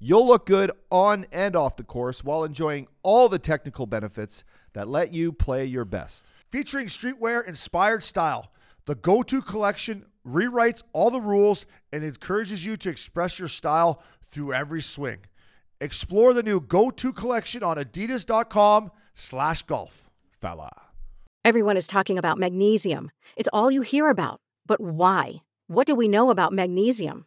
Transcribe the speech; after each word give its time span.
You'll 0.00 0.26
look 0.26 0.46
good 0.46 0.70
on 0.90 1.26
and 1.32 1.56
off 1.56 1.76
the 1.76 1.82
course 1.82 2.22
while 2.22 2.44
enjoying 2.44 2.86
all 3.02 3.28
the 3.28 3.38
technical 3.38 3.86
benefits 3.86 4.44
that 4.74 4.88
let 4.88 5.12
you 5.12 5.32
play 5.32 5.64
your 5.64 5.84
best. 5.84 6.26
Featuring 6.50 6.86
streetwear 6.86 7.46
inspired 7.46 8.04
style, 8.04 8.52
the 8.86 8.94
Go 8.94 9.22
To 9.22 9.42
collection 9.42 10.04
rewrites 10.26 10.82
all 10.92 11.10
the 11.10 11.20
rules 11.20 11.66
and 11.92 12.04
encourages 12.04 12.64
you 12.64 12.76
to 12.76 12.88
express 12.88 13.38
your 13.38 13.48
style 13.48 14.02
through 14.30 14.52
every 14.52 14.82
swing. 14.82 15.18
Explore 15.80 16.32
the 16.32 16.42
new 16.42 16.60
Go 16.60 16.90
To 16.90 17.12
collection 17.12 17.62
on 17.62 17.76
adidas.com 17.76 18.92
slash 19.14 19.62
golf. 19.62 20.10
Fella. 20.40 20.70
Everyone 21.44 21.76
is 21.76 21.86
talking 21.88 22.18
about 22.18 22.38
magnesium. 22.38 23.10
It's 23.36 23.48
all 23.52 23.70
you 23.70 23.82
hear 23.82 24.10
about. 24.10 24.40
But 24.66 24.80
why? 24.80 25.42
What 25.66 25.86
do 25.86 25.94
we 25.94 26.06
know 26.06 26.30
about 26.30 26.52
magnesium? 26.52 27.26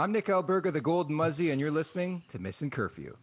I'm 0.00 0.12
Nick 0.12 0.26
Alberga, 0.26 0.72
the 0.72 0.80
Golden 0.80 1.12
Muzzy, 1.16 1.50
and 1.50 1.60
you're 1.60 1.72
listening 1.72 2.22
to 2.28 2.38
Missing 2.38 2.70
Curfew. 2.70 3.16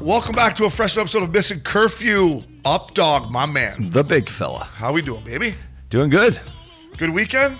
Welcome 0.00 0.36
back 0.36 0.54
to 0.54 0.66
a 0.66 0.70
fresh 0.70 0.96
episode 0.96 1.24
of 1.24 1.32
Missing 1.32 1.62
Curfew. 1.62 2.44
Up 2.64 2.94
dog, 2.94 3.32
my 3.32 3.44
man. 3.44 3.90
The 3.90 4.04
big 4.04 4.30
fella. 4.30 4.62
How 4.62 4.92
we 4.92 5.02
doing, 5.02 5.24
baby? 5.24 5.56
Doing 5.88 6.10
good. 6.10 6.38
Good 6.96 7.10
weekend? 7.10 7.56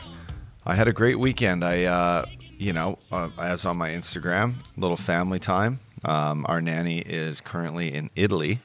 I 0.67 0.75
had 0.75 0.89
a 0.89 0.93
great 0.93 1.19
weekend. 1.19 1.65
I, 1.65 1.85
uh, 1.85 2.25
you 2.59 2.73
know, 2.73 2.99
uh, 3.11 3.31
as 3.41 3.65
on 3.65 3.77
my 3.77 3.91
Instagram, 3.91 4.55
little 4.77 4.97
family 4.97 5.39
time. 5.39 5.81
Um, 6.05 6.47
our 6.49 6.61
nanny 6.61 7.01
is 7.01 7.41
currently 7.41 7.93
in 7.93 8.11
Italy, 8.17 8.61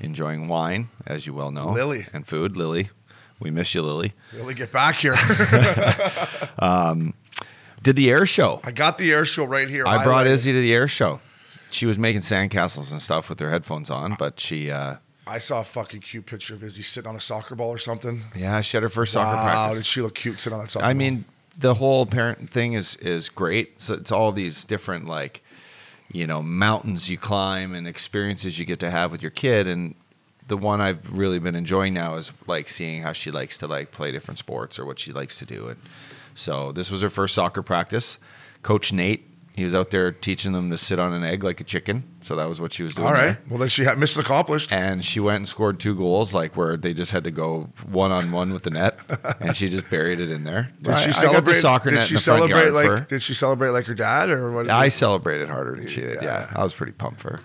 enjoying 0.00 0.48
wine, 0.48 0.88
as 1.06 1.26
you 1.26 1.34
well 1.34 1.50
know, 1.50 1.70
Lily. 1.70 2.06
and 2.12 2.26
food. 2.26 2.56
Lily, 2.56 2.90
we 3.40 3.50
miss 3.50 3.74
you, 3.74 3.82
Lily. 3.82 4.12
Lily, 4.32 4.54
get 4.54 4.70
back 4.72 4.96
here. 4.96 5.14
Did 7.82 7.94
the 7.96 8.10
air 8.10 8.26
show? 8.26 8.60
I 8.64 8.72
got 8.72 8.98
the 8.98 9.12
air 9.12 9.24
show 9.24 9.44
right 9.44 9.68
here. 9.68 9.86
I 9.86 10.02
brought. 10.02 10.26
Izzy 10.26 10.52
to 10.52 10.60
the 10.60 10.74
air 10.74 10.88
show. 10.88 11.20
She 11.70 11.86
was 11.86 11.98
making 11.98 12.22
sandcastles 12.22 12.90
and 12.92 13.02
stuff 13.02 13.28
with 13.28 13.38
her 13.40 13.50
headphones 13.50 13.90
on, 13.90 14.16
but 14.18 14.38
she, 14.40 14.70
uh, 14.70 14.96
I 15.26 15.38
saw 15.38 15.60
a 15.60 15.64
fucking 15.64 16.00
cute 16.00 16.24
picture 16.26 16.54
of 16.54 16.62
Izzy 16.62 16.82
sitting 16.82 17.08
on 17.08 17.16
a 17.16 17.20
soccer 17.20 17.54
ball 17.56 17.68
or 17.70 17.78
something. 17.78 18.22
yeah, 18.36 18.60
she 18.60 18.76
had 18.76 18.82
her 18.82 18.88
first 18.88 19.12
soccer 19.12 19.36
wow, 19.36 19.44
practice. 19.44 19.78
did 19.78 19.86
she 19.86 20.00
look 20.00 20.14
cute 20.14 20.38
sitting 20.40 20.56
on 20.56 20.64
that 20.64 20.70
soccer 20.70 20.86
I 20.86 20.92
ball? 20.92 20.98
mean, 20.98 21.24
the 21.58 21.74
whole 21.74 22.06
parent 22.06 22.50
thing 22.50 22.74
is 22.74 22.96
is 22.96 23.28
great. 23.28 23.80
So 23.80 23.94
it's 23.94 24.12
all 24.12 24.32
these 24.32 24.64
different 24.64 25.06
like, 25.06 25.42
you 26.12 26.26
know, 26.26 26.42
mountains 26.42 27.08
you 27.08 27.18
climb 27.18 27.74
and 27.74 27.86
experiences 27.86 28.58
you 28.58 28.64
get 28.64 28.80
to 28.80 28.90
have 28.90 29.10
with 29.10 29.22
your 29.22 29.30
kid. 29.30 29.66
And 29.66 29.94
the 30.46 30.56
one 30.56 30.80
I've 30.80 31.18
really 31.18 31.38
been 31.38 31.54
enjoying 31.54 31.94
now 31.94 32.16
is 32.16 32.32
like 32.46 32.68
seeing 32.68 33.02
how 33.02 33.12
she 33.12 33.30
likes 33.30 33.58
to 33.58 33.66
like 33.66 33.90
play 33.90 34.12
different 34.12 34.38
sports 34.38 34.78
or 34.78 34.84
what 34.84 34.98
she 34.98 35.12
likes 35.12 35.38
to 35.38 35.46
do. 35.46 35.68
And 35.68 35.80
so 36.34 36.72
this 36.72 36.90
was 36.90 37.02
her 37.02 37.10
first 37.10 37.34
soccer 37.34 37.62
practice. 37.62 38.18
Coach 38.62 38.92
Nate, 38.92 39.24
he 39.56 39.64
was 39.64 39.74
out 39.74 39.90
there 39.90 40.12
teaching 40.12 40.52
them 40.52 40.70
to 40.70 40.76
sit 40.76 41.00
on 41.00 41.14
an 41.14 41.24
egg 41.24 41.42
like 41.42 41.60
a 41.60 41.64
chicken. 41.64 42.04
So 42.20 42.36
that 42.36 42.46
was 42.46 42.60
what 42.60 42.74
she 42.74 42.82
was 42.82 42.94
doing. 42.94 43.08
All 43.08 43.14
there 43.14 43.28
right. 43.28 43.36
Well, 43.48 43.58
then 43.58 43.68
she 43.68 43.84
had 43.84 43.96
mission 43.98 44.20
accomplished. 44.20 44.70
and 44.70 45.02
she 45.02 45.18
went 45.18 45.36
and 45.38 45.48
scored 45.48 45.80
two 45.80 45.94
goals, 45.96 46.34
like 46.34 46.56
where 46.56 46.76
they 46.76 46.92
just 46.92 47.10
had 47.10 47.24
to 47.24 47.30
go 47.30 47.70
one 47.90 48.12
on 48.12 48.32
one 48.32 48.52
with 48.52 48.64
the 48.64 48.70
net, 48.70 48.98
and 49.40 49.56
she 49.56 49.70
just 49.70 49.88
buried 49.88 50.20
it 50.20 50.30
in 50.30 50.44
there. 50.44 50.70
Did 50.82 50.98
she 50.98 51.08
I- 51.08 51.12
celebrate? 51.12 51.54
soccer 51.54 51.90
did 51.90 52.02
she 52.02 52.10
in 52.10 52.16
the 52.16 52.20
front 52.20 52.50
celebrate 52.50 52.70
like? 52.72 52.86
her. 52.86 53.00
Did 53.00 53.22
she 53.22 53.32
celebrate 53.32 53.70
like 53.70 53.86
her 53.86 53.94
dad 53.94 54.28
or 54.30 54.52
what? 54.52 54.68
I 54.68 54.88
celebrated 54.88 55.48
harder 55.48 55.74
than 55.76 55.86
she 55.86 56.02
did. 56.02 56.18
Yeah, 56.22 56.52
I 56.54 56.62
was 56.62 56.74
pretty 56.74 56.92
pumped 56.92 57.20
for 57.20 57.38
her. 57.38 57.40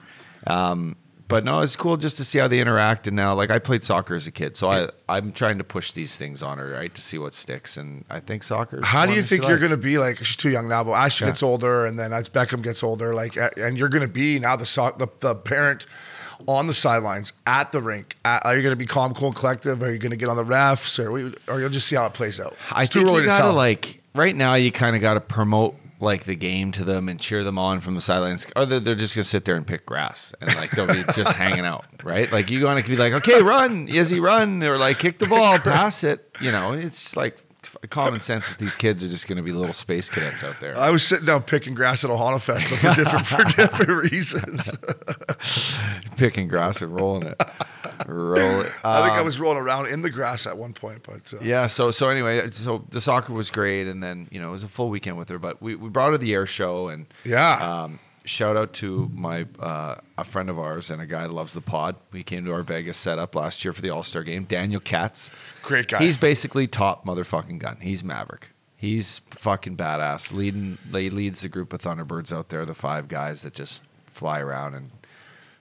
Um, 0.53 0.97
but 1.31 1.43
no, 1.43 1.61
it's 1.61 1.75
cool 1.75 1.97
just 1.97 2.17
to 2.17 2.23
see 2.23 2.37
how 2.37 2.47
they 2.47 2.59
interact. 2.59 3.07
And 3.07 3.15
now, 3.15 3.33
like 3.33 3.49
I 3.49 3.57
played 3.57 3.83
soccer 3.83 4.13
as 4.13 4.27
a 4.27 4.31
kid, 4.31 4.55
so 4.55 4.69
I 4.69 4.89
I'm 5.09 5.31
trying 5.31 5.57
to 5.57 5.63
push 5.63 5.91
these 5.93 6.15
things 6.17 6.43
on 6.43 6.59
her, 6.59 6.69
right, 6.69 6.93
to 6.93 7.01
see 7.01 7.17
what 7.17 7.33
sticks. 7.33 7.77
And 7.77 8.05
I 8.09 8.19
think 8.19 8.43
soccer. 8.43 8.77
is 8.79 8.85
How 8.85 9.05
do 9.07 9.13
you 9.13 9.23
think 9.23 9.47
you're 9.47 9.57
going 9.57 9.71
to 9.71 9.77
be 9.77 9.97
like? 9.97 10.17
She's 10.17 10.37
too 10.37 10.49
young 10.51 10.67
now, 10.69 10.83
but 10.83 10.93
as 10.93 11.13
she 11.13 11.23
Yeah. 11.23 11.31
gets 11.31 11.41
older, 11.41 11.85
and 11.87 11.97
then 11.97 12.13
as 12.13 12.29
Beckham 12.29 12.61
gets 12.61 12.83
older, 12.83 13.13
like, 13.15 13.35
and 13.57 13.77
you're 13.77 13.89
going 13.89 14.01
to 14.07 14.13
be 14.13 14.37
now 14.39 14.55
the, 14.55 14.65
so- 14.65 14.93
the 14.97 15.07
the 15.21 15.33
parent 15.35 15.87
on 16.47 16.65
the 16.67 16.73
sidelines 16.73 17.33
at 17.45 17.71
the 17.71 17.79
rink. 17.81 18.15
At, 18.25 18.43
are 18.45 18.55
you 18.55 18.63
going 18.63 18.71
to 18.73 18.75
be 18.75 18.85
calm, 18.87 19.13
cool, 19.13 19.27
and 19.27 19.35
collective? 19.35 19.81
Are 19.83 19.91
you 19.91 19.99
going 19.99 20.09
to 20.11 20.17
get 20.17 20.27
on 20.27 20.37
the 20.37 20.43
refs, 20.45 20.97
or 21.03 21.11
we, 21.11 21.33
or 21.47 21.59
you'll 21.59 21.69
just 21.69 21.87
see 21.87 21.95
how 21.95 22.07
it 22.07 22.13
plays 22.13 22.39
out? 22.39 22.55
I 22.71 22.83
It's 22.83 22.93
think 22.93 23.05
early 23.05 23.15
you 23.17 23.21
to 23.21 23.25
gotta 23.27 23.43
tell. 23.43 23.53
like 23.53 24.01
right 24.15 24.35
now. 24.35 24.55
You 24.55 24.71
kind 24.71 24.95
of 24.95 25.01
got 25.01 25.13
to 25.13 25.21
promote 25.21 25.75
like 26.01 26.25
the 26.25 26.35
game 26.35 26.71
to 26.73 26.83
them 26.83 27.07
and 27.07 27.19
cheer 27.19 27.43
them 27.43 27.57
on 27.57 27.79
from 27.79 27.95
the 27.95 28.01
sidelines, 28.01 28.47
or 28.55 28.65
they're, 28.65 28.79
they're 28.79 28.95
just 28.95 29.15
gonna 29.15 29.23
sit 29.23 29.45
there 29.45 29.55
and 29.55 29.65
pick 29.65 29.85
grass 29.85 30.33
and 30.41 30.53
like 30.55 30.71
they'll 30.71 30.87
be 30.87 31.03
just 31.13 31.35
hanging 31.35 31.65
out, 31.65 31.85
right? 32.03 32.31
Like 32.31 32.49
you 32.49 32.65
want 32.65 32.83
to 32.83 32.89
be 32.89 32.97
like, 32.97 33.13
okay, 33.13 33.41
run, 33.41 33.87
Izzy, 33.87 34.19
run, 34.19 34.63
or 34.63 34.77
like 34.77 34.99
kick 34.99 35.19
the 35.19 35.27
ball, 35.27 35.59
pass 35.59 36.03
it. 36.03 36.35
You 36.41 36.51
know, 36.51 36.73
it's 36.73 37.15
like 37.15 37.37
common 37.87 38.21
sense 38.21 38.49
that 38.49 38.57
these 38.59 38.75
kids 38.75 39.03
are 39.03 39.07
just 39.09 39.27
gonna 39.27 39.41
be 39.43 39.51
little 39.51 39.73
space 39.73 40.09
cadets 40.09 40.43
out 40.43 40.59
there. 40.59 40.77
I 40.77 40.89
was 40.91 41.05
sitting 41.05 41.25
down 41.25 41.43
picking 41.43 41.73
grass 41.73 42.03
at 42.03 42.09
Ohana 42.09 42.41
Fest, 42.41 42.67
but 42.69 42.79
for 42.79 42.93
different 43.03 43.25
for 43.27 43.43
different 43.55 44.11
reasons. 44.11 44.71
picking 46.17 46.47
grass 46.47 46.81
and 46.81 46.93
rolling 46.93 47.27
it, 47.27 47.41
roll 48.07 48.61
it. 48.61 48.71
I 48.83 49.01
think 49.03 49.13
I 49.13 49.19
Um, 49.19 49.25
was 49.25 49.39
rolling 49.39 49.57
around 49.57 49.87
in 49.87 50.01
the 50.01 50.09
grass 50.09 50.45
at 50.47 50.57
one 50.57 50.73
point, 50.73 51.03
but 51.03 51.33
uh, 51.33 51.37
Yeah. 51.43 51.67
So 51.67 51.91
so 51.91 52.09
anyway, 52.09 52.49
so 52.51 52.85
the 52.89 53.01
soccer 53.01 53.33
was 53.33 53.49
great, 53.49 53.87
and 53.87 54.01
then 54.01 54.27
you 54.31 54.41
know 54.41 54.49
it 54.49 54.51
was 54.51 54.63
a 54.63 54.67
full 54.67 54.89
weekend 54.89 55.17
with 55.17 55.29
her. 55.29 55.39
But 55.39 55.61
we, 55.61 55.75
we 55.75 55.89
brought 55.89 56.11
her 56.11 56.17
the 56.17 56.33
air 56.33 56.45
show, 56.45 56.89
and 56.89 57.05
Yeah. 57.23 57.53
Um, 57.83 57.99
shout 58.25 58.57
out 58.57 58.73
to 58.73 59.09
my 59.13 59.45
uh, 59.59 59.95
a 60.17 60.23
friend 60.23 60.49
of 60.49 60.59
ours 60.59 60.89
and 60.89 61.01
a 61.01 61.05
guy 61.05 61.23
that 61.23 61.33
loves 61.33 61.53
the 61.53 61.61
pod. 61.61 61.95
We 62.11 62.23
came 62.23 62.45
to 62.45 62.51
our 62.53 62.63
Vegas 62.63 62.97
setup 62.97 63.35
last 63.35 63.63
year 63.65 63.73
for 63.73 63.81
the 63.81 63.89
All 63.89 64.03
Star 64.03 64.23
game. 64.23 64.43
Daniel 64.45 64.79
Katz, 64.81 65.29
Great 65.63 65.87
guy. 65.87 65.99
He's 65.99 66.17
basically 66.17 66.67
top 66.67 67.05
motherfucking 67.05 67.59
gun. 67.59 67.77
He's 67.81 68.03
Maverick. 68.03 68.49
He's 68.75 69.19
fucking 69.29 69.77
badass. 69.77 70.33
Leading, 70.33 70.77
he 70.91 71.09
leads 71.11 71.41
the 71.41 71.49
group 71.49 71.71
of 71.71 71.81
Thunderbirds 71.81 72.33
out 72.35 72.49
there, 72.49 72.65
the 72.65 72.73
five 72.73 73.07
guys 73.07 73.43
that 73.43 73.53
just 73.53 73.83
fly 74.07 74.39
around 74.39 74.73
and. 74.73 74.89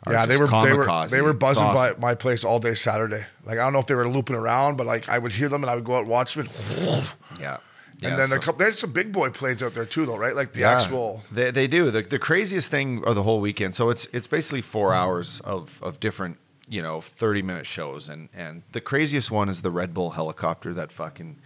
yeah, 0.09 0.25
they 0.25 0.39
were 0.39 0.47
they 0.47 0.73
were 0.73 1.07
they 1.09 1.21
were 1.21 1.35
buzzing 1.35 1.67
awesome. 1.67 1.95
by 1.95 2.01
my 2.01 2.15
place 2.15 2.45
all 2.45 2.59
day 2.59 2.73
Saturday. 2.75 3.25
Like 3.45 3.59
I 3.59 3.65
don't 3.65 3.75
know 3.75 3.79
if 3.79 3.87
they 3.87 3.95
were 3.95 4.09
looping 4.09 4.37
around, 4.37 4.77
but 4.79 4.87
like 4.87 5.09
I 5.09 5.19
would 5.19 5.33
hear 5.33 5.51
them 5.51 5.63
and 5.63 5.71
I 5.71 5.75
would 5.75 5.85
go 5.85 5.97
out 5.97 6.01
and 6.01 6.09
watch 6.09 6.35
them. 6.35 6.49
And, 6.79 7.07
Yeah. 7.39 7.59
And 8.03 8.11
Yeah, 8.13 8.17
then 8.17 8.29
so- 8.29 8.37
a 8.37 8.39
couple, 8.39 8.59
there's 8.59 8.79
some 8.79 8.93
big 8.93 9.13
boy 9.13 9.31
planes 9.31 9.63
out 9.63 9.75
there 9.75 9.85
too, 9.87 10.07
though, 10.07 10.17
right? 10.17 10.35
Like 10.35 10.53
the 10.53 10.61
Yeah, 10.61 10.73
actual. 10.73 11.23
They, 11.31 11.51
they 11.51 11.67
do. 11.67 11.91
The, 11.91 12.03
the 12.03 12.19
craziest 12.19 12.71
thing 12.71 13.05
of 13.05 13.15
the 13.15 13.23
whole 13.23 13.41
weekend. 13.41 13.75
So 13.77 13.91
it's 13.91 14.07
it's 14.13 14.27
basically 14.27 14.63
four 14.63 14.93
hours 14.95 15.41
of, 15.41 15.79
of 15.83 16.01
different 16.01 16.39
you 16.69 16.81
know, 16.83 17.01
30 17.01 17.43
minute 17.43 17.67
shows. 17.67 18.09
And, 18.09 18.29
and 18.33 18.63
the 18.71 18.81
craziest 18.81 19.29
one 19.31 19.49
is 19.49 19.61
the 19.63 19.73
Red 19.73 19.93
Bull 19.93 20.11
helicopter 20.11 20.73
that 20.75 20.93
fucking 20.93 21.37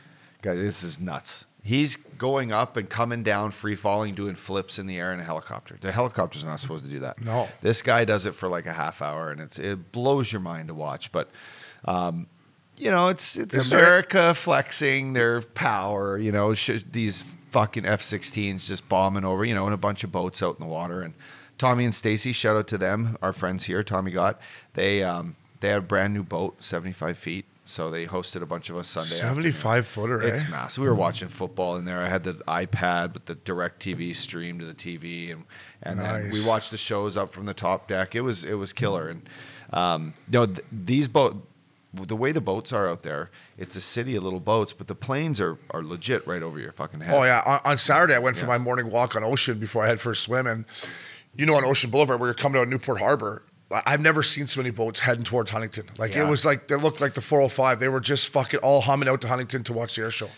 guy, 0.43 0.55
this 0.55 0.83
is 0.83 1.01
nuts. 1.01 1.47
He's 1.63 1.97
going 1.97 2.53
up 2.53 2.77
and 2.77 2.91
coming 2.91 3.23
down, 3.23 3.51
free 3.51 3.75
falling, 3.75 4.15
doing 4.15 4.35
flips 4.35 4.79
in 4.79 4.87
the 4.87 4.99
air 4.99 5.15
in 5.15 5.21
a 5.21 5.25
helicopter. 5.25 5.79
The 5.81 5.91
helicopter's 5.93 6.45
not 6.45 6.61
supposed 6.61 6.85
to 6.85 6.91
do 6.91 6.99
that. 6.99 7.19
No. 7.25 7.49
This 7.63 7.81
guy 7.81 8.05
does 8.05 8.27
it 8.27 8.35
for 8.35 8.51
like 8.51 8.67
a 8.67 8.73
half 8.75 9.01
hour 9.01 9.31
and 9.31 9.41
it's, 9.41 9.59
it 9.59 9.93
blows 9.93 10.31
your 10.31 10.43
mind 10.43 10.69
to 10.69 10.75
watch. 10.75 11.11
But, 11.11 11.31
um, 11.87 12.27
you 12.77 12.91
know, 12.91 13.09
it's 13.09 13.37
it's 13.37 13.57
Is 13.57 13.71
there- 13.71 13.79
America 13.79 14.35
flexing 14.35 15.13
their 15.13 15.41
power. 15.43 16.19
You 16.19 16.33
know, 16.33 16.55
sh- 16.55 16.83
these 16.91 17.23
fucking 17.51 17.87
F-16s 17.87 18.67
just 18.67 18.89
bombing 18.89 19.25
over. 19.25 19.45
You 19.45 19.55
know, 19.55 19.65
and 19.67 19.75
a 19.75 19.79
bunch 19.79 20.05
of 20.05 20.11
boats 20.13 20.43
out 20.43 20.59
in 20.59 20.67
the 20.67 20.73
water. 20.73 21.03
And 21.03 21.15
Tommy 21.59 21.85
and 21.85 21.95
Stacy, 21.95 22.33
shout 22.33 22.57
out 22.57 22.67
to 22.69 22.79
them, 22.79 23.17
our 23.23 23.33
friends 23.33 23.65
here. 23.65 23.83
Tommy 23.85 24.11
got 24.11 24.41
they 24.75 25.03
um, 25.05 25.37
they 25.61 25.69
had 25.69 25.79
a 25.79 25.83
brand 25.83 26.13
new 26.15 26.23
boat, 26.25 26.57
seventy 26.63 26.93
five 26.93 27.17
feet. 27.19 27.45
So 27.67 27.91
they 27.91 28.05
hosted 28.05 28.43
a 28.43 28.47
bunch 28.47 28.69
of 28.69 28.77
us 28.77 28.89
Sunday. 28.89 29.15
afternoon. 29.27 29.53
75 29.53 29.87
footer, 29.87 30.23
eh? 30.23 30.27
It's 30.27 30.47
massive. 30.51 30.83
We 30.83 30.87
were 30.91 30.95
watching 30.95 31.29
football 31.29 31.77
in 31.77 31.87
there. 31.87 31.99
I 32.03 32.11
had 32.11 32.23
the 32.23 32.35
iPad 32.47 33.15
with 33.15 33.25
the 33.25 33.37
DirecTV 33.37 34.15
stream 34.15 34.59
to 34.59 34.67
the 34.67 34.75
TV, 34.75 35.33
and 35.33 35.45
and 35.83 35.99
then 35.99 36.31
we 36.31 36.47
watched 36.47 36.73
the 36.73 36.77
shows 36.77 37.17
up 37.17 37.33
from 37.33 37.47
the 37.47 37.55
top 37.55 37.89
deck. 37.89 38.15
It 38.15 38.21
was 38.21 38.45
it 38.45 38.53
was 38.55 38.75
killer. 38.75 39.09
And 39.09 39.29
um, 39.73 40.13
you 40.31 40.41
know 40.41 40.45
th- 40.47 40.61
these 40.71 41.09
boat, 41.09 41.37
the 41.95 42.17
way 42.17 42.33
the 42.33 42.41
boats 42.41 42.73
are 42.73 42.89
out 42.89 43.03
there, 43.03 43.31
it's 43.59 43.77
a 43.77 43.81
city 43.81 44.17
of 44.17 44.23
little 44.25 44.41
boats, 44.41 44.73
but 44.73 44.87
the 44.89 44.95
planes 44.95 45.41
are 45.41 45.59
are 45.71 45.83
legit 45.83 46.27
right 46.27 46.43
over 46.43 46.59
your 46.59 46.73
fucking 46.73 47.01
head. 47.01 47.15
Oh 47.15 47.23
yeah, 47.25 47.43
on, 47.47 47.61
on 47.65 47.79
Saturday 47.79 48.15
I 48.15 48.19
went 48.19 48.37
for 48.37 48.43
Yeah. 48.47 48.49
my 48.57 48.59
morning 48.59 48.91
walk 48.91 49.17
on 49.17 49.25
Ocean 49.25 49.59
before 49.59 49.85
I 49.85 49.89
head 49.89 50.01
for 50.01 50.11
a 50.13 50.17
swim, 50.17 50.47
and 50.47 50.65
you 51.37 51.47
know 51.47 51.55
on 51.55 51.65
Ocean 51.65 51.91
Boulevard 51.91 52.21
where 52.21 52.29
you're 52.29 52.35
coming 52.35 52.59
out 52.61 52.65
of 52.65 52.69
Newport 52.71 52.99
Harbor, 52.99 53.45
I've 53.71 54.01
never 54.01 54.23
seen 54.23 54.47
so 54.47 54.61
many 54.61 54.71
boats 54.71 55.01
heading 55.01 55.25
towards 55.25 55.51
Huntington. 55.51 55.87
Like 55.99 56.15
Yeah. 56.15 56.27
it 56.27 56.31
was 56.31 56.45
like 56.45 56.69
they 56.69 56.77
looked 56.77 57.01
like 57.01 57.15
the 57.15 57.21
405. 57.21 57.81
They 57.81 57.89
were 57.89 58.01
just 58.01 58.29
fucking 58.29 58.61
all 58.61 58.81
humming 58.83 59.09
out 59.09 59.21
to 59.23 59.29
Huntington 59.29 59.65
to 59.65 59.73
watch 59.73 59.97
the 59.97 60.03
air 60.03 60.11
show. 60.11 60.29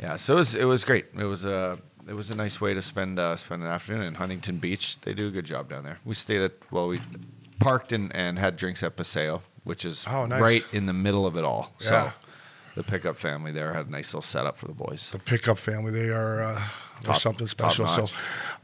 Yeah, 0.00 0.16
so 0.16 0.34
it 0.34 0.36
was 0.36 0.54
it 0.54 0.64
was 0.64 0.84
great. 0.84 1.06
It 1.18 1.24
was 1.24 1.44
a 1.44 1.78
it 2.06 2.12
was 2.14 2.30
a 2.30 2.36
nice 2.36 2.60
way 2.60 2.74
to 2.74 2.82
spend 2.82 3.18
uh, 3.18 3.36
spend 3.36 3.62
an 3.62 3.68
afternoon 3.68 4.02
in 4.02 4.14
Huntington 4.14 4.58
Beach. 4.58 5.00
They 5.00 5.14
do 5.14 5.28
a 5.28 5.30
good 5.30 5.46
job 5.46 5.68
down 5.70 5.84
there. 5.84 5.98
We 6.04 6.14
stayed 6.14 6.42
at 6.42 6.52
well, 6.70 6.88
we 6.88 7.00
parked 7.60 7.92
and, 7.92 8.14
and 8.14 8.38
had 8.38 8.56
drinks 8.56 8.82
at 8.82 8.96
Paseo, 8.96 9.40
which 9.64 9.84
is 9.84 10.06
Oh, 10.08 10.26
nice. 10.26 10.40
right 10.40 10.64
in 10.72 10.86
the 10.86 10.92
middle 10.92 11.26
of 11.26 11.36
it 11.36 11.44
all. 11.44 11.72
Yeah. 11.80 11.86
So 11.88 12.12
the 12.76 12.82
pickup 12.84 13.16
family 13.16 13.52
there 13.52 13.72
had 13.72 13.86
a 13.86 13.90
nice 13.90 14.08
little 14.12 14.22
setup 14.22 14.58
for 14.58 14.66
the 14.66 14.72
boys. 14.74 15.10
The 15.10 15.18
pickup 15.18 15.58
family, 15.58 15.90
they 15.92 16.08
are 16.10 16.42
uh, 16.42 16.62
Top- 17.02 17.18
something 17.18 17.46
special. 17.46 17.86
So, 17.88 18.02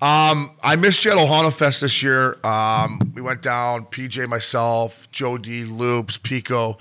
um, 0.03 0.51
I 0.63 0.77
missed 0.77 1.05
you 1.05 1.11
at 1.13 1.17
Ohana 1.19 1.53
Fest 1.53 1.81
this 1.83 2.03
year. 2.03 2.39
Um, 2.45 3.13
we 3.15 3.21
went 3.23 3.43
down, 3.43 3.87
PJ, 3.87 4.27
myself, 4.29 5.11
Joe 5.13 5.39
D, 5.39 5.65
Loops, 5.65 6.17
Pico, 6.17 6.79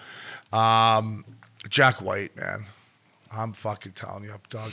um, 0.53 1.25
Jack 1.69 2.01
White, 2.01 2.35
man. 2.35 2.65
I'm 3.31 3.53
fucking 3.53 3.91
telling 3.91 4.23
you, 4.23 4.31
up, 4.31 4.49
dog. 4.49 4.71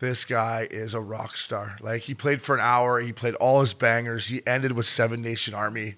This 0.00 0.24
guy 0.24 0.66
is 0.68 0.94
a 0.94 1.00
rock 1.00 1.36
star. 1.36 1.76
Like 1.80 2.02
he 2.02 2.14
played 2.14 2.42
for 2.42 2.56
an 2.56 2.60
hour, 2.60 2.98
he 3.00 3.12
played 3.12 3.34
all 3.36 3.60
his 3.60 3.72
bangers. 3.72 4.26
He 4.28 4.44
ended 4.48 4.72
with 4.72 4.86
Seven 4.86 5.22
Nation 5.22 5.54
Army, 5.54 5.94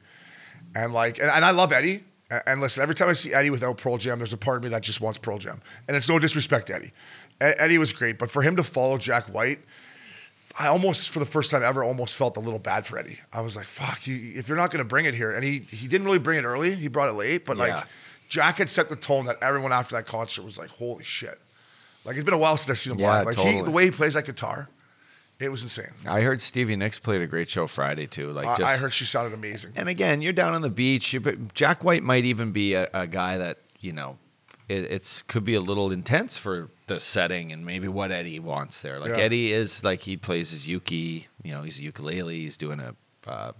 and 0.75 0.93
like, 0.93 1.19
and, 1.19 1.31
and 1.31 1.43
I 1.43 1.53
love 1.53 1.73
Eddie. 1.73 2.05
And 2.47 2.61
listen, 2.61 2.83
every 2.83 2.95
time 2.95 3.09
I 3.09 3.13
see 3.13 3.33
Eddie 3.35 3.51
without 3.51 3.77
Pearl 3.79 3.99
Jam, 3.99 4.19
there's 4.19 4.33
a 4.33 4.37
part 4.39 4.57
of 4.57 4.63
me 4.65 4.71
that 4.71 4.83
just 4.83 5.01
wants 5.01 5.19
Pearl 5.19 5.39
Jam, 5.39 5.61
and 5.87 5.97
it's 5.97 6.09
no 6.09 6.19
disrespect 6.19 6.67
to 6.69 6.75
Eddie. 6.75 6.93
Eddie 7.41 7.79
was 7.79 7.93
great, 7.93 8.19
but 8.19 8.31
for 8.31 8.43
him 8.43 8.57
to 8.57 8.63
follow 8.63 8.97
Jack 8.97 9.27
White, 9.27 9.61
I 10.59 10.69
almost, 10.69 11.11
for 11.11 11.19
the 11.19 11.27
first 11.27 11.51
time 11.51 11.63
ever, 11.63 11.83
almost 11.85 12.17
felt 12.17 12.37
a 12.37 12.41
little 12.41 12.59
bad 12.61 12.87
for 12.87 12.97
Eddie. 12.99 13.19
I 13.33 13.41
was 13.41 13.57
like, 13.57 13.67
"Fuck, 13.67 14.07
you, 14.07 14.33
if 14.37 14.49
you're 14.49 14.57
not 14.57 14.71
going 14.71 14.83
to 14.83 14.89
bring 14.89 15.05
it 15.05 15.15
here," 15.15 15.33
and 15.33 15.45
he 15.45 15.59
he 15.59 15.87
didn't 15.89 16.07
really 16.07 16.19
bring 16.19 16.39
it 16.39 16.45
early. 16.45 16.75
He 16.75 16.89
brought 16.89 17.09
it 17.09 17.13
late, 17.15 17.45
but 17.45 17.57
Yeah. 17.57 17.77
like 17.77 17.85
Jack 18.29 18.57
had 18.59 18.71
set 18.71 18.89
the 18.89 18.97
tone 18.97 19.27
that 19.27 19.37
everyone 19.43 19.73
after 19.73 19.97
that 19.97 20.07
concert 20.07 20.45
was 20.45 20.57
like, 20.59 20.71
"Holy 20.71 21.05
shit!" 21.05 21.41
Like 22.05 22.17
it's 22.17 22.25
been 22.25 22.35
a 22.35 22.39
while 22.39 22.57
since 22.57 22.71
I've 22.71 22.79
seen 22.79 22.93
him 22.95 23.01
Yeah, 23.01 23.19
live. 23.19 23.27
Like 23.27 23.37
he, 23.39 23.61
the 23.63 23.71
way 23.71 23.85
he 23.87 23.91
plays 23.91 24.15
that 24.15 24.25
guitar, 24.27 24.69
it 25.41 25.49
was 25.51 25.63
insane. 25.63 25.91
I 26.07 26.21
heard 26.21 26.41
Stevie 26.41 26.77
Nicks 26.77 26.99
played 26.99 27.21
a 27.23 27.27
great 27.27 27.49
show 27.49 27.67
Friday 27.67 28.07
too. 28.07 28.29
Like 28.31 28.47
I, 28.47 28.55
just 28.57 28.75
I 28.75 28.77
heard 28.81 28.93
she 28.93 29.05
sounded 29.05 29.35
amazing. 29.35 29.73
And 29.77 29.89
again, 29.89 30.23
you're 30.23 30.33
down 30.33 30.55
on 30.55 30.63
the 30.63 30.71
beach. 30.71 31.13
You, 31.13 31.21
Jack 31.55 31.83
White 31.85 32.03
might 32.03 32.25
even 32.25 32.53
be 32.53 32.75
a, 32.75 32.89
a 32.95 33.07
guy 33.07 33.39
that 33.39 33.59
you 33.81 33.93
know, 33.93 34.17
it, 34.69 34.85
it's 34.91 35.23
could 35.23 35.45
be 35.45 35.55
a 35.55 35.61
little 35.61 35.91
intense 35.93 36.39
for 36.39 36.71
the 36.87 37.01
setting 37.01 37.53
and 37.53 37.65
maybe 37.67 37.89
what 37.89 38.11
Eddie 38.11 38.39
wants 38.41 38.81
there. 38.83 38.99
Like 39.01 39.11
Yeah. 39.11 39.25
Eddie 39.25 39.53
is 39.53 39.83
like 39.85 40.01
he 40.01 40.17
plays 40.17 40.51
his 40.51 40.67
uki. 40.67 41.27
You 41.43 41.53
know, 41.53 41.63
he's 41.63 41.79
a 41.79 41.83
ukulele. 41.83 42.39
He's 42.39 42.57
doing 42.57 42.81
a, 42.81 42.95
uh, 43.27 43.53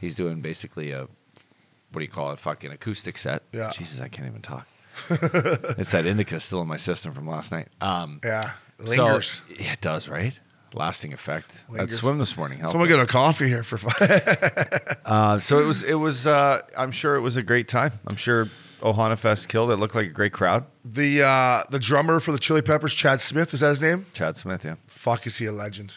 he's 0.00 0.14
doing 0.14 0.40
basically 0.40 0.92
a, 0.92 1.02
what 1.02 1.98
do 1.98 2.02
you 2.02 2.08
call 2.08 2.32
it? 2.32 2.38
Fucking 2.38 2.70
acoustic 2.72 3.18
set. 3.18 3.42
Yeah. 3.52 3.70
Jesus, 3.70 4.00
I 4.00 4.08
can't 4.08 4.26
even 4.28 4.40
talk. 4.40 4.66
it's 5.10 5.90
that 5.92 6.04
indica 6.06 6.38
still 6.40 6.60
in 6.62 6.68
my 6.68 6.76
system 6.76 7.12
from 7.14 7.26
last 7.26 7.52
night. 7.52 7.68
Um, 7.80 8.20
Yeah, 8.24 8.52
lingers. 8.78 9.42
yeah, 9.58 9.72
it 9.72 9.80
does, 9.80 10.08
right? 10.08 10.38
Lasting 10.74 11.12
effect. 11.12 11.64
Lingers. 11.68 11.98
swim 11.98 12.18
this 12.18 12.36
morning. 12.36 12.66
Someone 12.66 12.88
me. 12.88 12.94
get 12.94 13.02
a 13.02 13.06
coffee 13.06 13.48
here 13.48 13.62
for 13.62 13.78
fun. 13.78 13.92
Uh, 15.04 15.38
so 15.38 15.58
it 15.58 15.66
was. 15.66 15.82
It 15.82 15.94
was. 15.94 16.26
Uh, 16.26 16.62
I'm 16.76 16.90
sure 16.90 17.16
it 17.16 17.20
was 17.20 17.36
a 17.36 17.42
great 17.42 17.68
time. 17.68 17.92
I'm 18.06 18.16
sure 18.16 18.48
Ohana 18.80 19.18
Fest 19.18 19.48
killed. 19.48 19.70
It 19.70 19.76
looked 19.76 19.94
like 19.94 20.06
a 20.06 20.10
great 20.10 20.32
crowd. 20.32 20.64
the 20.84 21.22
uh, 21.22 21.64
the 21.70 21.78
drummer 21.78 22.18
for 22.18 22.32
the 22.32 22.38
Chili 22.38 22.62
Peppers, 22.62 22.94
Chad 22.94 23.20
Smith, 23.20 23.52
is 23.52 23.60
that 23.60 23.68
his 23.70 23.80
name? 23.80 24.06
Chad 24.14 24.36
Smith, 24.38 24.64
yeah. 24.64 24.76
Fuck, 24.86 25.26
is 25.26 25.36
he 25.36 25.46
a 25.46 25.52
legend? 25.52 25.96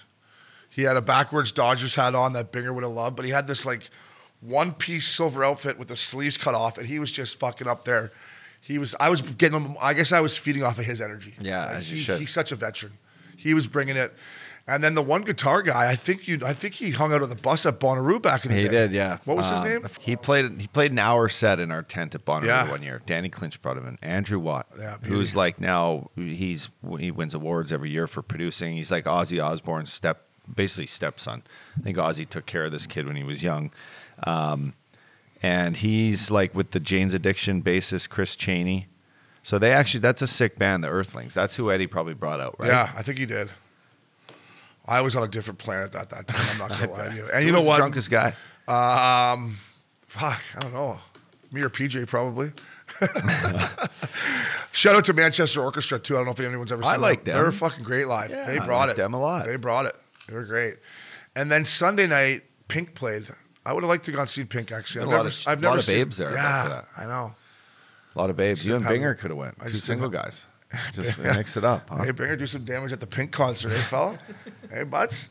He 0.70 0.82
had 0.82 0.98
a 0.98 1.02
backwards 1.02 1.54
Dodgers 1.54 1.96
hat 1.96 2.16
on 2.16 2.34
that 2.34 2.52
Binger 2.52 2.74
would 2.74 2.84
have 2.84 2.92
loved, 2.92 3.16
but 3.16 3.24
he 3.24 3.32
had 3.32 3.48
this 3.48 3.66
like 3.66 3.90
one 4.42 4.74
piece 4.74 5.08
silver 5.08 5.46
outfit 5.46 5.80
with 5.80 5.88
the 5.88 5.96
sleeves 5.96 6.38
cut 6.38 6.54
off, 6.56 6.78
and 6.78 6.88
he 6.88 7.00
was 7.00 7.12
just 7.14 7.40
fucking 7.40 7.68
up 7.68 7.86
there. 7.86 8.12
He 8.60 8.78
was. 8.80 8.96
I 9.00 9.10
was 9.10 9.22
getting 9.22 9.62
him. 9.62 9.76
I 9.82 9.94
guess 9.94 10.12
I 10.12 10.20
was 10.20 10.36
feeding 10.36 10.64
off 10.64 10.78
of 10.80 10.86
his 10.86 11.00
energy. 11.02 11.36
Yeah, 11.40 11.68
Like, 11.68 11.84
he, 11.84 12.00
should. 12.00 12.20
He's 12.20 12.32
such 12.34 12.52
a 12.52 12.56
veteran. 12.56 12.94
He 13.38 13.54
was 13.54 13.68
bringing 13.68 13.96
it. 13.96 14.14
And 14.68 14.84
then 14.84 14.96
the 14.96 15.02
one 15.04 15.22
guitar 15.22 15.62
guy, 15.62 15.92
I 15.92 15.96
think 15.96 16.28
you, 16.28 16.40
I 16.44 16.54
think 16.54 16.74
he 16.74 16.90
hung 16.90 17.14
out 17.14 17.22
at 17.22 17.30
the 17.30 17.36
bus 17.36 17.68
at 17.68 17.80
Bonnaroo 17.80 18.20
back 18.20 18.46
in 18.46 18.52
the 18.52 18.58
He 18.58 18.64
day. 18.64 18.70
He 18.70 18.76
did, 18.76 18.92
yeah. 18.94 19.20
What 19.26 19.38
was 19.38 19.48
his 19.48 19.60
Um, 19.60 19.66
name? 19.68 19.88
He 20.00 20.16
played. 20.16 20.60
He 20.60 20.66
played 20.66 20.92
an 20.92 20.98
hour 20.98 21.30
set 21.30 21.60
in 21.60 21.70
our 21.72 21.84
tent 21.84 22.16
at 22.16 22.26
Bonnaroo 22.26 22.48
Yeah. 22.48 22.70
one 22.72 22.82
year. 22.82 23.00
Danny 23.06 23.30
Clinch 23.30 23.62
brought 23.62 23.78
him 23.78 23.88
in. 23.88 24.00
Andrew 24.02 24.40
Watt, 24.40 24.66
Yeah, 24.80 24.98
who's 25.04 25.36
like 25.36 25.60
now 25.62 26.10
he's 26.16 26.70
he 26.98 27.12
wins 27.12 27.36
awards 27.36 27.72
every 27.72 27.92
year 27.92 28.08
for 28.08 28.24
producing. 28.24 28.76
He's 28.76 28.92
like 28.92 29.06
Ozzy 29.06 29.40
Osbourne's 29.44 29.94
step, 29.94 30.24
basically 30.52 30.88
stepson. 30.88 31.44
I 31.78 31.82
think 31.84 31.98
Ozzy 31.98 32.28
took 32.28 32.48
care 32.48 32.66
of 32.66 32.72
this 32.72 32.88
kid 32.88 33.06
when 33.06 33.16
he 33.18 33.24
was 33.24 33.44
young. 33.44 33.72
Um, 34.24 34.74
and 35.44 35.78
he's 35.78 36.32
like 36.32 36.56
with 36.56 36.72
the 36.72 36.80
Jane's 36.80 37.14
Addiction 37.14 37.62
bassist 37.62 38.10
Chris 38.10 38.36
Chaney. 38.36 38.88
So 39.44 39.60
they 39.60 39.72
actually 39.72 40.00
that's 40.00 40.24
a 40.24 40.28
sick 40.28 40.58
band, 40.58 40.84
the 40.84 40.88
Earthlings. 40.90 41.36
That's 41.36 41.56
who 41.56 41.70
Eddie 41.70 41.86
probably 41.86 42.16
brought 42.16 42.40
out, 42.40 42.56
right? 42.58 42.70
Yeah, 42.70 42.92
I 42.98 43.04
think 43.04 43.20
he 43.20 43.28
did. 43.28 43.52
I 44.88 45.02
was 45.02 45.16
on 45.16 45.24
a 45.24 45.28
different 45.28 45.58
planet 45.60 45.96
at 45.96 46.10
that 46.12 46.28
time. 46.28 46.46
I'm 46.52 46.58
not 46.70 46.70
gonna 46.80 46.92
lie 46.98 47.08
to 47.10 47.16
you. 47.16 47.26
And 47.34 47.42
Who 47.42 47.46
you 47.48 47.52
know 47.52 47.58
was 47.60 47.64
the 47.64 47.70
what? 47.70 47.78
drunkest 47.78 48.10
guy. 48.12 48.36
Um, 48.68 49.58
fuck, 50.08 50.42
I 50.56 50.60
don't 50.62 50.74
know. 50.74 51.00
Me 51.52 51.62
or 51.62 51.70
PJ 51.70 52.08
probably. 52.08 52.52
Shout 54.72 54.96
out 54.96 55.06
to 55.06 55.14
Manchester 55.14 55.62
Orchestra 55.62 56.00
too. 56.00 56.16
I 56.16 56.18
don't 56.20 56.26
know 56.26 56.32
if 56.32 56.40
anyone's 56.40 56.72
ever 56.72 56.84
I 56.84 56.94
seen 56.94 57.02
like 57.02 57.24
them. 57.24 57.34
them. 57.36 57.44
They're 57.44 57.52
fucking 57.52 57.84
great 57.84 58.08
live. 58.08 58.30
Yeah, 58.30 58.46
they 58.48 58.60
I 58.60 58.66
brought 58.66 58.90
like 58.90 58.98
it. 58.98 59.02
them 59.02 59.14
a 59.14 59.20
lot. 59.20 59.46
They 59.46 59.56
brought 59.56 59.86
it. 59.86 59.96
They 60.28 60.34
were 60.34 60.44
great. 60.44 60.78
And 61.36 61.52
then 61.52 61.66
Sunday 61.66 62.08
night, 62.08 62.44
Pink 62.68 62.94
played. 62.96 63.28
I 63.66 63.74
would 63.74 63.84
have 63.84 63.90
liked 63.90 64.06
to 64.06 64.12
gone 64.12 64.28
see 64.28 64.44
Pink 64.44 64.72
actually. 64.72 65.02
I've 65.04 65.08
a 65.08 65.12
lot 65.12 65.18
never, 65.18 65.28
of- 65.30 65.48
I've 65.48 65.62
lot 65.62 65.70
never 65.70 65.78
of 65.80 65.86
seen- 65.86 65.96
babes 65.96 66.18
there, 66.18 66.30
I 66.30 66.34
Yeah. 66.34 66.82
I 66.98 67.06
know. 67.06 67.36
A 68.16 68.20
lot 68.20 68.30
of 68.30 68.38
babes. 68.38 68.66
You 68.68 68.76
and 68.76 68.86
Binger 68.86 69.18
could 69.18 69.32
have 69.32 69.38
went. 69.38 69.56
Two 69.68 69.76
single 69.76 70.10
guys. 70.10 70.46
Just 70.94 71.18
mix 71.18 71.58
it 71.58 71.64
up. 71.64 71.90
Huh? 71.90 72.04
Hey, 72.04 72.12
Binger, 72.12 72.38
do 72.38 72.46
some 72.46 72.66
damage 72.66 72.94
at 72.94 73.00
the 73.00 73.08
Pink 73.08 73.32
concert, 73.32 73.72
eh, 73.72 73.82
fella? 73.82 74.20
hey, 74.72 74.84
butts. 74.84 75.30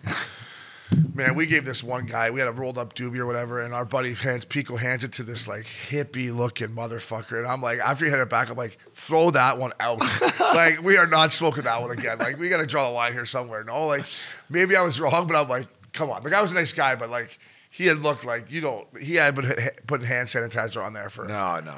Man, 1.14 1.34
we 1.34 1.46
gave 1.46 1.64
this 1.64 1.82
one 1.82 2.06
guy, 2.06 2.30
we 2.30 2.40
had 2.40 2.48
a 2.48 2.52
rolled 2.52 2.78
up 2.78 2.94
doobie 2.94 3.18
or 3.18 3.26
whatever, 3.26 3.60
and 3.60 3.74
our 3.74 3.84
buddy 3.84 4.14
hands 4.14 4.44
Pico 4.44 4.76
hands 4.76 5.02
it 5.02 5.12
to 5.12 5.22
this 5.22 5.48
like 5.48 5.64
hippie 5.64 6.34
looking 6.34 6.68
motherfucker. 6.68 7.38
And 7.38 7.46
I'm 7.46 7.62
like, 7.62 7.78
after 7.78 8.04
he 8.04 8.10
had 8.10 8.20
it 8.20 8.28
back, 8.28 8.50
I'm 8.50 8.56
like, 8.56 8.78
throw 8.92 9.30
that 9.30 9.58
one 9.58 9.72
out. 9.80 10.00
like, 10.40 10.82
we 10.82 10.96
are 10.96 11.06
not 11.06 11.32
smoking 11.32 11.64
that 11.64 11.80
one 11.80 11.90
again. 11.90 12.18
Like, 12.18 12.38
we 12.38 12.48
gotta 12.48 12.66
draw 12.66 12.88
the 12.88 12.94
line 12.94 13.12
here 13.12 13.24
somewhere. 13.24 13.64
No, 13.64 13.86
like 13.86 14.04
maybe 14.48 14.76
I 14.76 14.82
was 14.82 15.00
wrong, 15.00 15.26
but 15.26 15.36
I'm 15.36 15.48
like, 15.48 15.66
come 15.92 16.10
on. 16.10 16.22
The 16.22 16.30
guy 16.30 16.42
was 16.42 16.52
a 16.52 16.56
nice 16.56 16.72
guy, 16.72 16.94
but 16.94 17.08
like 17.08 17.38
he 17.70 17.86
had 17.86 17.98
looked 17.98 18.24
like 18.24 18.52
you 18.52 18.60
know 18.60 18.86
he 19.00 19.14
had 19.14 19.34
been 19.34 19.52
putting 19.86 20.06
hand 20.06 20.28
sanitizer 20.28 20.84
on 20.84 20.92
there 20.92 21.10
for. 21.10 21.26
No, 21.26 21.60
no. 21.60 21.74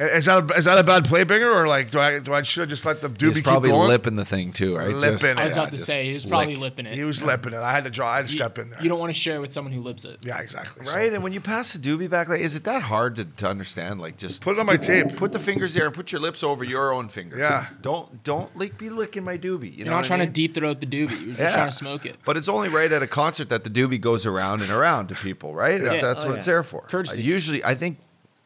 Is 0.00 0.24
that 0.24 0.50
a, 0.50 0.54
is 0.56 0.64
that 0.64 0.78
a 0.78 0.82
bad 0.82 1.04
play, 1.04 1.26
Binger, 1.26 1.54
or 1.54 1.68
like 1.68 1.90
do 1.90 2.00
I 2.00 2.20
do 2.20 2.32
I 2.32 2.40
should 2.40 2.60
have 2.60 2.70
just 2.70 2.86
let 2.86 3.02
the 3.02 3.10
doobie 3.10 3.26
He's 3.26 3.34
keep 3.36 3.44
probably 3.44 3.68
going? 3.68 3.86
lipping 3.88 4.16
the 4.16 4.24
thing 4.24 4.50
too, 4.50 4.74
right? 4.78 4.88
Lipping 4.94 5.28
it. 5.28 5.36
I 5.36 5.44
was 5.44 5.54
Yeah, 5.54 5.60
about 5.62 5.72
to 5.72 5.78
say 5.78 6.06
he 6.06 6.14
was 6.14 6.24
probably 6.24 6.56
lipping 6.56 6.86
it. 6.86 6.94
He 6.94 7.04
was 7.04 7.22
lipping 7.22 7.52
it. 7.52 7.58
I 7.58 7.70
had 7.72 7.84
to 7.84 7.90
draw. 7.90 8.08
I 8.08 8.16
had 8.16 8.26
to 8.26 8.32
You- 8.32 8.38
step 8.38 8.58
in 8.58 8.70
there. 8.70 8.82
You 8.82 8.88
don't 8.88 8.98
want 8.98 9.10
to 9.14 9.20
share 9.20 9.42
with 9.42 9.52
someone 9.52 9.74
who 9.74 9.82
lips 9.82 10.06
it. 10.06 10.20
Yeah, 10.22 10.38
exactly. 10.38 10.86
So- 10.86 10.94
Right, 10.94 11.12
and 11.12 11.22
when 11.22 11.34
you 11.34 11.40
pass 11.42 11.74
the 11.74 11.78
doobie 11.78 12.08
back, 12.08 12.30
like, 12.30 12.40
is 12.40 12.56
it 12.56 12.64
that 12.64 12.80
hard 12.80 13.16
to, 13.16 13.26
to 13.26 13.46
understand? 13.46 14.00
Like, 14.00 14.16
just 14.16 14.40
Put 14.42 14.56
it 14.56 14.60
on 14.60 14.64
my 14.64 14.78
tape. 14.78 15.14
Put 15.16 15.32
the 15.32 15.38
fingers 15.38 15.74
there 15.74 15.84
and 15.84 15.94
put 15.94 16.12
your 16.12 16.22
lips 16.22 16.42
over 16.42 16.64
your 16.64 16.94
own 16.94 17.10
fingers. 17.10 17.38
Yeah. 17.40 17.66
Don't 17.82 18.24
don't 18.24 18.56
like 18.56 18.78
be 18.78 18.88
licking 18.88 19.22
my 19.22 19.36
doobie. 19.36 19.64
You 19.64 19.70
You're 19.70 19.84
know 19.84 19.90
not 19.90 19.96
what 19.98 20.04
I 20.06 20.08
trying 20.08 20.20
mean? 20.20 20.28
to 20.28 20.32
deep 20.32 20.54
throat 20.54 20.80
the 20.80 20.86
doobie. 20.86 21.10
You're 21.10 21.28
just 21.36 21.40
Yeah. 21.40 21.52
trying 21.52 21.66
to 21.68 21.72
smoke 21.74 22.06
it. 22.06 22.16
But 22.24 22.38
it's 22.38 22.48
only 22.48 22.70
right 22.70 22.90
at 22.90 23.02
a 23.02 23.06
concert 23.06 23.50
that 23.50 23.64
the 23.64 23.70
doobie 23.70 24.00
goes 24.00 24.24
around 24.24 24.62
and 24.62 24.70
around 24.70 25.08
to 25.08 25.14
people, 25.14 25.54
right? 25.54 25.78
Yeah. 25.78 26.00
That's 26.00 26.24
Oh, 26.24 26.28
what 26.28 26.32
yeah. 26.32 26.36
it's 26.38 26.46
there 26.46 26.62
for. 26.62 26.80
Courtesy. 26.88 27.20
Usually, 27.22 27.62
I 27.62 27.74
think 27.74 27.98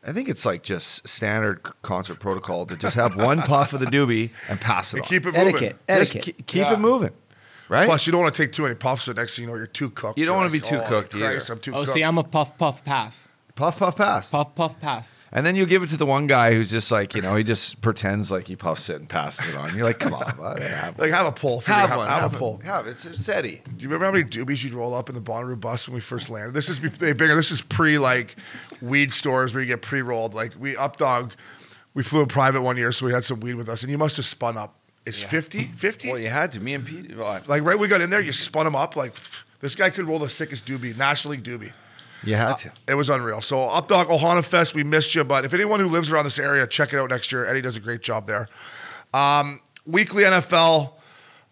I 0.07 0.13
think 0.13 0.29
it's 0.29 0.45
like 0.45 0.63
just 0.63 1.07
standard 1.09 1.63
concert 1.83 2.21
protocol 2.21 2.67
to 2.67 2.77
just 2.77 2.95
have 2.97 3.17
one 3.17 3.41
puff 3.41 3.73
of 3.73 3.81
the 3.81 3.87
doobie 3.87 4.31
and 4.49 4.61
pass 4.61 4.93
it 4.93 4.99
And 4.99 5.03
on. 5.03 5.09
keep 5.09 5.23
it 5.27 5.35
moving. 5.35 5.49
Etiquette. 5.49 5.77
Just 5.89 6.15
Etiquette. 6.17 6.39
ke- 6.39 6.47
keep 6.47 6.67
Yeah. 6.67 6.73
it 6.75 6.81
moving, 6.81 7.11
right? 7.69 7.87
Plus, 7.87 8.07
you 8.07 8.13
don't 8.13 8.21
want 8.21 8.35
to 8.35 8.43
take 8.43 8.53
too 8.53 8.63
many 8.63 8.75
puffs. 8.75 9.05
So 9.05 9.13
next 9.13 9.37
thing 9.37 9.45
you 9.47 9.51
know, 9.51 9.57
you're 9.57 9.67
too 9.67 9.91
cooked. 9.91 10.19
You 10.19 10.27
don't 10.27 10.37
wanna 10.37 10.51
be 10.51 10.61
too 10.61 10.77
"Oh, 10.83 10.87
cooked 10.89 11.13
Christ, 11.13 11.45
either." 11.49 11.53
I'm 11.55 11.61
too 11.61 11.73
Oh, 11.75 11.81
cooked. 11.85 11.93
see, 11.93 12.03
I'm 12.03 12.19
a 12.19 12.25
puff 12.25 12.57
puff 12.59 12.85
pass. 12.85 13.27
puff, 13.57 13.79
puff, 13.79 13.95
pass. 13.97 14.29
Puff 14.31 14.55
puff 14.57 14.81
pass. 14.81 15.15
And 15.31 15.47
then 15.47 15.55
you 15.57 15.65
give 15.65 15.83
it 15.85 15.89
to 15.91 15.97
the 15.97 16.07
one 16.07 16.27
guy 16.27 16.55
who's 16.55 16.71
just 16.71 16.91
like, 16.93 17.15
you 17.15 17.23
know, 17.23 17.35
he 17.37 17.43
just 17.45 17.81
pretends 17.83 18.31
like 18.31 18.47
he 18.49 18.55
puffs 18.57 18.89
it 18.91 18.97
and 19.01 19.09
passes 19.09 19.49
it 19.49 19.57
on. 19.57 19.75
You're 19.77 19.85
like, 19.85 19.99
come 20.01 20.13
on, 20.15 20.33
bud, 20.39 20.61
have, 20.61 20.99
like 20.99 21.11
have 21.13 21.27
a 21.27 21.33
pull. 21.33 21.61
Figure 21.61 21.75
have 21.75 21.93
out- 21.93 21.99
one. 21.99 22.07
Have, 22.09 22.21
Have, 22.23 22.35
a 22.35 22.39
pull. 22.39 22.59
Have 22.65 22.87
it's 22.89 23.07
it's 23.07 23.29
Eddie. 23.29 23.63
Do 23.65 23.83
you 23.85 23.89
remember 23.89 24.07
how 24.07 24.13
many 24.13 24.25
doobies 24.25 24.65
you'd 24.65 24.75
roll 24.75 24.93
up 24.93 25.09
in 25.09 25.15
the 25.15 25.21
Bonnaroo 25.21 25.59
bus 25.59 25.87
when 25.89 25.95
we 25.95 26.01
first 26.01 26.31
landed? 26.31 26.53
This 26.53 26.69
is 26.69 26.79
be- 26.81 26.89
bigger. 26.89 27.35
This 27.37 27.51
is 27.53 27.63
pre 27.63 27.97
like 27.99 28.35
weed 28.85 29.13
stores 29.13 29.55
where 29.55 29.63
you 29.63 29.69
get 29.69 29.83
pre 29.83 30.03
rolled. 30.03 30.35
Like 30.35 30.53
we 30.59 30.77
up 30.77 30.97
dog, 30.97 31.33
we 31.95 32.03
flew 32.03 32.21
in 32.21 32.27
private 32.27 32.63
one 32.63 32.77
year, 32.77 32.93
so 32.93 33.07
we 33.07 33.13
had 33.13 33.25
some 33.25 33.41
weed 33.41 33.55
with 33.55 33.69
us, 33.69 33.83
and 33.83 33.91
you 33.91 33.99
must 33.99 34.17
have 34.17 34.25
spun 34.27 34.57
up. 34.57 34.77
It's 35.07 35.23
50? 35.23 35.65
50? 35.65 36.09
Well, 36.09 36.19
you 36.19 36.31
had 36.31 36.53
to. 36.53 36.61
Me 36.61 36.73
and 36.73 36.87
Pete. 36.87 37.15
well, 37.15 37.31
Like 37.47 37.63
right 37.63 37.77
when 37.77 37.81
we 37.81 37.89
got 37.89 38.01
in 38.01 38.09
there, 38.09 38.23
you 38.23 38.33
spun 38.33 38.67
him 38.67 38.75
up. 38.75 38.97
Like 38.97 39.13
this 39.61 39.75
guy 39.75 39.91
could 39.91 40.07
roll 40.07 40.19
the 40.19 40.31
sickest 40.31 40.67
doobie, 40.67 40.97
National 40.97 41.33
League 41.33 41.43
doobie. 41.45 41.73
you 42.23 42.37
had 42.37 42.55
to. 42.59 42.73
It 42.89 42.95
was 42.95 43.11
unreal. 43.11 43.43
So 43.43 43.61
up 43.63 43.89
dog 43.89 44.09
Ohana 44.09 44.43
Fest, 44.45 44.75
we 44.75 44.83
missed 44.83 45.15
you, 45.15 45.23
but 45.25 45.45
if 45.45 45.53
anyone 45.53 45.79
who 45.81 45.89
lives 45.89 46.11
around 46.11 46.25
this 46.25 46.39
area, 46.39 46.67
check 46.67 46.93
it 46.95 46.99
out 46.99 47.11
next 47.11 47.31
year. 47.33 47.45
Eddie 47.45 47.61
does 47.61 47.77
a 47.77 47.81
great 47.81 48.01
job 48.01 48.27
there. 48.27 48.49
Um, 49.13 49.61
weekly 49.87 50.23
NFL. 50.25 50.93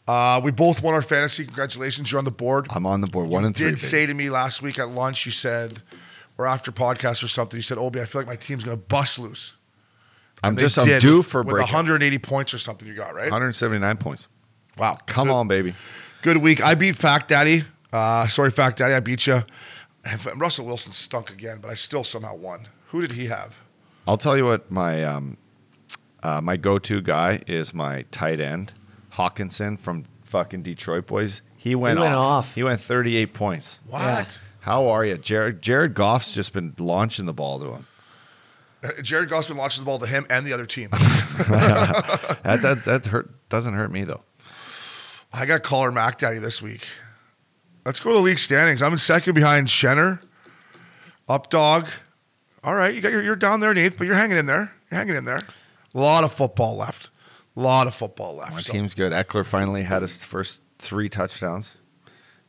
Uh, 0.08 0.40
we 0.42 0.50
both 0.50 0.82
won 0.82 0.94
our 0.94 1.02
fantasy. 1.02 1.44
Congratulations, 1.44 2.10
you're 2.10 2.18
on 2.18 2.24
the 2.24 2.30
board. 2.30 2.66
I'm 2.70 2.86
on 2.86 3.00
the 3.02 3.06
board. 3.06 3.28
One 3.28 3.44
and 3.44 3.54
three. 3.54 3.66
did 3.66 3.72
baby. 3.72 3.80
say 3.80 4.06
to 4.06 4.14
me 4.14 4.30
last 4.30 4.60
week 4.62 4.78
at 4.78 4.90
lunch, 4.90 5.26
you 5.26 5.32
said, 5.32 5.80
or 6.38 6.46
after 6.46 6.72
podcast 6.72 7.22
or 7.22 7.28
something, 7.28 7.56
you 7.58 7.62
said, 7.62 7.78
Obie, 7.78 8.00
I 8.00 8.04
feel 8.04 8.20
like 8.20 8.28
my 8.28 8.36
team's 8.36 8.64
going 8.64 8.76
to 8.76 8.82
bust 8.82 9.18
loose. 9.18 9.54
I'm 10.42 10.56
just 10.56 10.76
I'm 10.78 10.86
did 10.86 11.00
due 11.00 11.18
with- 11.18 11.26
for 11.26 11.40
a 11.40 11.44
with 11.44 11.54
break. 11.54 11.66
180 11.66 12.18
points 12.18 12.52
or 12.54 12.58
something 12.58 12.86
you 12.88 12.94
got, 12.94 13.14
right? 13.14 13.24
179 13.30 13.96
points. 13.98 14.28
Wow. 14.76 14.98
Come 15.06 15.28
Good- 15.28 15.34
on, 15.34 15.48
baby. 15.48 15.74
Good 16.22 16.38
week. 16.38 16.62
I 16.62 16.74
beat 16.74 16.96
Fact 16.96 17.28
Daddy. 17.28 17.64
Uh, 17.92 18.26
sorry, 18.28 18.50
Fact 18.50 18.78
Daddy, 18.78 18.94
I 18.94 19.00
beat 19.00 19.26
you. 19.26 19.42
Russell 20.36 20.66
Wilson 20.66 20.92
stunk 20.92 21.30
again, 21.30 21.58
but 21.60 21.70
I 21.70 21.74
still 21.74 22.02
somehow 22.04 22.34
won. 22.34 22.66
Who 22.88 23.00
did 23.02 23.12
he 23.12 23.26
have? 23.26 23.54
I'll 24.06 24.16
tell 24.18 24.36
you 24.36 24.44
what 24.44 24.70
my 24.70 25.04
um, 25.04 25.36
uh, 26.22 26.40
my 26.40 26.56
go-to 26.56 27.00
guy 27.00 27.42
is 27.46 27.72
my 27.72 28.02
tight 28.10 28.40
end 28.40 28.72
Hockenson 29.14 29.78
from 29.78 30.04
fucking 30.24 30.62
Detroit 30.62 31.06
boys. 31.06 31.42
He 31.56 31.74
went, 31.76 32.00
went 32.00 32.14
off. 32.14 32.46
off. 32.48 32.54
He 32.56 32.64
went 32.64 32.80
38 32.80 33.32
points. 33.34 33.80
What? 33.86 34.00
Yeah. 34.00 34.24
How 34.62 34.86
are 34.88 35.04
you, 35.04 35.18
Jared? 35.18 35.60
Jared 35.60 35.94
Goff's 35.94 36.32
just 36.32 36.52
been 36.52 36.74
launching 36.78 37.26
the 37.26 37.32
ball 37.32 37.58
to 37.58 37.72
him. 37.74 37.86
Uh, 38.82 39.02
Jared 39.02 39.28
Goff's 39.28 39.48
been 39.48 39.56
launching 39.56 39.82
the 39.82 39.86
ball 39.86 39.98
to 39.98 40.06
him 40.06 40.24
and 40.30 40.46
the 40.46 40.52
other 40.52 40.66
team. 40.66 40.88
That 41.42 42.60
that, 42.62 42.84
that 42.84 43.06
hurt 43.06 43.30
doesn't 43.48 43.74
hurt 43.74 43.90
me 43.90 44.04
though. 44.04 44.22
I 45.32 45.46
got 45.46 45.62
caller 45.62 45.90
Mac 45.90 46.18
Daddy 46.18 46.38
this 46.38 46.60
week. 46.60 46.86
Let's 47.86 47.98
go 48.00 48.10
to 48.10 48.16
the 48.16 48.20
league 48.22 48.38
standings. 48.38 48.82
I'm 48.82 48.92
in 48.92 48.98
second 48.98 49.34
behind 49.34 49.68
Shenner. 49.68 50.20
Up 51.28 51.50
dog. 51.50 51.88
All 52.62 52.74
right, 52.74 52.94
you 52.94 53.00
got 53.00 53.10
your, 53.12 53.22
you're 53.22 53.34
down 53.36 53.60
there 53.60 53.70
in 53.72 53.78
eighth, 53.78 53.96
but 53.98 54.06
you're 54.06 54.14
hanging 54.16 54.36
in 54.38 54.46
there. 54.46 54.72
You're 54.90 54.98
hanging 54.98 55.16
in 55.16 55.24
there. 55.24 55.40
A 55.94 55.98
lot 55.98 56.22
of 56.24 56.32
football 56.32 56.76
left. 56.76 57.10
A 57.56 57.60
lot 57.60 57.86
of 57.86 57.94
football 57.94 58.36
left. 58.36 58.52
My 58.52 58.60
So- 58.60 58.72
team's 58.72 58.94
good. 58.94 59.12
Ekeler 59.12 59.44
finally 59.44 59.82
had 59.82 60.02
his 60.02 60.22
first 60.22 60.62
three 60.78 61.08
touchdowns. 61.08 61.78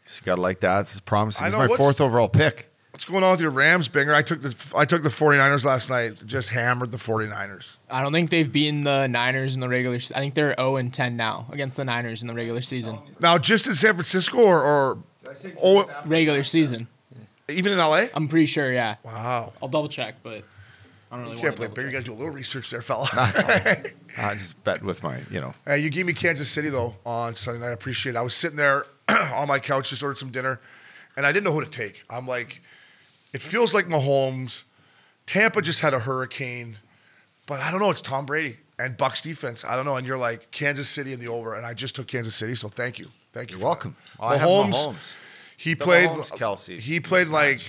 He's 0.04 0.20
got 0.20 0.36
to 0.36 0.42
like 0.42 0.60
that. 0.62 0.82
It's 0.82 1.00
promising. 1.00 1.44
I 1.44 1.48
He's 1.48 1.54
know, 1.54 1.60
my 1.60 1.68
what's- 1.68 1.82
fourth 1.82 2.02
overall 2.02 2.30
pick. 2.30 2.70
What's 2.92 3.06
going 3.06 3.24
on 3.24 3.32
with 3.32 3.42
your 3.42 3.50
Rams, 3.50 3.90
Binger? 3.90 4.14
I 4.14 4.22
took 4.22 4.44
the 4.44 4.56
I 4.76 4.86
took 4.86 5.02
the 5.02 5.10
49ers 5.10 5.66
last 5.66 5.90
night. 5.90 6.24
Just 6.28 6.50
hammered 6.50 6.92
the 6.92 6.98
49ers. 7.00 7.80
I 7.90 8.04
don't 8.04 8.14
think 8.14 8.30
they've 8.30 8.52
beaten 8.52 8.84
the 8.84 9.08
Niners 9.08 9.56
in 9.56 9.62
the 9.62 9.68
regular. 9.68 10.00
se- 10.00 10.14
I 10.16 10.20
think 10.20 10.36
they're 10.36 10.54
0 10.60 10.76
and 10.76 10.94
10 10.94 11.18
now 11.18 11.48
against 11.52 11.76
the 11.76 11.86
Niners 11.86 12.22
in 12.22 12.28
the 12.28 12.36
regular 12.36 12.62
season. 12.62 13.00
Now, 13.20 13.40
just 13.40 13.66
in 13.66 13.74
San 13.74 13.94
Francisco 13.96 14.38
or, 14.38 14.62
or 14.62 14.98
oh, 15.64 15.90
Regular 16.06 16.44
season. 16.44 16.88
even 17.50 17.72
in 17.72 17.80
LA? 17.80 18.06
I'm 18.14 18.28
pretty 18.28 18.46
sure. 18.46 18.72
Yeah. 18.72 18.98
Wow. 19.04 19.54
I'll 19.60 19.70
double 19.70 19.90
check, 19.90 20.18
but 20.22 20.44
I 21.14 21.18
don't 21.18 21.26
really 21.26 21.36
You 21.38 21.42
can't 21.44 21.60
want 21.60 21.74
play 21.76 21.84
to. 21.84 21.88
Binger. 21.88 21.92
You 21.92 21.92
got 21.92 22.00
to 22.00 22.04
do 22.06 22.12
a 22.14 22.20
little 22.20 22.32
research 22.34 22.70
there, 22.72 22.82
fella. 22.82 23.08
I 24.18 24.34
just 24.34 24.62
bet 24.64 24.82
with 24.82 25.04
my, 25.04 25.22
you 25.30 25.40
know, 25.40 25.54
Uh, 25.68 25.74
you 25.74 25.90
gave 25.92 26.06
me 26.08 26.14
Kansas 26.14 26.50
City 26.50 26.70
though 26.70 26.96
on 27.06 27.36
Sunday 27.36 27.60
night. 27.60 27.70
I 27.70 27.74
appreciate 27.74 28.16
it. 28.16 28.18
I 28.18 28.22
was 28.22 28.34
sitting 28.34 28.58
there 28.58 28.86
on 29.10 29.48
my 29.48 29.60
couch, 29.60 29.92
just 29.92 30.02
ordered 30.02 30.18
some 30.18 30.32
dinner, 30.32 30.60
and 31.16 31.26
I 31.26 31.32
didn't 31.32 31.44
know 31.46 31.52
who 31.54 31.62
to 31.62 31.70
take. 31.70 32.04
I'm 32.10 32.28
like, 32.28 32.62
it 33.32 33.42
feels 33.42 33.74
like 33.74 33.88
Mahomes. 33.88 34.64
Tampa 35.28 35.62
just 35.62 35.82
had 35.82 35.94
a 35.94 36.00
hurricane, 36.00 36.78
but 37.46 37.60
I 37.62 37.70
don't 37.72 37.80
know. 37.80 37.92
It's 37.92 38.02
Tom 38.02 38.26
Brady 38.26 38.58
and 38.80 38.98
Bucks 38.98 39.22
defense. 39.22 39.64
I 39.64 39.76
don't 39.76 39.86
know. 39.86 39.96
And 39.98 40.06
you're 40.08 40.18
like 40.18 40.50
Kansas 40.52 40.90
City 40.90 41.14
in 41.14 41.20
the 41.20 41.28
over, 41.30 41.56
and 41.56 41.66
I 41.66 41.74
just 41.74 41.96
took 41.96 42.08
Kansas 42.08 42.36
City. 42.36 42.56
So 42.56 42.68
thank 42.70 42.98
you, 43.00 43.08
thank 43.34 43.50
you. 43.52 43.58
You're 43.58 43.62
for 43.62 43.66
welcome. 43.68 43.96
that. 44.20 44.26
I 44.26 44.38
have 44.38 44.50
Mahomes. 44.50 45.14
He 45.58 45.76
The 45.76 45.84
played. 45.86 46.10
Mahomes, 46.10 46.32
Kelce. 46.34 46.80
He 46.80 47.00
played 47.00 47.28
like, 47.28 47.62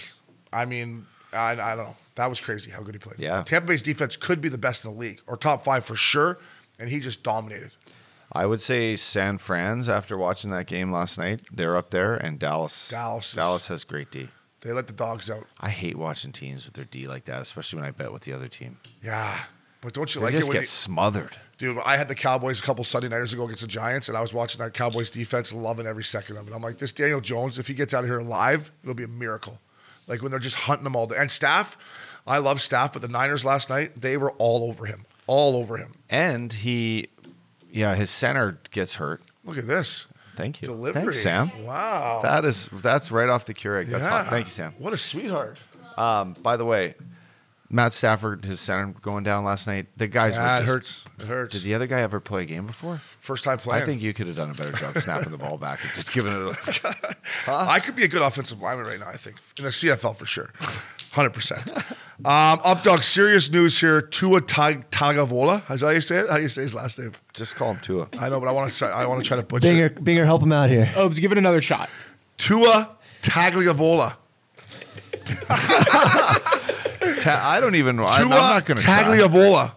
I 0.53 0.65
mean, 0.65 1.07
I, 1.33 1.51
I 1.53 1.77
don't 1.77 1.85
know. 1.87 1.97
That 2.17 2.29
was 2.31 2.41
crazy 2.41 2.71
how 2.71 2.81
good 2.83 2.95
he 2.95 2.99
played. 2.99 3.19
Yeah. 3.19 3.43
Tampa 3.43 3.69
Bay's 3.69 3.83
defense 3.83 4.17
could 4.17 4.41
be 4.41 4.49
the 4.49 4.59
best 4.59 4.85
in 4.85 4.93
the 4.93 4.99
league 4.99 5.21
or 5.27 5.37
top 5.37 5.65
five 5.65 5.85
for 5.85 5.97
sure, 5.97 6.39
and 6.79 6.89
he 6.89 7.01
just 7.01 7.23
dominated. 7.23 7.73
I 8.33 8.47
would 8.47 8.61
say 8.61 8.97
San 8.97 9.39
Fran's 9.39 9.89
after 9.89 10.17
watching 10.17 10.51
that 10.51 10.67
game 10.67 10.91
last 10.93 11.19
night. 11.19 11.43
They're 11.53 11.77
up 11.77 11.91
there, 11.91 12.15
and 12.15 12.39
Dallas. 12.39 12.89
Dallas 12.89 13.29
is- 13.29 13.35
Dallas 13.35 13.67
has 13.69 13.85
great 13.85 14.11
D. 14.11 14.29
They 14.61 14.73
let 14.73 14.87
the 14.87 14.93
dogs 14.95 15.31
out. 15.31 15.47
I 15.61 15.69
hate 15.69 15.97
watching 15.99 16.33
teams 16.33 16.65
with 16.65 16.75
their 16.75 16.87
D 16.87 17.07
like 17.07 17.27
that, 17.27 17.43
especially 17.43 17.81
when 17.81 17.87
I 17.89 17.91
bet 17.91 18.13
with 18.13 18.23
the 18.23 18.33
other 18.33 18.49
team. 18.49 18.79
Yeah. 19.03 19.39
But 19.83 19.93
don't 19.93 20.13
you 20.15 20.21
They 20.23 20.27
like 20.29 20.33
just 20.35 20.47
it 20.49 20.49
when 20.49 20.55
get 20.57 20.61
you, 20.63 20.67
smothered. 20.69 21.37
dude? 21.59 21.79
I 21.85 21.99
had 21.99 22.09
the 22.09 22.15
Cowboys 22.15 22.61
a 22.61 22.63
couple 22.63 22.83
Sunday 22.85 23.09
nighters 23.11 23.35
ago 23.35 23.45
against 23.45 23.61
the 23.61 23.69
Giants, 23.69 24.09
and 24.09 24.17
I 24.17 24.23
was 24.23 24.33
watching 24.33 24.65
that 24.65 24.73
Cowboys 24.73 25.11
defense, 25.11 25.53
loving 25.53 25.87
every 25.87 26.03
second 26.05 26.39
of 26.39 26.49
it. 26.49 26.55
I'm 26.55 26.63
like, 26.63 26.79
this 26.79 26.95
Daniel 26.95 27.21
Jones, 27.21 27.59
if 27.59 27.67
he 27.67 27.75
gets 27.75 27.93
out 27.93 28.05
of 28.05 28.09
here 28.09 28.21
alive, 28.21 28.73
it'll 28.83 28.95
be 28.95 29.05
a 29.05 29.09
miracle. 29.09 29.61
Like 30.07 30.23
when 30.23 30.31
they're 30.31 30.41
just 30.41 30.57
hunting 30.57 30.85
them 30.85 30.97
all 30.97 31.07
day. 31.07 31.17
And 31.19 31.31
staff, 31.31 31.77
I 32.27 32.39
love 32.39 32.61
staff, 32.61 32.93
but 32.93 33.03
the 33.03 33.09
Niners 33.09 33.45
last 33.45 33.69
night, 33.71 34.01
they 34.01 34.17
were 34.17 34.33
all 34.33 34.69
over 34.69 34.87
him, 34.87 35.05
all 35.27 35.57
over 35.57 35.77
him. 35.77 35.93
And 36.09 36.53
he, 36.53 37.09
yeah, 37.71 37.95
his 37.95 38.11
center 38.11 38.59
gets 38.71 38.95
hurt. 38.95 39.23
Look 39.45 39.59
at 39.59 39.67
this 39.67 40.07
Thank 40.37 40.63
you. 40.63 40.67
delivery, 40.67 41.03
Thanks, 41.03 41.23
Sam. 41.23 41.51
Wow, 41.65 42.21
That 42.23 42.45
is 42.45 42.69
that's 42.73 43.11
right 43.13 43.29
off 43.29 43.45
the 43.45 43.55
Keurig. 43.55 43.91
That's 43.91 44.07
hot. 44.07 44.27
Thank 44.29 44.47
you, 44.47 44.51
Sam. 44.51 44.75
What 44.79 44.93
a 44.93 44.97
sweetheart. 44.97 45.59
Um, 45.99 46.33
by 46.43 46.57
the 46.57 46.65
way, 46.65 46.95
Matt 47.71 47.93
Stafford, 47.93 48.45
his 48.45 48.61
center 48.61 48.95
going 49.03 49.23
down 49.25 49.45
last 49.45 49.67
night. 49.67 49.87
The 49.97 50.07
guys 50.07 50.37
Yeah, 50.37 50.59
were 50.59 50.63
it 50.65 50.67
hurts. 50.69 51.05
It 51.19 51.27
hurts. 51.27 51.55
Did 51.57 51.63
the 51.65 51.75
other 51.75 51.87
guy 51.87 52.01
ever 52.01 52.21
play 52.21 52.43
a 52.43 52.47
game 52.47 52.67
before? 52.67 53.01
First 53.19 53.45
time 53.45 53.59
playing. 53.59 53.83
I 53.83 53.87
think 53.87 54.01
you 54.03 54.13
could 54.15 54.27
have 54.29 54.37
done 54.37 54.51
a 54.51 54.55
better 54.55 54.73
job 54.73 54.97
snapping 54.99 55.31
the 55.33 55.39
ball 55.39 55.57
back 55.59 55.83
and 55.83 55.93
just 55.93 56.13
giving 56.13 56.33
it. 56.33 56.81
I 57.49 57.81
could 57.81 57.97
be 57.97 58.05
a 58.05 58.09
good 58.09 58.23
offensive 58.23 58.61
lineman 58.63 58.87
right 58.87 59.01
now. 59.01 59.09
I 59.09 59.17
think 59.17 59.37
in 59.59 59.65
the 59.65 59.71
CFL 59.71 60.17
for 60.17 60.27
sure, 60.27 60.51
hundred 61.13 61.31
percent. 61.31 61.63
Um, 62.25 62.59
up 62.65 62.83
dog, 62.83 63.03
serious 63.03 63.51
news 63.51 63.79
here. 63.79 64.01
Tua 64.01 64.41
Tag- 64.41 64.89
Tagavola. 64.91 65.69
Is 65.71 65.81
that 65.81 65.87
how 65.89 65.93
you 65.93 66.01
say 66.01 66.17
it? 66.19 66.31
How 66.31 66.37
do 66.37 66.43
you 66.43 66.49
say 66.49 66.63
his 66.63 66.75
last 66.75 66.99
name? 66.99 67.13
just 67.35 67.55
call 67.57 67.73
him 67.73 67.81
Tua. 67.81 68.09
I 68.19 68.29
know, 68.31 68.41
but 68.41 68.49
I 68.49 68.53
want 68.53 68.71
to. 68.73 68.87
I 68.87 69.05
want 69.07 69.23
to 69.23 69.29
try 69.29 69.37
to 69.37 69.43
butcher. 69.43 69.69
Binger, 69.69 69.87
it. 69.87 70.03
Binger, 70.05 70.25
help 70.25 70.43
him 70.43 70.53
out 70.53 70.71
here. 70.71 70.91
Obes, 70.97 71.19
give 71.19 71.33
it 71.33 71.39
another 71.39 71.61
shot. 71.61 71.91
Tua 72.39 72.97
Tagliavola. 73.23 74.15
Ta- 77.21 77.41
I 77.45 77.61
don't 77.61 77.75
even. 77.75 77.99
I, 78.01 78.05
I'm 78.05 78.29
not 78.29 78.65
going 78.65 78.77
to. 78.79 78.83
Tagliavola. 78.87 79.73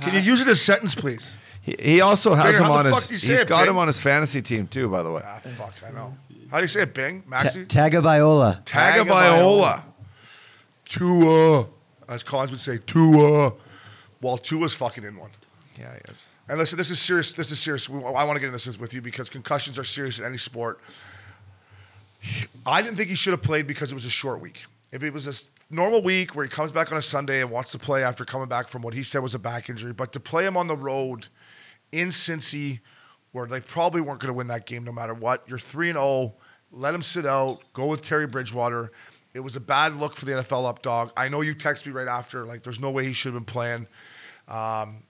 Can 0.00 0.14
you 0.14 0.20
use 0.20 0.40
it 0.40 0.46
as 0.48 0.60
a 0.60 0.62
sentence, 0.64 0.94
please? 0.94 1.34
He, 1.62 1.76
he 1.78 2.00
also 2.00 2.34
has 2.34 2.56
Bing, 2.56 2.64
him 2.64 2.70
on 2.70 2.84
his. 2.86 2.94
fuck 2.94 3.04
do 3.08 3.14
He's 3.14 3.28
it, 3.28 3.48
got 3.48 3.62
Bing? 3.62 3.70
him 3.70 3.78
on 3.78 3.86
his 3.86 3.98
fantasy 4.00 4.40
team 4.42 4.66
too, 4.66 4.88
by 4.88 5.02
the 5.02 5.10
way. 5.10 5.22
Ah, 5.24 5.40
fuck, 5.56 5.74
I 5.86 5.90
know. 5.90 6.14
How 6.50 6.56
do 6.58 6.62
you 6.64 6.68
say 6.68 6.82
it, 6.82 6.94
Bing? 6.94 7.22
Ta- 7.22 7.36
Maxi? 7.38 7.66
Tagovailoa. 7.66 8.64
Tagovailoa. 8.64 9.82
Tua. 10.86 11.66
As 12.10 12.22
Collins 12.24 12.50
would 12.50 12.60
say, 12.60 12.78
Tua. 12.86 13.52
While 14.20 14.36
Tua's 14.36 14.74
fucking 14.74 15.04
in 15.04 15.16
one. 15.16 15.30
Yeah, 15.78 15.94
he 15.94 16.10
is. 16.10 16.32
And 16.48 16.58
listen, 16.58 16.76
this 16.76 16.90
is 16.90 17.00
serious. 17.00 17.32
This 17.32 17.50
is 17.52 17.58
serious. 17.58 17.88
We- 17.88 18.04
I 18.04 18.24
want 18.24 18.34
to 18.34 18.40
get 18.40 18.52
into 18.52 18.62
this 18.62 18.78
with 18.78 18.92
you 18.92 19.00
because 19.00 19.30
concussions 19.30 19.78
are 19.78 19.84
serious 19.84 20.18
in 20.18 20.26
any 20.26 20.36
sport. 20.36 20.80
I 22.66 22.82
didn't 22.82 22.96
think 22.96 23.08
he 23.08 23.14
should 23.14 23.32
have 23.32 23.42
played 23.42 23.66
because 23.66 23.92
it 23.92 23.94
was 23.94 24.04
a 24.04 24.10
short 24.10 24.40
week. 24.42 24.64
If 24.92 25.02
it 25.02 25.12
was 25.12 25.26
a 25.26 25.74
normal 25.74 26.02
week 26.02 26.34
where 26.34 26.44
he 26.44 26.50
comes 26.50 26.72
back 26.72 26.92
on 26.92 26.98
a 26.98 27.02
Sunday 27.02 27.40
and 27.40 27.50
wants 27.50 27.70
to 27.72 27.78
play 27.78 28.02
after 28.02 28.24
coming 28.24 28.48
back 28.48 28.68
from 28.68 28.82
what 28.82 28.92
he 28.92 29.02
said 29.02 29.20
was 29.20 29.34
a 29.34 29.38
back 29.38 29.70
injury, 29.70 29.92
but 29.92 30.12
to 30.12 30.20
play 30.20 30.44
him 30.44 30.56
on 30.56 30.66
the 30.66 30.76
road 30.76 31.28
in 31.92 32.08
Cincy, 32.08 32.80
where 33.32 33.46
they 33.46 33.60
probably 33.60 34.00
weren't 34.00 34.20
going 34.20 34.28
to 34.28 34.34
win 34.36 34.48
that 34.48 34.66
game 34.66 34.84
no 34.84 34.92
matter 34.92 35.14
what, 35.14 35.44
you're 35.46 35.58
three 35.58 35.88
and 35.88 35.96
zero. 35.96 36.34
Let 36.72 36.94
him 36.94 37.02
sit 37.02 37.24
out. 37.24 37.60
Go 37.72 37.86
with 37.86 38.02
Teddy 38.02 38.26
Bridgewater. 38.26 38.92
It 39.32 39.40
was 39.40 39.54
a 39.56 39.60
bad 39.60 39.94
look 39.96 40.16
for 40.16 40.24
the 40.24 40.32
NFL 40.32 40.68
up 40.68 40.82
dog. 40.82 41.12
I 41.16 41.28
know 41.28 41.40
you 41.40 41.54
texted 41.54 41.86
me 41.86 41.92
right 41.92 42.08
after, 42.08 42.44
like, 42.44 42.62
there's 42.64 42.80
no 42.80 42.90
way 42.90 43.04
he 43.04 43.12
should 43.12 43.32
have 43.32 43.40
been 43.46 43.52
playing. 43.52 43.86
Um, 44.48 45.02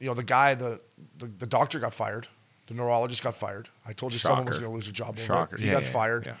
you 0.00 0.06
know, 0.06 0.14
the 0.14 0.22
guy, 0.24 0.54
the, 0.54 0.80
the 1.18 1.26
the 1.26 1.46
doctor 1.46 1.78
got 1.78 1.92
fired. 1.94 2.26
The 2.68 2.74
neurologist 2.74 3.22
got 3.22 3.34
fired. 3.34 3.68
I 3.86 3.92
told 3.92 4.12
you 4.12 4.18
someone 4.18 4.46
was 4.46 4.58
going 4.58 4.70
to 4.70 4.74
lose 4.74 4.88
a 4.88 4.92
job 4.92 5.18
Shocker. 5.18 5.56
He 5.56 5.66
Yeah, 5.66 5.72
got 5.74 5.82
yeah, 5.84 5.88
fired. 5.88 6.26
yeah. 6.26 6.34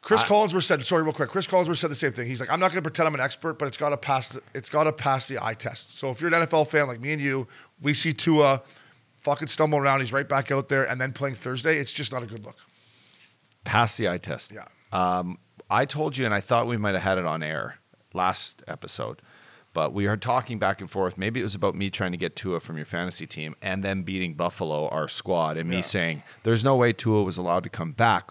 Chris 0.00 0.22
Collinsworth 0.24 0.62
said, 0.64 0.84
sorry, 0.86 1.02
real 1.02 1.12
quick. 1.12 1.28
Chris 1.28 1.46
Collinsworth 1.46 1.76
said 1.76 1.90
the 1.90 1.94
same 1.94 2.12
thing. 2.12 2.26
He's 2.26 2.40
like, 2.40 2.50
I'm 2.50 2.60
not 2.60 2.70
going 2.70 2.76
to 2.78 2.82
pretend 2.82 3.08
I'm 3.08 3.14
an 3.14 3.20
expert, 3.20 3.58
but 3.58 3.66
it's 3.68 3.76
got 3.76 3.90
to 3.90 3.96
pass. 3.96 4.30
The, 4.30 4.42
it's 4.54 4.68
got 4.68 4.84
to 4.84 4.92
pass 4.92 5.28
the 5.28 5.42
eye 5.44 5.54
test. 5.54 5.98
So 5.98 6.10
if 6.10 6.20
you're 6.20 6.32
an 6.32 6.46
NFL 6.46 6.68
fan 6.68 6.86
like 6.86 7.00
me 7.00 7.12
and 7.12 7.20
you, 7.20 7.46
we 7.82 7.94
see 7.94 8.12
Tua 8.12 8.62
fucking 9.18 9.48
stumble 9.48 9.78
around. 9.78 10.00
He's 10.00 10.12
right 10.12 10.28
back 10.28 10.50
out 10.50 10.68
there, 10.68 10.88
and 10.88 11.00
then 11.00 11.12
playing 11.12 11.34
Thursday. 11.34 11.78
It's 11.78 11.92
just 11.92 12.10
not 12.12 12.22
a 12.22 12.26
good 12.26 12.44
look. 12.44 12.56
Pass 13.64 13.96
the 13.96 14.08
eye 14.08 14.18
test. 14.18 14.52
Yeah. 14.52 14.64
Um, 14.92 15.38
I 15.70 15.84
told 15.84 16.16
you, 16.16 16.24
and 16.24 16.34
I 16.34 16.40
thought 16.40 16.66
we 16.66 16.76
might 16.76 16.94
have 16.94 17.02
had 17.02 17.18
it 17.18 17.26
on 17.26 17.42
air 17.42 17.78
last 18.14 18.62
episode, 18.66 19.20
but 19.74 19.92
we 19.92 20.06
were 20.08 20.16
talking 20.16 20.58
back 20.58 20.80
and 20.80 20.90
forth. 20.90 21.18
Maybe 21.18 21.40
it 21.40 21.42
was 21.42 21.54
about 21.54 21.74
me 21.74 21.90
trying 21.90 22.12
to 22.12 22.18
get 22.18 22.34
Tua 22.36 22.60
from 22.60 22.76
your 22.76 22.86
fantasy 22.86 23.26
team 23.26 23.54
and 23.60 23.84
then 23.84 24.02
beating 24.02 24.34
Buffalo, 24.34 24.88
our 24.88 25.08
squad, 25.08 25.56
and 25.56 25.68
me 25.68 25.76
Yeah. 25.76 25.82
saying 25.82 26.22
there's 26.42 26.64
no 26.64 26.74
way 26.76 26.92
Tua 26.92 27.22
was 27.22 27.36
allowed 27.36 27.64
to 27.64 27.68
come 27.68 27.92
back 27.92 28.30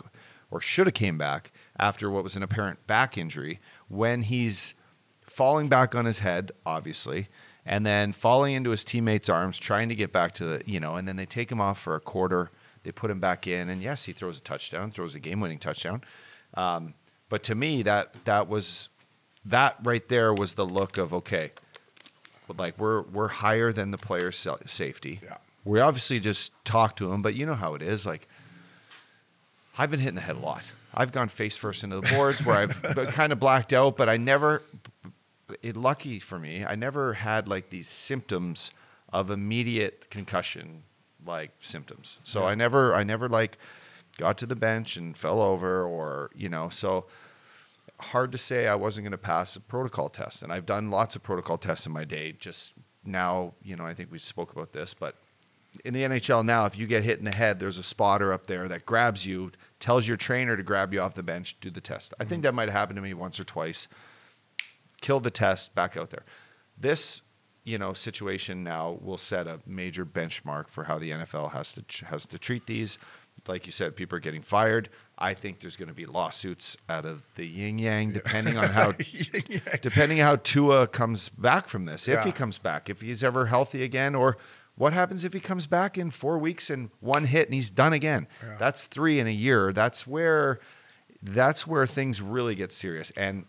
or 0.50 0.60
should 0.62 0.88
have 0.88 0.94
came 0.94 1.18
back 1.18 1.52
after 1.80 2.10
what 2.10 2.24
was 2.24 2.36
an 2.36 2.44
apparent 2.44 2.86
back 2.88 3.18
injury 3.18 3.60
when 3.88 4.24
he's 4.24 4.74
falling 5.22 5.68
back 5.70 5.94
on 5.94 6.06
his 6.06 6.20
head, 6.20 6.52
obviously, 6.66 7.28
and 7.66 7.86
then 7.86 8.14
falling 8.14 8.56
into 8.56 8.72
his 8.72 8.84
teammates' 8.84 9.30
arms, 9.30 9.60
trying 9.60 9.90
to 9.90 9.96
get 9.96 10.12
back 10.12 10.32
to 10.34 10.44
the, 10.46 10.62
you 10.66 10.80
know, 10.80 10.96
and 10.96 11.08
then 11.08 11.18
they 11.18 11.26
take 11.26 11.52
him 11.52 11.62
off 11.62 11.80
for 11.80 11.96
a 11.96 12.00
quarter. 12.00 12.50
They 12.84 12.92
put 12.92 13.12
him 13.12 13.20
back 13.20 13.46
in, 13.46 13.70
and 13.70 13.82
yes, 13.84 14.06
he 14.06 14.14
throws 14.14 14.40
a 14.40 14.42
touchdown, 14.42 14.90
throws 14.90 15.14
a 15.16 15.20
game-winning 15.20 15.60
touchdown. 15.60 16.02
Um, 16.54 16.94
but 17.30 17.44
to 17.44 17.56
me, 17.56 17.84
that 17.84 18.14
that 18.26 18.48
was 18.48 18.90
that 19.46 19.78
right 19.84 20.08
there 20.08 20.34
was 20.34 20.54
the 20.54 20.66
look 20.66 20.98
of 20.98 21.14
okay, 21.14 21.52
like 22.58 22.78
we're 22.78 23.02
we're 23.02 23.28
higher 23.28 23.72
than 23.72 23.92
the 23.92 23.98
player's 23.98 24.48
safety. 24.66 25.20
Yeah. 25.24 25.38
We 25.66 25.80
obviously 25.82 26.20
just 26.20 26.54
talked 26.64 26.98
to 27.00 27.12
him, 27.12 27.22
but 27.22 27.36
you 27.36 27.46
know 27.46 27.56
how 27.56 27.76
it 27.76 27.82
is. 27.82 28.06
Like 28.06 28.28
I've 29.78 29.92
been 29.92 30.00
hitting 30.00 30.16
the 30.16 30.22
head 30.22 30.36
a 30.36 30.40
lot. 30.40 30.64
I've 30.94 31.12
gone 31.12 31.30
face 31.30 31.58
first 31.58 31.84
into 31.84 32.00
the 32.00 32.10
boards 32.16 32.44
where 32.46 32.58
I've 32.58 32.82
kind 33.10 33.32
of 33.32 33.40
blacked 33.40 33.74
out, 33.74 33.98
but 33.98 34.10
I 34.10 34.18
never. 34.18 34.64
It 35.62 35.78
lucky 35.78 36.20
for 36.20 36.38
me, 36.38 36.66
I 36.66 36.76
never 36.76 37.14
had 37.14 37.48
like 37.48 37.70
these 37.70 37.88
symptoms 37.88 38.72
of 39.14 39.32
immediate 39.32 40.10
concussion 40.10 40.84
like 41.26 41.52
symptoms. 41.62 42.20
So 42.24 42.46
I 42.46 42.56
never, 42.56 42.94
I 42.94 43.04
never 43.04 43.30
like 43.30 43.58
got 44.18 44.38
to 44.40 44.46
the 44.46 44.56
bench 44.56 44.98
and 44.98 45.16
fell 45.16 45.42
over 45.42 45.84
or 45.84 46.30
you 46.36 46.50
know. 46.50 46.70
So 46.70 47.06
hard 48.00 48.32
to 48.32 48.38
say 48.38 48.68
I 48.68 48.76
wasn't 48.76 49.06
going 49.06 49.12
to 49.12 49.18
pass 49.18 49.56
a 49.56 49.62
protocol 49.62 50.10
test, 50.10 50.44
and 50.44 50.52
I've 50.52 50.66
done 50.66 50.92
lots 50.92 51.16
of 51.16 51.24
protocol 51.24 51.58
tests 51.58 51.86
in 51.86 51.92
my 51.92 52.04
day. 52.04 52.34
Just 52.34 52.74
now, 53.04 53.54
you 53.64 53.76
know, 53.76 53.86
I 53.86 53.94
think 53.94 54.12
we 54.12 54.20
spoke 54.20 54.52
about 54.52 54.74
this, 54.74 54.94
but 54.94 55.16
in 55.86 55.94
the 55.94 56.04
NHL 56.04 56.46
now, 56.46 56.66
if 56.66 56.78
you 56.78 56.88
get 56.88 57.04
hit 57.04 57.20
in 57.20 57.26
the 57.26 57.32
head, 57.32 57.60
there's 57.60 57.78
a 57.78 57.84
spotter 57.84 58.34
up 58.34 58.48
there 58.48 58.68
that 58.68 58.86
grabs 58.86 59.26
you, 59.26 59.52
tells 59.80 60.08
your 60.08 60.18
trainer 60.18 60.56
to 60.58 60.64
grab 60.64 60.94
you 60.94 61.02
off 61.02 61.14
the 61.14 61.24
bench, 61.24 61.60
do 61.60 61.70
the 61.70 61.82
test. 61.82 62.14
I 62.20 62.24
think 62.24 62.40
mm-hmm. 62.40 62.42
that 62.44 62.54
might 62.54 62.70
have 62.70 62.74
happened 62.74 62.98
to 62.98 63.02
me 63.02 63.14
once 63.14 63.40
or 63.40 63.44
twice. 63.44 63.88
Killed 65.02 65.24
the 65.24 65.32
test, 65.32 65.76
back 65.76 65.96
out 65.96 66.10
there. 66.10 66.24
This, 66.78 67.22
you 67.64 67.78
know, 67.78 67.94
situation 67.94 68.64
now 68.64 68.98
will 69.02 69.18
set 69.18 69.48
a 69.48 69.60
major 69.66 70.06
benchmark 70.06 70.70
for 70.70 70.86
how 70.86 70.98
the 70.98 71.12
NFL 71.12 71.52
has 71.52 71.74
to 71.74 72.06
has 72.06 72.26
to 72.28 72.40
treat 72.40 72.66
these. 72.66 72.98
Like 73.48 73.66
you 73.66 73.72
said, 73.72 73.96
people 73.96 74.18
are 74.18 74.22
getting 74.22 74.42
fired. 74.42 74.90
I 75.18 75.34
think 75.34 75.60
there's 75.60 75.78
going 75.78 75.88
to 75.88 75.96
be 75.96 76.06
lawsuits 76.06 76.78
out 76.90 77.06
of 77.06 77.24
the 77.36 77.46
yin 77.46 77.80
yang, 77.80 78.12
depending 78.12 78.58
on 78.58 78.70
how 78.70 78.92
depending 79.82 80.20
how 80.20 80.36
Tua 80.38 80.88
comes 80.88 81.30
back 81.30 81.68
from 81.68 81.86
this, 81.86 82.08
if 82.08 82.24
he 82.24 82.32
comes 82.32 82.60
back, 82.60 82.90
if 82.90 83.02
he's 83.02 83.24
ever 83.24 83.48
healthy 83.48 83.84
again, 83.84 84.14
or 84.16 84.38
what 84.76 84.94
happens 84.94 85.26
if 85.26 85.34
he 85.34 85.40
comes 85.40 85.66
back 85.66 85.98
in 85.98 86.12
four 86.12 86.38
weeks 86.38 86.70
and 86.70 86.92
one 87.00 87.26
hit 87.26 87.48
and 87.48 87.56
he's 87.56 87.72
done 87.72 87.94
again? 87.94 88.28
That's 88.60 88.86
three 88.86 89.20
in 89.20 89.26
a 89.28 89.32
year. 89.32 89.74
That's 89.74 90.06
where 90.06 90.60
that's 91.24 91.66
where 91.66 91.88
things 91.88 92.22
really 92.22 92.54
get 92.54 92.72
serious. 92.72 93.12
And 93.18 93.46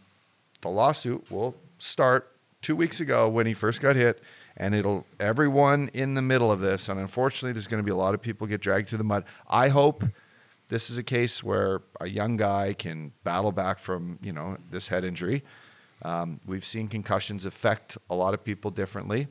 the 0.62 0.69
lawsuit 0.71 1.31
will 1.31 1.55
start 1.76 2.33
two 2.62 2.75
weeks 2.75 2.99
ago 3.00 3.28
when 3.28 3.47
he 3.47 3.52
first 3.55 3.81
got 3.83 3.95
hit, 3.95 4.21
and 4.58 4.74
it'll 4.74 5.06
everyone 5.18 5.88
in 5.94 6.12
the 6.14 6.20
middle 6.22 6.52
of 6.52 6.60
this. 6.60 6.88
And 6.90 7.00
unfortunately, 7.00 7.52
there's 7.52 7.66
going 7.68 7.82
to 7.82 7.84
be 7.84 7.90
a 7.92 7.96
lot 7.96 8.12
of 8.12 8.20
people 8.20 8.46
get 8.46 8.60
dragged 8.60 8.88
through 8.88 8.98
the 8.98 9.04
mud. 9.04 9.24
I 9.48 9.68
hope 9.68 10.04
this 10.68 10.90
is 10.90 10.98
a 10.98 11.02
case 11.02 11.42
where 11.42 11.80
a 12.00 12.06
young 12.08 12.36
guy 12.36 12.75
can 12.75 13.12
battle 13.25 13.52
back 13.52 13.78
from 13.78 14.18
you 14.23 14.32
know 14.32 14.58
this 14.71 14.88
head 14.88 15.04
injury. 15.04 15.42
Um, 16.02 16.40
we've 16.47 16.64
seen 16.66 16.88
concussions 16.88 17.47
affect 17.47 17.97
a 18.10 18.14
lot 18.14 18.34
of 18.34 18.44
people 18.44 18.71
differently. 18.71 19.26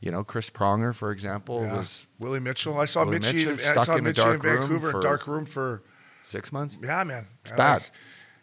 You 0.00 0.10
know, 0.12 0.22
Chris 0.22 0.48
Pronger, 0.50 0.94
for 0.94 1.10
example, 1.12 1.62
Yeah. 1.62 1.76
was 1.76 2.06
Willie 2.18 2.40
Mitchell. 2.40 2.78
I 2.78 2.84
saw 2.84 3.04
Willie. 3.04 3.18
Mitchell 3.20 3.52
in- 3.52 3.58
I 3.58 3.62
stuck 3.62 3.84
saw 3.86 3.96
in 3.96 4.06
a 4.06 4.12
dark 4.12 4.44
in 4.44 4.50
room 4.50 4.60
Vancouver, 4.60 4.90
for- 4.92 4.98
in 4.98 5.02
dark 5.02 5.26
room 5.26 5.44
for. 5.46 5.82
six 6.22 6.52
months. 6.52 6.78
Yeah, 6.82 7.02
man. 7.04 7.26
It's 7.42 7.52
bad. 7.52 7.84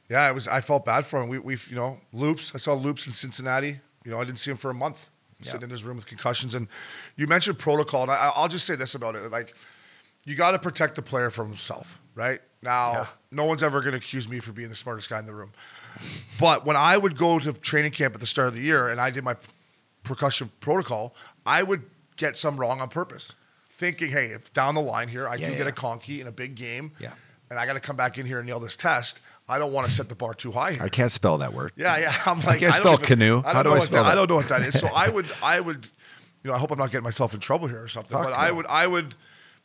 yeah, 0.10 0.28
it 0.30 0.34
was. 0.34 0.48
I 0.48 0.60
felt 0.62 0.86
bad 0.86 1.06
for 1.06 1.22
him. 1.22 1.30
We, 1.30 1.38
we, 1.40 1.58
you 1.70 1.76
know, 1.76 2.00
loops. 2.12 2.52
I 2.56 2.58
saw 2.58 2.74
loops 2.74 3.06
in 3.08 3.14
Cincinnati. 3.14 3.80
You 4.04 4.12
know, 4.12 4.20
I 4.20 4.24
didn't 4.24 4.40
see 4.40 4.50
him 4.52 4.58
for 4.58 4.70
a 4.72 4.74
month, 4.74 5.10
Yeah. 5.42 5.52
sitting 5.52 5.66
in 5.66 5.70
his 5.70 5.84
room 5.84 5.98
with 5.98 6.06
concussions. 6.06 6.56
And 6.56 6.68
you 7.18 7.28
mentioned 7.28 7.60
protocol, 7.60 8.04
and 8.04 8.12
I, 8.12 8.32
I'll 8.36 8.48
just 8.48 8.66
say 8.66 8.76
this 8.76 8.96
about 8.96 9.16
it: 9.16 9.30
like, 9.32 9.54
you 10.24 10.36
got 10.36 10.52
to 10.52 10.60
protect 10.60 10.96
the 10.96 11.02
player 11.02 11.30
from 11.30 11.48
himself, 11.50 12.00
right? 12.16 12.42
Now, 12.62 12.92
Yeah. 12.94 13.08
no 13.32 13.46
one's 13.46 13.62
ever 13.62 13.82
going 13.82 13.92
to 13.92 13.98
accuse 13.98 14.28
me 14.30 14.40
for 14.40 14.54
being 14.54 14.70
the 14.70 14.76
smartest 14.76 15.10
guy 15.10 15.20
in 15.20 15.26
the 15.26 15.34
room. 15.36 15.52
But 16.40 16.66
when 16.66 16.76
I 16.76 16.98
would 16.98 17.18
go 17.18 17.38
to 17.40 17.54
training 17.54 17.92
camp 17.92 18.14
at 18.16 18.20
the 18.22 18.26
start 18.28 18.48
of 18.50 18.56
the 18.56 18.62
year 18.62 18.90
and 18.90 19.00
I 19.00 19.10
did 19.12 19.24
my 19.24 19.36
percussion 20.04 20.52
protocol, 20.60 21.14
I 21.46 21.64
would 21.64 21.84
get 22.18 22.38
some 22.38 22.58
wrong 22.58 22.82
on 22.82 22.90
purpose, 22.90 23.34
thinking, 23.70 24.10
hey, 24.10 24.28
if 24.28 24.52
down 24.54 24.76
the 24.76 24.82
line 24.82 25.08
here 25.10 25.28
I 25.28 25.36
Yeah, 25.36 25.50
do 25.50 25.58
get 25.58 25.68
a 25.68 25.72
conky 25.72 26.22
in 26.22 26.28
a 26.28 26.32
big 26.32 26.56
game, 26.56 26.92
Yeah. 27.00 27.12
and 27.50 27.60
I 27.60 27.66
got 27.66 27.74
to 27.74 27.80
come 27.80 27.96
back 27.96 28.18
in 28.18 28.26
here 28.26 28.40
and 28.40 28.48
nail 28.48 28.60
this 28.60 28.78
test, 28.78 29.20
I 29.48 29.60
don't 29.60 29.72
want 29.72 29.88
to 29.88 29.94
set 29.94 30.10
the 30.10 30.16
bar 30.16 30.34
too 30.34 30.52
high 30.52 30.74
here. 30.74 30.82
I 30.84 30.90
can't 30.90 31.12
spell 31.12 31.38
that 31.40 31.54
word. 31.54 31.72
Yeah, 31.76 31.98
yeah. 31.98 32.16
I'm 32.26 32.42
like, 32.42 32.60
can't 32.62 32.74
I 32.74 32.78
spell 32.80 32.94
even- 32.94 33.06
canoe. 33.06 33.44
I 33.46 33.54
How 33.54 33.64
do 33.64 33.70
know 33.70 33.76
I 33.76 33.78
what 33.78 33.84
spell 33.84 34.04
that, 34.04 34.12
I 34.12 34.16
don't 34.16 34.30
know 34.30 34.36
what 34.38 34.50
that 34.50 34.62
is. 34.64 34.80
So 34.80 34.88
I 34.88 35.10
would, 35.10 35.28
I 35.44 35.60
would, 35.60 35.88
you 36.44 36.50
know, 36.50 36.56
I 36.56 36.58
hope 36.58 36.72
I'm 36.72 36.78
not 36.80 36.92
getting 36.92 37.04
myself 37.04 37.34
in 37.34 37.40
trouble 37.40 37.68
here 37.68 37.82
or 37.84 37.88
something. 37.88 38.12
Fuck 38.18 38.26
but 38.26 38.34
I 38.34 38.52
would, 38.52 38.66
I 38.68 38.88
would, 38.88 39.14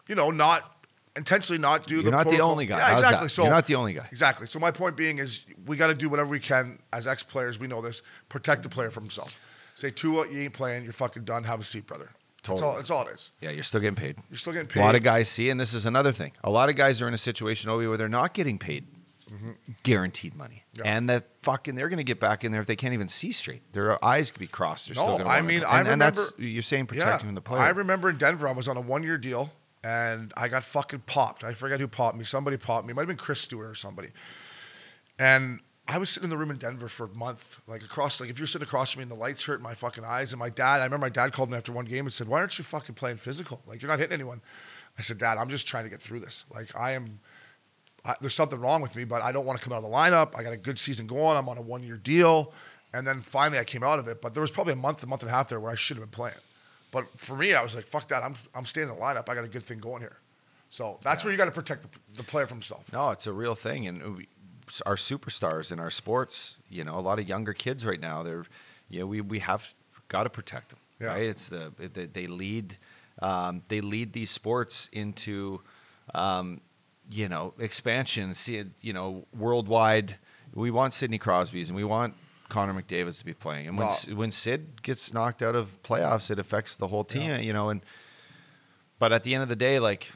you 0.07 0.15
know, 0.15 0.31
not 0.31 0.71
intentionally 1.17 1.59
not 1.61 1.87
do 1.87 1.95
You're 1.97 2.05
the. 2.05 2.11
not 2.11 2.29
the 2.29 2.41
only 2.41 2.67
guy. 2.67 2.79
Yeah, 2.79 2.93
exactly. 2.93 3.29
So 3.29 3.43
You're 3.43 3.53
not 3.53 3.67
the 3.67 3.75
only 3.75 3.95
guy. 3.95 4.07
Exactly. 4.11 4.47
So 4.47 4.59
my 4.59 4.71
point 4.71 4.97
being 4.97 5.19
is, 5.19 5.45
we 5.67 5.77
got 5.77 5.87
to 5.89 5.95
do 5.95 6.09
whatever 6.09 6.31
we 6.31 6.41
can 6.41 6.79
as 6.93 7.07
ex 7.07 7.23
players. 7.23 7.59
We 7.59 7.67
know 7.67 7.81
this. 7.81 8.03
Protect 8.29 8.63
the 8.63 8.69
player 8.69 8.91
from 8.91 9.05
himself. 9.05 9.39
Say 9.75 9.91
Tua, 9.91 10.29
you 10.31 10.41
ain't 10.43 10.53
playing. 10.53 10.85
You're 10.85 10.93
fucking 10.93 11.25
done. 11.25 11.45
Have 11.45 11.61
a 11.61 11.65
seat, 11.65 11.87
brother. 11.87 12.11
That's 12.37 12.49
Totally. 12.61 12.69
all. 12.71 12.77
That's 12.77 12.91
all 12.91 13.07
it 13.09 13.15
is. 13.15 13.31
Yeah, 13.41 13.51
you're 13.51 13.63
still 13.63 13.81
getting 13.81 13.95
paid. 13.97 14.17
You're 14.31 14.39
still 14.39 14.53
getting 14.53 14.69
paid. 14.69 14.81
A 14.81 14.85
lot 14.85 14.95
of 14.95 15.03
guys 15.03 15.29
see, 15.29 15.49
and 15.51 15.59
this 15.59 15.73
is 15.75 15.85
another 15.87 16.13
thing. 16.13 16.33
A 16.45 16.51
lot 16.51 16.69
of 16.69 16.77
guys 16.77 17.01
are 17.03 17.09
in 17.09 17.15
a 17.15 17.19
situation, 17.19 17.71
Obi, 17.71 17.87
where 17.87 17.97
they're 17.97 18.09
not 18.09 18.35
getting 18.35 18.59
paid 18.59 18.87
guaranteed 19.83 20.35
money, 20.35 20.65
Mm-hmm. 20.75 20.85
Yeah. 20.87 20.97
and 20.97 21.09
that 21.11 21.29
fucking 21.43 21.75
they're 21.75 21.89
going 21.89 21.99
to 21.99 22.05
get 22.05 22.21
back 22.21 22.45
in 22.45 22.53
there 22.53 22.61
if 22.61 22.67
they 22.67 22.77
can't 22.77 22.95
even 22.95 23.09
see 23.09 23.33
straight. 23.33 23.73
Their 23.73 24.03
eyes 24.05 24.31
could 24.31 24.41
be 24.41 24.47
crossed. 24.47 24.87
They're 24.87 24.95
No, 24.97 25.19
I 25.25 25.41
mean. 25.41 25.65
I 25.65 25.81
and, 25.81 25.89
and 25.89 26.01
that's 26.03 26.33
you're 26.39 26.63
saying 26.63 26.87
protecting 26.87 27.35
the 27.35 27.41
player. 27.41 27.61
I 27.61 27.71
remember 27.71 28.09
in 28.11 28.17
Denver, 28.19 28.49
I 28.49 28.53
was 28.53 28.69
on 28.69 28.77
a 28.77 28.81
one 28.81 29.03
year 29.03 29.19
deal 29.19 29.51
and 29.83 30.33
I 30.37 30.49
got 30.49 30.63
fucking 30.65 31.01
popped. 31.07 31.43
I 31.45 31.55
forget 31.55 31.81
who 31.81 31.89
popped 31.89 32.17
me. 32.17 32.25
Somebody 32.25 32.57
popped 32.57 32.87
me. 32.87 32.93
It 32.93 32.95
might 32.97 33.03
have 33.03 33.09
been 33.09 33.17
Chris 33.17 33.41
Stewart 33.41 33.69
or 33.71 33.75
somebody. 33.75 34.09
And 35.19 35.61
I 35.89 35.99
was 35.99 36.11
sitting 36.11 36.25
in 36.27 36.31
the 36.31 36.39
room 36.39 36.51
in 36.51 36.59
Denver 36.59 36.89
for 36.89 37.05
a 37.07 37.09
month, 37.15 37.61
like 37.67 37.83
across, 37.83 38.21
like 38.21 38.31
if 38.31 38.39
you're 38.39 38.47
sitting 38.47 38.67
across 38.67 38.93
from 38.93 39.01
me 39.01 39.03
and 39.03 39.11
the 39.11 39.17
lights 39.17 39.45
hurt 39.45 39.61
my 39.61 39.75
fucking 39.75 40.05
eyes. 40.05 40.33
And 40.33 40.39
my 40.39 40.51
dad, 40.51 40.81
I 40.81 40.85
remember 40.85 41.07
my 41.07 41.11
dad 41.11 41.33
called 41.33 41.51
me 41.51 41.57
after 41.57 41.73
one 41.73 41.85
game 41.85 42.07
and 42.07 42.13
said, 42.13 42.29
Why 42.29 42.39
aren't 42.41 42.59
you 42.59 42.65
fucking 42.65 42.95
playing 42.95 43.17
physical? 43.17 43.61
Like 43.67 43.83
you're 43.83 43.89
not 43.91 43.99
hitting 43.99 44.15
anyone. 44.15 44.41
I 44.99 45.03
said, 45.03 45.19
Dad, 45.19 45.39
I'm 45.39 45.49
just 45.49 45.67
trying 45.67 45.85
to 45.85 45.91
get 45.91 46.01
through 46.01 46.21
this. 46.21 46.45
Like 46.53 46.75
I 46.77 46.93
am, 46.93 47.21
I, 48.05 48.15
there's 48.21 48.35
something 48.35 48.61
wrong 48.61 48.81
with 48.83 48.97
me, 48.97 49.05
but 49.05 49.23
I 49.23 49.33
don't 49.33 49.47
want 49.47 49.59
to 49.59 49.65
come 49.65 49.73
out 49.73 49.85
of 49.85 49.91
the 49.91 49.97
lineup. 49.97 50.35
I 50.35 50.43
got 50.43 50.53
a 50.53 50.57
good 50.57 50.79
season 50.79 51.07
going. 51.07 51.37
I'm 51.37 51.49
on 51.49 51.59
a 51.59 51.63
one 51.63 51.83
year 51.83 51.97
deal. 51.97 52.53
And 52.93 53.07
then 53.07 53.21
finally 53.21 53.59
I 53.59 53.65
came 53.65 53.83
out 53.83 53.99
of 53.99 54.09
it. 54.09 54.21
But 54.21 54.35
there 54.35 54.41
was 54.41 54.51
probably 54.51 54.73
a 54.73 54.77
month, 54.77 55.03
a 55.03 55.07
month 55.07 55.23
and 55.23 55.31
a 55.31 55.35
half 55.35 55.49
there 55.49 55.61
where 55.61 55.71
I 55.71 55.77
should 55.77 55.97
have 55.97 56.05
been 56.05 56.17
playing. 56.17 56.35
But 56.91 57.07
for 57.19 57.37
me, 57.37 57.55
I 57.55 57.63
was 57.63 57.77
like, 57.77 57.87
fuck 57.87 58.09
that. 58.09 58.23
I'm, 58.23 58.35
I'm 58.55 58.67
staying 58.67 58.89
in 58.89 58.95
the 58.95 59.01
lineup. 59.01 59.29
I 59.29 59.35
got 59.35 59.45
a 59.45 59.49
good 59.49 59.63
thing 59.63 59.79
going 59.79 60.01
here. 60.01 60.17
So 60.71 60.99
that's 61.03 61.25
where 61.25 61.33
you 61.33 61.37
got 61.37 61.47
to 61.47 61.51
protect 61.51 61.83
the, 61.83 61.89
the 62.15 62.23
player 62.23 62.47
from 62.47 62.59
himself. 62.59 62.93
No, 62.93 63.11
it's 63.11 63.27
a 63.27 63.33
real 63.33 63.57
thing, 63.57 63.89
and 63.89 64.17
we, 64.17 64.29
our 64.87 64.95
superstars 64.95 65.73
in 65.73 65.81
our 65.81 65.91
sports, 65.91 66.59
you 66.69 66.85
know, 66.85 66.97
a 66.97 67.01
lot 67.01 67.19
of 67.19 67.29
younger 67.29 67.53
kids 67.53 67.85
right 67.85 67.99
now, 67.99 68.23
they're, 68.23 68.45
you 68.89 69.01
know, 69.01 69.07
we 69.07 69.21
we 69.21 69.41
have 69.41 69.75
got 70.07 70.23
to 70.25 70.31
protect 70.31 70.69
them. 70.69 70.79
Yeah. 71.01 71.09
Right? 71.09 71.23
It's 71.25 71.49
the 71.49 71.73
they, 71.77 72.07
they 72.07 72.27
lead, 72.29 72.77
um, 73.21 73.63
they 73.67 73.81
lead 73.81 74.13
these 74.13 74.31
sports 74.31 74.89
into, 74.93 75.61
um, 76.15 76.61
you 77.11 77.29
know, 77.29 77.55
expansion. 77.59 78.35
See 78.35 78.57
it, 78.57 78.69
you 78.81 78.93
know, 78.93 79.27
worldwide. 79.37 80.17
We 80.55 80.71
want 80.71 80.95
Sidney 80.95 81.19
Crosby's 81.19 81.69
and 81.69 81.77
we 81.77 81.85
want 81.85 82.15
Connor 82.49 82.75
McDavid's 82.75 83.19
to 83.21 83.25
be 83.25 83.35
playing. 83.35 83.69
And 83.69 83.79
when 83.79 83.87
Well- 83.89 84.17
when 84.17 84.31
Sid 84.31 84.83
gets 84.83 85.13
knocked 85.13 85.43
out 85.43 85.55
of 85.55 85.81
playoffs, 85.83 86.31
it 86.31 86.39
affects 86.39 86.75
the 86.77 86.89
whole 86.89 87.05
team. 87.05 87.41
You 87.43 87.53
know, 87.53 87.71
and 87.71 87.83
but 88.99 89.13
at 89.13 89.23
the 89.23 89.35
end 89.35 89.43
of 89.43 89.49
the 89.49 89.57
day, 89.57 89.79
like 89.79 90.13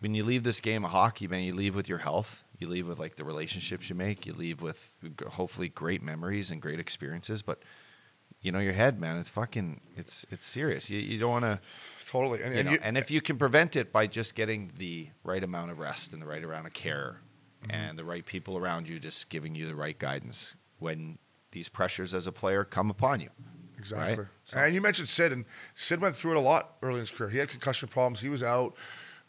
when 0.00 0.14
you 0.14 0.24
leave 0.24 0.42
this 0.42 0.60
game 0.60 0.84
of 0.84 0.90
hockey, 0.90 1.26
man, 1.26 1.42
you 1.42 1.54
leave 1.54 1.74
with 1.74 1.88
your 1.88 1.98
health. 1.98 2.44
You 2.58 2.68
leave 2.68 2.86
with 2.86 2.98
like 2.98 3.16
the 3.16 3.24
relationships 3.24 3.88
you 3.90 3.96
make. 3.96 4.26
You 4.26 4.32
leave 4.32 4.62
with 4.62 4.94
hopefully 5.30 5.68
great 5.68 6.02
memories 6.02 6.50
and 6.50 6.62
great 6.62 6.78
experiences. 6.78 7.42
But 7.42 7.62
you 8.40 8.52
know, 8.52 8.58
your 8.60 8.74
head, 8.74 9.00
man, 9.00 9.16
it's 9.16 9.28
fucking, 9.28 9.80
it's 9.96 10.24
it's 10.30 10.46
serious. 10.46 10.88
You, 10.90 10.98
you 11.00 11.18
don't 11.18 11.30
want 11.30 11.44
to, 11.44 11.60
Totally. 12.14 12.42
And, 12.42 12.52
you 12.54 12.58
and 12.60 12.66
know, 12.66 12.72
you- 12.74 12.78
and 12.82 12.96
if 12.96 13.10
you 13.10 13.20
can 13.20 13.36
prevent 13.38 13.74
it 13.74 13.92
by 13.92 14.06
just 14.06 14.36
getting 14.36 14.70
the 14.78 15.08
right 15.24 15.42
amount 15.42 15.72
of 15.72 15.80
rest 15.80 16.12
and 16.12 16.22
the 16.22 16.26
right 16.26 16.42
amount 16.44 16.66
of 16.68 16.72
care, 16.72 17.16
and 17.70 17.98
the 17.98 18.04
right 18.04 18.24
people 18.24 18.56
around 18.58 18.88
you 18.88 19.00
just 19.00 19.30
giving 19.30 19.54
you 19.54 19.66
the 19.66 19.74
right 19.74 19.98
guidance 19.98 20.54
when 20.78 21.18
these 21.50 21.68
pressures 21.68 22.12
as 22.14 22.26
a 22.26 22.32
player 22.32 22.62
come 22.62 22.88
upon 22.90 23.20
you. 23.20 23.30
Exactly. 23.78 24.18
Right? 24.22 24.28
So- 24.44 24.58
And 24.58 24.74
you 24.74 24.80
mentioned 24.80 25.08
Sid, 25.08 25.32
and 25.32 25.44
Sid 25.74 26.00
went 26.00 26.14
through 26.14 26.32
it 26.32 26.36
a 26.36 26.40
lot 26.40 26.76
early 26.82 26.94
in 26.94 27.00
his 27.00 27.10
career. 27.10 27.30
He 27.30 27.38
had 27.38 27.48
concussion 27.48 27.88
problems. 27.88 28.20
He 28.20 28.28
was 28.28 28.42
out. 28.42 28.76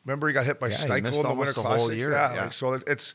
Remember, 0.05 0.27
he 0.27 0.33
got 0.33 0.45
hit 0.45 0.59
by 0.59 0.67
Yeah, 0.67 0.75
he 0.77 0.83
Steckel 0.83 0.95
in 1.21 1.23
the 1.29 1.33
Winter 1.33 1.53
the 1.53 1.61
Classic. 1.61 1.95
year, 1.95 2.11
Yeah, 2.11 2.33
yeah. 2.35 2.41
like, 2.43 2.53
so 2.53 2.73
it's 2.73 3.13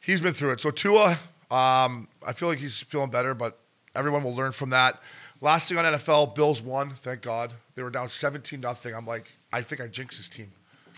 he's 0.00 0.20
been 0.20 0.34
through 0.34 0.50
it. 0.52 0.60
So 0.60 0.70
Tua, 0.70 1.12
um, 1.50 2.08
I 2.26 2.32
feel 2.34 2.48
like 2.48 2.58
he's 2.58 2.80
feeling 2.82 3.08
better, 3.10 3.32
but 3.34 3.58
everyone 3.94 4.22
will 4.24 4.34
learn 4.34 4.52
from 4.52 4.70
that. 4.70 5.00
Last 5.40 5.68
thing 5.68 5.78
on 5.78 5.84
NFL, 5.86 6.34
Bills 6.34 6.60
won. 6.60 6.90
Thank 6.96 7.22
God 7.22 7.54
they 7.76 7.82
were 7.82 7.90
down 7.90 8.08
seventeen 8.08 8.60
nothing. 8.60 8.94
I'm 8.94 9.06
like, 9.06 9.32
I 9.52 9.62
think 9.62 9.80
I 9.80 9.86
jinxed 9.86 10.18
this 10.18 10.28
team. 10.28 10.50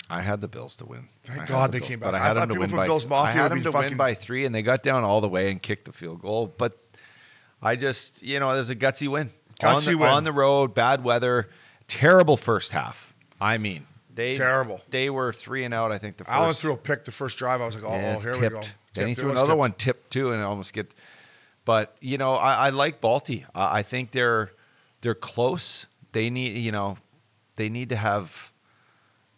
I 0.09 0.23
had 0.23 0.41
the 0.41 0.49
Bills 0.49 0.75
to 0.77 0.87
win. 0.87 1.09
Thank 1.25 1.43
I 1.43 1.47
God 1.47 1.69
the 1.71 1.73
they 1.73 1.79
Bills, 1.81 1.89
came 1.91 1.99
but 2.01 2.13
back. 2.13 2.23
I 2.23 2.25
I 2.25 2.29
had 2.29 2.37
them 2.37 2.49
to 2.49 2.59
win 2.59 2.71
from 2.71 2.79
by. 2.79 2.87
Bills 2.87 3.05
Mafia 3.07 3.29
I 3.41 3.43
had 3.43 3.51
them 3.51 3.63
to 3.63 3.73
fucking- 3.73 3.89
win 3.91 3.97
by 3.99 4.15
three, 4.15 4.47
and 4.47 4.55
they 4.55 4.63
got 4.63 4.83
down 4.83 5.05
all 5.05 5.21
the 5.21 5.29
way 5.29 5.51
and 5.51 5.63
kicked 5.63 5.85
the 5.85 5.93
field 5.93 6.23
goal. 6.23 6.47
But 6.57 6.79
I 7.61 7.77
just, 7.77 8.23
you 8.23 8.41
know, 8.41 8.55
there's 8.55 8.71
a 8.71 8.77
gutsy 8.77 9.09
win. 9.09 9.31
on 9.63 9.85
the, 9.85 9.97
win. 9.97 10.09
on 10.09 10.25
the 10.25 10.33
road, 10.33 10.73
bad 10.75 11.03
weather, 11.05 11.51
terrible 11.89 12.37
first 12.37 12.73
half. 12.73 13.13
I 13.41 13.59
mean, 13.59 13.87
they 14.15 14.35
Terrible. 14.35 14.81
They 14.89 15.11
were 15.11 15.33
three 15.33 15.65
and 15.65 15.75
out. 15.75 15.93
I 15.93 15.99
think 15.99 16.17
the 16.17 16.25
first. 16.25 16.35
Allen 16.35 16.55
threw 16.55 16.73
a 16.73 16.77
pick 16.77 17.05
the 17.05 17.13
first 17.13 17.37
drive. 17.39 17.61
I 17.61 17.67
was 17.67 17.75
like, 17.75 17.85
oh, 17.85 17.93
Yeah, 17.93 18.19
here 18.19 18.33
we 18.33 18.39
tipped. 18.39 18.55
go. 18.55 18.63
Then 18.95 19.09
he 19.09 19.15
threw 19.15 19.31
another 19.31 19.49
tipped. 19.49 19.59
one 19.59 19.73
tipped 19.73 20.11
too, 20.13 20.33
and 20.33 20.41
it 20.41 20.45
almost 20.45 20.73
get. 20.73 20.95
But 21.65 21.95
you 22.01 22.17
know, 22.19 22.35
I, 22.35 22.67
I 22.67 22.69
like 22.71 23.01
Balti. 23.01 23.45
I, 23.55 23.79
I 23.81 23.83
think 23.83 24.13
they're 24.13 24.53
they're 25.03 25.15
close. 25.15 25.87
They 26.13 26.31
need 26.31 26.57
you 26.59 26.73
know, 26.73 26.99
they 27.57 27.69
need 27.69 27.89
to 27.91 27.97
have 27.97 28.53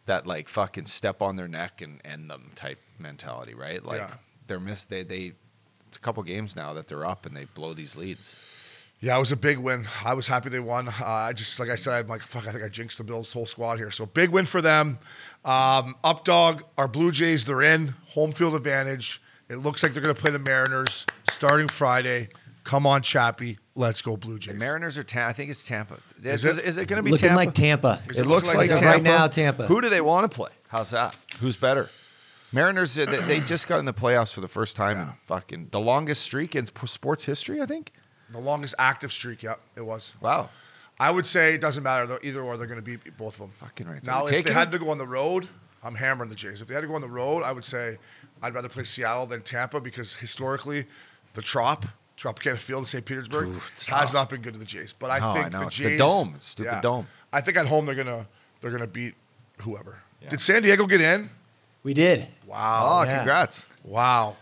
that 0.06 0.26
like 0.26 0.48
fucking 0.48 0.87
step 0.87 1.22
on 1.22 1.37
their 1.37 1.48
neck 1.48 1.80
and 1.83 2.00
end 2.04 2.30
them 2.30 2.50
type 2.54 2.78
mentality, 2.98 3.54
right? 3.54 3.85
Like 3.85 4.00
Yeah. 4.00 4.14
they're 4.46 4.61
missed. 4.61 4.90
They 4.90 5.02
they. 5.02 5.33
It's 5.88 5.96
a 5.96 6.00
couple 6.00 6.22
games 6.22 6.54
now 6.54 6.72
that 6.74 6.87
they're 6.87 7.04
up 7.04 7.26
and 7.26 7.37
they 7.37 7.46
blow 7.46 7.74
these 7.74 7.96
leads. 7.96 8.37
Yeah, 9.00 9.16
it 9.16 9.20
was 9.20 9.33
a 9.33 9.37
big 9.37 9.59
win. 9.59 9.87
I 10.04 10.12
was 10.14 10.28
happy 10.28 10.50
they 10.50 10.61
won. 10.61 10.87
Uh, 10.87 10.92
I 11.04 11.33
just, 11.33 11.59
like 11.59 11.70
I 11.70 11.74
said, 11.74 11.94
I'm 11.94 12.06
like, 12.06 12.20
fuck, 12.20 12.46
I 12.46 12.52
think 12.52 12.62
I 12.62 12.68
jinxed 12.68 12.98
the 12.98 13.02
Bills' 13.04 13.33
whole 13.33 13.46
squad 13.46 13.78
here. 13.78 13.90
So 13.90 14.04
big 14.04 14.28
win 14.30 14.44
for 14.44 14.61
them. 14.61 14.98
Um, 15.44 15.96
up 16.04 16.24
dog, 16.26 16.64
our 16.76 16.87
Blue 16.87 17.11
Jays, 17.11 17.44
they're 17.44 17.62
in. 17.62 17.94
Home 18.09 18.30
field 18.30 18.54
advantage. 18.54 19.22
It 19.48 19.56
looks 19.56 19.83
like 19.83 19.94
they're 19.94 20.02
going 20.02 20.14
to 20.14 20.20
play 20.20 20.30
the 20.30 20.38
Mariners 20.38 21.06
starting 21.30 21.66
Friday. 21.66 22.28
Come 22.62 22.87
on, 22.87 23.00
Chappie. 23.02 23.59
Let's 23.80 24.02
go, 24.02 24.16
Blue 24.16 24.38
Jays. 24.38 24.52
The 24.52 24.58
Mariners 24.58 24.98
are. 24.98 25.02
Ta- 25.02 25.26
I 25.28 25.32
think 25.32 25.50
it's 25.50 25.64
Tampa. 25.64 25.96
Is 26.22 26.44
Is, 26.44 26.58
it? 26.58 26.64
is 26.64 26.78
it 26.78 26.86
going 26.86 26.98
to 26.98 27.02
be 27.02 27.10
Looking 27.10 27.28
Tampa? 27.28 27.36
like 27.36 27.54
Tampa. 27.54 28.02
It, 28.10 28.18
it 28.18 28.26
looks 28.26 28.48
like 28.48 28.56
like 28.58 28.68
Tampa. 28.68 28.84
right 28.84 29.02
now, 29.02 29.26
Tampa. 29.26 29.66
Who 29.66 29.80
do 29.80 29.88
they 29.88 30.02
want 30.02 30.30
to 30.30 30.34
play? 30.36 30.50
How's 30.68 30.90
that? 30.90 31.16
Who's 31.40 31.56
better? 31.56 31.88
Mariners. 32.52 32.94
They, 32.94 33.04
they 33.06 33.40
just 33.40 33.66
got 33.68 33.78
in 33.78 33.86
the 33.86 33.94
playoffs 33.94 34.34
for 34.34 34.40
the 34.42 34.48
first 34.48 34.76
time 34.76 34.98
in 35.00 35.06
fucking 35.24 35.68
the 35.70 35.80
longest 35.80 36.22
streak 36.22 36.54
in 36.54 36.66
sports 36.66 37.24
history. 37.24 37.60
I 37.62 37.66
think. 37.66 37.90
The 38.32 38.38
longest 38.38 38.74
active 38.78 39.10
streak, 39.12 39.42
yeah, 39.42 39.54
it 39.74 39.80
was. 39.84 40.12
Wow. 40.20 40.50
I 41.00 41.10
would 41.10 41.24
say 41.26 41.54
it 41.54 41.60
doesn't 41.60 41.82
matter. 41.82 42.06
though, 42.06 42.18
Either 42.22 42.42
or, 42.42 42.56
they're 42.58 42.66
going 42.66 42.78
to 42.78 42.82
beat 42.84 43.16
both 43.16 43.34
of 43.34 43.38
them. 43.40 43.50
Fucking 43.58 43.88
right. 43.88 44.04
So 44.04 44.12
Now, 44.12 44.24
if 44.24 44.30
they 44.30 44.36
taking 44.36 44.52
had 44.52 44.70
to 44.72 44.78
go 44.78 44.90
on 44.90 44.98
the 44.98 45.06
road, 45.06 45.48
I'm 45.82 45.94
hammering 45.94 46.28
the 46.28 46.36
Jays. 46.36 46.60
If 46.60 46.68
they 46.68 46.74
had 46.74 46.82
to 46.82 46.86
go 46.86 46.94
on 46.94 47.00
the 47.00 47.08
road, 47.08 47.42
I 47.42 47.50
would 47.52 47.64
say 47.64 47.96
I'd 48.42 48.52
rather 48.54 48.68
play 48.68 48.84
Seattle 48.84 49.26
than 49.26 49.40
Tampa 49.42 49.80
because 49.80 50.14
historically, 50.14 50.84
the 51.34 51.42
Trop, 51.42 51.86
Tropicana 52.20 52.59
Field 52.59 52.83
in 52.83 52.87
St. 52.87 53.04
Petersburg, 53.04 53.48
Ooh, 53.48 53.61
has 53.88 54.12
not 54.12 54.28
been 54.28 54.42
good 54.42 54.52
to 54.52 54.59
the 54.59 54.64
Jays. 54.66 54.92
But 54.92 55.11
I 55.11 55.18
No, 55.20 55.33
think 55.33 55.52
know. 55.52 55.61
the 55.61 55.66
It's 55.68 55.76
the 55.78 55.83
Jays, 55.85 55.98
dome. 55.98 56.33
It's 56.37 56.46
stupid 56.46 56.83
dome. 56.83 57.06
I 57.33 57.40
think 57.40 57.56
at 57.56 57.66
home 57.66 57.87
they're 57.87 57.94
gonna 57.94 58.26
they're 58.61 58.70
gonna 58.70 58.87
beat 58.87 59.14
whoever. 59.62 60.00
Did 60.28 60.40
San 60.40 60.62
Diego 60.62 60.87
get 60.87 61.00
in? 61.00 61.30
We 61.83 61.94
did. 61.94 62.28
Wow, 62.46 63.00
Oh, 63.00 63.02
yeah. 63.04 63.16
congrats! 63.18 63.66
wow. 63.85 64.37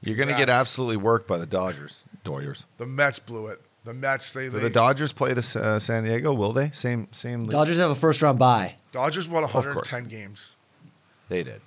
You're 0.00 0.16
going 0.16 0.28
to 0.28 0.34
get 0.36 0.48
absolutely 0.48 0.96
worked 0.96 1.26
by 1.26 1.38
the 1.38 1.44
Dodgers. 1.44 2.04
Doyers. 2.24 2.64
The 2.78 2.86
Mets 2.86 3.18
blew 3.18 3.48
it. 3.48 3.60
The 3.84 3.92
Mets 3.92 4.32
they, 4.32 4.44
Do 4.44 4.50
they 4.50 4.60
the 4.60 4.70
Dodgers 4.70 5.12
play 5.12 5.34
the 5.34 5.60
uh, 5.60 5.78
San 5.80 6.04
Diego? 6.04 6.32
Will 6.32 6.52
they? 6.52 6.70
Same 6.70 7.08
same. 7.10 7.42
league? 7.42 7.50
Dodgers 7.50 7.78
have 7.80 7.90
a 7.90 7.94
first 7.96 8.22
round 8.22 8.38
bye. 8.38 8.76
Dodgers 8.92 9.28
won 9.28 9.42
110 9.42 10.04
games. 10.04 10.54
They 11.28 11.42
did. 11.42 11.60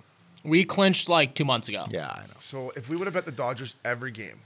We 0.44 0.64
clinched 0.64 1.10
like 1.10 1.36
two 1.36 1.44
months 1.46 1.68
ago. 1.68 1.86
Yeah, 1.92 2.08
I 2.10 2.22
know. 2.22 2.34
So 2.40 2.72
if 2.78 2.90
we 2.90 2.96
would 2.96 3.06
have 3.06 3.14
bet 3.14 3.26
the 3.26 3.32
Dodgers 3.34 3.76
every 3.84 4.12
game, 4.12 4.40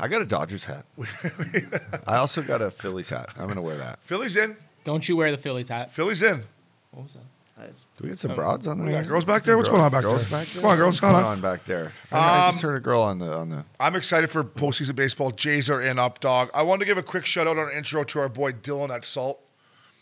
I 0.00 0.08
got 0.08 0.22
a 0.22 0.26
Dodgers 0.26 0.64
hat. 0.64 0.84
I 2.06 2.16
also 2.16 2.42
got 2.42 2.62
a 2.62 2.70
Phillies 2.70 3.10
hat. 3.10 3.30
I'm 3.36 3.44
going 3.44 3.56
to 3.56 3.62
wear 3.62 3.76
that. 3.76 3.98
Phillies 4.02 4.36
in. 4.36 4.56
Don't 4.84 5.08
you 5.08 5.16
wear 5.16 5.30
the 5.30 5.38
Phillies 5.38 5.68
hat? 5.68 5.90
Phillies 5.92 6.22
in. 6.22 6.44
What 6.92 7.04
was 7.04 7.14
that? 7.14 7.22
Do 7.62 8.04
we 8.04 8.08
get 8.08 8.18
some 8.18 8.34
broads 8.34 8.66
on 8.66 8.78
What 8.78 8.86
do 8.86 8.90
there? 8.92 9.02
got, 9.02 9.08
girls 9.10 9.24
back 9.26 9.42
there? 9.44 9.58
What's 9.58 9.68
going 9.68 9.82
on 9.82 9.90
back 9.92 10.00
girls 10.00 10.22
there? 10.30 10.40
Back 10.40 10.48
there? 10.48 10.62
Come 10.62 10.70
on, 10.70 10.76
girls, 10.78 10.88
What's 10.88 11.00
come 11.00 11.12
going 11.12 11.24
on. 11.26 11.32
on 11.32 11.40
back 11.42 11.66
there? 11.66 11.92
I, 12.10 12.46
I 12.46 12.50
just 12.50 12.64
Um, 12.64 12.70
heard 12.70 12.76
a 12.78 12.80
girl 12.80 13.02
on 13.02 13.18
the 13.18 13.34
on 13.34 13.50
the. 13.50 13.64
I'm 13.78 13.94
excited 13.96 14.30
for 14.30 14.42
postseason 14.42 14.94
baseball. 14.96 15.30
Jays 15.30 15.68
are 15.68 15.78
in 15.82 15.98
up, 15.98 16.20
dog. 16.20 16.48
I 16.54 16.62
wanted 16.62 16.80
to 16.80 16.84
give 16.86 16.96
a 16.96 17.02
quick 17.02 17.26
shout 17.26 17.46
out 17.46 17.58
on 17.58 17.64
our 17.64 17.70
intro 17.70 18.02
to 18.02 18.18
our 18.20 18.30
boy 18.30 18.52
Dylan 18.52 18.88
at 18.88 19.04
Salt. 19.04 19.40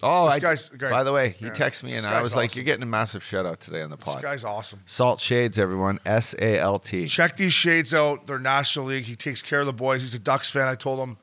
Oh, 0.03 0.27
This 0.27 0.35
I, 0.35 0.39
guy's 0.39 0.69
great. 0.69 0.91
by 0.91 1.03
the 1.03 1.13
way, 1.13 1.31
he 1.31 1.47
Yeah. 1.47 1.51
texted 1.53 1.83
me 1.85 1.91
This 1.93 1.99
and 2.05 2.07
I 2.07 2.15
guy's 2.15 2.23
was 2.23 2.37
like, 2.37 2.51
awesome. 2.51 2.59
"You're 2.59 2.65
getting 2.67 2.83
a 2.85 2.87
massive 2.87 3.25
shout 3.25 3.47
out 3.47 3.59
today 3.61 3.83
on 3.83 3.91
the 3.91 3.97
This 3.97 4.05
pod." 4.05 4.23
guy's 4.23 4.45
awesome. 4.45 4.81
Salt 4.87 5.21
Shades, 5.21 5.59
everyone. 5.59 5.99
S 6.07 6.35
A 6.39 6.59
L 6.61 6.79
T. 6.79 7.09
Check 7.09 7.37
these 7.37 7.53
shades 7.53 7.93
out. 7.93 8.27
They're 8.27 8.39
National 8.39 8.87
League. 8.87 9.05
He 9.05 9.17
takes 9.17 9.43
care 9.43 9.61
of 9.61 9.67
the 9.67 9.73
boys. 9.73 10.03
He's 10.03 10.15
a 10.15 10.19
Ducks 10.21 10.51
fan. 10.51 10.69
I 10.69 10.77
told 10.77 11.01
him 11.01 11.17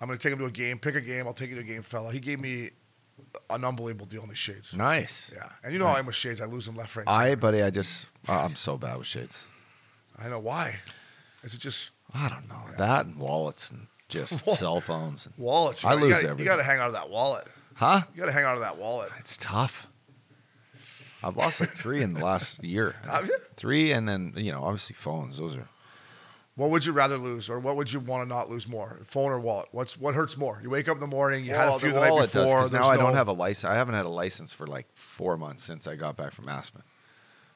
I'm 0.00 0.06
going 0.06 0.18
to 0.18 0.22
take 0.22 0.32
him 0.32 0.38
to 0.40 0.44
a 0.44 0.50
game. 0.50 0.78
Pick 0.78 0.94
a 0.94 1.00
game. 1.00 1.26
I'll 1.26 1.34
take 1.34 1.48
you 1.50 1.56
to 1.56 1.62
a 1.62 1.64
game, 1.64 1.82
fella. 1.82 2.12
He 2.12 2.20
gave 2.20 2.38
me 2.38 2.70
an 3.50 3.64
unbelievable 3.64 4.06
deal 4.06 4.22
on 4.22 4.28
these 4.28 4.38
shades. 4.38 4.76
Nice. 4.76 5.32
Yeah, 5.34 5.48
and 5.64 5.72
you 5.72 5.78
know 5.78 5.86
how 5.86 5.94
I 5.96 5.98
am 5.98 6.06
with 6.06 6.14
shades. 6.14 6.40
I 6.40 6.44
lose 6.44 6.66
them 6.66 6.76
left, 6.76 6.94
right, 6.96 7.04
I, 7.08 7.24
center. 7.24 7.36
buddy, 7.36 7.62
I 7.62 7.70
just, 7.70 8.06
oh, 8.28 8.32
I'm 8.34 8.54
so 8.56 8.76
bad 8.76 8.98
with 8.98 9.06
shades. 9.06 9.48
I 10.18 10.28
know 10.28 10.38
why. 10.38 10.76
Is 11.42 11.54
it 11.54 11.60
just 11.60 11.90
I 12.14 12.28
don't 12.28 12.48
know 12.48 12.60
that 12.78 13.06
and 13.06 13.16
wallets 13.16 13.70
and 13.70 13.86
just 14.08 14.48
cell 14.56 14.80
phones. 14.80 15.26
And, 15.26 15.34
wallets? 15.38 15.82
You 15.82 15.88
I 15.88 15.92
gotta- 15.94 16.04
lose 16.04 16.08
you 16.10 16.14
gotta, 16.14 16.28
everything. 16.28 16.44
You 16.44 16.50
got 16.50 16.56
to 16.58 16.62
hang 16.62 16.78
out 16.78 16.88
of 16.88 16.92
that 16.94 17.10
wallet. 17.10 17.46
Huh? 17.76 18.02
You 18.14 18.20
got 18.20 18.26
to 18.26 18.32
hang 18.32 18.44
out 18.44 18.56
of 18.56 18.60
that 18.62 18.76
wallet. 18.78 19.10
It's 19.18 19.36
tough. 19.38 19.86
I've 21.22 21.36
lost 21.36 21.60
like 21.60 21.74
three 21.74 22.02
in 22.02 22.12
the 22.14 22.24
last 22.24 22.62
year. 22.62 22.94
Have 23.10 23.26
you? 23.26 23.36
Three, 23.56 23.92
and 23.92 24.08
then 24.08 24.34
you 24.36 24.52
know, 24.52 24.62
obviously 24.62 24.94
phones. 24.94 25.38
Those 25.38 25.56
are 25.56 25.66
What 26.54 26.70
would 26.70 26.84
you 26.84 26.92
rather 26.92 27.16
lose, 27.16 27.48
or 27.50 27.58
what 27.58 27.74
would 27.76 27.92
you 27.92 28.00
want 28.00 28.22
to 28.22 28.28
not 28.28 28.48
lose 28.50 28.68
more, 28.68 29.00
phone 29.02 29.32
or 29.32 29.40
wallet? 29.40 29.68
What's 29.72 29.98
what 29.98 30.14
hurts 30.14 30.36
more? 30.36 30.60
You 30.62 30.70
wake 30.70 30.88
up 30.88 30.96
in 30.96 31.00
the 31.00 31.06
morning, 31.06 31.44
you 31.44 31.52
had 31.54 31.68
a 31.68 31.78
few 31.78 31.88
the 31.88 31.94
the, 31.94 32.00
night 32.00 32.20
before. 32.22 32.44
does, 32.44 32.70
now 32.70 32.84
there's 32.88 33.00
I 33.00 33.02
don't 33.02 33.14
have 33.14 33.28
a 33.28 33.32
license. 33.32 33.70
I 33.70 33.74
haven't 33.74 33.94
had 33.94 34.04
a 34.04 34.10
license 34.10 34.52
for 34.52 34.66
like 34.66 34.86
four 34.94 35.36
months 35.36 35.64
since 35.64 35.86
I 35.88 35.96
got 35.96 36.16
back 36.16 36.32
from 36.32 36.48
Aspen. 36.48 36.82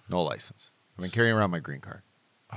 No 0.09 0.22
license. 0.22 0.70
I've 0.98 1.02
been 1.02 1.11
carrying 1.11 1.35
around 1.37 1.50
my 1.50 1.61
green 1.61 1.80
card, 1.80 2.02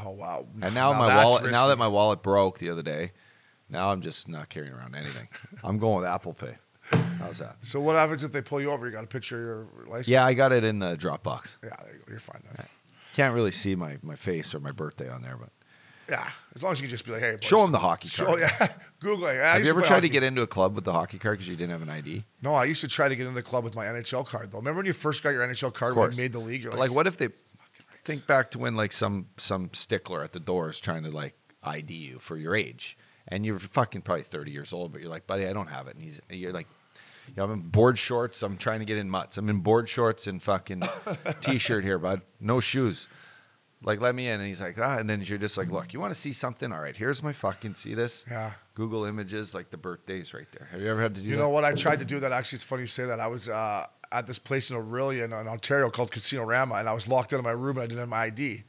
Oh 0.04 0.12
wow! 0.12 0.48
and 0.62 0.74
now, 0.74 0.94
my 0.94 1.08
that's 1.08 1.26
wallet. 1.30 1.52
Now 1.52 1.68
that 1.68 1.78
my 1.78 1.88
wallet 1.90 2.24
broke 2.24 2.58
the 2.58 2.70
other 2.72 2.82
day, 2.82 3.12
now 3.70 3.90
I'm 3.90 4.02
just 4.02 4.28
not 4.28 4.50
carrying 4.50 4.74
around 4.74 4.96
anything. 4.96 5.28
I'm 5.64 5.78
going 5.78 5.98
with 5.98 6.06
Apple 6.06 6.34
Pay. 6.34 6.56
How's 7.24 7.40
that? 7.40 7.58
So 7.64 7.80
what 7.80 7.96
happens 7.96 8.24
if 8.24 8.32
they 8.32 8.42
pull 8.42 8.62
you 8.62 8.72
over? 8.72 8.86
You 8.86 8.92
got 8.92 9.04
a 9.04 9.08
picture 9.08 9.62
of 9.62 9.68
your 9.78 9.86
license. 9.88 10.08
Yeah, 10.10 10.26
I 10.26 10.34
got 10.34 10.52
it 10.52 10.64
in 10.64 10.80
the 10.80 10.96
Dropbox. 10.98 11.58
yeah. 11.64 11.70
There 11.84 11.94
you 11.94 12.00
go. 12.00 12.06
You're 12.10 12.20
fine. 12.20 12.42
Then. 12.56 12.66
Can't 13.16 13.34
really 13.36 13.52
see 13.52 13.76
my, 13.76 13.98
my 14.02 14.16
face 14.16 14.54
or 14.56 14.60
my 14.60 14.72
birthday 14.72 15.10
on 15.10 15.22
there, 15.22 15.38
but 15.40 15.50
Yeah, 16.10 16.28
as 16.56 16.64
long 16.64 16.72
as 16.72 16.80
you 16.82 16.88
can 16.88 16.92
just 16.92 17.06
be 17.06 17.12
like, 17.12 17.22
hey, 17.22 17.32
boys. 17.34 17.44
show 17.44 17.62
them 17.62 17.72
the 17.72 17.80
hockey 17.80 18.08
Show, 18.08 18.26
card. 18.26 18.40
yeah, 18.60 18.68
Google 19.00 19.28
it. 19.28 19.34
I 19.40 19.54
Have 19.54 19.64
you 19.64 19.70
ever 19.70 19.82
tried 19.82 19.96
hockey. 19.98 20.08
to 20.08 20.14
get 20.14 20.24
into 20.24 20.42
a 20.42 20.48
club 20.48 20.74
with 20.76 20.84
the 20.84 20.92
hockey 20.94 21.20
card 21.20 21.38
because 21.38 21.48
you 21.48 21.56
didn't 21.56 21.72
have 21.72 21.82
an 21.84 21.90
ID? 21.90 22.24
No, 22.42 22.56
I 22.56 22.66
used 22.66 22.82
to 22.82 22.88
try 22.88 23.08
to 23.08 23.16
get 23.16 23.24
into 23.28 23.36
the 23.36 23.44
club 23.44 23.64
with 23.64 23.76
my 23.76 23.86
NHL 23.86 24.26
card 24.26 24.52
though. 24.52 24.58
Remember 24.58 24.78
when 24.80 24.86
you 24.88 24.94
first 24.94 25.22
got 25.24 25.30
your 25.30 25.46
NHL 25.48 25.74
card 25.74 25.96
when 25.96 26.12
you 26.12 26.18
made 26.18 26.34
the 26.34 26.40
league? 26.40 26.66
Like, 26.66 26.78
like, 26.78 26.92
what 26.92 27.06
if 27.08 27.18
they 27.18 27.30
think 28.04 28.26
back 28.28 28.50
to 28.52 28.60
when 28.60 28.76
like 28.76 28.92
some 28.92 29.28
some 29.38 29.70
stickler 29.74 30.24
at 30.24 30.34
the 30.34 30.40
door 30.40 30.70
is 30.70 30.80
trying 30.80 31.04
to 31.04 31.10
like 31.12 31.36
ID 31.64 31.94
you 31.94 32.20
for 32.20 32.36
your 32.36 32.56
age, 32.56 32.98
and 33.28 33.46
you're 33.46 33.60
fucking 33.60 34.02
probably 34.02 34.24
thirty 34.24 34.52
years 34.52 34.74
old, 34.74 34.92
but 34.92 35.00
you're 35.02 35.10
like, 35.12 35.26
buddy, 35.28 35.46
I 35.48 35.54
don't 35.54 35.68
have 35.70 35.88
it, 35.88 35.96
and 35.96 36.04
he's 36.04 36.20
you're 36.30 36.52
like. 36.52 36.68
You 37.28 37.34
know, 37.38 37.44
I'm 37.46 37.52
in 37.52 37.62
board 37.62 37.98
shorts. 37.98 38.44
I'm 38.44 38.58
trying 38.58 38.80
to 38.80 38.86
get 38.86 38.98
in 38.98 39.10
mutts. 39.10 39.38
I'm 39.38 39.50
in 39.50 39.60
board 39.60 39.88
shorts 39.90 40.28
and 40.28 40.42
fucking 40.42 40.84
t-shirt 41.42 41.84
here, 41.84 41.98
bud. 41.98 42.22
No 42.40 42.60
shoes. 42.60 43.08
Like, 43.82 44.00
let 44.00 44.16
me 44.16 44.28
in. 44.30 44.40
And 44.40 44.48
he's 44.48 44.62
like, 44.62 44.78
ah. 44.80 44.98
And 44.98 45.10
then 45.10 45.22
you're 45.22 45.38
just 45.38 45.58
like, 45.58 45.70
look, 45.72 45.94
you 45.94 46.00
want 46.00 46.14
to 46.14 46.20
see 46.20 46.32
something? 46.34 46.72
All 46.72 46.80
right, 46.82 46.96
here's 46.96 47.22
my 47.24 47.34
fucking. 47.34 47.76
See 47.76 47.94
this? 47.94 48.24
Yeah. 48.30 48.52
Google 48.76 49.06
Images, 49.06 49.54
like 49.54 49.70
the 49.72 49.78
birthdays 49.78 50.34
right 50.34 50.48
there. 50.58 50.68
Have 50.72 50.82
you 50.82 50.88
ever 50.90 51.02
had 51.02 51.16
to 51.16 51.22
do 51.22 51.28
You 51.30 51.36
that? 51.36 51.42
know 51.42 51.50
what? 51.50 51.64
I 51.66 51.74
tried 51.74 52.00
to 52.00 52.06
do 52.06 52.20
that. 52.22 52.32
Actually, 52.32 52.58
it's 52.58 52.64
funny 52.64 52.84
you 52.84 52.88
say 52.88 53.06
that. 53.06 53.20
I 53.20 53.28
was 53.28 53.50
uh, 53.50 53.88
at 54.12 54.26
this 54.28 54.40
place 54.40 54.70
in 54.72 54.78
Orillia 54.78 55.26
in, 55.26 55.34
in 55.34 55.48
Ontario 55.48 55.90
called 55.90 56.12
Casino 56.12 56.44
Rama, 56.44 56.76
and 56.76 56.88
I 56.88 56.94
was 56.94 57.08
locked 57.08 57.34
in 57.34 57.44
my 57.44 57.52
room 57.52 57.78
and 57.78 57.84
I 57.84 57.88
didn't 57.88 58.00
have 58.00 58.10
my 58.10 58.24
ID. 58.24 58.64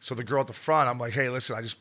So 0.00 0.14
the 0.14 0.24
girl 0.24 0.40
at 0.40 0.48
the 0.48 0.52
front, 0.52 0.88
I'm 0.88 0.98
like, 0.98 1.12
hey, 1.12 1.28
listen, 1.28 1.56
I 1.56 1.62
just 1.62 1.76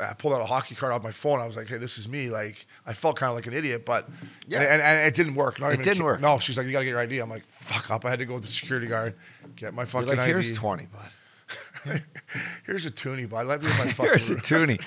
I 0.00 0.14
pulled 0.14 0.32
out 0.34 0.40
a 0.40 0.46
hockey 0.46 0.74
card 0.74 0.92
off 0.92 1.02
my 1.02 1.10
phone. 1.12 1.38
I 1.40 1.46
was 1.46 1.56
like, 1.56 1.68
hey, 1.68 1.78
this 1.78 1.98
is 1.98 2.08
me. 2.08 2.30
Like, 2.30 2.66
I 2.86 2.92
felt 2.92 3.16
kind 3.16 3.30
of 3.30 3.36
like 3.36 3.46
an 3.46 3.52
idiot, 3.52 3.84
but 3.84 4.08
Yeah. 4.48 4.58
and, 4.60 4.66
and, 4.68 4.82
and 4.82 5.06
it 5.06 5.14
didn't 5.14 5.34
work. 5.34 5.60
Not 5.60 5.72
It 5.74 5.82
didn't 5.82 6.02
work. 6.02 6.20
No, 6.20 6.38
she's 6.38 6.56
like, 6.56 6.66
you 6.66 6.72
gotta 6.72 6.84
get 6.84 6.90
your 6.92 7.00
ID. 7.00 7.18
I'm 7.18 7.30
like, 7.30 7.44
fuck 7.50 7.90
up. 7.90 8.04
I 8.04 8.10
had 8.10 8.18
to 8.20 8.24
go 8.26 8.34
with 8.34 8.44
the 8.44 8.50
security 8.50 8.86
guard, 8.86 9.14
get 9.54 9.74
my 9.74 9.82
You're 9.82 9.86
fucking 9.86 10.08
like, 10.08 10.18
ID. 10.18 10.28
here's 10.28 10.52
twenty, 10.52 10.86
bud. 10.86 11.10
Here's 12.66 12.84
a 12.86 12.90
toonie, 12.90 13.26
bud. 13.26 13.46
Let 13.46 13.62
me 13.62 13.70
in 13.70 13.76
my 13.78 13.84
fucking 13.92 14.04
Here's 14.10 14.30
a 14.30 14.36
toonie. 14.40 14.78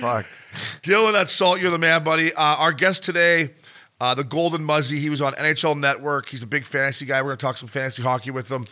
Fuck. 0.00 0.26
Dylan 0.82 1.18
at 1.18 1.30
Salt, 1.30 1.60
you're 1.60 1.70
the 1.70 1.78
man, 1.78 2.04
buddy. 2.04 2.32
Uh, 2.34 2.42
our 2.56 2.72
guest 2.72 3.02
today, 3.02 3.52
uh, 4.00 4.14
the 4.14 4.24
Golden 4.24 4.62
Muzzy. 4.64 4.98
He 4.98 5.08
was 5.08 5.22
on 5.22 5.32
NHL 5.34 5.78
Network. 5.78 6.28
He's 6.28 6.42
a 6.42 6.46
big 6.46 6.64
fantasy 6.66 7.06
guy. 7.06 7.22
We're 7.22 7.28
going 7.28 7.38
to 7.38 7.46
talk 7.46 7.56
some 7.56 7.68
fantasy 7.68 8.02
hockey 8.02 8.30
with 8.30 8.50
him. 8.50 8.66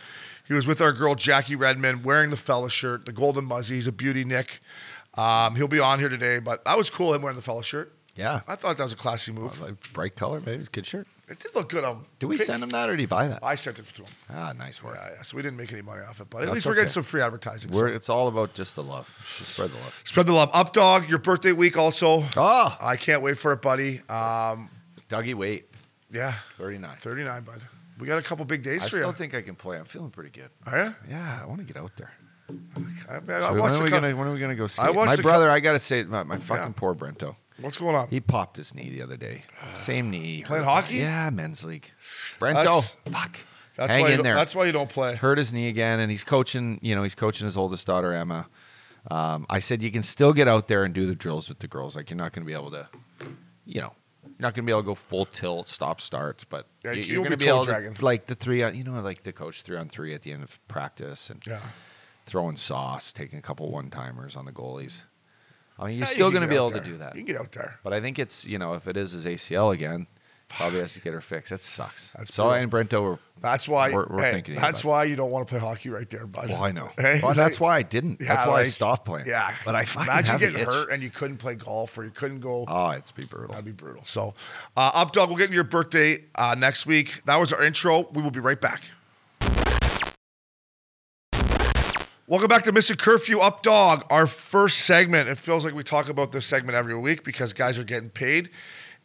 He 0.47 0.53
was 0.53 0.67
with 0.67 0.81
our 0.81 0.91
girl 0.91 1.15
Jackie 1.15 1.55
Redmond, 1.55 2.03
wearing 2.03 2.29
the 2.29 2.37
fella 2.37 2.69
shirt, 2.69 3.05
the 3.05 3.11
golden 3.13 3.45
muzzy. 3.45 3.75
He's 3.75 3.87
a 3.87 3.91
beauty, 3.91 4.23
Nick. 4.23 4.59
Um, 5.15 5.55
he'll 5.55 5.67
be 5.67 5.79
on 5.79 5.99
here 5.99 6.09
today, 6.09 6.39
but 6.39 6.63
that 6.65 6.77
was 6.77 6.89
cool 6.89 7.13
him 7.13 7.21
wearing 7.21 7.35
the 7.35 7.41
fellow 7.41 7.61
shirt. 7.61 7.93
Yeah. 8.15 8.41
I 8.47 8.55
thought 8.55 8.77
that 8.77 8.83
was 8.83 8.93
a 8.93 8.97
classy 8.97 9.31
move. 9.31 9.59
Like 9.59 9.75
bright 9.93 10.15
color, 10.15 10.39
maybe 10.39 10.59
it's 10.59 10.67
a 10.67 10.71
good 10.71 10.85
shirt. 10.85 11.07
It 11.29 11.39
did 11.39 11.55
look 11.55 11.69
good 11.69 11.85
on 11.85 11.95
him. 11.95 12.05
Did 12.19 12.25
we 12.25 12.37
send 12.37 12.61
him 12.61 12.69
that 12.69 12.89
or 12.89 12.93
did 12.93 12.99
he 12.99 13.05
buy 13.05 13.29
that? 13.29 13.39
I 13.41 13.55
sent 13.55 13.79
it 13.79 13.85
to 13.85 14.01
him. 14.01 14.09
Ah, 14.29 14.53
nice 14.57 14.83
work. 14.83 14.99
Yeah, 15.01 15.11
yeah. 15.15 15.21
So 15.21 15.37
we 15.37 15.43
didn't 15.43 15.57
make 15.57 15.71
any 15.71 15.81
money 15.81 16.01
off 16.01 16.19
it, 16.19 16.29
but 16.29 16.39
at 16.39 16.45
That's 16.45 16.55
least 16.55 16.65
we're 16.65 16.75
getting 16.75 16.89
some 16.89 17.03
free 17.03 17.21
advertising. 17.21 17.71
We're, 17.71 17.89
so. 17.89 17.95
it's 17.95 18.09
all 18.09 18.27
about 18.27 18.53
just 18.53 18.75
the 18.75 18.83
love. 18.83 19.09
Just 19.37 19.53
spread 19.53 19.71
the 19.71 19.77
love. 19.77 20.01
Spread 20.03 20.25
the 20.25 20.33
love. 20.33 20.49
Up 20.53 20.73
dog, 20.73 21.09
your 21.09 21.19
birthday 21.19 21.53
week 21.53 21.77
also. 21.77 22.25
Oh, 22.35 22.77
I 22.81 22.97
can't 22.97 23.21
wait 23.21 23.37
for 23.37 23.53
it, 23.53 23.61
buddy. 23.61 24.01
Um, 24.09 24.69
Dougie, 25.07 25.33
wait. 25.33 25.69
yeah, 26.11 26.33
39. 26.57 26.97
39, 26.99 27.43
bud. 27.43 27.63
We 27.97 28.07
got 28.07 28.17
a 28.17 28.23
couple 28.23 28.43
big 28.43 28.61
days 28.61 28.85
I 28.85 28.89
for 28.89 28.95
you. 28.97 29.03
I 29.03 29.05
still 29.05 29.13
think 29.13 29.33
I 29.33 29.41
can 29.41 29.55
play. 29.55 29.77
I'm 29.77 29.85
feeling 29.85 30.09
pretty 30.09 30.31
good. 30.31 30.49
Are 30.65 30.85
you? 30.85 30.95
Yeah, 31.09 31.39
I 31.41 31.45
want 31.45 31.59
to 31.59 31.65
get 31.65 31.77
out 31.77 31.95
there. 31.95 32.11
I, 33.09 33.13
I, 33.13 33.17
I 33.17 33.19
So 33.19 33.61
when, 33.61 33.73
are 33.75 33.83
we 33.83 33.89
gonna, 33.89 34.15
when 34.15 34.27
are 34.27 34.33
we 34.33 34.39
gonna 34.39 34.55
go 34.55 34.67
see? 34.67 34.81
I 34.81 34.91
My 34.91 35.15
brother, 35.17 35.49
I 35.49 35.59
gotta 35.59 35.79
say, 35.79 36.03
my, 36.03 36.23
my 36.23 36.37
fucking 36.37 36.63
Yeah. 36.67 36.73
poor 36.75 36.93
Brento. 36.95 37.35
What's 37.59 37.77
going 37.77 37.95
on? 37.95 38.07
He 38.07 38.19
popped 38.19 38.57
his 38.57 38.73
knee 38.73 38.89
the 38.89 39.03
other 39.03 39.17
day. 39.17 39.43
Same 39.75 40.09
knee. 40.09 40.43
Playing 40.43 40.63
hockey? 40.63 40.95
Yeah, 40.95 41.29
men's 41.29 41.63
league. 41.63 41.89
Brento, 42.39 42.53
That's- 42.63 42.95
fuck. 43.11 43.37
That's 43.77 43.93
Hang 43.93 44.01
why 44.03 44.11
in 44.11 44.21
there. 44.21 44.35
That's 44.35 44.53
why 44.53 44.65
you 44.65 44.71
don't 44.73 44.89
play. 44.89 45.15
hurt 45.15 45.37
his 45.37 45.53
knee 45.53 45.69
again, 45.69 45.99
and 46.01 46.11
he's 46.11 46.23
coaching. 46.25 46.77
You 46.81 46.93
know, 46.93 47.03
he's 47.03 47.15
coaching 47.15 47.45
his 47.45 47.55
oldest 47.55 47.87
daughter 47.87 48.13
Emma. 48.13 48.47
Um, 49.09 49.45
I 49.49 49.59
said 49.59 49.81
you 49.81 49.91
can 49.91 50.03
still 50.03 50.33
get 50.33 50.47
out 50.47 50.67
there 50.67 50.83
and 50.83 50.93
do 50.93 51.07
the 51.07 51.15
drills 51.15 51.49
with 51.49 51.59
the 51.59 51.67
girls. 51.67 51.95
Like 51.95 52.09
you're 52.09 52.17
not 52.17 52.33
going 52.33 52.43
to 52.43 52.47
be 52.47 52.53
able 52.53 52.69
to, 52.71 52.87
you 53.65 53.81
know, 53.81 53.93
you're 54.23 54.33
not 54.39 54.53
going 54.53 54.63
to 54.63 54.67
be 54.67 54.71
able 54.71 54.81
to 54.81 54.85
go 54.87 54.93
full 54.95 55.25
tilt, 55.25 55.69
stop 55.69 56.01
starts, 56.01 56.43
but 56.43 56.67
Yeah, 56.83 56.91
you- 56.91 57.03
you're 57.03 57.17
going 57.19 57.31
to 57.31 57.37
be 57.37 57.47
able 57.47 57.65
to 57.65 57.93
like 58.01 58.27
the 58.27 58.35
three 58.35 58.61
on. 58.61 58.75
You 58.75 58.83
know, 58.83 58.99
like 59.01 59.23
the 59.23 59.31
coach 59.33 59.61
three 59.63 59.77
on 59.77 59.87
three 59.87 60.13
at 60.13 60.21
the 60.21 60.31
end 60.33 60.43
of 60.43 60.59
practice 60.67 61.29
and 61.29 61.41
Yeah. 61.47 61.61
Throwing 62.25 62.55
sauce, 62.55 63.11
taking 63.13 63.39
a 63.39 63.41
couple 63.41 63.69
one 63.71 63.89
timers 63.89 64.35
on 64.35 64.45
the 64.45 64.51
goalies. 64.51 65.01
I 65.79 65.85
mean, 65.87 65.95
you're 65.97 65.99
Yeah, 66.01 66.05
still 66.05 66.27
can 66.29 66.39
going 66.39 66.41
to 66.43 66.47
be 66.49 66.55
able 66.55 66.69
there. 66.69 66.81
to 66.81 66.85
do 66.89 66.97
that. 66.97 67.15
You 67.15 67.23
can 67.23 67.33
get 67.33 67.41
out 67.41 67.51
there. 67.53 67.79
But 67.83 67.93
I 67.93 68.01
think 68.01 68.19
it's 68.19 68.45
you 68.45 68.59
know 68.59 68.73
if 68.73 68.87
it 68.87 68.97
is 68.97 69.11
his 69.13 69.25
ACL 69.25 69.73
again, 69.73 70.05
probably 70.47 70.79
has 70.79 70.93
to 70.93 71.01
get 71.01 71.13
her 71.13 71.21
fixed. 71.21 71.49
That 71.49 71.63
sucks. 71.63 72.11
That's 72.11 72.33
so 72.33 72.43
brutal. 72.49 72.61
and 72.63 72.71
Brento 72.89 73.01
were. 73.03 73.19
That's 73.41 73.67
why. 73.67 73.91
We're- 73.91 74.05
we're 74.07 74.21
hey, 74.21 74.31
thinking 74.33 74.55
that's 74.57 74.83
why 74.83 75.05
you 75.05 75.15
don't 75.15 75.31
want 75.31 75.47
to 75.47 75.51
play 75.51 75.59
hockey 75.59 75.89
right 75.89 76.07
there, 76.07 76.27
bud. 76.27 76.49
Well, 76.49 76.63
I 76.63 76.71
know. 76.71 76.91
Hey, 76.99 77.19
well, 77.23 77.33
that's 77.33 77.59
why 77.59 77.77
I 77.77 77.81
didn't. 77.81 78.21
Yeah, 78.21 78.35
that's 78.35 78.47
why 78.47 78.59
I 78.59 78.63
stopped 78.65 79.05
playing. 79.05 79.27
Yeah, 79.27 79.51
but 79.65 79.73
I 79.73 79.85
fucking 79.85 80.07
imagine 80.11 80.37
getting 80.37 80.63
hurt 80.65 80.91
and 80.91 81.01
you 81.01 81.09
couldn't 81.09 81.37
play 81.37 81.55
golf 81.55 81.97
or 81.97 82.03
you 82.03 82.11
couldn't 82.11 82.41
go. 82.41 82.65
Oh, 82.67 82.89
it's 82.91 83.09
be 83.11 83.25
brutal. 83.25 83.49
That'd 83.49 83.65
be 83.65 83.71
brutal. 83.71 84.03
So, 84.05 84.35
uh, 84.77 84.91
up 84.93 85.13
dog, 85.13 85.29
we'll 85.29 85.37
get 85.39 85.45
into 85.45 85.55
your 85.55 85.63
birthday 85.63 86.23
uh, 86.35 86.53
next 86.55 86.85
week. 86.85 87.23
That 87.25 87.37
was 87.39 87.51
our 87.51 87.63
intro. 87.63 88.07
We 88.13 88.21
will 88.21 88.29
be 88.29 88.39
right 88.41 88.61
back. 88.61 88.83
Welcome 92.31 92.47
back 92.47 92.63
to 92.63 92.71
Missing 92.71 92.95
Curfew 92.95 93.39
Up 93.41 93.61
Dog, 93.61 94.05
our 94.09 94.25
first 94.25 94.85
segment. 94.85 95.27
It 95.27 95.37
feels 95.37 95.65
like 95.65 95.73
we 95.73 95.83
talk 95.83 96.07
about 96.07 96.31
this 96.31 96.45
segment 96.45 96.77
every 96.77 96.97
week 96.97 97.25
because 97.25 97.51
guys 97.51 97.77
are 97.77 97.83
getting 97.83 98.09
paid. 98.09 98.51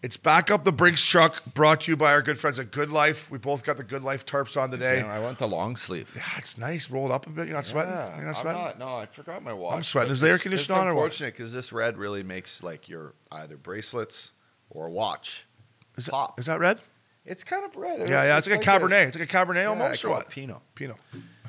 It's 0.00 0.16
back 0.16 0.48
up 0.48 0.62
the 0.62 0.70
Brinks 0.70 1.04
truck, 1.04 1.44
brought 1.52 1.80
to 1.80 1.90
you 1.90 1.96
by 1.96 2.12
our 2.12 2.22
good 2.22 2.38
friends 2.38 2.60
at 2.60 2.70
Good 2.70 2.88
Life. 2.88 3.28
We 3.28 3.38
both 3.38 3.64
got 3.64 3.78
the 3.78 3.82
Good 3.82 4.04
Life 4.04 4.26
tarps 4.26 4.56
on 4.56 4.70
today. 4.70 5.00
Damn, 5.00 5.10
I 5.10 5.18
want 5.18 5.38
the 5.38 5.48
long 5.48 5.74
sleeve. 5.74 6.12
Yeah, 6.14 6.22
it's 6.36 6.56
nice. 6.56 6.88
rolled 6.88 7.10
up 7.10 7.26
a 7.26 7.30
bit. 7.30 7.48
You're 7.48 7.56
not 7.56 7.64
sweating. 7.64 7.90
You're 7.94 8.26
not 8.26 8.26
I'm 8.26 8.34
sweating. 8.34 8.62
not. 8.62 8.78
No, 8.78 8.94
I 8.94 9.06
forgot 9.06 9.42
my 9.42 9.52
watch. 9.52 9.74
I'm 9.74 9.82
sweating. 9.82 10.12
Is 10.12 10.20
the 10.20 10.28
air 10.28 10.34
it's- 10.34 10.42
conditioner 10.42 10.76
it's 10.76 10.80
on 10.82 10.86
or 10.86 10.94
what? 10.94 11.06
unfortunate 11.06 11.34
because 11.34 11.52
this 11.52 11.72
red 11.72 11.98
really 11.98 12.22
makes 12.22 12.62
like 12.62 12.88
your 12.88 13.14
either 13.32 13.56
bracelets 13.56 14.34
or 14.70 14.88
watch 14.88 15.48
Is, 15.96 16.08
pop. 16.08 16.36
that, 16.36 16.40
is 16.42 16.46
that 16.46 16.60
red? 16.60 16.78
It's 17.24 17.42
kind 17.42 17.64
of 17.64 17.74
red. 17.74 18.08
Yeah, 18.08 18.22
yeah. 18.22 18.38
It's, 18.38 18.48
like, 18.48 18.64
a 18.64 18.64
Cabernet. 18.64 19.08
It's 19.08 19.18
like 19.18 19.28
a 19.28 19.36
Cabernet 19.36 19.62
yeah, 19.64 19.70
almost, 19.70 20.04
or 20.04 20.10
what? 20.10 20.26
it 20.26 20.28
Pinot. 20.28 20.60
Pinot. 20.76 20.96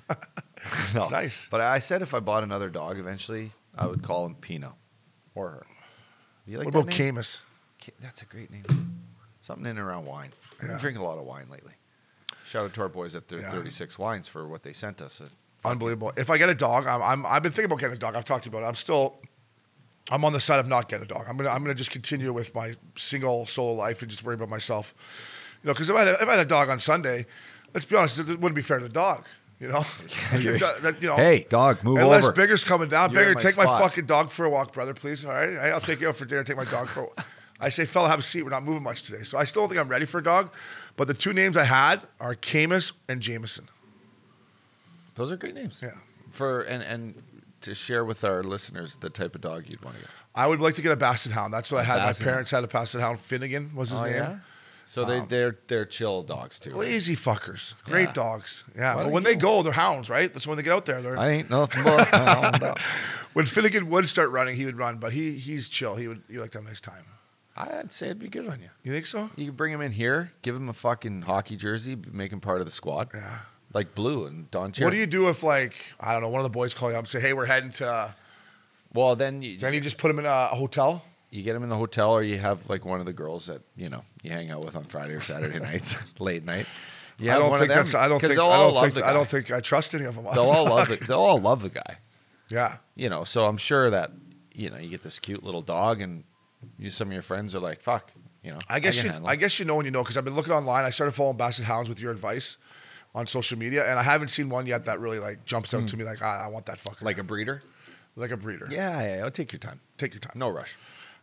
No. 0.96 1.08
nice. 1.10 1.48
But 1.50 1.62
I 1.62 1.80
said 1.80 2.02
if 2.02 2.14
I 2.14 2.20
bought 2.20 2.44
another 2.44 2.70
dog 2.70 2.98
eventually, 3.00 3.52
I 3.78 3.88
would 3.88 4.02
call 4.04 4.26
him 4.26 4.36
Pinot 4.36 4.72
or 5.36 5.50
her. 5.50 5.66
You 6.46 6.58
like 6.58 6.66
what 6.66 6.76
about 6.76 6.88
name? 6.88 6.96
Camus? 6.98 7.42
That's 8.02 8.22
a 8.22 8.26
great 8.26 8.52
name. 8.52 8.64
Something 9.42 9.66
in 9.66 9.72
and 9.72 9.80
around 9.80 10.06
wine. 10.06 10.32
I've 10.62 10.68
been 10.68 10.78
drinking 10.78 11.02
a 11.02 11.06
lot 11.06 11.18
of 11.18 11.26
wine 11.26 11.48
lately. 11.50 11.74
Shout 12.46 12.66
out 12.66 12.74
to 12.76 12.82
our 12.82 12.90
boys 12.90 13.16
at 13.16 13.28
the 13.28 13.38
Yeah. 13.40 13.52
36 13.52 14.00
Wines 14.00 14.28
for 14.28 14.48
what 14.48 14.64
they 14.64 14.74
sent 14.74 15.02
us. 15.02 15.22
Unbelievable. 15.66 16.14
If 16.16 16.30
I 16.30 16.38
get 16.38 16.50
a 16.50 16.56
dog, 16.56 16.88
I'm, 16.88 17.02
I'm 17.02 17.26
I've 17.26 17.44
been 17.44 17.52
thinking 17.52 17.66
about 17.66 17.80
getting 17.80 17.96
a 17.96 18.00
dog. 18.00 18.16
I've 18.16 18.26
talked 18.26 18.48
about 18.48 18.64
it. 18.64 18.66
I'm 18.66 18.76
still 18.76 19.18
I'm 20.10 20.24
on 20.24 20.32
the 20.34 20.40
side 20.40 20.60
of 20.60 20.68
not 20.68 20.88
getting 20.88 21.04
a 21.06 21.08
dog. 21.08 21.26
I'm 21.28 21.36
gonna 21.38 21.50
I'm 21.50 21.62
gonna 21.62 21.76
just 21.76 21.92
continue 21.92 22.32
with 22.32 22.56
my 22.56 22.76
single 22.96 23.46
solo 23.46 23.74
life 23.74 24.02
and 24.02 24.10
just 24.10 24.24
worry 24.24 24.36
about 24.36 24.50
myself. 24.50 24.94
You 25.64 25.68
know, 25.68 25.74
because 25.74 25.90
if 25.90 25.96
I 25.96 26.06
had 26.06 26.08
if 26.22 26.28
I 26.28 26.32
had 26.32 26.40
a 26.40 26.46
dog 26.46 26.70
on 26.70 26.80
Sunday, 26.80 27.26
let's 27.74 27.86
be 27.86 27.96
honest, 27.98 28.20
it 28.20 28.28
wouldn't 28.28 28.56
be 28.56 28.62
fair 28.62 28.78
to 28.80 28.84
the 28.84 28.90
dog. 28.90 29.26
You 29.60 29.70
know, 29.70 29.84
you 30.38 31.08
know. 31.08 31.16
Hey, 31.16 31.48
dog, 31.50 31.84
move 31.84 31.98
Unless 31.98 32.26
over. 32.26 32.34
Binger's 32.34 32.64
coming 32.64 32.90
down, 32.90 33.12
You're 33.12 33.24
Binger, 33.24 33.36
my 33.36 33.42
take 33.42 33.58
my 33.58 33.66
fucking 33.66 34.06
dog 34.06 34.30
for 34.30 34.46
a 34.46 34.50
walk, 34.50 34.72
brother, 34.72 34.94
please. 34.94 35.26
All 35.26 35.32
right, 35.32 35.58
I'll 35.58 35.82
take 35.82 36.00
you 36.00 36.10
out 36.10 36.16
for 36.16 36.26
dinner. 36.26 36.44
Take 36.44 36.58
my 36.58 36.66
dog 36.66 36.88
for. 36.88 37.10
a 37.18 37.26
I 37.60 37.70
say, 37.70 37.86
fella, 37.86 38.08
have 38.08 38.20
a 38.20 38.24
seat. 38.24 38.44
We're 38.44 38.52
not 38.52 38.64
moving 38.64 38.84
much 38.84 39.04
today, 39.04 39.24
so 39.24 39.36
I 39.36 39.44
still 39.44 39.64
don't 39.64 39.70
think 39.70 39.82
I'm 39.82 39.88
ready 39.88 40.06
for 40.06 40.20
a 40.20 40.24
dog. 40.24 40.52
But 40.96 41.08
the 41.08 41.16
two 41.16 41.34
names 41.34 41.58
I 41.58 41.64
had 41.64 42.06
are 42.20 42.36
Camus 42.36 42.92
and 43.08 43.20
Jameson. 43.20 43.68
Those 45.16 45.32
are 45.32 45.38
great 45.38 45.56
names. 45.56 45.82
Yeah. 45.84 45.94
For 46.30 46.62
and 46.62 46.84
and 46.84 47.24
to 47.62 47.74
share 47.74 48.06
with 48.06 48.24
our 48.24 48.44
listeners 48.44 48.98
the 48.98 49.10
type 49.10 49.34
of 49.34 49.42
dog 49.42 49.66
you'd 49.72 49.84
want 49.84 49.96
to 49.96 50.04
get. 50.04 50.12
I 50.36 50.46
would 50.46 50.62
like 50.62 50.76
to 50.76 50.84
get 50.84 50.92
a 50.92 50.96
Basset 50.96 51.32
Hound. 51.32 51.52
That's 51.52 51.72
what 51.72 51.80
I 51.80 51.84
had. 51.84 51.98
Basset 51.98 52.28
My 52.28 52.32
parents 52.32 52.52
had 52.52 52.64
a 52.64 52.68
Basset 52.68 53.02
Hound. 53.02 53.20
Finnegan 53.20 53.72
was 53.76 53.90
his 53.90 54.02
oh, 54.02 54.06
name. 54.06 54.42
So 54.88 55.04
they 55.04 55.18
um, 55.20 55.28
they're 55.28 55.58
they're 55.68 55.86
chill 55.86 56.24
dogs 56.24 56.60
too. 56.60 56.72
right? 56.72 56.80
Lazy 56.80 57.16
fuckers. 57.16 57.74
Great 57.84 58.08
Yeah. 58.10 58.14
dogs. 58.14 58.64
Yeah. 58.76 58.96
Why 58.96 59.04
But 59.04 59.12
when 59.12 59.24
you- 59.24 59.30
they 59.30 59.36
go, 59.36 59.62
they're 59.62 59.74
hounds, 59.74 60.10
right? 60.10 60.34
That's 60.34 60.48
when 60.48 60.56
they 60.56 60.64
get 60.64 60.72
out 60.74 60.86
there. 60.86 61.02
They're, 61.02 61.18
I 61.18 61.30
ain't 61.30 61.50
nothing 61.50 61.84
but 61.84 62.14
a 62.14 62.18
hound 62.32 62.60
dog. 62.62 62.80
when 63.34 63.46
Finnegan 63.46 63.90
would 63.90 64.08
start 64.08 64.30
running, 64.32 64.56
he 64.56 64.66
would 64.66 64.78
run, 64.78 64.98
but 64.98 65.12
he 65.12 65.34
he's 65.38 65.68
chill. 65.68 65.96
He 65.96 66.08
would 66.08 66.24
he 66.30 66.40
like 66.40 66.52
to 66.52 66.60
have 66.60 66.66
a 66.66 66.70
nice 66.70 66.80
time. 66.82 67.04
I'd 67.58 67.92
say 67.92 68.06
it'd 68.08 68.20
be 68.20 68.30
good 68.30 68.48
on 68.48 68.62
you. 68.62 68.70
You 68.84 68.94
think 68.94 69.08
so? 69.08 69.30
You 69.36 69.48
could 69.48 69.58
bring 69.58 69.74
him 69.74 69.82
in 69.82 69.92
here, 69.92 70.32
give 70.42 70.56
him 70.56 70.70
a 70.70 70.74
fucking 70.74 71.24
hockey 71.24 71.58
jersey, 71.58 71.98
make 72.12 72.32
him 72.32 72.40
part 72.40 72.60
of 72.62 72.66
the 72.66 72.72
squad. 72.72 73.10
Yeah. 73.14 73.40
Like 73.74 73.94
Blue 73.96 74.26
and 74.28 74.50
Don 74.52 74.72
What 74.80 74.92
do 74.92 74.96
you 74.96 75.08
do 75.08 75.28
if 75.28 75.44
like 75.44 75.74
I 76.00 76.14
don't 76.14 76.22
know 76.22 76.30
one 76.30 76.40
of 76.40 76.44
the 76.46 76.50
boys 76.58 76.74
call 76.74 76.90
you 76.92 76.96
up 76.96 77.00
and 77.00 77.10
say, 77.10 77.20
hey, 77.20 77.34
we're 77.34 77.46
heading 77.48 77.72
to? 77.74 78.16
Well, 78.94 79.16
then 79.18 79.42
you, 79.42 79.58
Then 79.58 79.74
you 79.74 79.82
just 79.82 79.98
put 79.98 80.10
him 80.10 80.18
in 80.20 80.26
a 80.26 80.46
hotel. 80.48 81.04
You 81.30 81.44
get 81.44 81.54
them 81.54 81.64
in 81.64 81.70
the 81.70 81.76
hotel, 81.78 82.12
or 82.12 82.24
you 82.24 82.38
have 82.38 82.70
like 82.70 82.86
one 82.86 83.00
of 83.00 83.06
the 83.06 83.14
girls 83.14 83.48
that 83.48 83.62
you 83.76 83.90
know 83.90 84.04
you 84.24 84.32
hang 84.32 84.50
out 84.52 84.64
with 84.64 84.76
on 84.76 84.84
Friday 84.84 85.14
or 85.14 85.22
Saturday 85.22 85.60
nights, 85.72 85.96
late 86.20 86.44
night. 86.46 86.66
Yeah, 87.20 87.36
I 87.36 87.40
don't 87.40 87.58
think 87.58 87.70
that's. 87.70 87.96
I 87.96 88.08
don't 88.08 88.20
think. 88.20 88.34
I 88.34 88.36
don't 88.36 88.82
think. 88.82 88.94
the 88.96 89.06
I 89.08 89.14
don't 89.14 89.28
think 89.28 89.52
I 89.52 89.60
trust 89.60 89.96
any 89.96 90.06
of 90.06 90.16
them. 90.16 90.26
They'll 90.34 90.44
all 90.50 90.66
love 90.66 90.92
it. 90.92 91.00
They'll 91.08 91.20
all 91.20 91.40
love 91.40 91.62
the 91.64 91.70
guy. 91.70 91.98
Yeah. 92.50 92.78
You 92.96 93.10
know, 93.10 93.24
so 93.24 93.46
I'm 93.46 93.58
sure 93.58 93.90
that 93.90 94.12
you 94.54 94.70
know 94.70 94.78
you 94.78 94.90
get 94.90 95.04
this 95.04 95.20
cute 95.20 95.44
little 95.44 95.62
dog, 95.64 96.00
and 96.02 96.24
you 96.78 96.90
some 96.90 97.08
of 97.08 97.14
your 97.14 97.22
friends 97.24 97.56
are 97.56 97.60
like, 97.60 97.82
"Fuck," 97.82 98.12
you 98.44 98.52
know. 98.52 98.60
I 98.70 98.80
guess 98.80 99.02
can 99.02 99.24
you. 99.24 99.28
I 99.28 99.36
guess 99.36 99.60
you 99.60 99.66
know 99.66 99.76
when 99.76 99.86
you 99.86 99.92
know 99.92 100.04
because 100.04 100.16
I've 100.18 100.26
been 100.26 100.36
looking 100.36 100.54
online. 100.54 100.86
I 100.86 100.92
started 100.92 101.12
following 101.14 101.38
Basset 101.38 101.66
Hounds 101.66 101.90
with 101.90 102.00
your 102.00 102.12
advice 102.12 102.58
on 103.16 103.26
social 103.26 103.58
media, 103.58 103.84
and 103.90 103.98
I 103.98 104.04
haven't 104.04 104.28
seen 104.28 104.48
one 104.50 104.68
yet 104.68 104.86
that 104.86 105.00
really 105.00 105.18
like 105.20 105.44
jumps 105.44 105.74
out 105.74 105.88
to 105.88 105.98
me 105.98 106.04
like 106.04 106.22
I, 106.22 106.46
I 106.46 106.48
want 106.50 106.68
that 106.68 106.78
fucker 106.78 107.00
Hmm. 107.00 107.06
like 107.06 107.18
a 107.18 107.24
breeder. 107.24 107.64
like 108.16 108.32
a 108.32 108.38
breeder. 108.38 108.68
Yeah, 108.70 109.16
yeah. 109.18 109.24
I'll 109.24 109.32
take 109.32 109.52
your 109.52 109.60
time. 109.60 109.80
Take 109.98 110.14
your 110.14 110.20
time. 110.22 110.34
No 110.36 110.50
rush. 110.50 110.78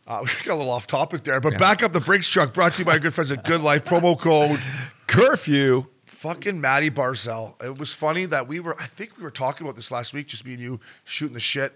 Uh, 0.07 0.19
we 0.23 0.29
got 0.43 0.53
a 0.53 0.55
little 0.55 0.71
off 0.71 0.87
topic 0.87 1.23
there, 1.23 1.39
but 1.41 1.57
back 1.57 1.83
up 1.83 1.93
the 1.93 1.99
Brinks 1.99 2.27
truck 2.29 2.53
brought 2.53 2.73
to 2.73 2.79
you 2.79 2.85
by 2.85 2.93
our 2.93 2.99
good 2.99 3.13
friends 3.13 3.31
at 3.31 3.43
Good 3.43 3.61
Life. 3.61 3.85
Promo 3.85 4.17
code 4.19 4.59
Curfew. 5.07 5.85
fucking 6.05 6.59
Maddie 6.59 6.89
Barzal. 6.89 7.61
It 7.63 7.77
was 7.77 7.93
funny 7.93 8.25
that 8.25 8.47
we 8.47 8.59
were, 8.59 8.75
I 8.79 8.85
think 8.85 9.17
we 9.17 9.23
were 9.23 9.31
talking 9.31 9.65
about 9.65 9.75
this 9.75 9.91
last 9.91 10.13
week, 10.13 10.27
just 10.27 10.45
me 10.45 10.53
and 10.53 10.61
you 10.61 10.79
shooting 11.03 11.33
the 11.33 11.39
shit. 11.39 11.75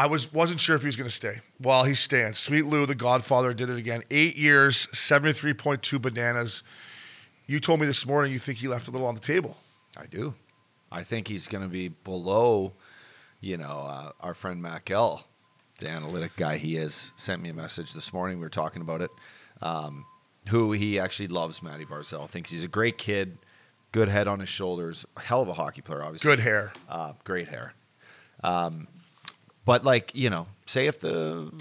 I 0.00 0.06
was 0.06 0.32
wasn't 0.32 0.60
sure 0.60 0.76
if 0.76 0.82
he 0.82 0.86
was 0.86 0.96
going 0.96 1.08
to 1.08 1.14
stay. 1.14 1.40
Well, 1.60 1.82
he's 1.82 1.98
staying. 1.98 2.34
Sweet 2.34 2.66
Lou, 2.66 2.86
the 2.86 2.94
Godfather, 2.94 3.52
did 3.52 3.68
it 3.68 3.78
again. 3.78 4.04
Eight 4.12 4.36
years, 4.36 4.86
seventy 4.96 5.32
three 5.32 5.54
point 5.54 5.82
two 5.82 5.98
bananas. 5.98 6.62
You 7.48 7.58
told 7.58 7.80
me 7.80 7.86
this 7.86 8.06
morning 8.06 8.30
you 8.32 8.38
think 8.38 8.58
he 8.58 8.68
left 8.68 8.86
a 8.86 8.92
little 8.92 9.08
on 9.08 9.14
the 9.16 9.20
table. 9.20 9.56
I 9.96 10.06
do. 10.06 10.34
I 10.92 11.02
think 11.02 11.26
he's 11.26 11.48
going 11.48 11.64
to 11.64 11.68
be 11.68 11.88
below, 11.88 12.74
you 13.40 13.56
know, 13.56 13.64
uh, 13.88 14.12
our 14.20 14.34
friend 14.34 14.62
Mac 14.62 14.88
L, 14.88 15.24
the 15.78 15.88
analytic 15.88 16.36
guy 16.36 16.58
he 16.58 16.76
is, 16.76 17.12
sent 17.16 17.42
me 17.42 17.48
a 17.48 17.54
message 17.54 17.92
this 17.92 18.12
morning. 18.12 18.38
We 18.38 18.44
were 18.44 18.50
talking 18.50 18.82
about 18.82 19.02
it. 19.02 19.10
Um, 19.62 20.04
who 20.48 20.72
he 20.72 20.98
actually 20.98 21.28
loves, 21.28 21.62
Matty 21.62 21.84
Barzal. 21.84 22.28
Thinks 22.28 22.50
he's 22.50 22.64
a 22.64 22.68
great 22.68 22.98
kid, 22.98 23.38
good 23.92 24.08
head 24.08 24.28
on 24.28 24.40
his 24.40 24.48
shoulders, 24.48 25.04
hell 25.16 25.42
of 25.42 25.48
a 25.48 25.54
hockey 25.54 25.82
player, 25.82 26.02
obviously. 26.02 26.30
Good 26.30 26.40
hair. 26.40 26.72
Uh, 26.88 27.12
great 27.24 27.48
hair. 27.48 27.74
Um, 28.42 28.88
but 29.64 29.84
like 29.84 30.12
you 30.14 30.30
know, 30.30 30.46
say 30.66 30.86
if 30.86 31.00
the 31.00 31.52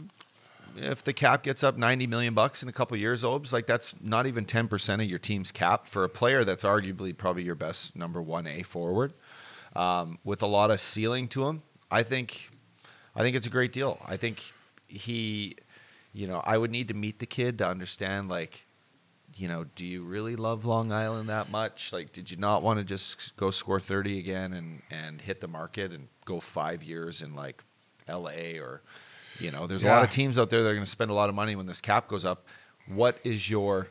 if 0.78 1.04
the 1.04 1.14
cap 1.14 1.44
gets 1.44 1.64
up 1.64 1.78
90 1.78 2.08
million 2.08 2.34
bucks 2.34 2.64
in 2.64 2.70
a 2.70 2.72
couple 2.72 2.96
years, 2.98 3.24
Obes, 3.24 3.52
like 3.52 3.66
that's 3.66 3.96
not 4.02 4.28
even 4.28 4.46
10% 4.46 4.96
of 4.96 5.10
your 5.10 5.20
team's 5.20 5.52
cap 5.52 5.88
for 5.88 6.04
a 6.04 6.10
player 6.10 6.46
that's 6.46 6.64
arguably 6.64 7.18
probably 7.18 7.44
your 7.44 7.56
best 7.56 7.96
number 7.96 8.22
one 8.22 8.48
A 8.48 8.64
forward 8.64 9.14
um, 9.76 10.20
with 10.24 10.42
a 10.42 10.48
lot 10.48 10.72
of 10.72 10.80
ceiling 10.80 11.28
to 11.30 11.48
him. 11.48 11.64
I 11.90 12.04
think, 12.04 12.50
I 13.18 13.22
think 13.22 13.36
it's 13.36 13.48
a 13.48 13.50
great 13.50 13.74
deal. 13.74 14.00
I 14.06 14.16
think 14.16 14.54
he, 14.88 15.56
you 16.14 16.28
know, 16.28 16.40
I 16.46 16.58
would 16.58 16.70
need 16.70 16.88
to 16.90 16.94
meet 16.94 17.18
the 17.18 17.26
kid 17.26 17.58
to 17.58 17.68
understand 17.68 18.30
like, 18.30 18.64
you 19.36 19.48
know, 19.48 19.66
do 19.76 19.86
you 19.86 20.04
really 20.04 20.36
love 20.36 20.66
Long 20.66 20.92
Island 20.92 21.30
that 21.30 21.50
much? 21.50 21.92
Like, 21.92 22.12
did 22.12 22.30
you 22.30 22.38
not 22.38 22.62
want 22.62 22.80
to 22.80 22.86
just 22.86 23.36
go 23.36 23.50
score 23.50 23.80
30 23.80 24.20
again 24.20 24.54
and, 24.54 24.84
and 24.92 25.20
hit 25.20 25.42
the 25.42 25.48
market 25.48 25.92
and 25.92 26.08
go 26.26 26.40
five 26.40 26.84
years 26.84 27.24
in 27.24 27.36
like 27.36 27.64
LA 28.08 28.60
or, 28.60 28.82
you 29.40 29.52
know, 29.52 29.66
there's 29.66 29.84
a 29.84 29.88
lot 29.88 30.04
of 30.04 30.10
teams 30.12 30.38
out 30.38 30.52
there 30.52 30.62
that 30.62 30.70
are 30.70 30.74
going 30.74 30.86
to 30.86 30.90
spend 30.90 31.10
a 31.10 31.16
lot 31.16 31.30
of 31.30 31.36
money 31.36 31.56
when 31.56 31.66
this 31.66 31.82
cap 31.82 32.08
goes 32.08 32.24
up. 32.24 32.46
What 32.88 33.18
is 33.24 33.50
your, 33.50 33.88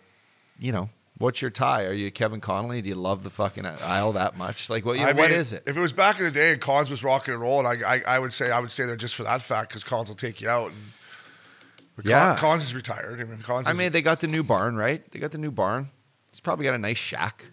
you 0.59 0.71
know, 0.71 0.89
what's 1.19 1.41
your 1.41 1.51
tie? 1.51 1.85
Are 1.85 1.93
you 1.93 2.11
Kevin 2.11 2.41
Connolly? 2.41 2.83
Do 2.83 2.89
you 2.89 2.95
love 2.95 3.25
the 3.25 3.31
fucking 3.31 3.65
Isle 3.67 4.13
that 4.13 4.37
much? 4.37 4.69
Like, 4.71 4.85
what, 4.85 4.99
you 4.99 5.07
know, 5.07 5.15
mean, 5.15 5.31
is 5.31 5.53
it? 5.53 5.63
If 5.67 5.77
it 5.77 5.81
was 5.81 5.93
back 5.93 6.19
in 6.19 6.25
the 6.25 6.31
day 6.31 6.53
and 6.53 6.61
Collins 6.61 6.91
was 6.91 7.03
rocking 7.03 7.35
and 7.35 7.41
rolling, 7.41 7.67
I, 7.67 7.97
I, 7.97 8.03
I 8.07 8.19
would 8.19 8.33
say 8.33 8.51
I 8.51 8.61
would 8.61 8.71
say 8.71 8.85
they're 8.85 8.97
just 8.97 9.15
for 9.15 9.23
that 9.25 9.43
fact 9.43 9.71
because 9.71 9.85
Collins 9.85 10.09
will 10.09 10.17
take 10.17 10.41
you 10.41 10.49
out. 10.49 10.73
And, 10.73 12.05
Yeah. 12.05 12.37
Collins 12.37 12.65
is 12.65 12.75
retired. 12.75 13.21
I 13.21 13.25
mean, 13.25 13.39
Collins. 13.39 13.69
I 13.69 13.73
mean, 13.73 13.93
they 13.93 14.03
got 14.03 14.21
the 14.21 14.29
new 14.29 14.43
barn, 14.43 14.77
right? 14.77 15.09
They 15.11 15.19
got 15.19 15.31
the 15.31 15.39
new 15.39 15.51
barn. 15.51 15.91
He's 16.31 16.41
probably 16.41 16.65
got 16.65 16.75
a 16.75 16.79
nice 16.79 16.99
shack. 16.99 17.45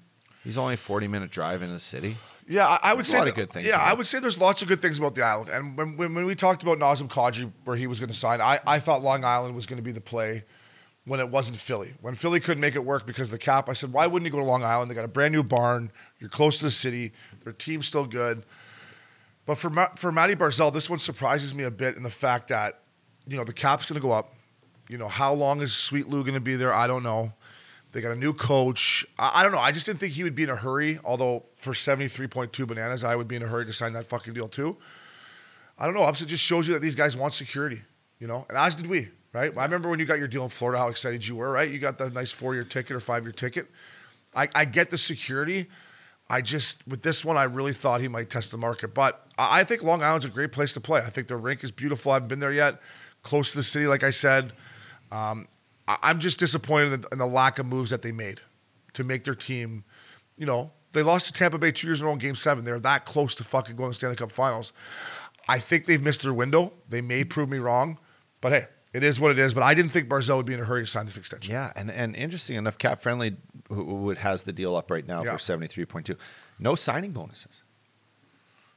He's 0.43 0.57
only 0.57 0.73
a 0.73 0.77
40 0.77 1.07
minute 1.07 1.31
drive 1.31 1.61
in 1.61 1.71
the 1.71 1.79
city. 1.79 2.17
Yeah, 2.45 2.65
I, 2.67 2.79
I 2.83 2.93
would 2.93 2.99
There's 2.99 3.07
a 3.07 3.11
say 3.11 3.17
lot 3.19 3.27
of 3.29 3.35
good 3.35 3.49
things 3.49 3.67
Yeah, 3.67 3.79
I 3.79 3.93
would 3.93 4.05
say 4.05 4.19
there's 4.19 4.37
lots 4.37 4.61
of 4.61 4.67
good 4.67 4.81
things 4.81 4.99
about 4.99 5.15
the 5.15 5.21
island. 5.21 5.49
And 5.49 5.77
when, 5.77 5.95
when, 5.95 6.13
when 6.13 6.25
we 6.25 6.35
talked 6.35 6.61
about 6.61 6.77
Nazem 6.77 7.07
Kadri, 7.07 7.49
where 7.63 7.77
he 7.77 7.87
was 7.87 8.01
going 8.01 8.09
to 8.09 8.15
sign, 8.15 8.41
I, 8.41 8.59
I 8.67 8.79
thought 8.79 9.01
Long 9.01 9.23
Island 9.23 9.55
was 9.55 9.65
going 9.65 9.77
to 9.77 9.83
be 9.83 9.93
the 9.93 10.01
play 10.01 10.43
when 11.05 11.19
it 11.19 11.29
wasn't 11.29 11.57
Philly. 11.57 11.93
When 12.01 12.15
Philly 12.15 12.39
couldn't 12.39 12.61
make 12.61 12.75
it 12.75 12.85
work 12.85 13.05
because 13.05 13.27
of 13.27 13.31
the 13.31 13.37
cap, 13.37 13.67
I 13.67 13.73
said, 13.73 13.91
why 13.91 14.07
wouldn't 14.07 14.25
you 14.25 14.31
go 14.31 14.39
to 14.39 14.45
Long 14.45 14.63
Island? 14.63 14.89
They 14.89 14.95
got 14.95 15.03
a 15.03 15.09
brand 15.09 15.33
new 15.33 15.43
barn. 15.43 15.91
You're 16.19 16.29
close 16.29 16.59
to 16.59 16.65
the 16.65 16.71
city. 16.71 17.11
Their 17.43 17.53
team's 17.53 17.87
still 17.87 18.05
good. 18.05 18.43
But 19.45 19.55
for 19.57 19.69
Ma- 19.69 19.93
for 19.95 20.11
Matty 20.11 20.35
Barzal, 20.35 20.71
this 20.71 20.89
one 20.89 20.99
surprises 20.99 21.53
me 21.53 21.65
a 21.65 21.71
bit 21.71 21.97
in 21.97 22.03
the 22.03 22.09
fact 22.09 22.47
that, 22.47 22.79
you 23.27 23.35
know, 23.35 23.43
the 23.43 23.53
cap's 23.53 23.85
going 23.85 23.99
to 24.01 24.07
go 24.07 24.13
up. 24.13 24.33
You 24.87 24.97
know, 24.97 25.09
how 25.09 25.33
long 25.33 25.61
is 25.61 25.73
Sweet 25.73 26.07
Lou 26.07 26.23
going 26.23 26.35
to 26.35 26.39
be 26.39 26.55
there? 26.55 26.73
I 26.73 26.87
don't 26.87 27.03
know. 27.03 27.33
They 27.91 28.01
got 28.01 28.11
a 28.11 28.15
new 28.15 28.33
coach. 28.33 29.05
I, 29.19 29.41
I 29.41 29.43
don't 29.43 29.51
know. 29.51 29.59
I 29.59 29.71
just 29.71 29.85
didn't 29.85 29.99
think 29.99 30.13
he 30.13 30.23
would 30.23 30.35
be 30.35 30.43
in 30.43 30.49
a 30.49 30.55
hurry. 30.55 30.99
Although 31.03 31.43
for 31.55 31.73
seventy 31.73 32.07
three 32.07 32.27
point 32.27 32.53
two 32.53 32.65
bananas, 32.65 33.03
I 33.03 33.15
would 33.15 33.27
be 33.27 33.35
in 33.35 33.43
a 33.43 33.47
hurry 33.47 33.65
to 33.65 33.73
sign 33.73 33.91
that 33.93 34.05
fucking 34.05 34.33
deal 34.33 34.47
too. 34.47 34.77
I 35.77 35.85
don't 35.85 35.93
know. 35.95 36.03
Upset 36.03 36.27
just 36.27 36.43
shows 36.43 36.67
you 36.67 36.73
that 36.75 36.81
these 36.81 36.95
guys 36.95 37.17
want 37.17 37.33
security, 37.33 37.81
you 38.19 38.27
know, 38.27 38.45
and 38.47 38.57
as 38.57 38.75
did 38.75 38.87
we, 38.87 39.09
right? 39.33 39.55
I 39.57 39.63
remember 39.63 39.89
when 39.89 39.99
you 39.99 40.05
got 40.05 40.19
your 40.19 40.27
deal 40.27 40.43
in 40.43 40.49
Florida, 40.49 40.79
how 40.79 40.87
excited 40.87 41.27
you 41.27 41.35
were, 41.35 41.51
right? 41.51 41.69
You 41.69 41.79
got 41.79 41.97
that 41.97 42.13
nice 42.13 42.31
four 42.31 42.53
year 42.53 42.63
ticket 42.63 42.95
or 42.95 42.99
five 42.99 43.23
year 43.23 43.31
ticket. 43.31 43.69
I, 44.35 44.47
I 44.55 44.65
get 44.65 44.89
the 44.89 44.97
security. 44.97 45.67
I 46.29 46.41
just 46.41 46.87
with 46.87 47.01
this 47.01 47.25
one, 47.25 47.37
I 47.37 47.43
really 47.43 47.73
thought 47.73 48.01
he 48.01 48.07
might 48.07 48.29
test 48.29 48.51
the 48.51 48.57
market, 48.57 48.93
but 48.93 49.27
I, 49.37 49.63
think 49.63 49.83
Long 49.83 50.01
Island's 50.01 50.25
a 50.25 50.29
great 50.29 50.51
place 50.51 50.73
to 50.73 50.81
play. 50.81 51.01
I 51.01 51.09
think 51.09 51.27
the 51.27 51.35
rink 51.35 51.63
is 51.63 51.71
beautiful. 51.71 52.11
I 52.11 52.15
haven't 52.15 52.29
been 52.29 52.39
there 52.39 52.53
yet. 52.53 52.79
Close 53.23 53.51
to 53.51 53.57
the 53.57 53.63
city, 53.63 53.87
like 53.87 54.03
I 54.03 54.09
said. 54.09 54.53
Um, 55.11 55.47
I, 55.87 55.97
I'm 56.01 56.19
just 56.19 56.39
disappointed 56.39 56.93
in, 56.93 57.05
in 57.11 57.17
the 57.17 57.27
lack 57.27 57.59
of 57.59 57.65
moves 57.65 57.89
that 57.89 58.01
they 58.01 58.11
made 58.11 58.41
to 58.93 59.03
make 59.03 59.23
their 59.23 59.35
team. 59.35 59.83
You 60.37 60.45
know, 60.45 60.71
they 60.93 61.03
lost 61.03 61.27
to 61.27 61.33
Tampa 61.33 61.57
Bay 61.57 61.71
two 61.71 61.87
years 61.87 61.99
in 61.99 62.05
a 62.05 62.07
row 62.07 62.13
in 62.13 62.19
Game 62.19 62.35
Seven. 62.35 62.63
They're 62.63 62.79
that 62.79 63.05
close 63.05 63.35
to 63.35 63.43
fucking 63.43 63.75
going 63.75 63.89
to 63.89 63.91
the 63.91 63.95
Stanley 63.95 64.15
Cup 64.15 64.31
Finals. 64.31 64.71
I 65.47 65.59
think 65.59 65.85
they've 65.85 66.01
missed 66.01 66.21
their 66.21 66.33
window. 66.33 66.73
They 66.87 67.01
may 67.01 67.23
prove 67.23 67.49
me 67.49 67.57
wrong, 67.57 67.97
but 68.39 68.53
hey, 68.53 68.65
it 68.93 69.03
is 69.03 69.19
what 69.19 69.31
it 69.31 69.39
is. 69.39 69.53
But 69.53 69.63
I 69.63 69.73
didn't 69.73 69.91
think 69.91 70.07
Barzal 70.07 70.37
would 70.37 70.45
be 70.45 70.53
in 70.53 70.59
a 70.59 70.65
hurry 70.65 70.83
to 70.83 70.89
sign 70.89 71.05
this 71.05 71.17
extension. 71.17 71.51
Yeah, 71.51 71.73
and, 71.75 71.91
and 71.91 72.15
interesting 72.15 72.57
enough, 72.57 72.77
Cap 72.77 73.01
Friendly 73.01 73.35
who, 73.69 74.11
has 74.11 74.43
the 74.43 74.53
deal 74.53 74.75
up 74.75 74.91
right 74.91 75.05
now 75.05 75.23
Yeah. 75.23 75.31
for 75.33 75.37
73.2. 75.37 76.17
No 76.59 76.75
signing 76.75 77.11
bonuses. 77.11 77.63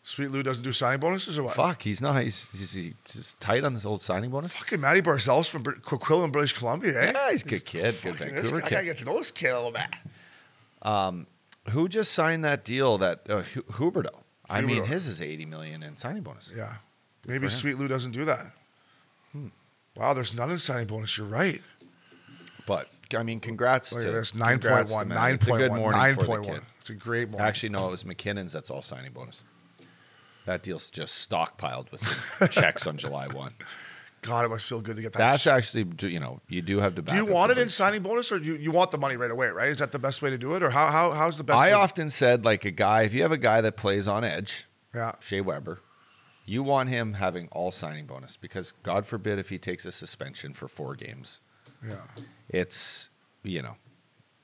Sweet 0.02 0.30
Lou 0.30 0.42
doesn't 0.42 0.62
do 0.62 0.70
signing 0.72 1.00
bonuses 1.00 1.36
or 1.36 1.42
what? 1.42 1.54
Fuck, 1.54 1.82
he's 1.82 2.00
not. 2.00 2.22
He's, 2.22 2.48
he's, 2.50 2.72
he's 2.74 3.34
tight 3.40 3.64
on 3.64 3.74
this 3.74 3.84
old 3.84 4.00
signing 4.00 4.30
bonus. 4.30 4.54
Fucking 4.54 4.80
Matty 4.80 5.02
Barzal's 5.02 5.48
from 5.48 5.64
Coquitlam, 5.64 6.30
British 6.30 6.52
Columbia, 6.52 7.00
eh? 7.00 7.12
Yeah, 7.12 7.30
he's 7.32 7.42
a 7.42 7.48
good 7.48 7.64
kid. 7.64 7.96
Good 8.02 8.14
Vancouver 8.14 8.60
guy, 8.60 8.66
I 8.66 8.70
gotta 8.70 8.84
get 8.84 8.98
to 8.98 9.04
know 9.04 9.18
this 9.18 9.32
kid 9.32 9.50
a 9.50 9.56
little 9.60 9.72
bit. 9.72 11.26
Who 11.70 11.88
just 11.88 12.12
signed 12.12 12.44
that 12.44 12.64
deal? 12.64 12.98
That 12.98 13.28
uh, 13.28 13.42
Huberdeau. 13.42 14.20
I 14.48 14.60
mean, 14.60 14.84
his 14.84 15.08
is 15.08 15.20
80 15.20 15.46
million 15.46 15.82
in 15.82 15.96
signing 15.96 16.22
bonus. 16.22 16.52
Yeah. 16.56 16.74
Maybe. 17.26 17.48
Sweet 17.48 17.76
Lou 17.78 17.88
doesn't 17.88 18.12
do 18.12 18.24
that. 18.26 18.52
Wow, 19.96 20.14
there's 20.14 20.34
in 20.34 20.58
signing 20.58 20.86
bonus. 20.86 21.16
You're 21.16 21.26
right. 21.26 21.60
But 22.66 22.88
I 23.16 23.22
mean, 23.22 23.40
congrats 23.40 23.92
Look 23.92 24.02
to 24.02 24.08
at 24.08 24.12
this. 24.12 24.32
congrats 24.32 24.92
9.1. 24.92 25.06
Matt. 25.08 25.32
It's 25.34 25.48
a 25.48 25.52
good 25.52 25.70
9.1. 25.70 25.76
morning 25.76 26.14
for 26.14 26.22
the 26.22 26.32
9.1. 26.32 26.60
It's 26.80 26.90
a 26.90 26.94
great 26.94 27.30
morning. 27.30 27.46
Actually, 27.46 27.68
no, 27.70 27.88
it 27.88 27.90
was 27.90 28.04
MacKinnon's. 28.04 28.52
That's 28.52 28.70
all 28.70 28.82
signing 28.82 29.12
bonus. 29.12 29.44
That 30.44 30.62
deal's 30.62 30.90
just 30.90 31.28
stockpiled 31.28 31.90
with 31.90 32.00
some 32.00 32.48
checks 32.50 32.86
on 32.86 32.96
July 32.96 33.26
one. 33.28 33.54
God, 34.22 34.44
it 34.44 34.48
must 34.48 34.66
feel 34.66 34.80
good 34.80 34.96
to 34.96 35.02
get 35.02 35.12
that. 35.12 35.18
That's 35.18 35.46
actually, 35.46 35.86
you 36.10 36.18
know, 36.18 36.40
you 36.48 36.62
do 36.62 36.78
have 36.78 36.94
to. 36.96 37.02
do 37.02 37.14
you 37.14 37.24
want 37.24 37.52
it 37.52 37.58
in 37.58 37.68
signing 37.68 38.02
bonus 38.02 38.32
or 38.32 38.38
do 38.38 38.44
you, 38.46 38.54
you 38.56 38.70
want 38.72 38.90
the 38.90 38.98
money 38.98 39.16
right 39.16 39.30
away, 39.30 39.48
right? 39.48 39.68
Is 39.68 39.78
that 39.78 39.92
the 39.92 39.98
best 39.98 40.22
way 40.22 40.30
to 40.30 40.38
do 40.38 40.54
it? 40.54 40.62
Or 40.62 40.70
how, 40.70 40.86
how 40.86 41.12
how's 41.12 41.38
the 41.38 41.44
best 41.44 41.60
I 41.60 41.72
often 41.72 42.10
said, 42.10 42.44
like 42.44 42.64
a 42.64 42.70
guy, 42.72 43.02
if 43.02 43.14
you 43.14 43.22
have 43.22 43.30
a 43.32 43.38
guy 43.38 43.60
that 43.60 43.76
plays 43.76 44.08
on 44.08 44.24
edge, 44.24 44.66
Yeah. 44.94 45.12
Shea 45.20 45.40
Weber, 45.42 45.80
you 46.46 46.62
want 46.62 46.88
him 46.88 47.14
having 47.14 47.48
all 47.52 47.70
signing 47.72 48.06
bonus 48.06 48.36
because 48.36 48.72
God 48.82 49.04
forbid 49.04 49.38
if 49.38 49.48
he 49.50 49.58
takes 49.58 49.84
a 49.84 49.92
suspension 49.92 50.52
for 50.52 50.68
four 50.68 50.94
games, 50.94 51.40
Yeah. 51.86 51.96
it's 52.48 53.10
you 53.42 53.62
know, 53.62 53.76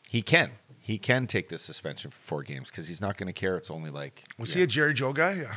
he 0.09 0.21
can 0.23 0.51
he 0.79 0.99
can 0.99 1.27
take 1.27 1.49
this 1.49 1.63
suspension 1.63 2.11
for 2.11 2.19
four 2.19 2.43
games 2.43 2.71
because 2.71 2.89
he's 2.89 3.01
not 3.01 3.17
going 3.17 3.29
to 3.29 3.33
care. 3.33 3.57
It's 3.57 3.71
only 3.71 3.91
like 3.91 4.25
Was 4.39 4.51
yeah. 4.55 4.59
he 4.59 4.63
a 4.65 4.67
Jerry 4.67 4.95
Joe 4.95 5.13
guy? 5.13 5.35
Yeah. 5.35 5.55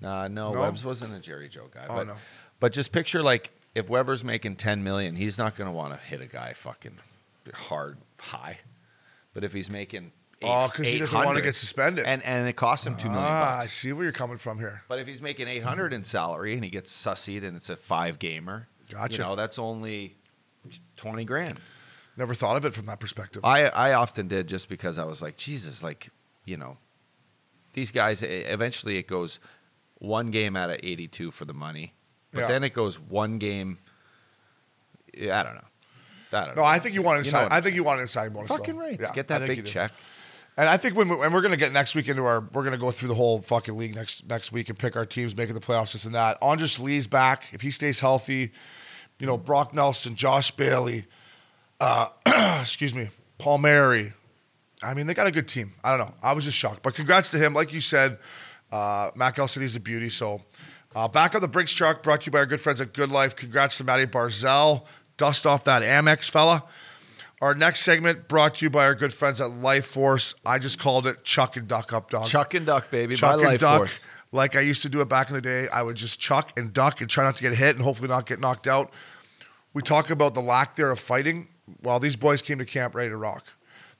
Nah, 0.00 0.26
no, 0.28 0.52
No? 0.52 0.60
Webb's 0.60 0.84
wasn't 0.84 1.14
a 1.14 1.20
Jerry 1.20 1.48
Joe 1.48 1.68
guy. 1.72 1.86
Oh, 1.88 1.96
but, 1.96 2.06
no. 2.08 2.14
but 2.60 2.72
just 2.72 2.90
picture 2.90 3.22
like 3.22 3.50
if 3.74 3.88
Weber's 3.90 4.24
making 4.24 4.56
ten 4.56 4.82
million, 4.82 5.14
he's 5.16 5.36
not 5.38 5.54
going 5.56 5.70
to 5.70 5.76
want 5.76 5.92
to 5.94 6.00
hit 6.06 6.20
a 6.20 6.26
guy 6.26 6.52
fucking 6.54 6.96
hard 7.52 7.98
high. 8.18 8.58
But 9.34 9.44
if 9.44 9.52
he's 9.52 9.68
making 9.70 10.12
Oh, 10.46 10.68
'cause 10.68 10.86
he 10.86 10.98
doesn't 10.98 11.18
wanna 11.24 11.40
get 11.40 11.54
suspended. 11.54 12.04
and 12.06 12.22
and 12.22 12.48
it 12.48 12.54
costs 12.56 12.86
him 12.86 12.96
two 12.96 13.08
million 13.08 13.26
Ah, 13.26 13.58
I 13.60 13.66
see 13.66 13.92
where 13.92 14.04
you're 14.04 14.12
coming 14.12 14.38
from 14.38 14.58
here. 14.58 14.82
But 14.88 14.98
if 14.98 15.06
he's 15.06 15.20
making 15.22 15.48
eight 15.48 15.62
hundred 15.62 15.92
in 15.92 16.04
salary 16.04 16.54
and 16.54 16.62
he 16.64 16.70
gets 16.70 16.90
sussied 16.92 17.44
and 17.44 17.56
it's 17.56 17.70
a 17.70 17.76
five 17.76 18.18
gamer, 18.18 18.68
Gotcha. 18.90 19.14
You 19.14 19.18
know 19.24 19.36
that's 19.36 19.58
only 19.58 20.16
twenty 20.96 21.24
grand. 21.24 21.58
Never 22.16 22.34
thought 22.34 22.56
of 22.56 22.64
it 22.64 22.72
from 22.74 22.84
that 22.86 23.00
perspective. 23.00 23.44
I 23.44 23.66
I 23.66 23.92
often 23.94 24.28
did 24.28 24.46
just 24.46 24.68
because 24.68 24.98
I 24.98 25.04
was 25.04 25.20
like, 25.22 25.36
Jesus, 25.36 25.82
like 25.82 26.10
you 26.44 26.56
know, 26.56 26.78
these 27.72 27.90
guys. 27.90 28.22
Eventually, 28.22 28.98
it 28.98 29.06
goes 29.08 29.40
one 29.98 30.30
game 30.30 30.54
out 30.56 30.70
of 30.70 30.78
eighty-two 30.82 31.30
for 31.30 31.44
the 31.44 31.54
money, 31.54 31.94
but 32.32 32.42
Yeah. 32.42 32.46
then 32.48 32.62
it 32.64 32.72
goes 32.74 32.98
one 33.00 33.38
game. 33.38 33.78
yeah, 35.12 35.40
I 35.40 35.42
don't 35.42 35.54
know. 35.54 35.64
I 36.32 36.46
don't 36.46 36.56
no, 36.56 36.62
know. 36.62 36.68
I 36.68 36.78
think 36.80 36.94
you 36.96 37.02
want 37.02 37.20
an 37.20 37.24
You 37.24 37.30
know 37.32 37.40
inside. 37.42 37.56
I 37.56 37.60
think 37.60 37.74
you 37.76 37.84
want 37.84 37.98
an 37.98 38.02
inside 38.02 38.32
bonus. 38.34 38.48
fucking 38.48 38.76
right. 38.76 38.98
Yeah, 39.00 39.10
Get 39.12 39.28
that 39.28 39.46
big 39.46 39.64
do. 39.64 39.70
And 40.56 40.68
I 40.68 40.76
think 40.76 40.96
when 40.96 41.08
we, 41.08 41.16
and 41.20 41.34
we're 41.34 41.42
gonna 41.42 41.56
get 41.56 41.72
next 41.72 41.94
week 41.94 42.08
into 42.08 42.24
our 42.24 42.40
we're 42.52 42.62
gonna 42.62 42.78
go 42.78 42.90
through 42.92 43.08
the 43.08 43.14
whole 43.14 43.42
fucking 43.42 43.76
league 43.76 43.96
next 43.96 44.26
next 44.28 44.52
week 44.52 44.68
and 44.68 44.78
pick 44.78 44.96
our 44.96 45.04
teams 45.04 45.36
making 45.36 45.54
the 45.54 45.60
playoffs, 45.60 45.92
this 45.92 46.04
and 46.04 46.14
that. 46.14 46.38
Anders 46.40 46.78
Lee's 46.78 47.06
back 47.06 47.46
if 47.52 47.60
he 47.60 47.70
stays 47.70 48.00
healthy. 48.00 48.52
You 49.18 49.26
know, 49.26 49.36
Brock 49.36 49.74
Nelson, 49.74 50.14
Josh 50.16 50.50
Bailey, 50.50 51.06
uh, 51.80 52.08
excuse 52.60 52.94
me, 52.94 53.10
Paul 53.38 53.58
Mary. 53.58 54.12
I 54.82 54.94
mean, 54.94 55.06
they 55.06 55.14
got 55.14 55.26
a 55.26 55.32
good 55.32 55.48
team. 55.48 55.72
I 55.82 55.96
don't 55.96 56.06
know. 56.06 56.14
I 56.22 56.32
was 56.32 56.44
just 56.44 56.56
shocked, 56.56 56.82
but 56.82 56.94
congrats 56.94 57.30
to 57.30 57.38
him. 57.38 57.54
Like 57.54 57.72
you 57.72 57.80
said, 57.80 58.18
uh, 58.70 59.10
Mac 59.14 59.38
El 59.38 59.48
City's 59.48 59.76
a 59.76 59.80
beauty. 59.80 60.10
So, 60.10 60.42
uh, 60.94 61.08
back 61.08 61.34
on 61.34 61.40
the 61.40 61.48
Brinks 61.48 61.72
truck, 61.72 62.02
brought 62.02 62.22
to 62.22 62.26
you 62.26 62.32
by 62.32 62.38
our 62.38 62.46
good 62.46 62.60
friends 62.60 62.80
at 62.80 62.92
Good 62.92 63.10
Life. 63.10 63.34
Congrats 63.34 63.78
to 63.78 63.84
Matty 63.84 64.06
Barzal. 64.06 64.84
Dust 65.16 65.46
off 65.46 65.64
that 65.64 65.82
Amex 65.82 66.28
fella. 66.28 66.64
Our 67.40 67.54
next 67.54 67.80
segment 67.80 68.28
brought 68.28 68.56
to 68.56 68.64
you 68.64 68.70
by 68.70 68.84
our 68.84 68.94
good 68.94 69.12
friends 69.12 69.40
at 69.40 69.50
Life 69.50 69.86
Force. 69.86 70.34
I 70.46 70.58
just 70.58 70.78
called 70.78 71.06
it 71.06 71.24
Chuck 71.24 71.56
and 71.56 71.68
Duck 71.68 71.92
Up 71.92 72.10
Dog. 72.10 72.26
Chuck 72.26 72.54
and 72.54 72.64
duck, 72.64 72.90
baby. 72.90 73.16
Chuck 73.16 73.32
by 73.32 73.34
and 73.34 73.42
Life 73.42 73.60
Duck. 73.60 73.78
Force. 73.78 74.06
Like 74.32 74.56
I 74.56 74.60
used 74.60 74.82
to 74.82 74.88
do 74.88 75.00
it 75.00 75.08
back 75.08 75.28
in 75.28 75.34
the 75.34 75.40
day. 75.40 75.68
I 75.68 75.82
would 75.82 75.96
just 75.96 76.18
chuck 76.18 76.52
and 76.56 76.72
duck 76.72 77.00
and 77.00 77.10
try 77.10 77.24
not 77.24 77.36
to 77.36 77.42
get 77.42 77.54
hit 77.54 77.76
and 77.76 77.84
hopefully 77.84 78.08
not 78.08 78.26
get 78.26 78.40
knocked 78.40 78.66
out. 78.66 78.92
We 79.74 79.82
talk 79.82 80.10
about 80.10 80.34
the 80.34 80.40
lack 80.40 80.76
there 80.76 80.90
of 80.90 80.98
fighting. 80.98 81.48
Well, 81.82 82.00
these 82.00 82.16
boys 82.16 82.42
came 82.42 82.58
to 82.58 82.64
camp 82.64 82.94
ready 82.94 83.10
to 83.10 83.16
rock. 83.16 83.46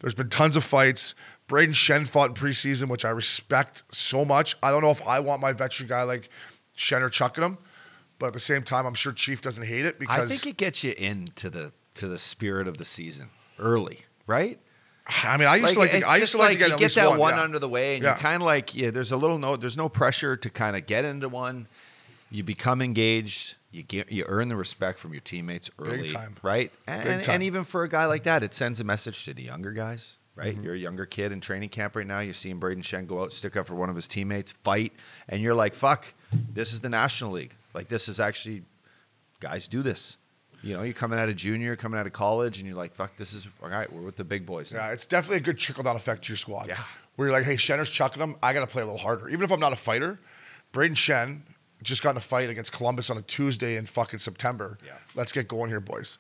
There's 0.01 0.15
been 0.15 0.29
tons 0.29 0.57
of 0.57 0.65
fights. 0.65 1.15
Brayden 1.49 1.75
Schenn 1.75 2.07
fought 2.09 2.31
in 2.31 2.35
preseason, 2.35 2.89
which 2.89 3.05
I 3.05 3.11
respect 3.11 3.83
so 3.91 4.25
much. 4.25 4.57
I 4.63 4.71
don't 4.71 4.83
know 4.83 4.91
if 4.91 5.03
I 5.07 5.21
want 5.21 5.41
my 5.41 5.53
veteran 5.53 5.89
guy 5.89 6.03
like 6.03 6.31
Schenn 6.77 7.03
or 7.03 7.09
chucking 7.11 7.45
him, 7.45 7.59
but 8.19 8.29
at 8.29 8.33
the 8.33 8.41
same 8.41 8.63
time, 8.63 8.87
I'm 8.87 8.95
sure 8.95 9.13
Chief 9.13 9.41
doesn't 9.41 9.65
hate 9.65 9.85
it 9.85 9.99
because 9.99 10.21
I 10.21 10.27
think 10.27 10.47
it 10.47 10.57
gets 10.57 10.83
you 10.83 10.95
into 10.97 11.51
the 11.51 11.73
to 11.95 12.09
the 12.09 12.19
spirit 12.19 12.69
of 12.69 12.79
the 12.79 12.85
season 12.85 13.31
early, 13.59 14.01
right? 14.27 14.59
I 15.07 15.37
mean, 15.37 15.49
I 15.49 15.57
used 15.57 15.75
to 15.75 15.81
like. 15.81 15.91
To, 15.91 16.03
I 16.03 16.17
used 16.17 16.21
just 16.23 16.33
to 16.33 16.39
like, 16.39 16.53
to 16.53 16.59
get 16.59 16.71
you 16.71 16.79
get 16.79 16.95
that 16.95 17.11
one, 17.11 17.19
one, 17.19 17.35
yeah. 17.35 17.43
under 17.43 17.59
the 17.59 17.69
way, 17.69 17.95
and 17.97 18.03
Yeah. 18.05 18.15
you 18.15 18.21
kind 18.21 18.43
of 18.43 18.47
like 18.47 18.75
yeah. 18.75 18.91
There's 18.91 19.13
a 19.13 19.17
little 19.17 19.39
no. 19.39 19.57
There's 19.57 19.77
no 19.77 19.89
pressure 19.89 20.37
to 20.37 20.51
kind 20.51 20.77
of 20.77 20.87
get 20.87 21.05
into 21.05 21.29
one. 21.29 21.69
You 22.31 22.43
become 22.43 22.81
engaged. 22.81 23.57
You 23.71 23.83
get 23.83 24.11
you 24.11 24.25
earn 24.27 24.49
the 24.49 24.57
respect 24.57 24.99
from 24.99 25.13
your 25.13 25.21
teammates 25.21 25.71
early, 25.79 26.09
time. 26.09 26.37
right? 26.43 26.73
And, 26.87 27.03
Big 27.03 27.13
and, 27.13 27.23
time. 27.23 27.35
and 27.35 27.43
even 27.43 27.65
for 27.65 27.83
a 27.83 27.89
guy 27.89 28.07
like 28.07 28.23
that, 28.23 28.43
it 28.43 28.55
sends 28.55 28.81
a 28.81 28.85
message 28.85 29.25
to 29.27 29.35
the 29.35 29.43
younger 29.43 29.73
guys, 29.73 30.19
right? 30.37 30.55
Mm-hmm. 30.55 30.65
You're 30.65 30.75
a 30.75 30.79
younger 30.79 31.05
kid 31.07 31.33
in 31.33 31.41
training 31.41 31.69
camp 31.69 31.97
right 31.97 32.07
now. 32.07 32.21
You're 32.21 32.33
seeing 32.33 32.59
Brayden 32.59 32.83
Schenn 32.83 33.07
go 33.07 33.21
out, 33.23 33.33
stick 33.33 33.57
up 33.57 33.67
for 33.67 33.75
one 33.75 33.91
of 33.91 33.97
his 33.97 34.09
teammates, 34.09 34.53
fight, 34.53 34.93
and 35.29 35.43
you're 35.43 35.55
like, 35.55 35.75
"Fuck, 35.75 36.07
this 36.33 36.73
is 36.73 36.81
the 36.81 36.89
National 36.89 37.33
League. 37.33 37.55
Like 37.75 37.89
this 37.89 38.09
is 38.09 38.21
actually 38.21 38.63
guys 39.41 39.69
do 39.69 39.83
this." 39.83 40.17
You 40.65 40.77
know, 40.77 40.83
you're 40.83 40.95
coming 40.95 41.19
out 41.19 41.29
of 41.29 41.37
junior, 41.37 41.77
coming 41.77 42.01
out 42.01 42.07
of 42.07 42.13
college, 42.13 42.59
and 42.59 42.67
you're 42.67 42.77
like, 42.77 42.95
"Fuck, 42.95 43.17
this 43.17 43.35
is 43.35 43.49
all 43.63 43.69
right. 43.69 43.93
We're 43.93 44.01
with 44.03 44.17
the 44.17 44.25
big 44.25 44.47
boys." 44.47 44.73
now." 44.73 44.81
Yeah, 44.81 44.93
it's 44.93 45.07
definitely 45.07 45.39
a 45.39 45.41
good 45.41 45.59
trickle 45.59 45.85
down 45.85 45.97
effect 45.97 46.25
to 46.25 46.31
your 46.31 46.37
squad. 46.39 46.69
Yeah. 46.69 46.79
Where 47.17 47.29
you're 47.29 47.37
like, 47.37 47.45
hey, 47.47 47.55
Shenner's 47.55 47.91
chucking 47.91 48.19
them. 48.19 48.37
I 48.43 48.53
got 48.53 48.61
to 48.61 48.67
play 48.67 48.83
a 48.83 48.85
little 48.85 48.99
harder. 48.99 49.29
Even 49.29 49.45
if 49.45 49.53
I'm 49.53 49.61
not 49.61 49.73
a 49.73 49.77
fighter, 49.77 50.19
Brayden 50.73 50.97
Schenn 50.97 51.43
just 51.83 52.03
got 52.03 52.11
in 52.11 52.17
a 52.17 52.21
fight 52.21 52.51
against 52.51 52.73
Columbus 52.73 53.09
on 53.11 53.19
a 53.19 53.23
Tuesday 53.23 53.77
in 53.77 53.87
fucking 53.87 54.19
September. 54.19 54.79
Yeah. 54.85 54.93
Let's 55.15 55.31
get 55.31 55.47
going 55.47 55.71
here, 55.71 55.79
boys. 55.81 56.19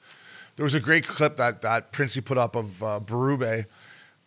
There 0.56 0.62
was 0.62 0.74
a 0.74 0.80
great 0.80 1.04
clip 1.06 1.36
that, 1.38 1.62
that 1.62 1.90
Princey 1.90 2.20
put 2.20 2.38
up 2.38 2.54
of 2.54 2.80
uh, 2.82 3.00
Berube 3.04 3.66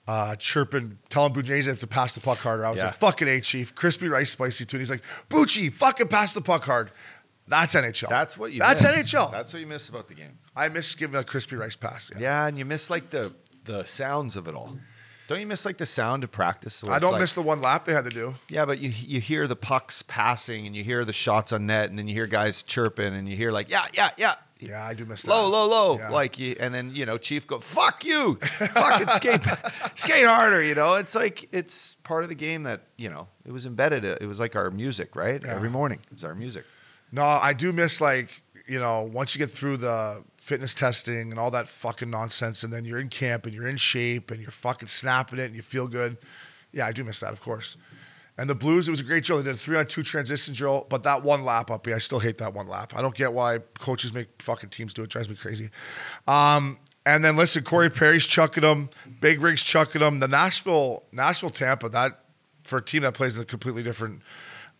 uh, 0.08 0.36
chirping, 0.38 0.98
telling 1.10 1.34
have 1.36 1.80
to 1.80 1.88
pass 1.88 2.16
the 2.16 2.22
puck 2.22 2.38
harder. 2.40 2.66
I 2.66 2.70
was 2.72 2.80
Yeah. 2.80 2.88
like, 2.88 2.96
fucking 2.98 3.28
A, 3.28 3.40
Chief. 3.40 3.74
Crispy 3.76 4.08
Rice 4.10 4.32
Spicy 4.32 4.66
too. 4.66 4.78
And 4.78 4.82
he's 4.82 4.90
like, 4.90 5.04
Bucci, 5.30 5.72
fucking 5.72 6.08
pass 6.08 6.34
the 6.34 6.42
puck 6.42 6.64
hard. 6.64 6.92
That's 7.48 7.76
NHL. 7.76 8.10
That's 8.10 8.38
what 8.38 8.52
you. 8.52 8.60
That's 8.60 8.84
miss. 8.84 9.14
NHL. 9.14 9.32
That's 9.32 9.54
what 9.54 9.60
you 9.60 9.68
miss 9.68 9.90
about 9.90 10.08
the 10.08 10.14
game. 10.16 10.38
I 10.56 10.70
miss 10.70 10.94
giving 10.96 11.16
a 11.20 11.24
crispy 11.24 11.56
rice 11.56 11.76
pass. 11.76 12.12
Yeah. 12.14 12.22
Yeah, 12.22 12.48
and 12.48 12.58
you 12.58 12.66
miss 12.66 12.90
like 12.90 13.10
the 13.10 13.34
the 13.66 13.84
sounds 13.86 14.36
of 14.36 14.48
it 14.48 14.56
all. 14.56 14.78
Don't 15.28 15.42
you 15.42 15.48
miss 15.48 15.66
like 15.66 15.78
the 15.78 15.86
sound 15.86 16.24
of 16.24 16.32
practice? 16.32 16.82
where 16.84 16.94
I 16.94 17.00
don't 17.00 17.12
like- 17.14 17.20
miss 17.22 17.34
the 17.34 17.42
one 17.42 17.62
lap 17.62 17.84
they 17.84 17.94
had 17.94 18.06
to 18.06 18.10
do. 18.10 18.36
Yeah, 18.50 18.66
but 18.66 18.80
you 18.80 18.90
you 18.90 19.20
hear 19.20 19.48
the 19.48 19.56
pucks 19.58 20.02
passing 20.02 20.66
and 20.68 20.76
you 20.76 20.84
hear 20.84 21.04
the 21.06 21.14
shots 21.14 21.52
on 21.52 21.66
net 21.66 21.90
and 21.90 21.98
then 22.00 22.08
you 22.08 22.14
hear 22.14 22.28
guys 22.28 22.64
chirping 22.64 23.14
and 23.14 23.28
you 23.30 23.36
hear 23.36 23.52
like 23.52 23.70
yeah 23.70 23.86
yeah 23.94 24.10
yeah 24.18 24.36
Yeah, 24.60 24.86
I 24.86 24.94
do 24.94 25.06
miss 25.06 25.24
that. 25.24 25.30
low 25.32 25.50
low 25.50 25.68
low 25.68 25.98
Yeah. 26.00 26.10
like 26.10 26.40
you 26.40 26.56
and 26.60 26.74
then 26.74 26.96
you 26.96 27.06
know 27.06 27.18
Chief 27.18 27.46
go 27.46 27.60
fuck 27.60 28.06
you 28.06 28.36
fucking 28.36 29.10
skate 29.10 29.42
skate 29.96 30.26
harder 30.26 30.64
you 30.64 30.76
know 30.76 30.94
it's 30.96 31.14
like 31.14 31.48
it's 31.52 31.96
part 31.96 32.24
of 32.24 32.30
the 32.30 32.36
game 32.36 32.64
that 32.64 32.84
you 32.98 33.10
know 33.10 33.28
it 33.46 33.52
was 33.52 33.66
embedded 33.66 34.06
it 34.06 34.26
was 34.26 34.40
like 34.40 34.56
our 34.56 34.72
music 34.72 35.16
right 35.16 35.42
Yeah. 35.44 35.56
every 35.56 35.70
morning 35.70 36.00
it's 36.12 36.24
our 36.24 36.36
music 36.36 36.64
No, 37.12 37.24
I 37.24 37.54
do 37.54 37.72
miss 37.72 38.02
like 38.02 38.42
you 38.66 38.80
know 38.80 39.04
once 39.04 39.34
you 39.36 39.40
get 39.40 39.52
through 39.52 39.78
the 39.78 40.24
fitness 40.38 40.74
testing 40.74 41.32
and 41.32 41.40
all 41.40 41.52
that 41.52 41.68
fucking 41.68 42.10
nonsense, 42.10 42.64
and 42.64 42.72
then 42.72 42.86
you're 42.86 43.00
in 43.00 43.10
camp 43.10 43.46
and 43.46 43.54
you're 43.54 43.68
in 43.68 43.78
shape 43.78 44.32
and 44.32 44.42
you're 44.42 44.52
fucking 44.52 44.88
snapping 44.88 45.40
it 45.40 45.46
and 45.46 45.56
you 45.56 45.62
feel 45.62 45.88
good. 45.88 46.18
Yeah, 46.72 46.86
I 46.86 46.92
do 46.92 47.04
miss 47.04 47.20
that, 47.22 47.34
of 47.34 47.42
course. 47.42 47.78
And 48.38 48.48
the 48.48 48.56
Blues, 48.56 48.88
it 48.88 48.92
was 48.92 49.00
a 49.00 49.04
great 49.04 49.24
drill. 49.24 49.40
They 49.40 49.46
did 49.46 49.56
a 49.56 49.58
three 49.58 49.78
on 49.78 49.88
two 49.88 50.04
transition 50.04 50.54
drill, 50.54 50.86
but 50.90 51.04
that 51.04 51.24
one 51.24 51.44
lap 51.44 51.72
up, 51.72 51.88
yeah, 51.88 51.96
I 51.96 51.98
still 51.98 52.20
hate 52.20 52.38
that 52.38 52.54
one 52.54 52.68
lap. 52.68 52.94
I 52.96 53.02
don't 53.02 53.16
get 53.16 53.34
why 53.34 53.60
coaches 53.80 54.14
make 54.14 54.28
fucking 54.42 54.70
teams 54.70 54.94
do 54.94 55.02
it. 55.02 55.10
drives 55.10 55.28
me 55.28 55.36
crazy. 55.36 55.72
Um, 56.28 56.78
and 57.06 57.26
then 57.26 57.36
listen, 57.36 57.64
Corey 57.64 57.90
Perry's 57.90 58.28
chucking 58.28 58.62
them, 58.62 58.90
Big 59.22 59.42
Rig's 59.42 59.64
chucking 59.64 60.02
them. 60.02 60.20
The 60.20 60.28
Nashville, 60.28 61.04
Nashville, 61.12 61.50
Tampa, 61.50 61.90
that 61.90 62.20
for 62.64 62.78
a 62.78 62.82
team 62.84 63.02
that 63.04 63.14
plays 63.16 63.38
in 63.38 63.42
a 63.42 63.46
completely 63.46 63.82
different 63.82 64.22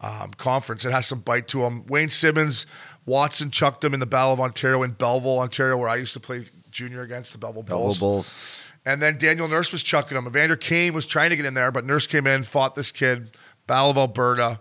um, 0.02 0.32
conference, 0.38 0.86
it 0.86 0.92
has 0.92 1.08
some 1.08 1.20
bite 1.20 1.48
to 1.50 1.62
them. 1.62 1.86
Wayne 1.88 2.10
Simmonds, 2.10 2.66
Watson 3.06 3.52
chucked 3.52 3.82
them 3.82 3.94
in 3.94 4.00
the 4.00 4.06
Battle 4.06 4.34
of 4.34 4.40
Ontario 4.40 4.84
in 4.84 4.92
Belleville, 4.92 5.40
Ontario, 5.40 5.78
where 5.78 5.90
I 5.90 5.96
used 5.96 6.14
to 6.14 6.20
play 6.20 6.46
junior 6.72 7.02
against 7.02 7.32
the 7.32 7.38
Belleville 7.38 7.64
Belleville 7.64 8.00
Bulls. 8.00 8.00
Bulls 8.00 8.62
And 8.86 9.02
then 9.02 9.18
Darnell 9.18 9.48
Nurse 9.48 9.72
was 9.72 9.84
chucking 9.84 10.16
them. 10.16 10.28
Evander 10.28 10.56
Kane 10.56 10.94
was 10.94 11.08
trying 11.08 11.30
to 11.32 11.36
get 11.36 11.46
in 11.46 11.54
there, 11.54 11.72
but 11.72 11.86
Nurse 11.86 12.08
came 12.08 12.28
in, 12.28 12.44
fought 12.44 12.76
this 12.76 12.92
kid, 12.92 13.38
Battle 13.66 13.92
of 13.92 13.98
Alberta. 13.98 14.60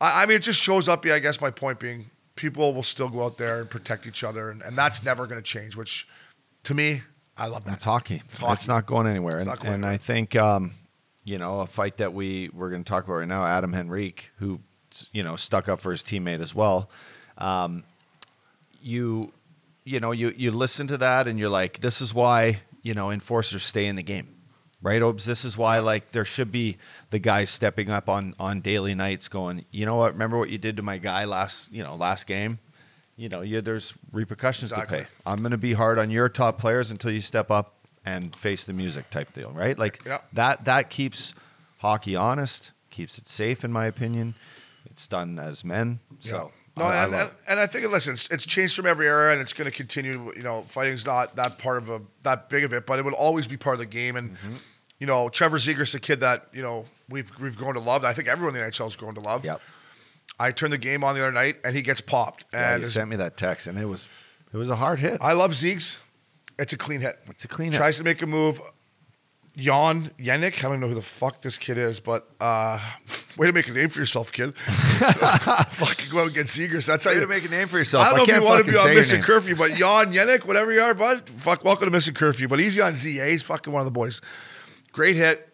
I, 0.00 0.22
I 0.22 0.26
mean, 0.26 0.36
it 0.36 0.42
just 0.42 0.60
shows 0.60 0.88
up. 0.88 1.04
Yeah, 1.04 1.14
I 1.14 1.18
guess 1.20 1.40
my 1.40 1.50
point 1.50 1.80
being, 1.80 2.10
people 2.34 2.74
will 2.74 2.82
still 2.82 3.08
go 3.08 3.24
out 3.24 3.38
there 3.38 3.60
and 3.60 3.70
protect 3.70 4.06
each 4.06 4.22
other, 4.22 4.50
and, 4.50 4.62
and 4.62 4.76
that's 4.76 5.02
never 5.02 5.26
going 5.26 5.40
to 5.40 5.44
change. 5.44 5.76
Which, 5.76 6.06
to 6.64 6.74
me, 6.74 7.02
I 7.36 7.46
love 7.46 7.64
that. 7.64 7.74
It's 7.74 7.84
hockey. 7.84 8.22
It's 8.28 8.38
It's, 8.42 8.68
not 8.68 8.86
going 8.86 9.06
anywhere. 9.06 9.38
It's 9.38 9.46
and 9.46 9.58
going 9.58 9.74
and 9.74 9.84
anywhere. 9.84 9.94
I 9.94 9.96
think, 9.96 10.36
um, 10.36 10.74
you 11.26 11.36
know, 11.38 11.60
a 11.60 11.66
fight 11.66 11.98
that 11.98 12.14
we 12.14 12.48
we're 12.54 12.70
going 12.70 12.84
to 12.84 12.88
talk 12.88 13.04
about 13.04 13.14
right 13.14 13.28
now, 13.28 13.44
Adam 13.44 13.74
Henrique, 13.74 14.30
who 14.38 14.60
you 15.12 15.22
know 15.22 15.36
stuck 15.36 15.68
up 15.68 15.80
for 15.80 15.90
his 15.90 16.02
teammate 16.02 16.40
as 16.40 16.54
well. 16.54 16.88
Um, 17.36 17.82
you, 18.80 19.32
you 19.84 20.00
know, 20.00 20.12
you 20.12 20.32
you 20.36 20.50
listen 20.52 20.86
to 20.86 20.96
that 20.98 21.28
and 21.28 21.38
you're 21.38 21.50
like, 21.50 21.80
this 21.80 22.00
is 22.00 22.14
why 22.14 22.60
you 22.82 22.94
know 22.94 23.10
enforcers 23.10 23.64
stay 23.64 23.86
in 23.86 23.96
the 23.96 24.02
game, 24.04 24.28
right, 24.80 25.02
Obes? 25.02 25.24
This 25.24 25.44
is 25.44 25.58
why 25.58 25.80
like 25.80 26.12
there 26.12 26.24
should 26.24 26.52
be 26.52 26.78
the 27.10 27.18
guys 27.18 27.50
stepping 27.50 27.90
up 27.90 28.08
on 28.08 28.34
on 28.38 28.60
daily 28.60 28.94
nights, 28.94 29.28
going, 29.28 29.64
you 29.72 29.84
know 29.84 29.96
what? 29.96 30.12
Remember 30.12 30.38
what 30.38 30.48
you 30.50 30.58
did 30.58 30.76
to 30.76 30.82
my 30.82 30.98
guy 30.98 31.24
last 31.24 31.72
you 31.72 31.82
know 31.82 31.96
last 31.96 32.26
game. 32.26 32.60
You 33.18 33.30
know, 33.30 33.40
you, 33.40 33.62
there's 33.62 33.94
repercussions 34.12 34.72
Exactly. 34.72 34.98
to 34.98 35.04
pay. 35.04 35.10
I'm 35.24 35.38
going 35.40 35.52
to 35.52 35.56
be 35.56 35.72
hard 35.72 35.98
on 35.98 36.10
your 36.10 36.28
top 36.28 36.58
players 36.58 36.90
until 36.90 37.10
you 37.10 37.22
step 37.22 37.50
up 37.50 37.75
and 38.06 38.34
face 38.34 38.64
the 38.64 38.72
music 38.72 39.10
type 39.10 39.32
deal, 39.34 39.50
right? 39.50 39.78
Like 39.78 40.00
Yeah. 40.06 40.18
that 40.32 40.64
that 40.64 40.88
keeps 40.90 41.34
hockey 41.78 42.16
honest, 42.16 42.70
keeps 42.90 43.18
it 43.18 43.28
safe 43.28 43.64
in 43.64 43.72
my 43.72 43.84
opinion. 43.86 44.34
It's 44.90 45.06
done 45.08 45.38
as 45.38 45.62
men. 45.64 45.98
So 46.20 46.50
No, 46.76 46.84
I- 46.84 46.94
I 46.96 47.02
and, 47.04 47.12
love 47.12 47.28
and, 47.30 47.50
and 47.50 47.60
I 47.60 47.66
think 47.66 47.90
listen, 47.90 48.12
it's, 48.14 48.28
it's 48.30 48.46
changed 48.46 48.74
from 48.76 48.86
every 48.86 49.06
era, 49.06 49.32
and 49.32 49.40
it's 49.42 49.52
going 49.52 49.70
to 49.70 49.76
continue. 49.76 50.32
You 50.36 50.42
know, 50.42 50.62
fighting's 50.68 51.04
not 51.04 51.36
that 51.36 51.58
part 51.58 51.78
of 51.78 51.90
a 51.90 52.00
that 52.22 52.48
big 52.48 52.64
of 52.64 52.72
it, 52.72 52.86
but 52.86 52.98
it 52.98 53.04
will 53.04 53.12
always 53.14 53.46
be 53.48 53.56
part 53.56 53.74
of 53.74 53.80
the 53.80 53.86
game. 53.86 54.16
And 54.16 54.30
Mm-hmm. 54.36 54.56
you 55.00 55.06
know, 55.06 55.28
Trevor 55.28 55.58
Zegras, 55.58 55.94
a 55.94 56.00
kid 56.00 56.20
that 56.20 56.46
you 56.52 56.62
know 56.62 56.86
we've 57.08 57.30
we've 57.40 57.56
grown 57.58 57.74
to 57.74 57.80
love. 57.80 58.04
I 58.04 58.12
think 58.14 58.28
everyone 58.28 58.54
in 58.54 58.60
the 58.62 58.66
NHL 58.68 58.84
has 58.84 58.96
grown 58.96 59.14
to 59.16 59.20
love. 59.20 59.44
Yep. 59.44 59.60
I 60.38 60.52
turned 60.52 60.72
the 60.72 60.78
game 60.78 61.02
on 61.02 61.14
the 61.14 61.22
other 61.22 61.32
night, 61.32 61.56
and 61.64 61.74
he 61.74 61.80
gets 61.82 62.00
popped. 62.02 62.44
And 62.52 62.80
you 62.82 62.86
as- 62.86 62.92
sent 62.94 63.08
me 63.10 63.16
that 63.16 63.36
text 63.36 63.66
and 63.66 63.78
it 63.78 63.86
was 63.86 64.08
it 64.52 64.56
was 64.56 64.70
a 64.70 64.76
hard 64.76 65.00
hit. 65.00 65.18
I 65.20 65.32
love 65.32 65.52
Zeeks. 65.52 65.98
It's 66.58 66.72
a 66.72 66.76
clean 66.76 67.00
hit. 67.00 67.18
It's 67.28 67.44
a 67.44 67.48
clean 67.48 67.72
hit. 67.72 67.78
Tries 67.78 67.98
to 67.98 68.04
make 68.04 68.22
a 68.22 68.26
move. 68.26 68.60
Jan 69.56 70.10
Jenik, 70.18 70.62
I 70.62 70.68
don't 70.68 70.80
know 70.80 70.88
who 70.88 70.94
the 70.94 71.00
fuck 71.00 71.40
this 71.40 71.56
kid 71.56 71.78
is, 71.78 71.98
but 71.98 72.28
uh, 72.40 72.78
way 73.38 73.46
to 73.46 73.54
make 73.54 73.68
a 73.68 73.72
name 73.72 73.88
for 73.88 73.98
yourself, 74.00 74.30
kid. 74.30 74.54
Fucking 74.58 76.10
go 76.10 76.18
out 76.20 76.26
and 76.26 76.34
get 76.34 76.46
Zegras. 76.46 76.86
That's 76.86 77.04
how 77.06 77.12
you 77.12 77.20
to 77.20 77.26
make 77.26 77.46
a 77.46 77.48
name 77.48 77.66
for 77.66 77.78
yourself. 77.78 78.04
I 78.04 78.10
don't 78.10 78.14
I 78.14 78.16
know 78.18 78.22
if 78.24 78.28
can't 78.28 78.42
you 78.42 78.48
want 78.48 78.66
to 78.66 78.72
be 78.72 78.78
on 78.78 78.94
missing 78.94 79.22
curfew, 79.22 79.56
but 79.56 79.72
Jan 79.72 80.12
Jenik, 80.12 80.44
whatever 80.44 80.72
you 80.74 80.82
are, 80.82 80.92
bud, 80.92 81.30
fuck, 81.38 81.64
welcome 81.64 81.86
to 81.86 81.90
missing 81.90 82.12
curfew. 82.12 82.48
But 82.48 82.60
easy 82.60 82.82
on 82.82 82.96
Z. 82.96 83.18
eh? 83.18 83.30
He's 83.30 83.42
fucking 83.42 83.72
one 83.72 83.80
of 83.80 83.86
the 83.86 83.90
boys. 83.92 84.20
Great 84.92 85.16
hit. 85.16 85.48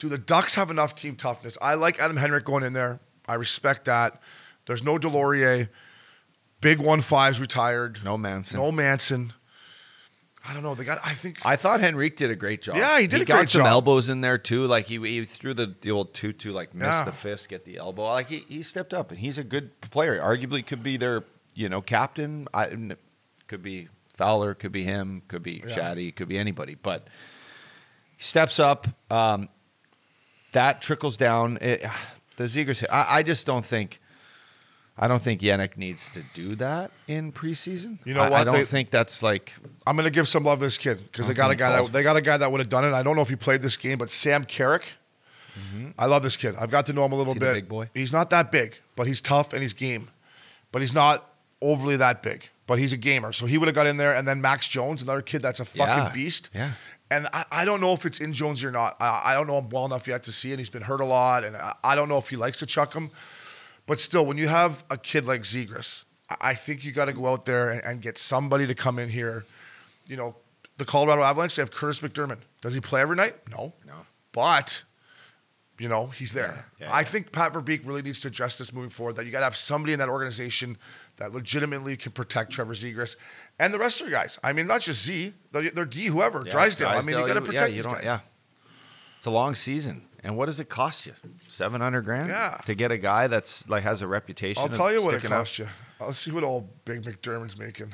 Do 0.00 0.08
the 0.08 0.18
Ducks 0.18 0.56
have 0.56 0.70
enough 0.70 0.96
team 0.96 1.14
toughness? 1.14 1.56
I 1.62 1.74
like 1.74 2.00
Adam 2.00 2.18
Henrique 2.18 2.44
going 2.44 2.64
in 2.64 2.72
there. 2.72 2.98
I 3.28 3.34
respect 3.34 3.84
that. 3.84 4.20
There's 4.66 4.82
no 4.82 4.98
Deslauriers. 4.98 5.68
Big 6.60 6.80
one 6.80 7.00
fives 7.00 7.40
retired. 7.40 8.00
No 8.04 8.18
Manson. 8.18 8.58
No 8.58 8.72
Manson. 8.72 9.34
I 10.46 10.54
don't 10.54 10.62
know. 10.62 10.74
They 10.74 10.84
got. 10.84 10.98
I 11.04 11.12
think. 11.12 11.44
I 11.44 11.56
thought 11.56 11.82
Henrique 11.82 12.16
did 12.16 12.30
a 12.30 12.36
great 12.36 12.62
job. 12.62 12.76
Yeah, 12.76 12.98
he 12.98 13.06
did 13.06 13.20
a 13.20 13.24
got 13.26 13.36
great 13.36 13.48
some 13.50 13.60
job. 13.60 13.68
elbows 13.68 14.08
in 14.08 14.22
there 14.22 14.38
too. 14.38 14.64
Like 14.64 14.86
he, 14.86 14.98
he 14.98 15.24
threw 15.24 15.52
the, 15.52 15.74
the 15.82 15.90
old 15.90 16.14
to 16.14 16.32
like 16.52 16.74
miss 16.74 16.86
Yeah. 16.86 17.04
the 17.04 17.12
fist, 17.12 17.48
get 17.50 17.64
the 17.66 17.76
elbow. 17.76 18.04
Like 18.04 18.28
he, 18.28 18.38
he 18.48 18.62
stepped 18.62 18.94
up 18.94 19.10
and 19.10 19.18
he's 19.20 19.36
a 19.36 19.44
good 19.44 19.78
player. 19.82 20.18
Arguably 20.18 20.66
could 20.66 20.82
be 20.82 20.96
their 20.96 21.24
you 21.54 21.68
know 21.68 21.82
captain. 21.82 22.48
I, 22.54 22.70
could 23.48 23.62
be 23.62 23.88
Fowler, 24.14 24.54
could 24.54 24.72
be 24.72 24.84
him, 24.84 25.22
could 25.28 25.42
be 25.42 25.62
Yeah. 25.66 25.74
Shaddy, 25.74 26.14
could 26.16 26.28
be 26.28 26.38
anybody. 26.38 26.74
But 26.74 27.08
he 28.16 28.22
steps 28.22 28.58
up. 28.58 28.86
Um, 29.10 29.48
that 30.52 30.80
trickles 30.82 31.16
down. 31.18 31.58
It, 31.60 31.84
the 32.36 32.44
Zegras. 32.44 32.84
I, 32.90 33.18
I 33.18 33.22
just 33.22 33.46
don't 33.46 33.64
think. 33.64 34.00
I 35.02 35.08
don't 35.08 35.22
think 35.22 35.40
Jenik 35.40 35.76
needs 35.78 36.10
to 36.10 36.22
do 36.34 36.54
that 36.56 36.90
in 37.08 37.32
preseason. 37.32 37.98
You 38.04 38.12
know 38.14 38.20
I, 38.20 38.40
I 38.40 38.44
don't 38.44 38.54
They- 38.54 38.64
think 38.64 38.90
that's 38.90 39.22
like 39.22 39.54
I'm 39.86 39.96
gonna 39.96 40.10
give 40.10 40.28
some 40.28 40.44
love 40.44 40.58
to 40.58 40.66
this 40.66 40.76
kid 40.78 41.02
because 41.10 41.26
they 41.26 41.34
got 41.34 41.50
a 41.50 41.54
guy 41.56 41.70
that 41.82 41.90
they 41.92 42.02
got 42.02 42.16
a 42.16 42.20
guy 42.20 42.36
that 42.36 42.52
would 42.52 42.60
have 42.60 42.68
done 42.68 42.84
it. 42.84 42.92
I 42.92 43.02
don't 43.02 43.16
know 43.16 43.22
if 43.22 43.30
he 43.30 43.36
played 43.36 43.62
this 43.62 43.76
game, 43.78 43.96
but 43.98 44.10
Sam 44.10 44.44
Carrick. 44.44 44.84
I 45.98 46.06
love 46.06 46.22
this 46.22 46.36
kid. 46.38 46.54
I've 46.56 46.70
got 46.70 46.86
to 46.86 46.92
know 46.92 47.04
him 47.04 47.12
a 47.12 47.16
little 47.16 47.34
Mm-hmm. 47.34 47.40
Bit. 47.44 47.54
big 47.54 47.68
boy? 47.68 47.90
He's 47.92 48.12
not 48.12 48.30
that 48.30 48.50
big, 48.50 48.78
but 48.96 49.06
he's 49.06 49.20
tough 49.20 49.52
and 49.52 49.60
he's 49.62 49.72
game. 49.74 50.08
But 50.72 50.80
he's 50.80 50.94
not 50.94 51.28
overly 51.60 51.96
that 51.96 52.22
big. 52.22 52.48
But 52.66 52.78
he's 52.78 52.92
a 52.92 52.96
gamer, 52.96 53.32
so 53.32 53.46
he 53.46 53.58
would 53.58 53.66
have 53.68 53.74
got 53.74 53.86
in 53.86 53.96
there. 53.96 54.14
And 54.14 54.26
then 54.28 54.40
Max 54.40 54.68
Jones, 54.68 55.02
another 55.02 55.22
kid 55.22 55.42
that's 55.42 55.60
a 55.60 55.64
fucking 55.64 55.86
Yeah. 56.04 56.12
beast. 56.12 56.48
Yeah. 56.54 56.70
And 57.10 57.26
I, 57.34 57.44
I 57.50 57.64
don't 57.64 57.80
know 57.80 57.92
if 57.92 58.06
it's 58.06 58.20
in 58.20 58.32
Jones 58.32 58.62
or 58.64 58.70
not. 58.70 58.96
I, 59.00 59.22
I 59.26 59.34
don't 59.34 59.46
know 59.48 59.58
him 59.58 59.68
well 59.70 59.84
enough 59.84 60.06
yet 60.06 60.22
to 60.24 60.32
see 60.32 60.52
it. 60.52 60.58
He's 60.60 60.70
been 60.70 60.82
hurt 60.82 61.00
a 61.00 61.04
lot, 61.04 61.42
and 61.44 61.56
I, 61.56 61.74
I 61.82 61.94
don't 61.96 62.08
know 62.08 62.18
if 62.18 62.28
he 62.30 62.36
likes 62.36 62.60
to 62.60 62.66
chuck 62.66 62.94
him. 62.94 63.10
But 63.90 63.98
still, 63.98 64.24
when 64.24 64.38
you 64.38 64.46
have 64.46 64.84
a 64.88 64.96
kid 64.96 65.26
like 65.26 65.42
Zegras, 65.42 66.04
I- 66.40 66.54
think 66.54 66.84
you 66.84 66.92
got 66.92 67.06
to 67.06 67.12
go 67.12 67.26
out 67.26 67.44
there 67.44 67.70
and, 67.70 67.84
and 67.84 68.00
get 68.00 68.18
somebody 68.18 68.64
to 68.68 68.74
come 68.76 69.00
in 69.00 69.08
here. 69.08 69.44
You 70.06 70.16
know, 70.16 70.36
the 70.76 70.84
Colorado 70.84 71.24
Avalanche, 71.24 71.56
they 71.56 71.62
have 71.62 71.72
Kurtis 71.72 72.00
MacDermid. 72.00 72.38
Does 72.62 72.72
he 72.72 72.80
play 72.80 73.00
every 73.00 73.16
night? 73.16 73.34
No. 73.50 73.72
No. 73.84 73.94
But, 74.30 74.84
you 75.80 75.88
know, 75.88 76.06
he's 76.06 76.32
there. 76.32 76.66
Yeah, 76.78 76.86
yeah, 76.86 76.92
I 76.92 77.00
yeah. 77.00 77.04
think 77.04 77.32
Pat 77.32 77.52
Verbeek 77.52 77.84
really 77.84 78.02
needs 78.02 78.20
to 78.20 78.28
address 78.28 78.58
this 78.58 78.72
moving 78.72 78.90
forward 78.90 79.16
that 79.16 79.26
you 79.26 79.32
got 79.32 79.40
to 79.40 79.44
have 79.46 79.56
somebody 79.56 79.92
in 79.92 79.98
that 79.98 80.08
organization 80.08 80.78
that 81.16 81.32
legitimately 81.32 81.96
can 81.96 82.12
protect 82.12 82.52
Trevor 82.52 82.74
Zegras 82.74 83.16
and 83.58 83.74
the 83.74 83.78
rest 83.80 84.00
of 84.00 84.06
the 84.06 84.12
guys. 84.12 84.38
I 84.44 84.52
mean, 84.52 84.68
not 84.68 84.82
just 84.82 85.04
Z, 85.04 85.32
they're, 85.50 85.68
they're 85.72 85.84
D, 85.84 86.04
whoever, 86.04 86.44
Yeah, 86.46 86.52
Drysdale. 86.52 86.86
I 86.90 87.00
mean, 87.00 87.18
you 87.18 87.26
got 87.26 87.34
to 87.34 87.40
yeah, 87.40 87.40
protect 87.40 87.68
you 87.70 87.74
these 87.74 87.84
don't- 87.86 87.94
guys. 87.94 88.04
Yeah, 88.04 88.20
it's 89.18 89.26
a 89.26 89.32
long 89.32 89.56
season, 89.56 90.02
and 90.22 90.36
what 90.36 90.46
does 90.46 90.60
it 90.60 90.68
cost 90.68 91.06
you? 91.06 91.12
Seven 91.48 91.80
hundred 91.80 92.02
grand. 92.02 92.28
Yeah. 92.28 92.58
to 92.66 92.74
get 92.74 92.92
a 92.92 92.98
guy 92.98 93.26
that's 93.26 93.68
like 93.68 93.82
has 93.82 94.02
a 94.02 94.06
reputation. 94.06 94.62
I'll 94.62 94.68
tell 94.68 94.92
you 94.92 95.02
what 95.04 95.14
it 95.14 95.24
up. 95.24 95.30
cost 95.30 95.58
you. 95.58 95.66
I'll 96.00 96.12
see 96.12 96.30
what 96.30 96.44
old 96.44 96.68
Big 96.84 97.02
MacDermid's 97.02 97.58
making. 97.58 97.92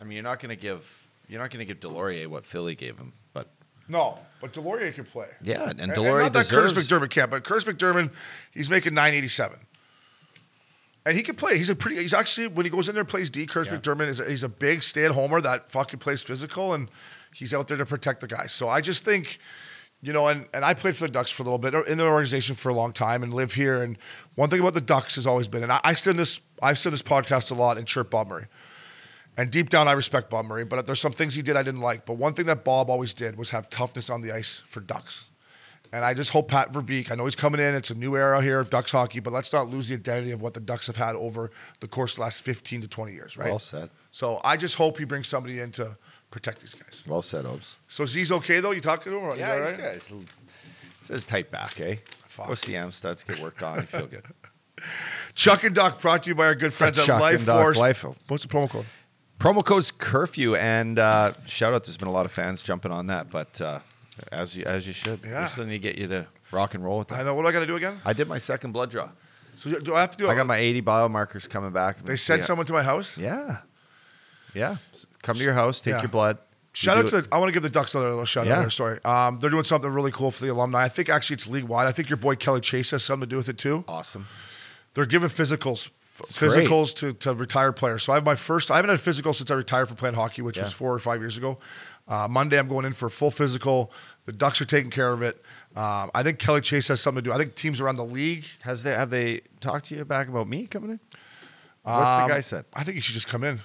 I 0.00 0.04
mean, 0.04 0.12
you're 0.14 0.22
not 0.22 0.40
going 0.40 0.50
to 0.54 0.60
give 0.60 1.08
you're 1.28 1.40
not 1.40 1.50
going 1.50 1.66
to 1.66 1.72
give 1.74 1.80
Deslauriers 1.80 2.26
what 2.28 2.46
Philly 2.46 2.74
gave 2.74 2.96
him, 2.98 3.12
but 3.32 3.48
No, 3.88 4.18
but 4.40 4.52
Deslauriers 4.52 4.94
can 4.94 5.04
play. 5.04 5.28
yeah, 5.42 5.62
and, 5.70 5.80
And, 5.80 5.80
and 5.80 5.92
Deslauriers 5.92 6.22
not 6.22 6.32
that. 6.34 6.46
Kurtis 6.46 6.72
MacDermid 6.72 7.10
can't, 7.10 7.30
but 7.30 7.42
Kurtis 7.44 7.64
MacDermid, 7.64 8.10
he's 8.52 8.70
making 8.70 8.94
987. 8.94 9.58
And 11.04 11.16
he 11.16 11.22
can 11.22 11.36
play. 11.36 11.56
He's 11.56 11.70
a 11.70 11.76
pretty. 11.76 11.98
He's 12.02 12.12
actually 12.14 12.48
when 12.48 12.66
he 12.66 12.70
goes 12.70 12.88
in 12.88 12.94
there 12.94 13.02
and 13.02 13.08
plays 13.08 13.30
D. 13.30 13.46
Kurtis 13.46 13.68
MacDermid 13.68 14.08
is 14.08 14.18
a, 14.20 14.28
he's 14.28 14.42
a 14.42 14.48
big 14.48 14.82
stay-at-homer 14.82 15.40
that 15.40 15.70
fucking 15.70 16.00
plays 16.00 16.20
physical 16.22 16.74
and 16.74 16.90
he's 17.32 17.54
out 17.54 17.68
there 17.68 17.76
to 17.76 17.86
protect 17.86 18.20
the 18.22 18.26
guys. 18.26 18.52
So 18.52 18.68
I 18.68 18.80
just 18.80 19.04
think, 19.04 19.38
you 20.06 20.12
know, 20.12 20.28
and 20.28 20.46
and 20.54 20.64
I 20.64 20.72
played 20.72 20.94
for 20.94 21.04
the 21.08 21.12
Ducks 21.12 21.32
for 21.32 21.42
a 21.42 21.46
little 21.46 21.58
bit 21.58 21.74
in 21.88 21.98
their 21.98 22.06
organization 22.06 22.54
for 22.54 22.68
a 22.68 22.74
long 22.74 22.92
time 22.92 23.24
and 23.24 23.34
live 23.34 23.54
here. 23.54 23.82
And 23.82 23.98
one 24.36 24.48
thing 24.48 24.60
about 24.60 24.74
the 24.74 24.80
Ducks 24.80 25.16
has 25.16 25.26
always 25.26 25.48
been, 25.48 25.64
and 25.64 25.72
I, 25.72 25.80
I 25.82 25.94
said 25.94 26.16
this, 26.16 26.38
I've 26.62 26.78
said 26.78 26.92
this 26.92 27.02
podcast 27.02 27.50
a 27.50 27.54
lot 27.54 27.76
and 27.76 27.88
chirp 27.88 28.08
Bob 28.10 28.28
Murray. 28.28 28.46
And 29.36 29.50
deep 29.50 29.68
down, 29.68 29.88
I 29.88 29.92
respect 29.92 30.30
Bob 30.30 30.46
Murray, 30.46 30.64
but 30.64 30.86
there's 30.86 31.00
some 31.00 31.10
things 31.10 31.34
he 31.34 31.42
did 31.42 31.56
I 31.56 31.64
didn't 31.64 31.80
like. 31.80 32.06
But 32.06 32.18
one 32.18 32.34
thing 32.34 32.46
that 32.46 32.62
Bob 32.62 32.88
always 32.88 33.14
did 33.14 33.36
was 33.36 33.50
have 33.50 33.68
toughness 33.68 34.08
on 34.08 34.20
the 34.20 34.30
ice 34.30 34.62
for 34.64 34.78
Ducks. 34.78 35.28
And 35.92 36.04
I 36.04 36.14
just 36.14 36.30
hope 36.30 36.48
Pat 36.48 36.72
Verbeek, 36.72 37.10
I 37.10 37.16
know 37.16 37.24
he's 37.24 37.34
coming 37.34 37.60
in, 37.60 37.74
it's 37.74 37.90
a 37.90 37.94
new 37.94 38.16
era 38.16 38.40
here 38.40 38.60
of 38.60 38.70
Ducks 38.70 38.92
hockey, 38.92 39.18
but 39.18 39.32
let's 39.32 39.52
not 39.52 39.68
lose 39.68 39.88
the 39.88 39.96
identity 39.96 40.30
of 40.30 40.40
what 40.40 40.54
the 40.54 40.60
Ducks 40.60 40.86
have 40.86 40.96
had 40.96 41.16
over 41.16 41.50
the 41.80 41.88
course 41.88 42.12
of 42.12 42.16
the 42.16 42.22
last 42.22 42.44
15 42.44 42.82
to 42.82 42.88
20 42.88 43.12
years, 43.12 43.36
right? 43.36 43.48
Well 43.48 43.58
said. 43.58 43.90
So 44.12 44.40
I 44.44 44.56
just 44.56 44.76
hope 44.76 44.98
he 44.98 45.04
brings 45.04 45.28
somebody 45.28 45.60
in 45.60 45.72
to 45.72 45.96
protect 46.36 46.60
these 46.60 46.74
guys. 46.74 47.02
Well 47.06 47.22
said, 47.22 47.46
Obes. 47.46 47.76
So 47.88 48.04
Z's 48.04 48.30
okay, 48.30 48.60
though? 48.60 48.72
You 48.72 48.80
talking 48.82 49.10
to 49.12 49.18
him? 49.18 49.24
Or 49.24 49.36
Yeah, 49.36 49.58
he's 49.58 49.68
right? 49.68 49.76
good. 49.76 50.26
Says 51.02 51.24
tight 51.24 51.50
back, 51.50 51.80
eh? 51.80 51.96
Fuck. 52.26 52.48
Go 52.48 52.54
see 52.54 52.76
Amstuds, 52.76 53.24
get 53.24 53.40
worked 53.40 53.62
on, 53.62 53.76
you 53.76 53.82
feel 53.86 54.06
good. 54.06 54.22
Chuck 55.34 55.64
and 55.64 55.74
Duck 55.74 56.00
brought 56.00 56.24
to 56.24 56.28
you 56.28 56.34
by 56.34 56.44
our 56.46 56.54
good 56.54 56.74
friends 56.74 56.98
at 56.98 57.06
Chuck 57.06 57.20
Life 57.20 57.36
and 57.38 57.46
Duck, 57.46 57.62
Force. 57.62 57.78
Life- 57.78 58.04
What's 58.28 58.44
the 58.44 58.48
promo 58.52 58.68
code? 58.68 58.86
Promo 59.38 59.64
code's 59.64 59.90
curfew, 59.90 60.54
and 60.56 60.98
uh, 60.98 61.32
shout 61.46 61.72
out. 61.74 61.84
There's 61.84 61.96
been 61.96 62.08
a 62.08 62.12
lot 62.12 62.24
of 62.26 62.32
fans 62.32 62.62
jumping 62.62 62.90
on 62.92 63.06
that, 63.08 63.28
but 63.30 63.60
uh, 63.60 63.80
as 64.32 64.56
you 64.56 64.64
as 64.64 64.86
you 64.86 64.92
should, 64.92 65.20
Yeah. 65.24 65.42
we 65.42 65.46
still 65.46 65.64
need 65.66 65.72
to 65.72 65.78
get 65.78 65.96
you 65.96 66.06
to 66.08 66.26
rock 66.52 66.74
and 66.74 66.82
roll 66.84 66.98
with 66.98 67.08
that. 67.08 67.20
I 67.20 67.22
know. 67.22 67.34
What 67.34 67.42
do 67.42 67.48
I 67.48 67.52
got 67.52 67.60
to 67.60 67.66
do 67.66 67.76
again? 67.76 67.98
I 68.04 68.12
did 68.14 68.28
my 68.28 68.38
second 68.38 68.72
blood 68.72 68.90
draw. 68.90 69.08
So 69.56 69.78
do 69.78 69.94
I 69.94 70.00
have 70.02 70.10
to 70.12 70.18
do 70.18 70.28
I 70.28 70.34
got 70.34 70.46
my 70.46 70.56
80 70.58 70.82
biomarkers 70.82 71.48
coming 71.48 71.70
back. 71.70 72.02
They 72.04 72.16
sent 72.16 72.44
someone 72.44 72.66
to 72.66 72.72
my 72.74 72.82
house? 72.82 73.16
Yeah, 73.18 73.58
yeah. 74.56 74.76
Come 75.22 75.36
to 75.36 75.42
your 75.44 75.54
house, 75.54 75.80
take 75.80 75.92
Yeah. 75.92 76.00
your 76.02 76.08
blood. 76.08 76.38
Shout 76.72 76.98
out 76.98 77.06
to 77.08 77.22
the, 77.22 77.28
I 77.32 77.38
want 77.38 77.48
to 77.48 77.52
give 77.52 77.62
the 77.62 77.70
Ducks 77.70 77.94
another 77.94 78.10
little 78.10 78.24
shout 78.26 78.46
Yeah. 78.46 78.56
out 78.56 78.60
here. 78.60 78.70
Sorry, 78.70 78.98
um, 79.04 79.38
they're 79.38 79.48
doing 79.50 79.64
something 79.64 79.90
really 79.90 80.10
cool 80.10 80.30
for 80.30 80.42
the 80.44 80.52
alumni. 80.52 80.82
I 80.84 80.88
think 80.90 81.08
actually 81.08 81.34
it's 81.34 81.46
league 81.46 81.64
wide. 81.64 81.86
I 81.86 81.92
think 81.92 82.10
your 82.10 82.18
boy 82.18 82.34
Kelly 82.36 82.60
Chase 82.60 82.90
has 82.90 83.02
something 83.02 83.26
to 83.28 83.30
do 83.32 83.36
with 83.38 83.48
it 83.48 83.58
too. 83.58 83.84
awesome. 83.88 84.26
They're 84.94 85.06
giving 85.06 85.28
physicals, 85.28 85.88
It's 86.20 86.38
great. 86.38 86.50
physicals 86.50 86.94
to, 86.96 87.12
to 87.14 87.34
retired 87.34 87.72
players. 87.76 88.02
So 88.02 88.12
I 88.12 88.16
have 88.16 88.24
my 88.24 88.34
first. 88.34 88.70
I 88.70 88.76
haven't 88.76 88.88
had 88.90 88.98
a 88.98 89.02
physical 89.02 89.34
since 89.34 89.50
I 89.50 89.54
retired 89.54 89.88
from 89.88 89.96
playing 89.98 90.14
hockey, 90.16 90.40
which 90.42 90.58
was 90.58 90.72
four 90.72 90.92
or 90.92 90.98
five 90.98 91.20
years 91.20 91.36
ago. 91.36 91.58
Uh, 92.08 92.26
Monday 92.28 92.58
I'm 92.58 92.68
going 92.68 92.84
in 92.86 92.92
for 92.94 93.06
a 93.06 93.10
full 93.10 93.30
physical. 93.30 93.90
The 94.26 94.32
Ducks 94.32 94.60
are 94.60 94.64
taking 94.64 94.90
care 94.90 95.12
of 95.12 95.22
it. 95.22 95.42
Um, 95.74 96.10
I 96.14 96.22
think 96.22 96.38
Kelly 96.38 96.60
Chase 96.62 96.88
has 96.88 97.00
something 97.02 97.22
to 97.24 97.30
do. 97.30 97.34
I 97.34 97.36
think 97.38 97.54
teams 97.56 97.80
around 97.80 97.96
the 97.96 98.04
league. 98.04 98.44
Has 98.62 98.82
they 98.84 98.92
have 98.92 99.10
they 99.10 99.40
talked 99.60 99.86
to 99.86 99.96
you 99.96 100.04
back 100.04 100.28
about 100.28 100.48
me 100.48 100.66
coming 100.66 100.90
in? 100.90 101.00
What's 101.82 102.06
um, 102.22 102.28
the 102.28 102.34
guy 102.34 102.40
said? 102.40 102.64
I 102.74 102.84
think 102.84 102.94
you 102.94 103.00
should 103.02 103.14
just 103.14 103.28
come 103.28 103.44
in. 103.44 103.60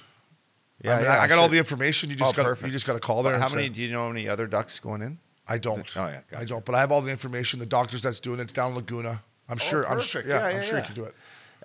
Yeah, 0.84 0.94
I, 0.94 0.98
mean, 0.98 1.06
yeah, 1.06 1.20
I 1.22 1.28
got 1.28 1.38
all 1.38 1.48
the 1.50 1.58
information. 1.58 2.10
You 2.10 2.16
just 2.16 2.34
Oh, 2.34 2.38
got 2.38 2.46
perfect. 2.46 2.66
you 2.68 2.72
just 2.72 2.88
got 2.88 2.94
to 2.94 3.00
call 3.00 3.24
there. 3.24 3.38
How 3.38 3.50
many? 3.50 3.68
say- 3.68 3.70
Do 3.70 3.82
you 3.82 3.92
know 3.92 4.10
any 4.10 4.28
other 4.28 4.48
ducks 4.48 4.80
going 4.80 5.02
in? 5.02 5.20
I 5.48 5.58
don't. 5.58 5.86
Oh, 5.98 6.08
yeah, 6.08 6.22
I 6.40 6.46
don't. 6.46 6.64
But 6.64 6.76
I 6.76 6.80
have 6.80 6.92
all 6.92 7.02
the 7.02 7.12
information. 7.12 7.60
The 7.60 7.66
doctors 7.66 8.02
that's 8.04 8.20
doing 8.20 8.40
it. 8.40 8.44
It's 8.44 8.54
down 8.54 8.74
Laguna. 8.74 9.22
I'm 9.50 9.58
oh, 9.60 9.64
sure. 9.64 9.88
I'm 9.88 10.00
sure. 10.00 10.22
perfect. 10.22 10.28
Yeah, 10.30 10.40
Yeah, 10.40 10.46
I'm 10.48 10.56
yeah, 10.56 10.62
sure 10.62 10.78
you 10.80 10.86
can 10.86 10.96
do 10.96 11.04
it. 11.04 11.16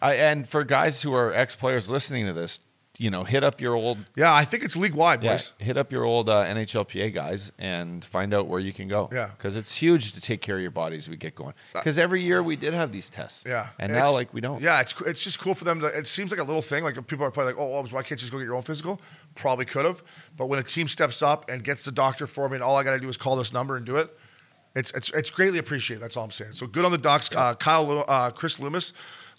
I, 0.03 0.15
and 0.15 0.49
for 0.49 0.65
guys 0.65 1.03
who 1.03 1.15
are 1.15 1.33
ex 1.33 1.55
players 1.55 1.91
listening 1.91 2.27
to 2.27 2.33
this, 2.33 2.61
you 2.99 3.11
know, 3.11 3.25
hit 3.25 3.45
up 3.45 3.61
your 3.61 3.75
old 3.75 3.99
Yeah, 4.17 4.33
I 4.35 4.45
think 4.45 4.65
it's 4.65 4.77
league 4.77 4.95
wide, 4.95 5.23
yeah, 5.23 5.33
boys. 5.35 5.53
hit 5.59 5.77
up 5.77 5.93
your 5.93 6.05
old 6.05 6.29
uh, 6.29 6.45
NHLPA 6.47 7.13
guys 7.15 7.53
and 7.59 8.05
find 8.05 8.33
out 8.33 8.47
where 8.47 8.61
you 8.61 8.73
can 8.73 8.89
go. 8.89 9.09
Yeah. 9.13 9.31
because 9.37 9.57
it's 9.57 9.75
huge 9.77 10.13
to 10.13 10.21
take 10.21 10.41
care 10.41 10.57
of 10.57 10.63
your 10.63 10.71
body 10.71 10.97
as 10.97 11.09
we 11.09 11.17
get 11.17 11.35
going. 11.35 11.55
Because 11.75 11.99
every 11.99 12.23
year 12.23 12.43
we 12.43 12.57
did 12.57 12.75
have 12.75 12.93
these 12.93 13.11
tests. 13.11 13.45
Yeah, 13.47 13.69
and 13.79 13.93
now 13.93 14.13
like 14.13 14.33
we 14.35 14.41
don't. 14.41 14.63
Yeah, 14.63 14.81
it's 14.81 14.99
it's 15.03 15.23
just 15.23 15.41
cool 15.41 15.55
for 15.55 15.65
them 15.65 15.81
to. 15.81 15.87
It 15.87 16.07
seems 16.07 16.31
like 16.31 16.41
a 16.41 16.45
little 16.45 16.63
thing. 16.63 16.85
Like 16.85 16.95
people 17.07 17.25
are 17.27 17.31
probably 17.31 17.53
like, 17.53 17.61
"Oh, 17.61 17.83
why 17.83 18.03
can't 18.03 18.11
you 18.13 18.17
just 18.17 18.33
go 18.33 18.39
get 18.39 18.45
your 18.45 18.55
own 18.57 18.63
physical?" 18.63 19.01
Probably 19.35 19.65
could 19.67 19.85
have, 19.85 20.03
but 20.37 20.47
when 20.47 20.59
a 20.59 20.63
team 20.63 20.89
steps 20.89 21.23
up 21.23 21.51
and 21.51 21.63
gets 21.63 21.85
the 21.85 21.93
doctor 21.93 22.27
for 22.27 22.49
me, 22.49 22.55
and 22.57 22.63
all 22.65 22.77
I 22.77 22.83
got 22.83 22.93
to 22.93 23.01
do 23.01 23.09
is 23.09 23.17
call 23.17 23.37
this 23.37 23.53
number 23.53 23.77
and 23.77 23.85
do 23.85 23.97
it, 23.97 24.17
it's 24.75 24.91
it's 24.93 25.11
it's 25.11 25.31
greatly 25.31 25.59
appreciated. 25.59 26.03
That's 26.03 26.17
all 26.17 26.25
I'm 26.25 26.31
saying. 26.31 26.53
So 26.53 26.67
good 26.67 26.85
on 26.85 26.93
the 26.93 26.99
docs, 26.99 27.31
uh, 27.37 27.55
Kyle, 27.55 28.05
uh, 28.09 28.31
Chris 28.31 28.59
Loomis. 28.59 28.93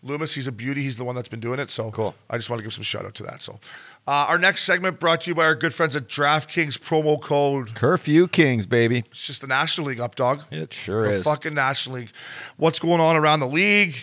Loomis, 0.04 0.34
he's 0.34 0.48
a 0.48 0.52
beauty. 0.52 0.84
He's 0.84 0.98
the 0.98 1.04
one 1.04 1.16
that's 1.16 1.28
been 1.28 1.40
doing 1.40 1.60
it. 1.60 1.72
So 1.72 1.92
Cool. 1.92 2.14
I 2.30 2.38
just 2.38 2.50
want 2.50 2.60
to 2.60 2.64
give 2.64 2.74
some 2.74 2.84
shout 2.84 3.06
out 3.06 3.16
to 3.16 3.24
that. 3.24 3.42
So, 3.42 3.60
uh, 4.08 4.28
our 4.30 4.38
next 4.38 4.64
segment 4.64 5.00
brought 5.00 5.22
to 5.22 5.32
you 5.32 5.36
by 5.36 5.46
our 5.46 5.56
good 5.56 5.74
friends 5.74 5.96
at 5.96 6.08
DraftKings 6.08 6.78
promo 6.78 7.20
code. 7.22 7.74
Curfew 7.76 8.28
Kings, 8.28 8.66
baby. 8.66 9.00
It's 9.00 9.26
just 9.26 9.42
the 9.42 9.48
National 9.48 9.88
League 9.88 10.00
up, 10.00 10.16
dog. 10.16 10.44
It 10.52 10.74
sure 10.74 11.04
the 11.04 11.14
is. 11.16 11.24
fucking 11.24 11.54
National 11.54 11.98
League. 11.98 12.12
What's 12.58 12.80
going 12.80 13.02
on 13.02 13.16
around 13.16 13.40
the 13.42 13.48
league? 13.48 13.96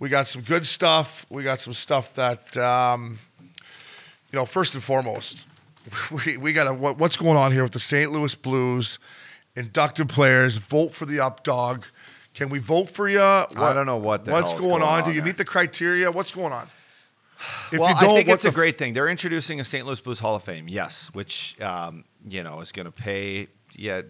We 0.00 0.08
got 0.08 0.26
some 0.26 0.42
good 0.42 0.66
stuff. 0.66 1.24
We 1.30 1.42
got 1.42 1.60
some 1.60 1.72
stuff 1.72 2.14
that, 2.14 2.56
um, 2.56 3.18
you 4.32 4.38
know, 4.38 4.44
first 4.44 4.74
and 4.74 4.82
foremost, 4.82 5.46
we, 6.26 6.36
we 6.36 6.52
got 6.52 6.64
to, 6.64 6.74
what, 6.74 6.98
what's 6.98 7.16
going 7.16 7.36
on 7.36 7.52
here 7.52 7.62
with 7.62 7.72
the 7.72 7.80
St. 7.80 8.10
Louis 8.12 8.34
Blues? 8.34 8.98
Inducted 9.56 10.08
players, 10.08 10.58
vote 10.58 10.94
for 10.94 11.04
the 11.04 11.18
up 11.18 11.42
dog. 11.42 11.84
Can 12.38 12.50
we 12.50 12.60
vote 12.60 12.88
for 12.88 13.08
you? 13.08 13.20
I 13.20 13.46
don't 13.74 13.84
know 13.84 13.96
what 13.96 14.24
What's 14.28 14.52
going, 14.52 14.68
going 14.68 14.82
on? 14.84 15.00
on 15.00 15.04
Do 15.04 15.10
you 15.10 15.16
there. 15.16 15.26
meet 15.26 15.38
the 15.38 15.44
criteria? 15.44 16.08
What's 16.08 16.30
going 16.30 16.52
on? 16.52 16.68
If 17.72 17.80
well, 17.80 17.88
you 17.88 18.00
don't, 18.00 18.10
I 18.10 18.14
think 18.18 18.28
it's 18.28 18.44
a 18.44 18.52
great 18.52 18.78
thing. 18.78 18.92
They're 18.92 19.08
introducing 19.08 19.58
a 19.58 19.64
St. 19.64 19.84
Louis 19.84 19.98
Blues 19.98 20.20
Hall 20.20 20.36
of 20.36 20.44
Fame, 20.44 20.68
yes, 20.68 21.10
which 21.12 21.60
um, 21.60 22.04
you 22.28 22.44
know 22.44 22.60
is 22.60 22.70
going 22.70 22.86
to 22.86 22.92
pay 22.92 23.48
yeah 23.74 24.02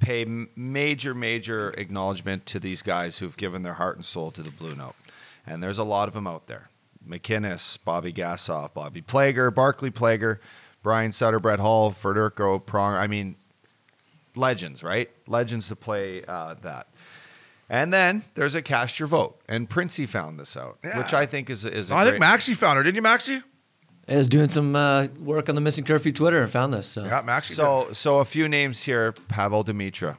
pay 0.00 0.24
major 0.24 1.14
major 1.14 1.70
acknowledgement 1.78 2.44
to 2.46 2.58
these 2.58 2.82
guys 2.82 3.18
who've 3.18 3.36
given 3.36 3.62
their 3.62 3.74
heart 3.74 3.94
and 3.94 4.04
soul 4.04 4.32
to 4.32 4.42
the 4.42 4.50
Blue 4.50 4.74
Note, 4.74 4.96
and 5.46 5.62
there's 5.62 5.78
a 5.78 5.84
lot 5.84 6.08
of 6.08 6.14
them 6.14 6.26
out 6.26 6.48
there. 6.48 6.70
MacInnis, 7.08 7.78
Bobby 7.84 8.12
Gassoff, 8.12 8.74
Bobby 8.74 9.00
Plager, 9.00 9.54
Barclay 9.54 9.90
Plager, 9.90 10.38
Brian 10.82 11.12
Sutter, 11.12 11.38
Brett 11.38 11.60
Hull, 11.60 11.92
Federico 11.92 12.58
Prong. 12.58 12.94
I 12.94 13.06
mean, 13.06 13.36
legends, 14.34 14.82
right? 14.82 15.08
Legends 15.28 15.68
to 15.68 15.76
play 15.76 16.24
uh, 16.24 16.54
that. 16.62 16.88
And 17.74 17.92
then 17.92 18.22
there's 18.34 18.54
a 18.54 18.62
cast 18.62 19.00
your 19.00 19.08
vote, 19.08 19.40
and 19.48 19.68
Princey 19.68 20.06
found 20.06 20.38
this 20.38 20.56
out, 20.56 20.78
Yeah. 20.84 20.96
which 20.96 21.12
I 21.12 21.26
think 21.26 21.50
is 21.50 21.64
a, 21.64 21.76
is 21.76 21.90
a 21.90 21.94
I 21.94 22.04
think 22.04 22.10
great- 22.12 22.20
Maxie 22.20 22.54
found 22.54 22.76
her, 22.76 22.84
didn't 22.84 22.94
you, 22.94 23.02
Maxie? 23.02 23.42
I 24.08 24.14
was 24.16 24.28
doing 24.28 24.48
some 24.48 24.76
uh, 24.76 25.08
work 25.18 25.48
on 25.48 25.56
the 25.56 25.60
Missing 25.60 25.84
Curfew 25.84 26.12
Twitter 26.12 26.40
and 26.40 26.52
found 26.52 26.72
this. 26.72 26.86
So. 26.86 27.04
Yeah, 27.04 27.22
Maxie. 27.24 27.54
So, 27.54 27.88
so 27.92 28.18
a 28.20 28.24
few 28.24 28.48
names 28.48 28.84
here: 28.84 29.10
Pavol 29.28 29.64
Demitra, 29.64 30.16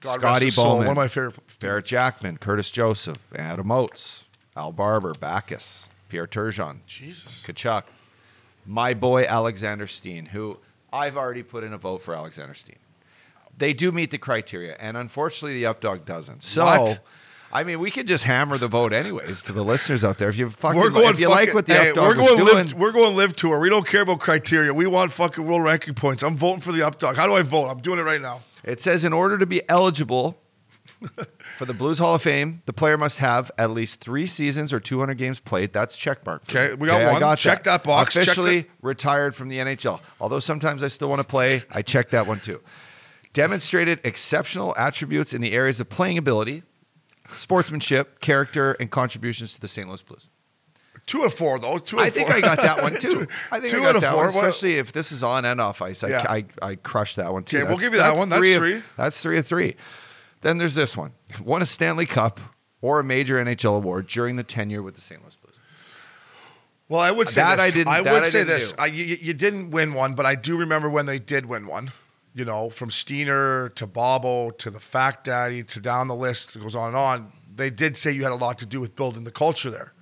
God 0.00 0.20
Scotty 0.20 0.44
his 0.44 0.54
soul, 0.54 0.64
Bowman, 0.74 0.86
one 0.86 0.92
of 0.92 0.96
my 0.96 1.08
favorite. 1.08 1.34
Barrett 1.58 1.86
Jackman, 1.86 2.36
Curtis 2.36 2.70
Joseph, 2.70 3.18
Adam 3.34 3.72
Oates, 3.72 4.24
Al 4.54 4.70
Barber, 4.70 5.12
Backes, 5.14 5.88
Pierre 6.08 6.28
Turgeon, 6.28 6.80
Jesus. 6.86 7.42
Tkachuk, 7.44 7.82
my 8.64 8.94
boy 8.94 9.24
Alexander 9.24 9.88
Steen, 9.88 10.26
who 10.26 10.60
I've 10.92 11.16
already 11.16 11.42
put 11.42 11.64
in 11.64 11.72
a 11.72 11.78
vote 11.78 12.02
for 12.02 12.14
Alexander 12.14 12.54
Steen. 12.54 12.76
They 13.58 13.72
do 13.72 13.90
meet 13.92 14.10
the 14.10 14.18
criteria, 14.18 14.76
and 14.78 14.96
unfortunately, 14.96 15.62
the 15.62 15.72
updog 15.72 16.04
doesn't. 16.04 16.42
So, 16.42 16.64
What? 16.64 17.00
I 17.52 17.64
mean, 17.64 17.78
we 17.78 17.90
could 17.90 18.06
just 18.06 18.24
hammer 18.24 18.58
the 18.58 18.68
vote 18.68 18.92
anyways 18.92 19.42
to 19.44 19.52
the 19.52 19.62
listeners 19.62 20.02
out 20.04 20.18
there. 20.18 20.28
If 20.28 20.36
you 20.36 20.50
fucking, 20.50 20.78
We're 20.78 20.90
going 20.90 21.08
if 21.10 21.20
you 21.20 21.28
like 21.30 21.54
what 21.54 21.64
the 21.64 21.74
hey, 21.74 21.92
updog 21.92 22.08
we're 22.08 22.14
going 22.14 22.36
doing, 22.36 22.54
live, 22.54 22.74
we're 22.74 22.92
going 22.92 23.16
live 23.16 23.34
tour. 23.36 23.60
We 23.60 23.70
don't 23.70 23.86
care 23.86 24.02
about 24.02 24.18
criteria. 24.18 24.74
We 24.74 24.86
want 24.86 25.12
fucking 25.12 25.44
world 25.44 25.62
ranking 25.62 25.94
points. 25.94 26.22
I'm 26.22 26.36
voting 26.36 26.60
for 26.60 26.72
the 26.72 26.80
updog. 26.80 27.14
How 27.14 27.26
do 27.26 27.34
I 27.34 27.42
vote? 27.42 27.68
I'm 27.68 27.78
doing 27.78 27.98
it 27.98 28.02
right 28.02 28.20
now. 28.20 28.40
It 28.64 28.80
says 28.80 29.04
in 29.04 29.12
order 29.12 29.38
to 29.38 29.46
be 29.46 29.62
eligible 29.70 30.36
for 31.56 31.64
the 31.64 31.72
Blues 31.72 31.98
Hall 31.98 32.16
of 32.16 32.22
Fame, 32.22 32.62
the 32.66 32.72
player 32.72 32.98
must 32.98 33.18
have 33.18 33.50
at 33.56 33.70
least 33.70 34.00
three 34.00 34.26
seasons 34.26 34.72
or 34.72 34.80
200 34.80 35.14
games 35.14 35.38
played. 35.40 35.72
That's 35.72 35.96
check 35.96 36.26
mark. 36.26 36.42
Okay, 36.50 36.74
we 36.74 36.88
got 36.88 37.00
I 37.00 37.12
one. 37.12 37.20
got 37.20 37.38
Check 37.38 37.64
that 37.64 37.84
box. 37.84 38.12
Check 38.12 38.24
Officially 38.24 38.66
retired 38.82 39.34
from 39.34 39.48
the 39.48 39.58
NHL. 39.58 40.00
Although 40.20 40.40
sometimes 40.40 40.82
I 40.82 40.88
still 40.88 41.08
want 41.08 41.20
to 41.20 41.26
play, 41.26 41.62
I 41.70 41.82
check 41.82 42.10
that 42.10 42.26
one 42.26 42.40
too. 42.40 42.60
Demonstrated 43.36 44.00
exceptional 44.02 44.74
attributes 44.78 45.34
in 45.34 45.42
the 45.42 45.52
areas 45.52 45.78
of 45.78 45.90
playing 45.90 46.16
ability, 46.16 46.62
sportsmanship, 47.30 48.20
character, 48.20 48.72
and 48.80 48.90
contributions 48.90 49.52
to 49.52 49.60
the 49.60 49.68
St. 49.68 49.86
Louis 49.86 50.00
Blues. 50.00 50.30
Two 51.04 51.22
of 51.22 51.34
four 51.34 51.58
though. 51.58 51.76
Two. 51.76 51.98
Of 51.98 52.04
I 52.06 52.08
think 52.10 52.28
four. 52.28 52.36
I 52.38 52.40
got 52.40 52.56
that 52.56 52.80
one 52.82 52.94
too. 52.98 53.28
I 53.52 53.60
think 53.60 53.72
two 53.74 53.76
I 53.76 53.80
out 53.80 53.84
got 53.84 53.96
of 53.96 54.00
that 54.02 54.12
four. 54.12 54.20
one, 54.20 54.28
especially 54.30 54.76
if 54.76 54.90
this 54.92 55.12
is 55.12 55.22
on 55.22 55.44
and 55.44 55.60
off 55.60 55.82
ice. 55.82 56.02
I, 56.02 56.08
Yeah. 56.08 56.24
I, 56.26 56.44
I 56.62 56.74
crushed 56.76 57.16
that 57.16 57.30
one 57.30 57.44
too. 57.44 57.58
Okay, 57.58 57.68
we'll 57.68 57.76
give 57.76 57.92
you 57.92 57.98
that 57.98 58.16
one. 58.16 58.30
That's 58.30 58.48
of- 58.48 58.54
three. 58.56 58.82
that's 58.96 59.20
three 59.20 59.36
of 59.38 59.46
three. 59.46 59.76
Then 60.40 60.56
there's 60.56 60.74
this 60.74 60.96
one: 60.96 61.12
won 61.44 61.60
a 61.60 61.66
Stanley 61.66 62.06
Cup 62.06 62.40
or 62.80 63.00
a 63.00 63.04
major 63.04 63.36
NHL 63.44 63.76
award 63.76 64.06
during 64.06 64.36
the 64.36 64.44
tenure 64.44 64.82
with 64.82 64.94
the 64.94 65.02
St. 65.02 65.20
Louis 65.20 65.36
Blues. 65.36 65.60
Well, 66.88 67.02
I 67.02 67.10
would 67.10 67.28
say 67.28 67.42
That 67.42 67.56
this. 67.56 67.66
I 67.66 67.70
didn't- 67.70 67.92
that 68.04 68.12
would 68.14 68.22
I 68.22 68.26
say 68.28 68.44
this. 68.44 68.72
I, 68.78 68.86
you, 68.86 69.04
you 69.04 69.34
didn't 69.34 69.72
win 69.72 69.92
one, 69.92 70.14
but 70.14 70.24
I 70.24 70.36
do 70.36 70.56
remember 70.56 70.88
when 70.88 71.04
they 71.04 71.18
did 71.18 71.44
win 71.44 71.66
one. 71.66 71.92
You 72.36 72.44
know, 72.44 72.68
from 72.68 72.90
Steiner 72.90 73.70
to 73.70 73.86
Bobo 73.86 74.50
to 74.50 74.68
the 74.68 74.78
Fact 74.78 75.24
Daddy 75.24 75.62
to 75.64 75.80
down 75.80 76.06
the 76.06 76.14
list, 76.14 76.54
it 76.54 76.60
goes 76.60 76.76
on 76.76 76.88
and 76.88 76.96
on. 76.96 77.32
They 77.54 77.70
did 77.70 77.96
say 77.96 78.12
you 78.12 78.24
had 78.24 78.32
a 78.32 78.36
lot 78.36 78.58
to 78.58 78.66
do 78.66 78.78
with 78.78 78.94
building 78.94 79.24
the 79.24 79.30
culture 79.30 79.70
there. 79.70 79.94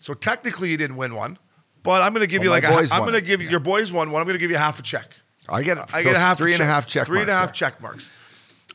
So 0.00 0.14
technically, 0.14 0.70
you 0.70 0.78
didn't 0.78 0.96
win 0.96 1.14
one, 1.14 1.36
but 1.82 2.00
I'm 2.00 2.14
going 2.14 2.22
to 2.22 2.26
give 2.26 2.40
Well, 2.40 2.46
you 2.46 2.50
like 2.50 2.64
a, 2.64 2.94
I'm 2.94 3.02
going 3.02 3.12
to 3.12 3.20
give 3.20 3.42
you 3.42 3.50
your 3.50 3.60
boys 3.60 3.92
won 3.92 4.10
One. 4.12 4.22
I'm 4.22 4.26
going 4.26 4.38
to 4.38 4.40
give 4.40 4.50
you 4.50 4.56
half 4.56 4.78
a 4.78 4.82
check. 4.82 5.12
I 5.46 5.62
get 5.62 5.76
I 5.94 6.02
get 6.02 6.16
a 6.16 6.18
half 6.18 6.38
three 6.38 6.52
and 6.52 6.60
a 6.60 6.64
check, 6.64 6.68
half 6.68 6.86
check 6.86 7.06
three 7.06 7.20
and 7.20 7.28
a 7.28 7.34
half 7.34 7.48
there. 7.48 7.52
check 7.52 7.82
marks. 7.82 8.10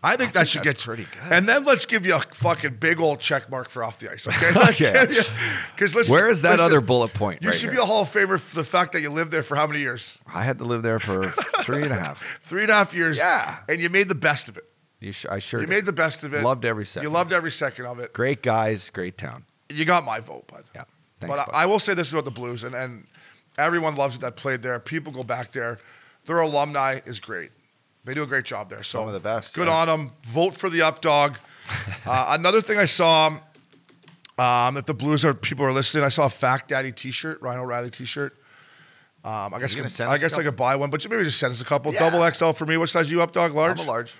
I 0.06 0.18
think 0.18 0.34
that 0.34 0.49
should 0.49 0.64
that's 0.64 0.84
get 0.84 0.86
pretty 0.86 1.04
good. 1.06 1.32
And 1.32 1.47
then 1.47 1.64
let's 1.64 1.86
give 1.86 2.06
you 2.06 2.16
a 2.16 2.20
fucking 2.20 2.76
big 2.76 2.99
old 2.99 3.22
check 3.22 3.49
mark 3.49 3.70
for 3.70 3.84
off 3.84 3.99
the 3.99 4.12
ice. 4.12 4.28
Okay. 4.28 4.51
Okay. 4.70 5.08
Because 5.76 5.95
listen, 5.95 6.14
Where 6.14 6.28
is 6.28 6.41
that 6.41 6.51
listen, 6.51 6.66
other 6.66 6.82
bullet 6.82 7.14
point? 7.14 7.41
You 7.41 7.49
right 7.49 7.56
should 7.58 7.70
here? 7.70 7.80
be 7.80 7.84
a 7.84 7.86
Hall 7.86 8.01
of 8.04 8.10
Famer 8.10 8.39
for 8.39 8.56
the 8.56 8.64
fact 8.66 8.91
that 8.93 9.01
you 9.01 9.10
lived 9.10 9.32
there 9.32 9.43
for 9.43 9.56
how 9.56 9.66
many 9.66 9.80
years? 9.80 10.18
I 10.28 10.43
had 10.43 10.58
to 10.58 10.66
live 10.66 10.82
there 10.84 10.99
for 10.99 11.30
three 11.64 11.84
and 11.84 11.91
a 11.91 11.99
half. 11.99 12.22
Three 12.41 12.64
and 12.64 12.72
a 12.72 12.76
half 12.76 12.93
years. 12.93 13.18
Yeah. 13.18 13.60
And 13.70 13.80
you 13.80 13.89
made 13.89 14.10
the 14.10 14.16
best 14.16 14.49
of 14.49 14.58
it. 14.58 14.66
You 14.99 15.12
sh- 15.14 15.26
I 15.30 15.39
sure 15.39 15.62
You 15.62 15.66
did. 15.68 15.72
made 15.74 15.86
the 15.86 15.93
best 15.93 16.24
of 16.24 16.34
it. 16.34 16.43
Loved 16.43 16.66
every 16.66 16.86
second. 16.86 17.08
You 17.08 17.14
loved 17.14 17.32
every 17.34 17.51
second 17.51 17.86
of 17.86 17.99
it. 17.99 18.12
great 18.14 18.41
guys, 18.43 18.89
great 18.89 19.18
town. 19.18 19.45
You 19.72 19.86
got 19.86 20.04
my 20.04 20.20
vote, 20.20 20.47
bud. 20.47 20.64
Yeah. 20.76 20.84
Thanks, 21.20 21.36
but 21.36 21.45
bud. 21.45 21.56
I, 21.56 21.64
I 21.64 21.66
will 21.66 21.80
say 21.80 21.93
this 21.93 22.12
about 22.12 22.26
the 22.26 22.32
Blues, 22.32 22.64
and, 22.66 22.76
and 22.76 23.08
everyone 23.58 23.95
loves 23.95 24.16
it 24.18 24.22
that 24.22 24.36
played 24.36 24.62
there. 24.62 24.78
People 24.80 25.14
go 25.14 25.24
back 25.24 25.51
there. 25.54 25.78
Their 26.26 26.39
alumni 26.41 26.99
is 27.06 27.20
great. 27.20 27.51
They 28.06 28.14
do 28.14 28.24
a 28.24 28.28
great 28.28 28.45
job 28.45 28.70
there. 28.70 28.84
So 28.84 28.99
Some 28.99 29.08
of 29.08 29.14
the 29.14 29.20
best, 29.20 29.56
Good 29.56 29.68
yeah. 29.68 29.74
on 29.76 29.88
them. 29.88 30.12
Vote 30.28 30.54
for 30.56 30.70
the 30.70 30.82
up 30.82 31.01
dog. 31.01 31.38
uh, 32.06 32.36
another 32.38 32.62
thing 32.62 32.78
I 32.78 32.86
saw, 32.86 33.38
um, 34.38 34.78
if 34.78 34.86
the 34.86 34.93
Blues 34.93 35.24
are 35.24 35.34
people 35.34 35.66
are 35.66 35.72
listening, 35.72 36.04
I 36.04 36.10
saw 36.10 36.26
a 36.26 36.30
Fact 36.30 36.70
Daddy 36.70 36.91
T-shirt, 36.91 37.41
Ryan 37.41 37.62
O'Reilly 37.62 37.89
T-shirt. 37.89 38.36
Um, 39.24 39.54
I 39.54 39.60
guess 39.60 39.76
I, 39.78 39.80
could- 39.82 40.01
I 40.01 40.18
guess 40.18 40.38
I 40.38 40.43
could 40.43 40.58
buy 40.58 40.76
one, 40.76 40.89
but 40.89 41.04
you 41.04 41.10
maybe 41.10 41.24
just 41.24 41.39
send 41.39 41.51
us 41.51 41.62
a 41.62 41.66
couple. 41.66 41.93
Yeah. 41.93 42.10
Double 42.10 42.30
XL 42.30 42.51
for 42.51 42.66
me. 42.66 42.76
What 42.76 42.89
size 42.89 43.10
you 43.10 43.22
up 43.22 43.32
dog? 43.32 43.54
Large. 43.54 43.80
I'm 43.80 43.88
a 43.88 43.89
large. 43.89 44.14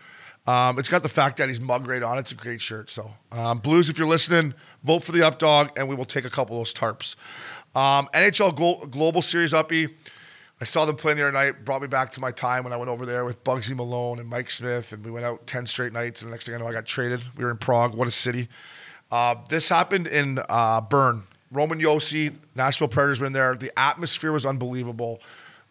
Um, 0.48 0.80
it's 0.80 0.88
got 0.90 1.04
the 1.04 1.10
Fact 1.10 1.38
Daddy's 1.38 1.60
mug 1.62 1.88
right 1.88 2.04
on. 2.04 2.18
It's 2.18 2.32
a 2.32 2.36
great 2.36 2.62
shirt. 2.62 2.90
So, 2.90 3.12
um, 3.32 3.60
Blues, 3.60 3.90
if 3.90 3.98
you're 3.98 4.08
listening, 4.08 4.54
vote 4.84 5.04
for 5.04 5.12
the 5.12 5.24
up 5.24 5.40
dog, 5.40 5.72
and 5.78 5.88
we 5.90 5.96
will 5.96 6.06
take 6.06 6.24
a 6.26 6.30
couple 6.30 6.56
of 6.58 6.62
those 6.62 6.74
tarps. 6.74 7.16
Um, 7.76 8.08
NHL 8.14 8.56
Glo- 8.56 8.86
Global 8.86 9.22
Series 9.22 9.54
uppy. 9.54 9.90
I 10.64 10.66
saw 10.66 10.86
them 10.86 10.96
playing 10.96 11.18
the 11.18 11.24
other 11.24 11.32
night. 11.34 11.66
Brought 11.66 11.82
me 11.82 11.90
back 11.90 12.14
to 12.14 12.22
my 12.22 12.32
time 12.32 12.64
when 12.64 12.72
I 12.72 12.78
went 12.78 12.90
over 12.90 13.06
there 13.06 13.26
with 13.26 13.44
Bugsy 13.44 13.76
Malone 13.76 14.20
and 14.20 14.30
Mike 14.30 14.50
Smith, 14.50 14.94
and 14.94 15.04
we 15.04 15.12
went 15.12 15.26
out 15.26 15.46
ten 15.46 15.66
straight 15.66 15.92
nights. 15.92 16.22
And 16.22 16.32
the 16.32 16.34
next 16.34 16.46
thing 16.46 16.56
I 16.56 16.58
know, 16.58 16.66
I 16.66 16.72
got 16.72 16.86
traded. 16.86 17.22
We 17.36 17.44
were 17.44 17.52
in 17.52 17.58
Prague. 17.58 17.94
What 17.94 18.08
a 18.08 18.12
city! 18.12 18.48
Uh, 19.12 19.36
this 19.50 19.68
happened 19.68 20.08
in 20.08 20.40
uh, 20.48 20.80
Bern. 20.80 21.24
Roman 21.52 21.82
Josi, 21.82 22.34
Nashville 22.56 22.88
Predators 22.88 23.20
were 23.20 23.28
in 23.28 23.34
there. 23.34 23.56
The 23.56 23.78
atmosphere 23.78 24.32
was 24.32 24.46
unbelievable. 24.46 25.20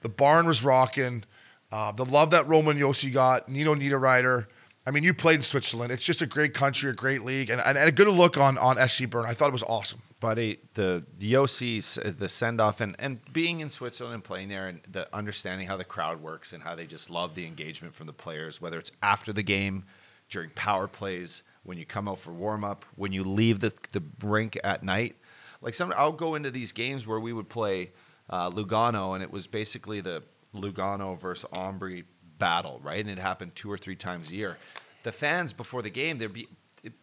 The 0.02 0.10
barn 0.10 0.46
was 0.46 0.62
rocking. 0.62 1.24
Uh, 1.72 1.92
the 1.92 2.04
love 2.04 2.32
that 2.32 2.46
Roman 2.46 2.78
Josi 2.78 3.10
got, 3.10 3.48
Nino 3.48 3.74
Niederreiter. 3.74 4.44
I 4.84 4.90
mean, 4.90 5.04
you 5.04 5.14
played 5.14 5.36
in 5.36 5.42
Switzerland. 5.42 5.92
It's 5.92 6.02
just 6.02 6.22
a 6.22 6.26
great 6.26 6.54
country, 6.54 6.90
a 6.90 6.92
great 6.92 7.22
league, 7.22 7.50
and, 7.50 7.60
and, 7.60 7.78
a 7.78 7.92
good 7.92 8.08
look 8.08 8.36
on 8.36 8.58
on 8.58 8.76
SC 8.88 9.08
Bern. 9.08 9.26
I 9.26 9.34
thought 9.34 9.48
it 9.48 9.52
was 9.52 9.62
awesome. 9.62 10.02
buddy, 10.18 10.58
the 10.74 11.04
the 11.18 11.36
uh, 11.36 11.46
the 11.46 12.28
send 12.28 12.60
off, 12.60 12.80
and 12.80 12.96
and 12.98 13.20
being 13.32 13.60
in 13.60 13.70
Switzerland 13.70 14.14
and 14.14 14.24
playing 14.24 14.48
there, 14.48 14.66
and 14.66 14.80
the 14.90 15.08
understanding 15.14 15.68
how 15.68 15.76
the 15.76 15.84
crowd 15.84 16.20
works 16.20 16.52
and 16.52 16.62
how 16.62 16.74
they 16.74 16.86
just 16.86 17.10
love 17.10 17.36
the 17.36 17.46
engagement 17.46 17.94
from 17.94 18.08
the 18.08 18.12
players, 18.12 18.60
whether 18.60 18.78
it's 18.78 18.90
after 19.02 19.32
the 19.32 19.44
game, 19.44 19.84
during 20.28 20.50
power 20.50 20.88
plays, 20.88 21.44
when 21.62 21.78
you 21.78 21.86
come 21.86 22.08
out 22.08 22.18
for 22.18 22.32
warm 22.32 22.64
up, 22.64 22.84
when 22.96 23.12
you 23.12 23.22
leave 23.22 23.60
the 23.60 23.72
the 23.92 24.02
rink 24.20 24.58
at 24.64 24.82
night. 24.82 25.14
Like 25.60 25.74
some, 25.74 25.94
I'll 25.96 26.10
go 26.10 26.34
into 26.34 26.50
these 26.50 26.72
games 26.72 27.06
where 27.06 27.20
we 27.20 27.32
would 27.32 27.48
play 27.48 27.92
uh, 28.28 28.50
Lugano, 28.50 29.14
and 29.14 29.22
it 29.22 29.30
was 29.30 29.46
basically 29.46 30.00
the 30.00 30.24
Lugano 30.52 31.18
versus 31.18 31.48
Ambri 31.52 32.04
battle, 32.42 32.80
right? 32.82 32.98
And 32.98 33.08
it 33.08 33.20
happened 33.20 33.54
two 33.54 33.70
or 33.70 33.78
three 33.78 33.94
times 33.94 34.32
a 34.32 34.34
year. 34.34 34.58
The 35.04 35.12
fans 35.12 35.52
before 35.52 35.80
the 35.80 35.90
game, 35.90 36.18
there'd 36.18 36.32
be 36.32 36.48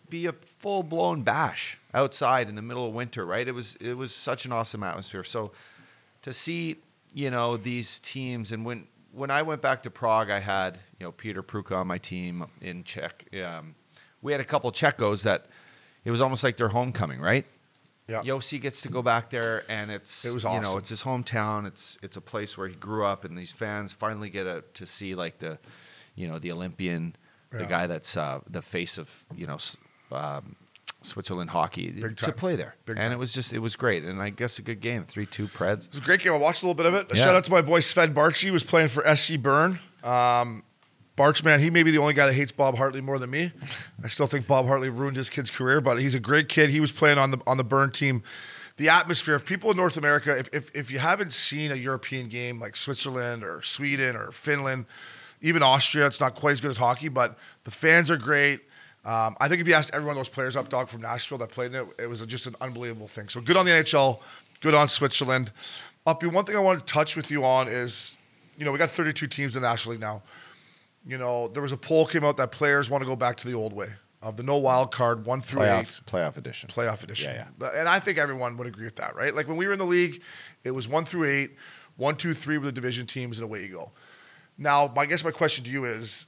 be 0.09 0.25
a 0.25 0.33
full 0.33 0.83
blown 0.83 1.21
bash 1.21 1.77
outside 1.93 2.49
in 2.49 2.55
the 2.55 2.61
middle 2.61 2.85
of 2.85 2.93
winter, 2.93 3.25
right? 3.25 3.47
It 3.47 3.53
was 3.53 3.75
it 3.75 3.93
was 3.93 4.13
such 4.13 4.43
an 4.43 4.51
awesome 4.51 4.83
atmosphere. 4.83 5.23
So 5.23 5.53
to 6.23 6.33
see, 6.33 6.75
you 7.13 7.31
know, 7.31 7.55
these 7.55 8.01
teams 8.01 8.51
and 8.51 8.65
when 8.65 8.85
when 9.13 9.31
I 9.31 9.41
went 9.41 9.61
back 9.61 9.81
to 9.83 9.89
Prague, 9.89 10.29
I 10.29 10.39
had 10.39 10.77
you 10.99 11.05
know 11.05 11.13
Peter 11.13 11.41
Prucha 11.41 11.77
on 11.77 11.87
my 11.87 11.99
team 11.99 12.45
in 12.61 12.83
Czech. 12.83 13.23
Um, 13.41 13.75
we 14.21 14.33
had 14.33 14.41
a 14.41 14.45
couple 14.45 14.69
Czechos 14.73 15.23
that 15.23 15.45
it 16.03 16.11
was 16.11 16.19
almost 16.19 16.43
like 16.43 16.57
their 16.57 16.67
homecoming, 16.67 17.21
right? 17.21 17.45
Yeah. 18.09 18.21
Josi 18.23 18.59
gets 18.59 18.81
to 18.81 18.89
go 18.89 19.01
back 19.03 19.29
there, 19.29 19.63
and 19.69 19.91
it's 19.91 20.25
It 20.25 20.33
was 20.33 20.43
you 20.43 20.59
know 20.61 20.77
it's 20.77 20.89
his 20.89 21.03
hometown. 21.03 21.67
It's 21.67 21.97
it's 22.01 22.17
a 22.17 22.21
place 22.21 22.57
where 22.57 22.67
he 22.67 22.75
grew 22.75 23.05
up, 23.05 23.23
and 23.23 23.37
these 23.37 23.51
fans 23.51 23.93
finally 23.93 24.29
get 24.29 24.47
a, 24.47 24.63
to 24.73 24.85
see 24.85 25.13
like 25.13 25.37
the, 25.37 25.59
you 26.15 26.27
know, 26.27 26.39
the 26.39 26.51
Olympian, 26.51 27.15
the 27.51 27.65
guy 27.65 27.85
that's 27.87 28.17
uh, 28.17 28.39
the 28.49 28.61
face 28.63 28.97
of 28.97 29.25
you 29.35 29.45
know 29.45 29.57
um, 30.11 30.55
Switzerland 31.01 31.51
hockey 31.51 31.91
Big 31.91 32.17
to 32.17 32.25
time. 32.25 32.33
play 32.33 32.55
there, 32.55 32.75
Big 32.85 32.97
and 32.97 33.05
time. 33.05 33.13
it 33.13 33.19
was 33.19 33.31
just 33.31 33.53
it 33.53 33.59
was 33.59 33.75
great, 33.75 34.03
and 34.03 34.21
I 34.21 34.31
guess 34.31 34.57
a 34.59 34.63
good 34.63 34.81
game, 34.81 35.03
three 35.03 35.25
two 35.27 35.47
Preds. 35.47 35.85
It 35.85 35.91
was 35.91 36.01
a 36.01 36.03
great 36.03 36.21
game. 36.21 36.33
I 36.33 36.37
watched 36.37 36.63
a 36.63 36.65
little 36.65 36.73
bit 36.75 36.87
of 36.87 36.95
it. 36.95 37.07
Yeah. 37.13 37.23
Shout 37.23 37.35
out 37.35 37.43
to 37.43 37.51
my 37.51 37.61
boy 37.61 37.79
Sven 37.79 38.13
Baertschi, 38.13 38.49
was 38.49 38.63
playing 38.63 38.87
for 38.87 39.03
SC 39.15 39.37
Bern. 39.37 39.79
Um, 40.03 40.63
Barch, 41.19 41.43
man, 41.43 41.59
he 41.59 41.69
may 41.69 41.83
be 41.83 41.91
the 41.91 41.97
only 41.97 42.13
guy 42.13 42.27
that 42.27 42.33
hates 42.33 42.53
Bob 42.53 42.77
Hartley 42.77 43.01
more 43.01 43.19
than 43.19 43.29
me. 43.29 43.51
I 44.01 44.07
still 44.07 44.25
think 44.25 44.47
Bob 44.47 44.67
Hartley 44.67 44.87
ruined 44.87 45.17
his 45.17 45.29
kid's 45.29 45.51
career, 45.51 45.81
but 45.81 45.99
he's 45.99 46.15
a 46.15 46.19
great 46.19 46.47
kid. 46.47 46.69
He 46.69 46.79
was 46.79 46.93
playing 46.93 47.17
on 47.17 47.31
the 47.31 47.39
on 47.45 47.57
the 47.57 47.63
Bern 47.65 47.91
team. 47.91 48.23
The 48.77 48.87
atmosphere, 48.87 49.35
if 49.35 49.45
people 49.45 49.69
in 49.69 49.75
North 49.75 49.97
America, 49.97 50.37
if, 50.39 50.47
if, 50.53 50.73
if 50.73 50.89
you 50.89 50.99
haven't 50.99 51.33
seen 51.33 51.73
a 51.73 51.75
European 51.75 52.29
game 52.29 52.57
like 52.57 52.77
Switzerland 52.77 53.43
or 53.43 53.61
Sweden 53.63 54.15
or 54.15 54.31
Finland, 54.31 54.85
even 55.41 55.61
Austria, 55.61 56.07
it's 56.07 56.21
not 56.21 56.35
quite 56.35 56.53
as 56.53 56.61
good 56.61 56.71
as 56.71 56.77
hockey, 56.77 57.09
but 57.09 57.37
the 57.65 57.71
fans 57.71 58.09
are 58.09 58.15
great. 58.15 58.61
Um, 59.03 59.35
I 59.41 59.49
think 59.49 59.59
if 59.59 59.67
you 59.67 59.73
asked 59.73 59.93
every 59.93 60.07
one 60.07 60.13
of 60.13 60.19
those 60.19 60.29
players 60.29 60.55
up 60.55 60.69
dog 60.69 60.87
from 60.87 61.01
Nashville 61.01 61.39
that 61.39 61.49
played 61.49 61.73
in 61.73 61.81
it, 61.81 61.87
it 61.99 62.07
was 62.07 62.25
just 62.27 62.47
an 62.47 62.55
unbelievable 62.61 63.09
thing. 63.09 63.27
So 63.27 63.41
good 63.41 63.57
on 63.57 63.65
the 63.65 63.71
NHL, 63.73 64.21
good 64.61 64.73
on 64.73 64.87
Switzerland. 64.87 65.51
Uppy, 66.07 66.27
one 66.27 66.45
thing 66.45 66.55
I 66.55 66.59
want 66.59 66.79
to 66.79 66.85
touch 66.85 67.17
with 67.17 67.29
you 67.29 67.43
on 67.43 67.67
is, 67.67 68.15
you 68.57 68.63
know, 68.63 68.71
we 68.71 68.77
got 68.77 68.89
32 68.89 69.27
teams 69.27 69.57
in 69.57 69.61
the 69.61 69.67
National 69.67 69.91
League 69.91 70.01
now. 70.01 70.21
You 71.09 71.17
know, 71.17 71.47
there 71.47 71.63
was 71.63 71.71
a 71.71 71.77
poll 71.77 72.05
came 72.05 72.23
out 72.23 72.37
that 72.37 72.51
players 72.51 72.89
want 72.89 73.01
to 73.01 73.07
go 73.07 73.15
back 73.15 73.37
to 73.37 73.47
the 73.47 73.55
old 73.55 73.73
way 73.73 73.89
of 74.21 74.37
the 74.37 74.43
no 74.43 74.57
wild 74.57 74.91
card, 74.91 75.25
one 75.25 75.41
through 75.41 75.63
eight 75.63 75.67
Playoff 75.67 76.03
playoff 76.03 76.37
edition. 76.37 76.69
playoff 76.69 77.03
edition. 77.03 77.33
Yeah, 77.33 77.47
yeah. 77.59 77.67
And 77.73 77.89
I 77.89 77.99
think 77.99 78.17
everyone 78.17 78.57
would 78.57 78.67
agree 78.67 78.85
with 78.85 78.97
that, 78.97 79.15
right? 79.15 79.33
Like 79.33 79.47
when 79.47 79.57
we 79.57 79.65
were 79.65 79.73
in 79.73 79.79
the 79.79 79.85
league, 79.85 80.21
it 80.63 80.71
was 80.71 80.87
one 80.87 81.05
through 81.05 81.25
eight, 81.25 81.55
one, 81.97 82.15
two, 82.15 82.33
three 82.33 82.57
were 82.57 82.65
the 82.65 82.71
division 82.71 83.05
teams, 83.05 83.39
and 83.39 83.45
away 83.45 83.63
you 83.63 83.69
go. 83.69 83.91
Now, 84.57 84.91
I 84.95 85.05
guess 85.05 85.23
my 85.23 85.31
question 85.31 85.63
to 85.63 85.71
you 85.71 85.85
is 85.85 86.27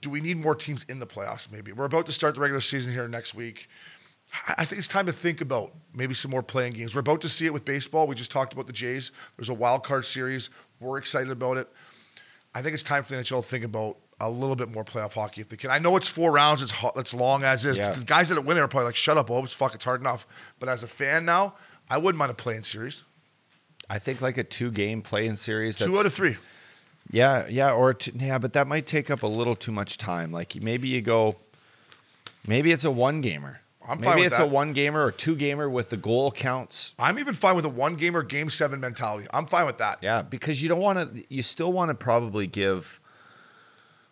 do 0.00 0.10
we 0.10 0.20
need 0.20 0.36
more 0.36 0.54
teams 0.54 0.84
in 0.84 0.98
the 0.98 1.06
playoffs 1.06 1.50
maybe? 1.50 1.72
We're 1.72 1.86
about 1.86 2.06
to 2.06 2.12
start 2.12 2.34
the 2.34 2.40
regular 2.40 2.60
season 2.60 2.92
here 2.92 3.08
next 3.08 3.34
week. 3.34 3.68
I 4.56 4.64
think 4.64 4.78
it's 4.78 4.88
time 4.88 5.06
to 5.06 5.12
think 5.12 5.40
about 5.40 5.72
maybe 5.92 6.14
some 6.14 6.30
more 6.30 6.42
playing 6.42 6.74
games. 6.74 6.94
We're 6.94 7.00
about 7.00 7.20
to 7.22 7.28
see 7.28 7.46
it 7.46 7.52
with 7.52 7.64
baseball. 7.64 8.06
We 8.06 8.14
just 8.14 8.30
talked 8.30 8.52
about 8.52 8.68
the 8.68 8.72
Jays. 8.72 9.10
There's 9.36 9.48
a 9.48 9.54
wild 9.54 9.82
card 9.82 10.04
series. 10.04 10.50
We're 10.78 10.98
excited 10.98 11.30
about 11.30 11.56
it. 11.56 11.68
I 12.54 12.62
think 12.62 12.74
it's 12.74 12.84
time 12.84 13.02
for 13.02 13.14
the 13.14 13.20
NHL 13.22 13.42
to 13.42 13.48
think 13.48 13.64
about 13.64 13.96
a 14.20 14.30
little 14.30 14.56
bit 14.56 14.70
more 14.70 14.84
playoff 14.84 15.14
hockey 15.14 15.40
if 15.40 15.48
they 15.48 15.56
can. 15.56 15.70
I 15.70 15.78
know 15.78 15.96
it's 15.96 16.08
four 16.08 16.30
rounds. 16.30 16.62
It's 16.62 16.72
it's 16.96 17.14
long 17.14 17.42
as 17.42 17.66
is. 17.66 17.78
Yeah. 17.78 17.92
The 17.92 18.04
guys 18.04 18.28
that 18.28 18.40
win 18.44 18.56
it 18.56 18.60
are 18.60 18.68
probably 18.68 18.86
like, 18.86 18.96
"Shut 18.96 19.16
up, 19.18 19.30
Obes. 19.30 19.52
Fuck, 19.52 19.74
it's 19.74 19.84
hard 19.84 20.00
enough." 20.00 20.26
But 20.58 20.68
as 20.68 20.82
a 20.82 20.86
fan 20.86 21.24
now, 21.24 21.54
I 21.88 21.98
wouldn't 21.98 22.18
mind 22.18 22.30
a 22.30 22.34
playing 22.34 22.62
series. 22.62 23.04
I 23.88 23.98
think 23.98 24.20
like 24.20 24.38
a 24.38 24.44
two 24.44 24.70
game 24.70 25.02
play 25.02 25.26
in 25.26 25.36
series. 25.36 25.78
Two 25.78 25.98
out 25.98 26.06
of 26.06 26.14
three. 26.14 26.36
Yeah, 27.10 27.46
yeah, 27.48 27.72
or 27.72 27.96
yeah, 28.14 28.38
but 28.38 28.52
that 28.52 28.68
might 28.68 28.86
take 28.86 29.10
up 29.10 29.22
a 29.22 29.26
little 29.26 29.56
too 29.56 29.72
much 29.72 29.98
time. 29.98 30.30
Like 30.30 30.62
maybe 30.62 30.88
you 30.88 31.00
go, 31.00 31.36
maybe 32.46 32.70
it's 32.70 32.84
a 32.84 32.90
one 32.90 33.20
gamer. 33.20 33.60
I'm 33.82 33.98
maybe 33.98 34.04
fine 34.04 34.16
with 34.18 34.26
it's 34.26 34.38
that. 34.38 34.44
a 34.44 34.48
one 34.48 34.72
gamer 34.72 35.04
or 35.04 35.10
two 35.10 35.34
gamer 35.34 35.68
with 35.68 35.90
the 35.90 35.96
goal 35.96 36.30
counts. 36.30 36.94
I'm 36.98 37.18
even 37.18 37.34
fine 37.34 37.56
with 37.56 37.64
a 37.64 37.70
one 37.70 37.96
gamer 37.96 38.22
game 38.22 38.50
seven 38.50 38.78
mentality. 38.78 39.26
I'm 39.32 39.46
fine 39.46 39.66
with 39.66 39.78
that. 39.78 39.98
Yeah, 40.02 40.22
because 40.22 40.62
you 40.62 40.68
don't 40.68 40.80
want 40.80 41.16
to. 41.16 41.24
You 41.28 41.42
still 41.42 41.72
want 41.72 41.88
to 41.88 41.94
probably 41.94 42.46
give. 42.46 42.99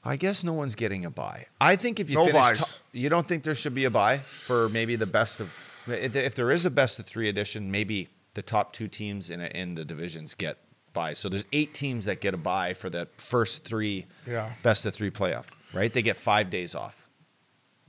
I 0.09 0.17
guess 0.17 0.43
no 0.43 0.53
one's 0.55 0.75
getting 0.75 1.05
a 1.05 1.11
buy. 1.11 1.47
I 1.61 1.77
think 1.77 2.01
if 2.01 2.09
you 2.09 2.17
No 2.17 2.27
finish, 2.27 2.59
top- 2.59 2.69
you 2.93 3.09
don't 3.09 3.29
think 3.29 3.43
there 3.43 3.55
should 3.55 3.75
be 3.75 3.85
a 3.85 3.91
buy 3.91 4.19
for 4.19 4.69
maybe 4.71 4.97
the 4.97 5.07
best 5.07 5.39
of. 5.41 5.55
If 5.87 6.35
there 6.35 6.51
is 6.51 6.65
a 6.67 6.71
best 6.71 6.99
of 6.99 7.05
three 7.07 7.29
edition, 7.29 7.71
maybe 7.71 8.09
the 8.35 8.43
top 8.43 8.73
two 8.73 8.89
teams 8.89 9.29
in 9.31 9.41
in 9.41 9.75
the 9.75 9.85
divisions 9.85 10.35
get 10.35 10.57
buys. 10.95 11.19
So 11.19 11.29
there's 11.29 11.45
eight 11.53 11.75
teams 11.75 12.07
that 12.07 12.21
get 12.23 12.33
a 12.33 12.39
buy 12.39 12.73
for 12.75 12.89
the 12.91 13.07
first 13.19 13.65
three 13.65 14.07
Yeah. 14.27 14.53
best 14.63 14.87
of 14.87 14.95
three 14.95 15.11
playoff. 15.11 15.47
Right? 15.75 15.93
They 15.93 16.01
get 16.03 16.17
five 16.17 16.49
days 16.49 16.75
off. 16.75 17.07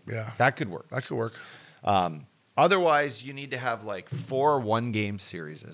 Yeah, 0.07 0.31
That 0.37 0.55
could 0.57 0.69
work. 0.69 0.89
that 0.89 1.05
could 1.05 1.15
work. 1.17 1.33
Um, 1.83 2.25
otherwise, 2.57 3.23
you 3.23 3.31
need 3.33 3.51
to 3.51 3.57
have 3.57 3.83
like 3.85 4.09
four 4.09 4.59
one 4.59 4.91
game 4.91 5.19
series. 5.19 5.63
And 5.63 5.73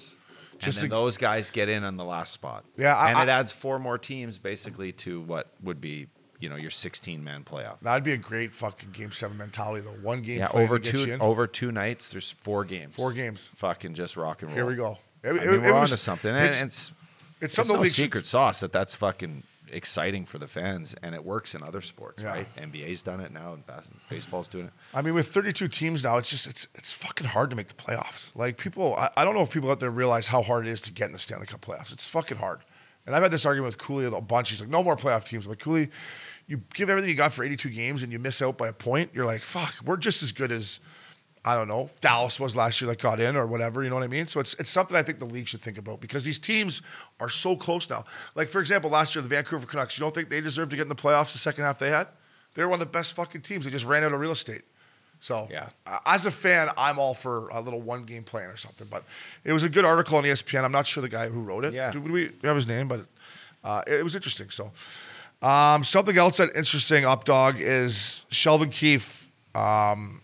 Just 0.60 0.82
then 0.82 0.90
to- 0.90 0.96
those 0.96 1.18
guys 1.18 1.50
get 1.52 1.70
in 1.70 1.84
on 1.84 1.98
the 1.98 2.04
last 2.06 2.32
spot. 2.34 2.64
Yeah, 2.78 2.96
I- 2.96 3.12
and 3.12 3.20
it 3.30 3.32
I- 3.32 3.40
adds 3.40 3.52
four 3.52 3.80
more 3.80 3.98
teams 3.98 4.38
basically 4.38 4.92
to 4.94 5.22
what 5.22 5.48
would 5.64 5.82
be, 5.82 6.08
you 6.40 6.50
know, 6.50 6.56
your 6.56 6.72
16 6.72 7.24
man 7.24 7.44
playoff. 7.44 7.80
That'd 7.82 8.04
be 8.04 8.12
a 8.14 8.18
great 8.18 8.54
fucking 8.54 8.90
game 8.92 9.12
seven 9.12 9.38
mentality 9.38 9.82
though. 9.82 9.92
One 10.02 10.22
game. 10.22 10.40
Yeah, 10.40 10.50
over 10.54 10.78
to 10.80 10.92
get 10.92 11.00
you 11.08 11.18
two 11.18 11.22
over 11.24 11.48
two 11.48 11.72
nights, 11.72 12.12
there's 12.12 12.32
four 12.32 12.66
games. 12.66 12.96
Four 12.96 13.14
games. 13.14 13.50
Fucking 13.56 13.94
just 13.94 14.18
rock 14.18 14.42
and 14.42 14.50
roll. 14.52 14.56
Here 14.56 14.66
we 14.66 14.76
go. 14.76 14.98
It, 15.24 15.28
I 15.28 15.30
it- 15.32 15.34
mean, 15.36 15.44
it 15.44 15.62
we're 15.62 15.74
was- 15.80 15.92
onto 15.92 16.00
something, 16.02 16.34
and 16.36 16.46
It's, 16.46 16.62
it's, 16.62 16.90
it's 16.90 16.92
it's 17.42 17.54
something 17.56 17.74
no 17.74 17.78
the 17.80 17.84
league 17.84 17.94
should- 17.94 18.04
secret 18.04 18.26
sauce 18.26 18.60
that 18.62 18.72
that's 18.74 18.96
fucking 18.96 19.44
exciting 19.72 20.26
for 20.26 20.38
the 20.38 20.48
fans, 20.48 20.96
and 21.02 21.16
it 21.16 21.26
works 21.26 21.56
in 21.56 21.64
other 21.64 21.82
sports, 21.82 22.22
Yeah. 22.22 22.30
right? 22.30 22.56
NBA's 22.56 23.02
done 23.02 23.20
it 23.20 23.32
now, 23.32 23.54
and 23.54 23.64
baseball's 24.10 24.48
doing 24.48 24.68
it. 24.68 24.74
I 24.94 25.02
mean, 25.02 25.14
with 25.16 25.28
32 25.28 25.68
teams 25.68 26.04
now, 26.04 26.18
it's 26.18 26.30
just 26.30 26.48
it's 26.48 26.68
it's 26.76 26.94
fucking 26.94 27.28
hard 27.28 27.50
to 27.50 27.56
make 27.56 27.68
the 27.70 27.74
playoffs. 27.74 28.34
Like 28.36 28.58
people, 28.58 28.96
I, 28.96 29.10
I 29.18 29.24
don't 29.26 29.34
know 29.34 29.42
if 29.42 29.50
people 29.50 29.72
out 29.72 29.80
there 29.80 29.90
realize 29.90 30.28
how 30.28 30.44
hard 30.44 30.68
it 30.68 30.70
is 30.70 30.82
to 30.84 30.92
get 30.94 31.08
in 31.08 31.14
the 31.14 31.20
Stanley 31.20 31.48
Cup 31.48 31.62
playoffs. 31.62 31.92
It's 31.92 32.08
fucking 32.08 32.38
hard. 32.38 32.60
And 33.06 33.16
I've 33.16 33.22
had 33.22 33.32
this 33.32 33.46
argument 33.46 33.68
with 33.68 33.78
Cooley 33.78 34.06
a 34.06 34.22
bunch. 34.22 34.50
He's 34.50 34.62
like, 34.62 34.70
no 34.70 34.84
more 34.84 34.96
playoff 34.96 35.26
teams. 35.26 35.46
I'm 35.46 35.52
like, 35.52 35.60
Cooley, 35.60 35.90
you 36.48 36.62
give 36.74 36.90
everything 36.90 37.10
you 37.10 37.16
got 37.16 37.34
for 37.34 37.44
82 37.44 37.70
games 37.70 38.04
and 38.04 38.12
you 38.12 38.20
miss 38.20 38.42
out 38.42 38.58
by 38.58 38.68
a 38.68 38.74
point, 38.74 39.12
you're 39.14 39.26
like, 39.26 39.42
fuck, 39.42 39.76
we're 39.84 39.98
just 39.98 40.24
as 40.24 40.32
good 40.32 40.52
as 40.52 40.80
I 41.48 41.54
don't 41.54 41.68
know, 41.68 41.92
Dallas 42.02 42.40
was 42.40 42.56
last 42.56 42.82
year 42.82 42.90
that 42.90 43.00
got 43.00 43.20
in 43.20 43.36
or 43.36 43.46
whatever, 43.46 43.84
you 43.84 43.90
know 43.90 43.96
what 43.96 44.04
I 44.04 44.08
mean? 44.08 44.26
So 44.26 44.40
it's 44.40 44.56
it's 44.56 44.70
something 44.70 44.98
I 44.98 45.04
think 45.04 45.20
the 45.20 45.26
league 45.26 45.48
should 45.48 45.62
think 45.62 45.78
about 45.78 46.02
because 46.02 46.24
these 46.26 46.40
teams 46.40 46.82
are 47.20 47.30
so 47.30 47.56
close 47.56 47.88
now. 47.88 48.06
Like 48.34 48.50
for 48.50 48.60
example, 48.60 48.90
last 48.90 49.14
year 49.14 49.22
the 49.22 49.30
Vancouver 49.30 49.68
Canucks, 49.68 49.98
you 49.98 50.04
don't 50.04 50.14
think 50.14 50.30
they 50.30 50.42
deserved 50.42 50.72
to 50.72 50.78
get 50.78 50.84
in 50.84 50.90
the 50.90 50.96
playoffs 50.96 51.34
the 51.34 51.38
second 51.38 51.64
half 51.64 51.78
they 51.78 51.92
had? 51.92 52.08
They 52.56 52.64
were 52.64 52.70
one 52.70 52.82
of 52.82 52.88
the 52.88 52.92
best 52.92 53.14
fucking 53.14 53.42
teams. 53.42 53.66
They 53.66 53.72
just 53.72 53.86
ran 53.86 54.04
out 54.04 54.12
of 54.12 54.20
real 54.20 54.32
estate. 54.32 54.64
So 55.20 55.48
Yeah. 55.52 55.70
uh, 55.88 56.00
as 56.06 56.26
a 56.26 56.32
fan, 56.32 56.70
I'm 56.78 57.00
all 57.00 57.14
for 57.16 57.48
a 57.50 57.60
little 57.62 57.82
one 57.82 58.04
game 58.04 58.24
plan 58.24 58.50
or 58.50 58.58
something. 58.58 58.88
But 58.90 59.04
it 59.44 59.54
was 59.54 59.64
a 59.64 59.70
good 59.70 59.86
article 59.86 60.18
on 60.18 60.24
ESPN. 60.24 60.64
I'm 60.64 60.72
not 60.72 60.86
sure 60.88 61.02
the 61.02 61.10
guy 61.10 61.30
who 61.30 61.42
wrote 61.42 61.66
it. 61.66 61.74
Yeah. 61.74 61.92
Do 61.92 62.00
we 62.02 62.32
have 62.44 62.56
his 62.56 62.68
name? 62.68 62.88
But 62.88 63.06
uh, 63.64 63.82
it, 63.88 63.94
it 63.96 64.04
was 64.04 64.16
interesting. 64.16 64.50
So 64.52 64.72
um, 65.42 65.84
something 65.84 66.18
else 66.18 66.38
that 66.38 66.56
interesting 66.56 67.06
up 67.06 67.24
dog 67.26 67.58
is 67.60 68.24
Sheldon 68.30 68.70
Keefe. 68.70 69.30
Um, 69.56 70.22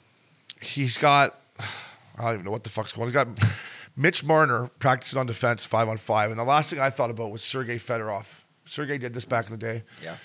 he's 0.61 0.97
got 0.97 1.39
I 2.17 2.23
don't 2.25 2.33
even 2.33 2.45
know 2.45 2.51
what 2.51 2.63
the 2.63 2.69
fuck's 2.69 2.91
going. 2.93 3.03
on. 3.03 3.07
He's 3.07 3.39
got 3.41 3.49
Mitch 3.95 4.23
Marner 4.23 4.69
practicing 4.79 5.19
on 5.19 5.25
defense 5.25 5.65
five 5.65 5.87
on 5.89 5.97
five, 5.97 6.29
and 6.29 6.39
the 6.39 6.43
last 6.43 6.69
thing 6.69 6.79
I 6.79 6.89
thought 6.89 7.09
about 7.09 7.31
was 7.31 7.43
Sergei 7.43 7.77
Fedorov. 7.77 8.25
Sergei 8.65 8.97
did 8.97 9.13
this 9.13 9.25
back 9.25 9.45
in 9.45 9.51
the 9.51 9.57
day. 9.57 9.83
Yeah. 10.03 10.15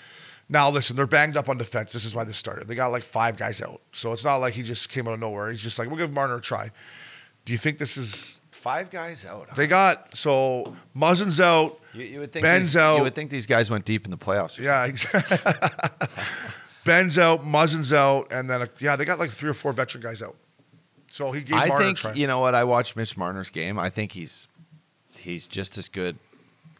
Now 0.49 0.69
listen, 0.69 0.95
they're 0.95 1.05
banged 1.07 1.35
up 1.35 1.49
on 1.49 1.57
defense. 1.57 1.91
This 1.93 2.05
is 2.05 2.15
why 2.15 2.23
this 2.23 2.37
started. 2.37 2.67
They 2.67 2.75
got 2.75 2.87
like 2.87 3.03
five 3.03 3.37
guys 3.37 3.61
out, 3.61 3.81
so 3.91 4.13
it's 4.13 4.23
not 4.23 4.37
like 4.37 4.53
he 4.53 4.63
just 4.63 4.89
came 4.89 5.07
out 5.07 5.13
of 5.13 5.19
nowhere. 5.19 5.49
He's 5.51 5.61
just 5.61 5.77
like, 5.77 5.89
we'll 5.89 5.97
give 5.97 6.13
Marner 6.13 6.35
a 6.35 6.41
try. 6.41 6.71
Do 7.45 7.51
you 7.51 7.57
think 7.57 7.77
this 7.77 7.97
is? 7.97 8.39
Five 8.51 8.89
guys 8.89 9.23
out. 9.23 9.47
huh? 9.49 9.53
They 9.55 9.67
got 9.67 10.17
so 10.17 10.75
Muzzin's 10.95 11.39
out. 11.39 11.79
you, 11.93 12.03
you 12.03 12.19
would 12.19 12.31
think 12.33 12.43
Ben's 12.43 12.65
these, 12.65 12.77
out. 12.77 12.97
You 12.97 13.03
would 13.03 13.13
think 13.13 13.29
these 13.29 13.45
guys 13.45 13.69
went 13.69 13.85
deep 13.85 14.03
in 14.03 14.11
the 14.11 14.17
playoffs. 14.17 14.59
Or 14.59 14.63
Yeah, 14.63 14.85
exactly. 14.85 15.37
Ben's 16.83 17.17
out, 17.19 17.45
Muzzin's 17.45 17.93
out, 17.93 18.31
and 18.31 18.49
then 18.49 18.67
yeah, 18.79 18.95
they 18.95 19.05
got 19.05 19.19
like 19.19 19.29
three 19.29 19.49
or 19.49 19.53
four 19.53 19.73
veteran 19.73 20.01
guys 20.01 20.23
out. 20.23 20.35
So 21.09 21.31
he 21.31 21.41
gave 21.41 21.57
I 21.57 21.67
Marner 21.67 21.85
think 21.85 21.97
a 21.97 22.01
try. 22.01 22.13
you 22.13 22.27
know 22.27 22.39
what 22.39 22.55
I 22.55 22.63
watched 22.63 22.95
Mitch 22.95 23.15
Marner's 23.15 23.49
game. 23.49 23.77
I 23.77 23.89
think 23.89 24.11
he's 24.11 24.47
he's 25.17 25.47
just 25.47 25.77
as 25.77 25.87
good, 25.87 26.17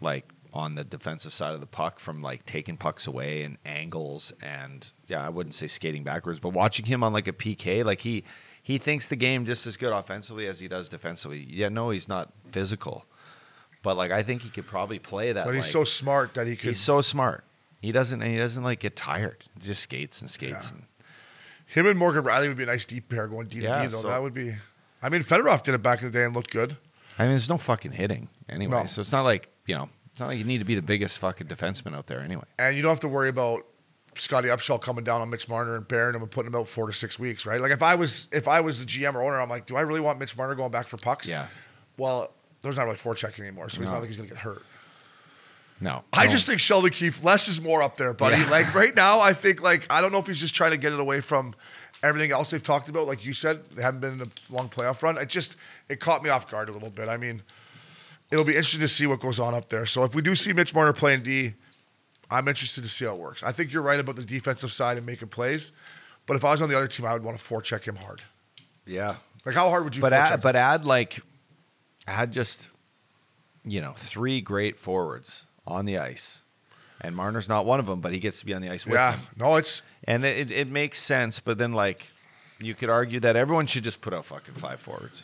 like 0.01 0.25
on 0.57 0.73
the 0.75 0.83
defensive 0.83 1.31
side 1.31 1.53
of 1.53 1.59
the 1.61 1.67
puck 1.67 1.99
from 1.99 2.21
like 2.21 2.45
taking 2.45 2.75
pucks 2.77 3.05
away 3.05 3.43
and 3.43 3.57
angles 3.65 4.33
and 4.41 4.91
yeah, 5.07 5.23
I 5.25 5.29
wouldn't 5.29 5.53
say 5.53 5.67
skating 5.67 6.03
backwards, 6.03 6.39
but 6.39 6.49
watching 6.49 6.85
him 6.87 7.03
on 7.03 7.13
like 7.13 7.27
a 7.27 7.31
PK, 7.33 7.85
like 7.85 8.01
he 8.01 8.23
he 8.63 8.77
thinks 8.77 9.07
the 9.07 9.15
game 9.15 9.45
just 9.45 9.67
as 9.67 9.77
good 9.77 9.93
offensively 9.93 10.47
as 10.47 10.59
he 10.59 10.67
does 10.67 10.89
defensively. 10.89 11.45
Yeah, 11.49 11.69
no, 11.69 11.91
he's 11.91 12.09
not 12.09 12.33
physical, 12.51 13.05
but 13.83 13.95
like 13.95 14.11
I 14.11 14.23
think 14.23 14.41
he 14.41 14.49
could 14.49 14.65
probably 14.67 14.99
play 14.99 15.31
that. 15.31 15.45
but 15.45 15.53
he's 15.53 15.63
like- 15.65 15.71
so 15.71 15.83
smart 15.83 16.33
that 16.33 16.47
he 16.47 16.55
could. 16.55 16.67
he's 16.69 16.79
so 16.81 17.01
smart. 17.01 17.43
He 17.81 17.91
doesn't 17.91 18.21
and 18.21 18.31
he 18.31 18.37
doesn't 18.37 18.63
like 18.63 18.79
get 18.79 18.95
tired. 18.95 19.45
He 19.53 19.67
just 19.67 19.83
skates 19.83 20.21
and 20.21 20.29
skates. 20.29 20.71
Yeah. 20.71 20.77
And, 20.77 20.83
him 21.67 21.85
and 21.85 21.99
Morgan 21.99 22.23
Rielly 22.23 22.47
would 22.47 22.57
be 22.57 22.63
a 22.63 22.67
nice 22.67 22.85
deep 22.85 23.09
pair 23.09 23.27
going 23.27 23.47
D 23.47 23.57
to 23.59 23.63
Yeah, 23.63 23.81
D 23.83 23.87
though. 23.89 23.97
so- 23.97 24.07
that 24.07 24.21
would 24.23 24.33
be. 24.33 24.55
I 25.03 25.09
mean, 25.09 25.21
Fedorov 25.21 25.61
did 25.63 25.75
it 25.75 25.83
back 25.83 26.01
in 26.01 26.07
the 26.09 26.17
day 26.17 26.23
and 26.25 26.33
looked 26.33 26.49
good. 26.49 26.77
I 27.19 27.23
mean, 27.23 27.31
there's 27.33 27.49
no 27.49 27.57
fucking 27.59 27.91
hitting 27.91 28.29
anyway, 28.49 28.81
No. 28.81 28.85
so 28.87 29.01
it's 29.01 29.11
not 29.11 29.21
like 29.21 29.49
you 29.67 29.75
know, 29.75 29.89
it's 30.17 30.19
not 30.19 30.29
like 30.29 30.39
you 30.39 30.45
need 30.45 30.57
to 30.57 30.65
be 30.65 30.73
the 30.73 30.81
biggest 30.81 31.19
fucking 31.19 31.45
defenseman 31.45 31.95
out 31.95 32.07
there 32.07 32.21
anyway. 32.21 32.43
and 32.57 32.75
you 32.75 32.81
don't 32.81 32.89
have 32.89 33.01
to 33.01 33.07
worry 33.07 33.29
about 33.29 33.67
Scotty 34.15 34.47
Upshall 34.47 34.81
coming 34.81 35.03
down 35.03 35.21
on 35.21 35.29
Mitch 35.29 35.47
Marner 35.47 35.75
and 35.75 35.87
bearing 35.87 36.15
him 36.15 36.23
and 36.23 36.31
putting 36.31 36.51
him 36.51 36.59
out 36.59 36.67
four 36.67 36.87
to 36.87 36.93
six 36.93 37.19
weeks, 37.19 37.45
right? 37.45 37.61
Like 37.61 37.71
if 37.71 37.83
I 37.83 37.93
was 37.93 38.27
if 38.31 38.47
I 38.47 38.61
was 38.61 38.83
the 38.83 38.87
GM 38.87 39.13
or 39.13 39.21
owner, 39.21 39.39
I'm 39.39 39.47
like, 39.47 39.67
do 39.67 39.75
I 39.75 39.81
really 39.81 39.99
want 39.99 40.17
Mitch 40.17 40.35
Marner 40.35 40.55
going 40.55 40.71
back 40.71 40.87
for 40.87 40.97
pucks? 40.97 41.29
Yeah. 41.29 41.45
Well, 41.99 42.33
there's 42.63 42.77
not 42.77 42.85
really 42.85 42.97
forechecking 42.97 43.41
anymore, 43.41 43.69
so 43.69 43.79
he's 43.79 43.91
not 43.91 43.99
like 43.99 44.07
he's 44.07 44.17
gonna 44.17 44.27
get 44.27 44.39
hurt. 44.39 44.63
No, 45.79 46.03
I 46.11 46.25
no. 46.25 46.31
just 46.31 46.47
think 46.47 46.59
Sheldon 46.59 46.89
Keefe 46.89 47.23
less 47.23 47.47
is 47.47 47.61
more 47.61 47.83
up 47.83 47.95
there, 47.97 48.11
buddy. 48.15 48.41
Yeah. 48.41 48.49
Like 48.49 48.73
right 48.73 48.95
now, 49.05 49.19
I 49.19 49.33
think 49.33 49.61
like 49.61 49.85
I 49.91 50.01
don't 50.01 50.11
know 50.11 50.17
if 50.17 50.25
he's 50.25 50.39
just 50.39 50.55
trying 50.55 50.71
to 50.71 50.77
get 50.77 50.93
it 50.93 50.99
away 50.99 51.21
from 51.21 51.53
everything 52.01 52.31
else 52.31 52.49
they've 52.49 52.63
talked 52.63 52.89
about. 52.89 53.05
Like 53.05 53.23
you 53.23 53.33
said, 53.33 53.69
they 53.69 53.83
haven't 53.83 53.99
been 53.99 54.13
in 54.15 54.21
a 54.21 54.27
long 54.49 54.67
playoff 54.67 55.03
run. 55.03 55.19
It 55.19 55.29
just 55.29 55.57
it 55.89 55.99
caught 55.99 56.23
me 56.23 56.31
off 56.31 56.49
guard 56.49 56.69
a 56.69 56.71
little 56.71 56.89
bit. 56.89 57.07
I 57.07 57.17
mean, 57.17 57.43
it'll 58.31 58.43
be 58.45 58.53
interesting 58.53 58.81
to 58.81 58.87
see 58.87 59.07
what 59.07 59.19
goes 59.19 59.39
on 59.39 59.53
up 59.53 59.69
there. 59.69 59.85
So 59.85 60.03
if 60.03 60.13
we 60.15 60.21
do 60.21 60.35
see 60.35 60.53
Mitch 60.53 60.73
Marner 60.73 60.93
playing 60.93 61.23
D, 61.23 61.53
I'm 62.29 62.47
interested 62.47 62.83
to 62.83 62.89
see 62.89 63.05
how 63.05 63.13
it 63.13 63.19
works. 63.19 63.43
I 63.43 63.51
think 63.51 63.71
you're 63.71 63.81
right 63.81 63.99
about 63.99 64.15
the 64.15 64.25
defensive 64.25 64.71
side 64.71 64.97
and 64.97 65.05
making 65.05 65.29
plays, 65.29 65.71
but 66.25 66.35
if 66.35 66.43
I 66.43 66.51
was 66.51 66.61
on 66.61 66.69
the 66.69 66.77
other 66.77 66.87
team, 66.87 67.05
I 67.05 67.13
would 67.13 67.23
want 67.23 67.37
to 67.39 67.43
forecheck 67.43 67.83
him 67.85 67.95
hard. 67.95 68.21
yeah, 68.85 69.15
Like 69.45 69.55
how 69.55 69.69
hard 69.69 69.83
would 69.85 69.95
you? 69.95 70.01
but 70.01 70.13
add, 70.13 70.41
but 70.41 70.55
add 70.55 70.85
like 70.85 71.21
add 72.05 72.31
just 72.33 72.69
you 73.63 73.79
know 73.81 73.93
three 73.95 74.41
great 74.41 74.77
forwards 74.79 75.45
on 75.65 75.85
the 75.85 75.97
ice, 75.97 76.41
and 76.99 77.15
Marner's 77.15 77.47
not 77.47 77.65
one 77.65 77.79
of 77.79 77.85
them, 77.85 78.01
but 78.01 78.11
he 78.11 78.19
gets 78.19 78.39
to 78.41 78.45
be 78.45 78.53
on 78.53 78.61
the 78.61 78.69
ice 78.69 78.85
with 78.85 78.95
yeah, 78.95 79.11
them, 79.11 79.21
no, 79.37 79.55
it's 79.55 79.81
and 80.03 80.25
it, 80.25 80.51
it, 80.51 80.51
it 80.51 80.67
makes 80.67 80.99
sense. 81.01 81.39
But 81.39 81.57
then 81.57 81.71
like 81.71 82.11
you 82.59 82.75
could 82.75 82.89
argue 82.89 83.21
that 83.21 83.37
everyone 83.37 83.67
should 83.67 83.85
just 83.85 84.01
put 84.01 84.13
out 84.13 84.25
fucking 84.25 84.55
five 84.55 84.81
forwards. 84.81 85.23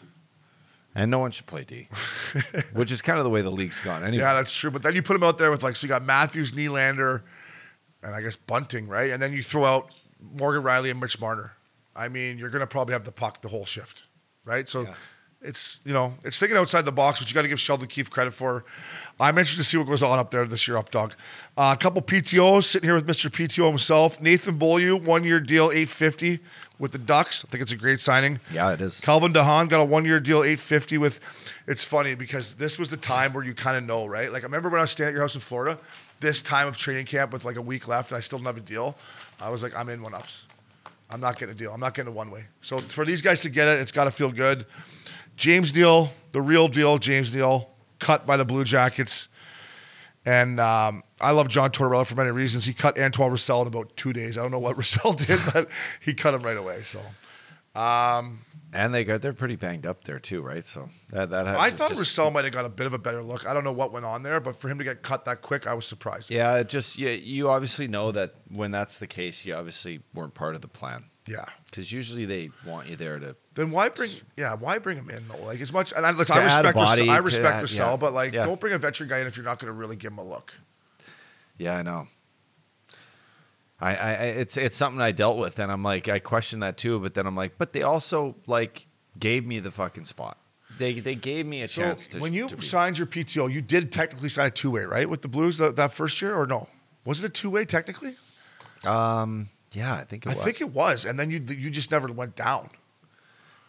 And 0.95 1.09
no 1.09 1.17
one 1.19 1.31
should 1.31 1.47
play 1.47 1.63
D, 1.63 1.87
which 2.73 2.91
is 2.91 3.01
kind 3.01 3.17
of 3.17 3.23
the 3.23 3.29
way 3.31 3.41
the 3.41 3.49
league's 3.49 3.79
gone. 3.79 4.03
Anyway, 4.03 4.23
Yeah, 4.23 4.33
that's 4.35 4.53
true. 4.53 4.69
But 4.69 4.83
then 4.83 4.93
you 4.93 5.01
put 5.01 5.15
him 5.15 5.23
out 5.23 5.37
there 5.39 5.49
with 5.49 5.63
like, 5.63 5.75
so 5.75 5.85
you 5.85 5.89
got 5.89 6.03
Matthews, 6.03 6.51
Nylander, 6.53 7.21
and 8.03 8.13
I 8.13 8.21
guess 8.21 8.35
Bunting, 8.35 8.87
right? 8.87 9.09
And 9.09 9.21
then 9.21 9.33
you 9.33 9.41
throw 9.41 9.65
out 9.65 9.89
Morgan 10.37 10.61
Rielly 10.63 10.91
and 10.91 10.99
Mitch 10.99 11.19
Marner. 11.19 11.53
I 11.95 12.09
mean, 12.09 12.37
you're 12.37 12.49
going 12.49 12.59
to 12.61 12.67
probably 12.67 12.93
have 12.93 13.05
the 13.05 13.11
puck 13.11 13.41
the 13.41 13.47
whole 13.49 13.65
shift, 13.65 14.05
right? 14.45 14.69
So 14.69 14.81
Yeah. 14.83 14.93
it's, 15.41 15.79
you 15.83 15.93
know, 15.93 16.13
it's 16.23 16.37
thinking 16.37 16.57
outside 16.57 16.85
the 16.85 16.91
box, 16.91 17.19
which 17.19 17.29
you 17.29 17.35
got 17.35 17.41
to 17.43 17.47
give 17.47 17.59
Sheldon 17.59 17.87
Keefe 17.87 18.09
credit 18.11 18.31
for. 18.31 18.63
I'm 19.19 19.37
interested 19.37 19.57
to 19.61 19.63
see 19.63 19.77
what 19.77 19.87
goes 19.87 20.03
on 20.03 20.19
up 20.19 20.29
there 20.31 20.45
this 20.45 20.67
year, 20.67 20.77
up 20.77 20.91
dog. 20.91 21.13
Uh, 21.57 21.73
a 21.75 21.81
couple 21.81 22.01
PTOs 22.03 22.63
sitting 22.65 22.87
here 22.87 22.95
with 22.95 23.07
Mr. 23.07 23.29
PTO 23.31 23.67
himself. 23.67 24.21
Nathan 24.21 24.57
Beaulieu, 24.57 24.95
one 24.95 25.23
year 25.23 25.39
deal, 25.39 25.65
850 25.71 26.39
with 26.79 26.91
the 26.91 26.97
Ducks. 26.97 27.45
I 27.45 27.49
think 27.49 27.61
it's 27.61 27.71
a 27.71 27.77
great 27.77 27.99
signing. 27.99 28.39
yeah, 28.51 28.71
it 28.73 28.81
is. 28.81 28.99
Calvin 29.01 29.33
DeHaan 29.33 29.69
got 29.69 29.79
a 29.81 29.85
one 29.85 30.05
year 30.05 30.19
deal, 30.19 30.39
850 30.43 30.97
with 30.97 31.19
it's 31.67 31.83
funny 31.83 32.15
because 32.15 32.55
this 32.55 32.77
was 32.77 32.89
the 32.89 32.97
time 32.97 33.33
where 33.33 33.43
you 33.43 33.53
kind 33.53 33.77
of 33.77 33.83
know, 33.83 34.05
right? 34.05 34.31
Like 34.31 34.43
I 34.43 34.45
remember 34.45 34.69
when 34.69 34.79
I 34.79 34.83
was 34.83 34.91
staying 34.91 35.09
at 35.09 35.13
your 35.13 35.21
house 35.21 35.35
in 35.35 35.41
Florida, 35.41 35.79
this 36.19 36.41
time 36.41 36.67
of 36.67 36.77
training 36.77 37.05
camp 37.05 37.31
with 37.31 37.45
like 37.45 37.57
a 37.57 37.61
week 37.61 37.87
left 37.87 38.11
and 38.11 38.17
I 38.17 38.19
still 38.21 38.39
didn't 38.39 38.47
have 38.47 38.57
a 38.57 38.61
deal. 38.61 38.95
I 39.39 39.49
was 39.49 39.63
like, 39.63 39.75
I'm 39.75 39.89
in 39.89 40.01
one 40.01 40.13
ups. 40.13 40.47
I'm 41.09 41.19
not 41.19 41.37
getting 41.37 41.53
a 41.53 41.57
deal. 41.57 41.71
I'm 41.71 41.79
not 41.79 41.93
getting 41.93 42.11
a 42.11 42.15
one 42.15 42.31
way. 42.31 42.45
So 42.61 42.79
for 42.79 43.05
these 43.05 43.21
guys 43.21 43.41
to 43.41 43.49
get 43.49 43.67
it, 43.67 43.79
it's 43.79 43.91
got 43.91 44.05
to 44.05 44.11
feel 44.11 44.31
good. 44.31 44.65
James 45.35 45.75
Neal, 45.75 46.11
the 46.31 46.41
real 46.41 46.67
deal, 46.67 46.97
James 46.97 47.35
Neal, 47.35 47.69
cut 47.99 48.25
by 48.25 48.37
the 48.37 48.45
Blue 48.45 48.63
Jackets. 48.63 49.27
And 50.25 50.59
um, 50.59 51.03
I 51.19 51.31
love 51.31 51.49
John 51.49 51.71
Tortorella 51.71 52.05
for 52.05 52.15
many 52.15 52.31
reasons. 52.31 52.65
He 52.65 52.73
cut 52.73 52.97
Antoine 52.97 53.31
Roussel 53.31 53.61
in 53.61 53.67
about 53.67 53.95
two 53.97 54.13
days. 54.13 54.37
I 54.37 54.41
don't 54.41 54.51
know 54.51 54.59
what 54.59 54.77
Roussel 54.77 55.13
did, 55.13 55.39
but 55.53 55.67
he 56.01 56.13
cut 56.13 56.33
him 56.33 56.41
right 56.43 56.57
away. 56.57 56.83
So 56.83 57.01
And 57.75 58.93
they 58.93 59.03
got 59.03 59.21
they're 59.21 59.33
pretty 59.33 59.55
banged 59.55 59.85
up 59.85 60.03
there 60.03 60.19
too, 60.19 60.41
right? 60.41 60.65
So 60.65 60.89
that 61.11 61.29
that 61.29 61.47
I 61.47 61.69
thought 61.71 61.89
just- 61.89 61.99
Roussel 61.99 62.31
might 62.31 62.45
have 62.45 62.53
got 62.53 62.65
a 62.65 62.69
bit 62.69 62.87
of 62.87 62.93
a 62.93 62.97
better 62.97 63.21
look. 63.21 63.45
I 63.45 63.53
don't 63.53 63.63
know 63.63 63.71
what 63.73 63.91
went 63.91 64.05
on 64.05 64.23
there, 64.23 64.39
but 64.39 64.55
for 64.55 64.69
him 64.69 64.77
to 64.79 64.83
get 64.83 65.03
cut 65.03 65.25
that 65.25 65.41
quick, 65.41 65.67
I 65.67 65.73
was 65.73 65.85
surprised. 65.85 66.31
Yeah, 66.31 66.55
it 66.57 66.69
just 66.69 66.97
yeah, 66.97 67.11
you 67.11 67.49
obviously 67.49 67.87
know 67.87 68.11
that 68.11 68.33
when 68.49 68.71
that's 68.71 68.97
the 68.97 69.07
case, 69.07 69.45
you 69.45 69.53
obviously 69.53 70.01
weren't 70.13 70.33
part 70.33 70.55
of 70.55 70.61
the 70.61 70.67
plan 70.67 71.05
Yeah. 71.27 71.45
because 71.65 71.91
usually 71.91 72.25
they 72.25 72.49
want 72.65 72.87
you 72.89 72.95
there 72.95 73.19
to. 73.19 73.35
Then 73.55 73.69
why 73.71 73.89
bring? 73.89 74.09
Yeah, 74.35 74.55
why 74.55 74.79
bring 74.79 74.97
him 74.97 75.09
in 75.09 75.27
though? 75.27 75.45
Like 75.45 75.61
as 75.61 75.71
much, 75.71 75.93
and 75.93 76.05
I, 76.05 76.09
I 76.09 76.11
respect 76.13 76.75
Roussel, 76.75 77.09
I 77.09 77.17
respect 77.17 77.55
add- 77.55 77.61
Roussel, 77.61 77.91
yeah. 77.91 77.97
but 77.97 78.13
like, 78.13 78.33
Yeah. 78.33 78.45
don't 78.45 78.59
bring 78.59 78.73
a 78.73 78.79
veteran 78.79 79.09
guy 79.09 79.19
in 79.19 79.27
if 79.27 79.37
you're 79.37 79.45
not 79.45 79.59
going 79.59 79.67
to 79.71 79.77
really 79.77 79.95
give 79.95 80.11
him 80.11 80.17
a 80.17 80.23
look. 80.23 80.53
Yeah, 81.57 81.77
I 81.77 81.81
know. 81.83 82.07
I, 83.79 83.95
I 83.95 84.13
it's 84.13 84.55
it's 84.57 84.77
something 84.77 85.01
I 85.01 85.11
dealt 85.11 85.37
with, 85.37 85.59
and 85.59 85.71
I'm 85.71 85.83
like 85.83 86.07
I 86.07 86.19
question 86.19 86.61
that 86.61 86.77
too, 86.77 86.99
but 86.99 87.13
then 87.13 87.27
I'm 87.27 87.35
like, 87.35 87.57
but 87.57 87.73
they 87.73 87.81
also 87.83 88.35
like 88.47 88.87
gave 89.19 89.45
me 89.45 89.59
the 89.59 89.71
fucking 89.71 90.05
spot. 90.05 90.37
They 90.79 90.99
they 90.99 91.15
gave 91.15 91.45
me 91.45 91.61
a 91.63 91.67
So 91.67 91.81
chance 91.81 92.07
to. 92.09 92.19
when 92.19 92.33
you 92.33 92.47
to 92.47 92.61
signed 92.61 92.97
your 92.97 93.07
PTO, 93.07 93.51
you 93.51 93.61
did 93.61 93.91
technically 93.91 94.29
sign 94.29 94.47
a 94.47 94.51
two 94.51 94.71
way, 94.71 94.83
right, 94.85 95.07
with 95.09 95.21
the 95.21 95.27
Blues 95.27 95.57
that, 95.57 95.75
that 95.75 95.91
first 95.91 96.21
year, 96.21 96.33
or 96.35 96.45
no? 96.47 96.69
Was 97.05 97.23
it 97.23 97.27
a 97.27 97.29
two 97.29 97.49
way 97.49 97.65
technically? 97.65 98.15
um, 98.85 99.49
yeah, 99.73 99.95
I 99.95 100.03
think 100.05 100.25
it 100.25 100.29
I 100.31 100.35
was. 100.35 100.43
think 100.45 100.61
it 100.61 100.69
was, 100.71 101.03
and 101.05 101.19
then 101.19 101.29
you 101.29 101.39
you 101.47 101.69
just 101.69 101.91
never 101.91 102.07
went 102.11 102.35
down, 102.35 102.69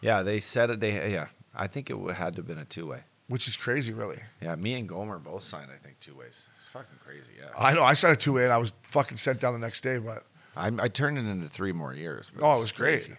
yeah, 0.05 0.23
they 0.23 0.39
said 0.39 0.69
it. 0.69 0.79
They 0.79 1.11
yeah, 1.11 1.27
I 1.53 1.67
think 1.67 1.89
it 1.89 1.97
would- 1.99 2.15
had 2.15 2.35
to 2.35 2.39
have 2.41 2.47
been 2.47 2.59
a 2.59 2.65
two 2.65 2.87
way. 2.87 3.01
which 3.27 3.47
is 3.47 3.57
crazy, 3.57 3.91
really. 3.93 4.19
Yeah, 4.41 4.55
me 4.55 4.75
and 4.79 4.87
Gomer 4.87 5.17
both 5.19 5.43
signed. 5.43 5.69
I 5.75 5.79
think 5.83 5.99
two 5.99 6.15
ways. 6.15 6.47
It's 6.55 6.67
fucking 6.67 6.99
crazy. 7.05 7.33
Yeah, 7.39 7.49
I 7.57 7.73
know 7.73 7.83
I 7.83 7.93
signed 7.95 8.13
a 8.13 8.17
two 8.25 8.33
way, 8.33 8.43
and 8.43 8.53
I 8.53 8.57
was 8.57 8.73
fucking 8.83 9.17
sent 9.17 9.39
down 9.39 9.53
the 9.53 9.59
next 9.67 9.81
day, 9.81 9.97
but 9.97 10.23
I, 10.55 10.67
I 10.79 10.87
turned 10.89 11.17
it 11.17 11.25
into 11.25 11.49
three 11.49 11.71
more 11.73 11.93
years. 11.93 12.31
Oh, 12.39 12.55
it 12.57 12.59
was 12.59 12.71
great. 12.71 13.01
crazy. 13.03 13.15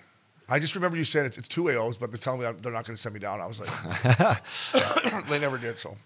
I 0.48 0.60
just 0.60 0.76
remember 0.76 0.96
you 0.96 1.02
saying 1.02 1.26
it's, 1.26 1.38
it's 1.38 1.48
two 1.48 1.64
AOs, 1.64 1.98
but 1.98 2.10
they're 2.12 2.18
telling 2.18 2.38
me 2.40 2.46
they're 2.62 2.72
not 2.72 2.86
going 2.86 2.94
to 2.94 3.02
send 3.02 3.14
me 3.14 3.18
down. 3.20 3.40
I 3.40 3.46
was 3.46 3.58
like, 3.60 3.68
they 5.28 5.40
never 5.40 5.58
did. 5.58 5.76
So, 5.76 5.96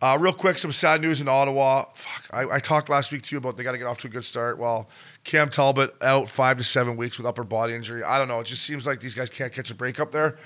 uh, 0.00 0.16
real 0.20 0.32
quick, 0.32 0.58
some 0.58 0.72
sad 0.72 1.00
news 1.00 1.20
in 1.20 1.28
Ottawa. 1.28 1.84
Fuck, 1.94 2.26
I, 2.32 2.56
I 2.56 2.58
talked 2.60 2.88
last 2.88 3.10
week 3.12 3.22
to 3.22 3.34
you 3.34 3.38
about 3.38 3.56
they 3.56 3.62
got 3.64 3.72
to 3.72 3.78
get 3.78 3.86
off 3.86 3.98
to 3.98 4.06
a 4.06 4.10
good 4.10 4.24
start. 4.24 4.58
Well, 4.58 4.88
Cam 5.24 5.50
Talbot 5.50 5.94
out 6.02 6.28
five 6.28 6.58
to 6.58 6.64
seven 6.64 6.96
weeks 6.96 7.18
with 7.18 7.26
upper 7.26 7.44
body 7.44 7.74
injury. 7.74 8.02
I 8.04 8.18
don't 8.18 8.28
know. 8.28 8.40
It 8.40 8.46
just 8.46 8.62
seems 8.64 8.86
like 8.86 9.00
these 9.00 9.14
guys 9.14 9.28
can't 9.30 9.52
catch 9.52 9.70
a 9.70 9.74
break 9.74 9.98
up 10.00 10.12
there. 10.12 10.36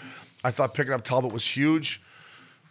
I 0.44 0.50
thought 0.50 0.74
picking 0.74 0.92
up 0.92 1.04
Talbot 1.04 1.32
was 1.32 1.46
huge. 1.46 2.02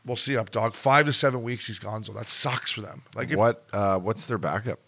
We'll 0.05 0.17
see 0.17 0.35
up, 0.35 0.51
dog. 0.51 0.73
Five 0.73 1.05
to 1.05 1.13
seven 1.13 1.43
weeks 1.43 1.67
he's 1.67 1.77
gone, 1.79 2.03
so 2.03 2.11
that 2.13 2.27
sucks 2.27 2.71
for 2.71 2.81
them. 2.81 3.03
Like 3.15 3.29
if, 3.29 3.37
what 3.37 3.63
uh, 3.71 3.97
what's 3.99 4.25
their 4.25 4.39
backup? 4.39 4.79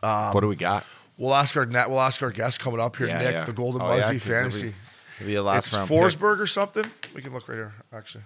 what 0.00 0.40
do 0.40 0.48
we 0.48 0.56
got? 0.56 0.84
We'll 1.16 1.34
ask 1.34 1.56
our 1.56 1.66
net. 1.66 1.88
We'll 1.90 2.00
ask 2.00 2.22
our 2.22 2.30
guest 2.32 2.60
coming 2.60 2.80
up 2.80 2.96
here, 2.96 3.06
Yeah, 3.06 3.18
Nick, 3.18 3.32
yeah. 3.32 3.44
the 3.44 3.52
Golden 3.52 3.80
Oh, 3.82 3.88
yeah, 3.90 4.00
Muzzy 4.00 4.18
'cause 4.18 4.28
it'll 4.28 4.40
Fantasy. 4.40 4.68
be- 4.68 4.74
It'll 5.20 5.26
be 5.26 5.34
a 5.36 5.42
last 5.42 5.66
it's 5.66 5.74
round 5.74 5.88
pick. 5.88 5.98
Forsberg 5.98 6.38
or 6.40 6.46
something. 6.46 6.84
We 7.14 7.22
can 7.22 7.32
look 7.32 7.48
right 7.48 7.56
here, 7.56 7.72
actually. 7.92 8.22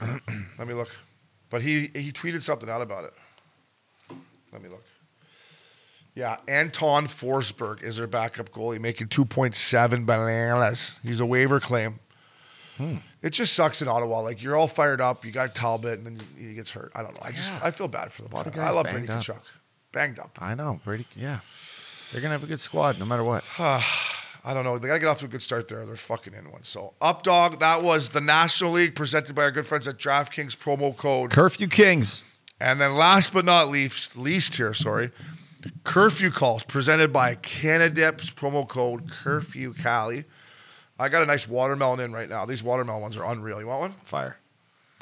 Let 0.00 0.66
me 0.66 0.72
look. 0.74 0.88
But 1.52 1.60
he 1.60 1.90
he 1.92 2.10
tweeted 2.12 2.40
something 2.40 2.70
out 2.70 2.80
about 2.80 3.04
it. 3.04 3.12
Let 4.54 4.62
me 4.62 4.70
look. 4.70 4.82
Yeah, 6.14 6.38
Anton 6.48 7.06
Forsberg 7.06 7.82
is 7.82 7.96
their 7.96 8.06
backup 8.06 8.50
goalie, 8.52 8.80
making 8.80 9.08
two 9.08 9.26
point 9.26 9.54
seven 9.54 10.06
bananas. 10.06 10.96
He's 11.04 11.20
a 11.20 11.26
waiver 11.26 11.60
claim. 11.60 12.00
Hmm. 12.78 12.96
It 13.20 13.30
just 13.30 13.52
sucks 13.52 13.82
in 13.82 13.88
Ottawa. 13.88 14.20
Like 14.20 14.42
you're 14.42 14.56
all 14.56 14.66
fired 14.66 15.02
up, 15.02 15.26
you 15.26 15.30
got 15.30 15.54
Talbot, 15.54 15.98
and 15.98 16.06
then 16.06 16.20
he 16.38 16.54
gets 16.54 16.70
hurt. 16.70 16.90
I 16.94 17.02
don't 17.02 17.12
know. 17.12 17.26
I 17.26 17.32
just 17.32 17.52
I 17.62 17.70
feel 17.70 17.86
bad 17.86 18.10
for 18.12 18.22
the 18.22 18.30
bottom. 18.30 18.58
I 18.58 18.70
love 18.70 18.86
Brady. 18.90 19.08
Tkachuk. 19.08 19.42
Banged 19.92 20.18
up. 20.18 20.38
I 20.40 20.54
know 20.54 20.80
Brady. 20.82 21.06
Yeah, 21.14 21.40
they're 22.10 22.22
gonna 22.22 22.32
have 22.32 22.44
a 22.44 22.46
good 22.46 22.60
squad 22.60 22.98
no 22.98 23.04
matter 23.04 23.24
what. 23.24 23.44
I 24.44 24.54
don't 24.54 24.64
know. 24.64 24.76
They 24.78 24.88
got 24.88 24.94
to 24.94 25.00
get 25.00 25.06
off 25.06 25.18
to 25.20 25.26
a 25.26 25.28
good 25.28 25.42
start 25.42 25.68
there. 25.68 25.86
They're 25.86 25.94
fucking 25.94 26.34
in 26.34 26.50
one. 26.50 26.64
So, 26.64 26.94
up 27.00 27.22
dog, 27.22 27.60
that 27.60 27.82
was 27.82 28.08
the 28.08 28.20
National 28.20 28.72
League 28.72 28.96
presented 28.96 29.34
by 29.36 29.42
our 29.42 29.50
good 29.52 29.66
friends 29.66 29.86
at 29.86 29.98
DraftKings 29.98 30.56
promo 30.56 30.96
code. 30.96 31.30
Curfew 31.30 31.68
Kings. 31.68 32.24
And 32.58 32.80
then 32.80 32.94
last 32.94 33.32
but 33.32 33.44
not 33.44 33.68
least, 33.70 34.16
least 34.16 34.56
here, 34.56 34.72
sorry, 34.74 35.10
curfew 35.84 36.30
calls 36.30 36.62
presented 36.64 37.12
by 37.12 37.34
Canadips 37.36 38.30
promo 38.30 38.66
code 38.66 39.08
Curfew 39.10 39.74
Cali. 39.74 40.24
I 40.98 41.08
got 41.08 41.22
a 41.22 41.26
nice 41.26 41.48
watermelon 41.48 42.00
in 42.00 42.12
right 42.12 42.28
now. 42.28 42.44
These 42.44 42.62
watermelon 42.62 43.02
ones 43.02 43.16
are 43.16 43.24
unreal. 43.32 43.60
You 43.60 43.66
want 43.66 43.80
one? 43.80 43.92
Fire. 44.04 44.36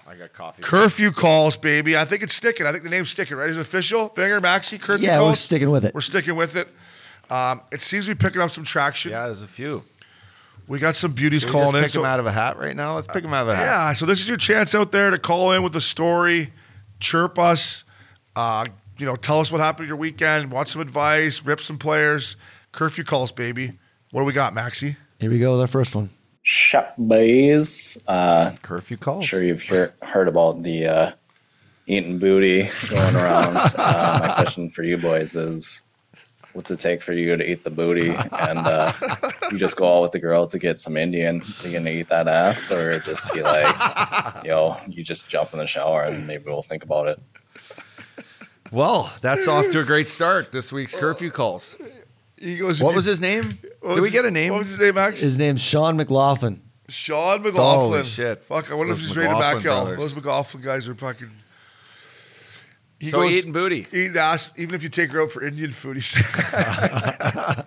I 0.07 0.15
got 0.17 0.33
coffee. 0.33 0.63
Curfew 0.63 1.13
calls, 1.13 1.57
baby. 1.57 1.97
I 1.97 2.05
think 2.05 2.23
it's 2.23 2.35
sticking. 2.35 2.67
I 2.67 2.73
think 2.73 2.85
the 2.85 2.91
name's 2.91 3.11
sticking, 3.11 3.37
right? 3.37 3.49
Is 3.51 3.59
it 3.59 3.61
official? 3.61 4.09
Banger 4.09 4.41
Maxi, 4.41 4.81
curfew 4.81 5.07
Yeah, 5.07 5.19
calls. 5.19 5.31
we're 5.31 5.35
sticking 5.37 5.71
with 5.71 5.85
it. 5.85 5.95
We're 5.95 6.01
sticking 6.01 6.37
with 6.37 6.57
it. 6.57 6.69
Um, 7.31 7.61
it 7.71 7.81
seems 7.81 8.07
to 8.07 8.15
be 8.15 8.19
picking 8.19 8.41
up 8.41 8.51
some 8.51 8.65
traction. 8.65 9.13
yeah, 9.13 9.27
there's 9.27 9.43
a 9.43 9.47
few. 9.49 9.83
We 10.69 10.79
got 10.79 10.95
some 10.97 11.13
beauties 11.13 11.43
Should 11.43 11.49
we 11.51 11.53
just 11.53 11.63
calling 11.65 11.77
in. 11.77 11.83
pick 11.83 11.91
so- 11.93 12.01
them 12.01 12.07
out 12.11 12.21
of 12.21 12.27
a 12.27 12.33
hat 12.33 12.57
right 12.59 12.77
now? 12.77 12.95
Let's 12.95 13.07
pick 13.07 13.23
them 13.23 13.33
out 13.35 13.43
of 13.43 13.49
a 13.49 13.57
hat. 13.57 13.65
Yeah, 13.65 13.93
so 13.93 14.07
this 14.07 14.21
is 14.21 14.29
your 14.29 14.37
chance 14.39 14.75
out 14.75 14.93
there 14.93 15.11
to 15.11 15.19
call 15.19 15.53
in 15.53 15.63
with 15.63 15.75
a 15.77 15.81
story, 15.81 16.53
chirp 17.01 17.39
us, 17.39 17.83
uh, 18.37 18.65
you 18.99 19.07
know, 19.07 19.17
tell 19.17 19.41
us 19.41 19.51
what 19.51 19.61
happened 19.61 19.89
your 19.89 19.97
weekend, 19.97 20.51
want 20.53 20.69
some 20.69 20.81
advice, 20.81 21.43
rip 21.45 21.61
some 21.61 21.79
players. 21.79 22.37
Curfew 22.73 23.03
calls, 23.05 23.33
baby. 23.33 23.73
What 24.13 24.21
do 24.21 24.25
we 24.27 24.33
got, 24.33 24.55
Maxi? 24.55 24.97
Here 25.19 25.31
we 25.31 25.39
go 25.39 25.53
with 25.53 25.61
our 25.61 25.67
first 25.67 25.95
one. 25.97 26.11
Shop 26.43 26.95
boys. 26.97 27.99
Uh, 28.07 28.53
Curfew 28.63 28.97
calls. 28.97 29.25
sure 29.27 29.43
you've 29.43 29.61
hear, 29.63 29.93
heard 30.03 30.29
about 30.29 30.63
the 30.63 30.87
uh, 30.87 31.13
eating 31.87 32.19
booty 32.19 32.71
going 32.89 33.17
around. 33.17 33.57
uh, 33.57 34.19
my 34.23 34.35
question 34.37 34.71
for 34.71 34.83
you 34.85 34.97
boys 34.97 35.35
is, 35.35 35.83
what's 36.53 36.71
it 36.71 36.81
take 36.81 37.03
for 37.03 37.13
you 37.13 37.37
to 37.37 37.51
eat 37.51 37.65
the 37.65 37.71
booty? 37.71 38.11
And 38.33 38.59
uh, 38.59 38.93
you 39.51 39.59
just 39.59 39.77
go 39.77 39.97
out 39.97 40.03
with 40.03 40.13
the 40.13 40.19
girl 40.19 40.47
to 40.47 40.59
get 40.59 40.81
some 40.81 40.97
Indian, 40.97 41.43
you 41.63 41.73
gonna 41.73 41.91
eat 41.91 42.09
that 42.09 42.27
ass, 42.29 42.71
or 42.71 42.99
just 43.01 43.33
be 43.33 43.43
like, 43.43 44.45
yo, 44.45 44.77
you 44.89 45.03
just 45.05 45.29
jump 45.29 45.53
in 45.53 45.59
the 45.59 45.67
shower 45.67 46.05
and 46.05 46.27
maybe 46.27 46.45
we'll 46.47 46.63
think 46.63 46.83
about 46.83 47.09
it. 47.09 47.21
Well, 48.73 49.13
that's 49.21 49.49
off 49.49 49.69
to 49.71 49.81
a 49.81 49.85
great 49.85 50.09
start. 50.09 50.53
This 50.53 50.73
week's 50.73 50.95
curfew 50.95 51.31
calls. 51.31 51.77
He 52.39 52.57
goes. 52.57 52.81
What 52.83 52.95
was 52.95 53.05
his 53.05 53.21
name? 53.21 53.59
what 53.81 53.95
Did 53.95 53.95
was 53.97 54.03
we 54.03 54.11
get 54.11 54.25
a 54.25 54.31
name? 54.31 54.53
What 54.53 54.61
was 54.61 54.69
his 54.69 54.79
name, 54.79 54.95
Max? 54.95 55.21
His 55.21 55.37
name's 55.37 55.61
Sean 55.61 55.97
McLaughlin. 55.97 56.63
Sean 56.89 57.43
McLaughlin. 57.43 57.91
Holy 58.01 58.05
shit. 58.05 58.43
Fuck, 58.45 58.71
I 58.71 58.75
wonder 58.75 58.93
if 58.95 59.01
he's 59.01 59.17
rated 59.17 59.33
McLaughlin 59.33 59.57
back 59.59 59.65
hell. 59.65 59.85
brothers. 59.85 60.01
Those 60.01 60.17
McLaughlin 60.17 60.63
guys 60.63 60.89
are 60.89 60.95
fucking. 60.95 61.31
He 63.01 63.09
so 63.09 63.25
eating 63.25 63.53
booty. 63.53 63.87
Eating 63.93 64.17
ass, 64.17 64.53
even 64.57 64.75
if 64.75 64.83
you 64.83 64.89
take 64.91 65.11
her 65.13 65.23
out 65.23 65.33
for 65.33 65.43
Indian 65.43 65.73
food, 65.73 65.97
he 65.97 66.03
said. 66.03 66.25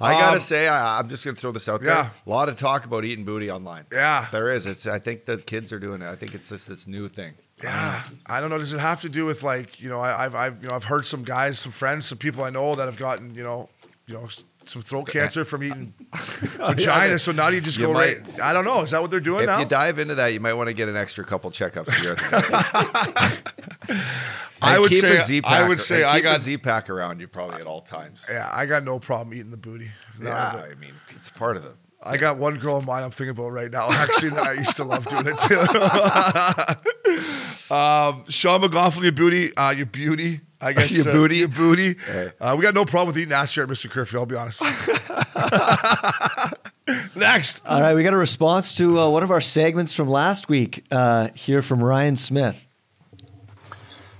I 0.00 0.12
gotta 0.14 0.34
Um, 0.34 0.40
say, 0.40 0.66
I, 0.66 0.98
I'm 0.98 1.08
just 1.08 1.24
gonna 1.24 1.36
throw 1.36 1.52
this 1.52 1.68
out 1.68 1.80
there. 1.80 1.90
Yeah. 1.90 2.10
A 2.26 2.28
lot 2.28 2.48
of 2.48 2.56
talk 2.56 2.84
about 2.84 3.04
eating 3.04 3.24
booty 3.24 3.50
online. 3.50 3.86
Yeah. 3.92 4.26
There 4.32 4.50
is. 4.50 4.66
It's. 4.66 4.86
I 4.86 4.98
think 4.98 5.24
the 5.24 5.38
kids 5.38 5.72
are 5.72 5.78
doing 5.78 6.02
it. 6.02 6.08
I 6.08 6.16
think 6.16 6.34
it's 6.34 6.48
just 6.48 6.68
this 6.68 6.86
new 6.88 7.08
thing. 7.08 7.32
Yeah, 7.62 8.02
I 8.26 8.40
don't 8.40 8.50
know. 8.50 8.58
Does 8.58 8.72
it 8.74 8.80
have 8.80 9.00
to 9.02 9.08
do 9.08 9.24
with 9.24 9.44
like 9.44 9.80
you 9.80 9.88
know 9.88 10.00
I, 10.00 10.24
I've 10.24 10.34
I've 10.34 10.62
you 10.62 10.68
know 10.68 10.74
I've 10.74 10.84
heard 10.84 11.06
some 11.06 11.22
guys, 11.22 11.58
some 11.60 11.70
friends, 11.72 12.06
some 12.06 12.18
people 12.18 12.42
I 12.42 12.50
know 12.50 12.74
that 12.74 12.86
have 12.86 12.96
gotten 12.96 13.34
you 13.36 13.44
know 13.44 13.68
you 14.08 14.14
know 14.14 14.28
some 14.68 14.82
throat 14.82 15.04
cancer 15.08 15.42
uh, 15.42 15.44
from 15.44 15.62
eating 15.64 15.94
vagina. 16.58 17.18
So 17.18 17.32
now 17.32 17.48
you 17.48 17.60
just 17.60 17.78
You 17.78 17.86
go 17.86 17.92
might- 17.92 18.26
right? 18.26 18.40
I 18.40 18.52
don't 18.52 18.64
know. 18.64 18.82
Is 18.82 18.90
that 18.92 19.00
what 19.02 19.10
they're 19.10 19.20
doing 19.20 19.42
If 19.42 19.46
now? 19.46 19.54
If 19.54 19.60
you 19.60 19.66
dive 19.66 19.98
into 19.98 20.14
that, 20.16 20.28
you 20.28 20.40
might 20.40 20.54
want 20.54 20.68
to 20.68 20.74
get 20.74 20.88
an 20.88 20.96
extra 20.96 21.24
couple 21.24 21.50
checkups 21.50 21.92
here. 22.00 22.16
I 24.62 24.78
would 24.78 24.92
say 24.92 25.40
I 25.44 25.68
would 25.68 25.80
say 25.80 26.04
I 26.04 26.20
got 26.20 26.36
a 26.36 26.40
Z 26.40 26.58
pack 26.58 26.88
around 26.90 27.20
you 27.20 27.28
probably 27.28 27.60
at 27.60 27.66
all 27.66 27.80
times. 27.82 28.26
yeah 28.30 28.48
I 28.52 28.66
got 28.66 28.82
no 28.84 28.98
problem 28.98 29.34
eating 29.34 29.50
the 29.50 29.56
booty. 29.56 29.90
None 30.18 30.26
Yeah. 30.28 30.62
I 30.70 30.74
mean 30.76 30.94
it's 31.10 31.28
part 31.30 31.56
of 31.56 31.62
the. 31.62 31.72
I 32.04 32.18
got 32.18 32.36
one 32.36 32.58
girl 32.58 32.78
in 32.78 32.84
mind 32.84 33.04
I'm 33.04 33.10
thinking 33.10 33.30
about 33.30 33.48
right 33.48 33.70
now. 33.70 33.88
Actually, 33.90 34.30
that 34.30 34.46
I 34.46 34.52
used 34.54 34.76
to 34.76 34.84
love 34.84 35.06
doing 35.08 35.26
it 35.26 35.38
too. 37.68 37.74
um, 37.74 38.24
Sean 38.28 38.60
McLaughlin, 38.60 39.02
your 39.04 39.12
booty, 39.12 39.56
uh, 39.56 39.70
your 39.70 39.86
beauty, 39.86 40.40
I 40.60 40.72
guess. 40.72 40.90
Your 40.96 41.08
uh, 41.08 41.12
booty? 41.12 41.38
your 41.38 41.48
booty. 41.48 41.96
Hey. 42.06 42.32
Uh, 42.40 42.54
we 42.56 42.62
got 42.62 42.74
no 42.74 42.84
problem 42.84 43.08
with 43.08 43.18
eating 43.18 43.32
ass 43.32 43.54
here 43.54 43.64
at 43.64 43.70
Mr. 43.70 43.90
Curfew. 43.90 44.18
I'll 44.18 44.26
be 44.26 44.36
honest. 44.36 44.62
Next. 47.16 47.62
All 47.66 47.80
right, 47.80 47.94
we 47.94 48.02
got 48.02 48.12
a 48.12 48.18
response 48.18 48.76
to 48.76 49.00
uh, 49.00 49.08
one 49.08 49.22
of 49.22 49.30
our 49.30 49.40
segments 49.40 49.94
from 49.94 50.08
last 50.08 50.48
week 50.48 50.84
uh, 50.90 51.28
here 51.34 51.62
from 51.62 51.82
Ryan 51.82 52.16
Smith. 52.16 52.66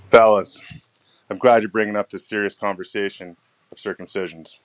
Fellas, 0.08 0.60
I'm 1.28 1.38
glad 1.38 1.62
you're 1.62 1.70
bringing 1.70 1.96
up 1.96 2.10
this 2.10 2.26
serious 2.26 2.54
conversation 2.54 3.36
of 3.72 3.78
circumcisions. 3.78 4.58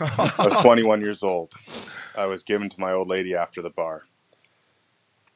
I 0.00 0.32
was 0.38 0.62
21 0.62 1.00
years 1.00 1.22
old. 1.22 1.52
I 2.16 2.26
was 2.26 2.42
given 2.42 2.68
to 2.70 2.80
my 2.80 2.92
old 2.92 3.08
lady 3.08 3.34
after 3.34 3.62
the 3.62 3.70
bar. 3.70 4.04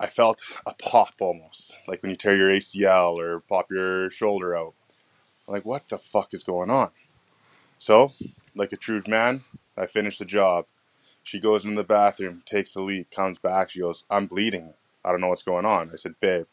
I 0.00 0.06
felt 0.06 0.40
a 0.66 0.74
pop 0.74 1.14
almost, 1.20 1.76
like 1.88 2.02
when 2.02 2.10
you 2.10 2.16
tear 2.16 2.36
your 2.36 2.50
ACL 2.50 3.18
or 3.18 3.40
pop 3.40 3.70
your 3.70 4.10
shoulder 4.10 4.56
out. 4.56 4.74
I'm 5.46 5.54
like, 5.54 5.64
what 5.64 5.88
the 5.88 5.98
fuck 5.98 6.34
is 6.34 6.42
going 6.44 6.70
on? 6.70 6.90
So, 7.78 8.12
like 8.54 8.72
a 8.72 8.76
true 8.76 9.02
man, 9.08 9.42
I 9.76 9.86
finished 9.86 10.20
the 10.20 10.24
job. 10.24 10.66
She 11.22 11.40
goes 11.40 11.64
in 11.64 11.74
the 11.74 11.84
bathroom, 11.84 12.42
takes 12.46 12.76
a 12.76 12.82
leak, 12.82 13.10
comes 13.10 13.38
back. 13.38 13.70
She 13.70 13.80
goes, 13.80 14.04
I'm 14.10 14.26
bleeding. 14.26 14.74
I 15.04 15.10
don't 15.10 15.20
know 15.20 15.28
what's 15.28 15.42
going 15.42 15.66
on. 15.66 15.90
I 15.92 15.96
said, 15.96 16.14
babe, 16.20 16.46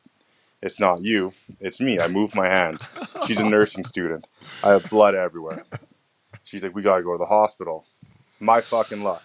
it's 0.62 0.80
not 0.80 1.02
you. 1.04 1.34
It's 1.60 1.82
me. 1.82 2.00
I 2.00 2.08
moved 2.08 2.36
my 2.36 2.48
hand. 2.48 2.82
She's 3.28 3.40
a 3.40 3.46
nursing 3.46 3.84
student. 3.86 4.30
I 4.64 4.72
have 4.72 4.90
blood 4.90 5.16
everywhere. 5.16 5.64
She's 6.44 6.64
like, 6.64 6.76
we 6.76 6.82
got 6.84 6.98
to 6.98 7.04
go 7.04 7.14
to 7.14 7.18
the 7.20 7.26
hospital. 7.26 7.86
My 8.40 8.62
fucking 8.62 9.04
luck. 9.04 9.24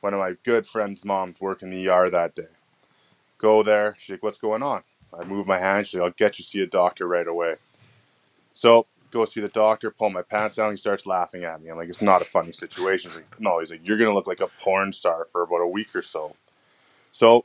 One 0.00 0.14
of 0.14 0.20
my 0.20 0.36
good 0.44 0.66
friend's 0.66 1.04
moms 1.04 1.40
worked 1.40 1.62
in 1.62 1.70
the 1.70 1.88
ER 1.88 2.08
that 2.08 2.34
day. 2.34 2.48
Go 3.38 3.62
there. 3.62 3.96
She's 3.98 4.10
like, 4.10 4.22
what's 4.22 4.38
going 4.38 4.62
on? 4.62 4.82
I 5.18 5.24
move 5.24 5.46
my 5.46 5.58
hand. 5.58 5.86
She's 5.86 5.94
like, 6.00 6.04
I'll 6.04 6.14
get 6.16 6.38
you 6.38 6.44
to 6.44 6.48
see 6.50 6.62
a 6.62 6.66
doctor 6.66 7.06
right 7.06 7.26
away. 7.26 7.56
So 8.52 8.86
go 9.10 9.24
see 9.24 9.40
the 9.40 9.48
doctor, 9.48 9.90
pull 9.90 10.10
my 10.10 10.22
pants 10.22 10.54
down. 10.56 10.70
He 10.70 10.76
starts 10.76 11.06
laughing 11.06 11.44
at 11.44 11.60
me. 11.62 11.70
I'm 11.70 11.76
like, 11.76 11.88
it's 11.88 12.02
not 12.02 12.22
a 12.22 12.26
funny 12.26 12.52
situation. 12.52 13.10
He's 13.10 13.16
like, 13.16 13.40
no. 13.40 13.58
He's 13.60 13.70
like, 13.70 13.80
you're 13.84 13.96
going 13.96 14.10
to 14.10 14.14
look 14.14 14.26
like 14.26 14.40
a 14.40 14.48
porn 14.62 14.92
star 14.92 15.26
for 15.30 15.42
about 15.42 15.60
a 15.60 15.66
week 15.66 15.94
or 15.94 16.02
so. 16.02 16.36
So 17.10 17.44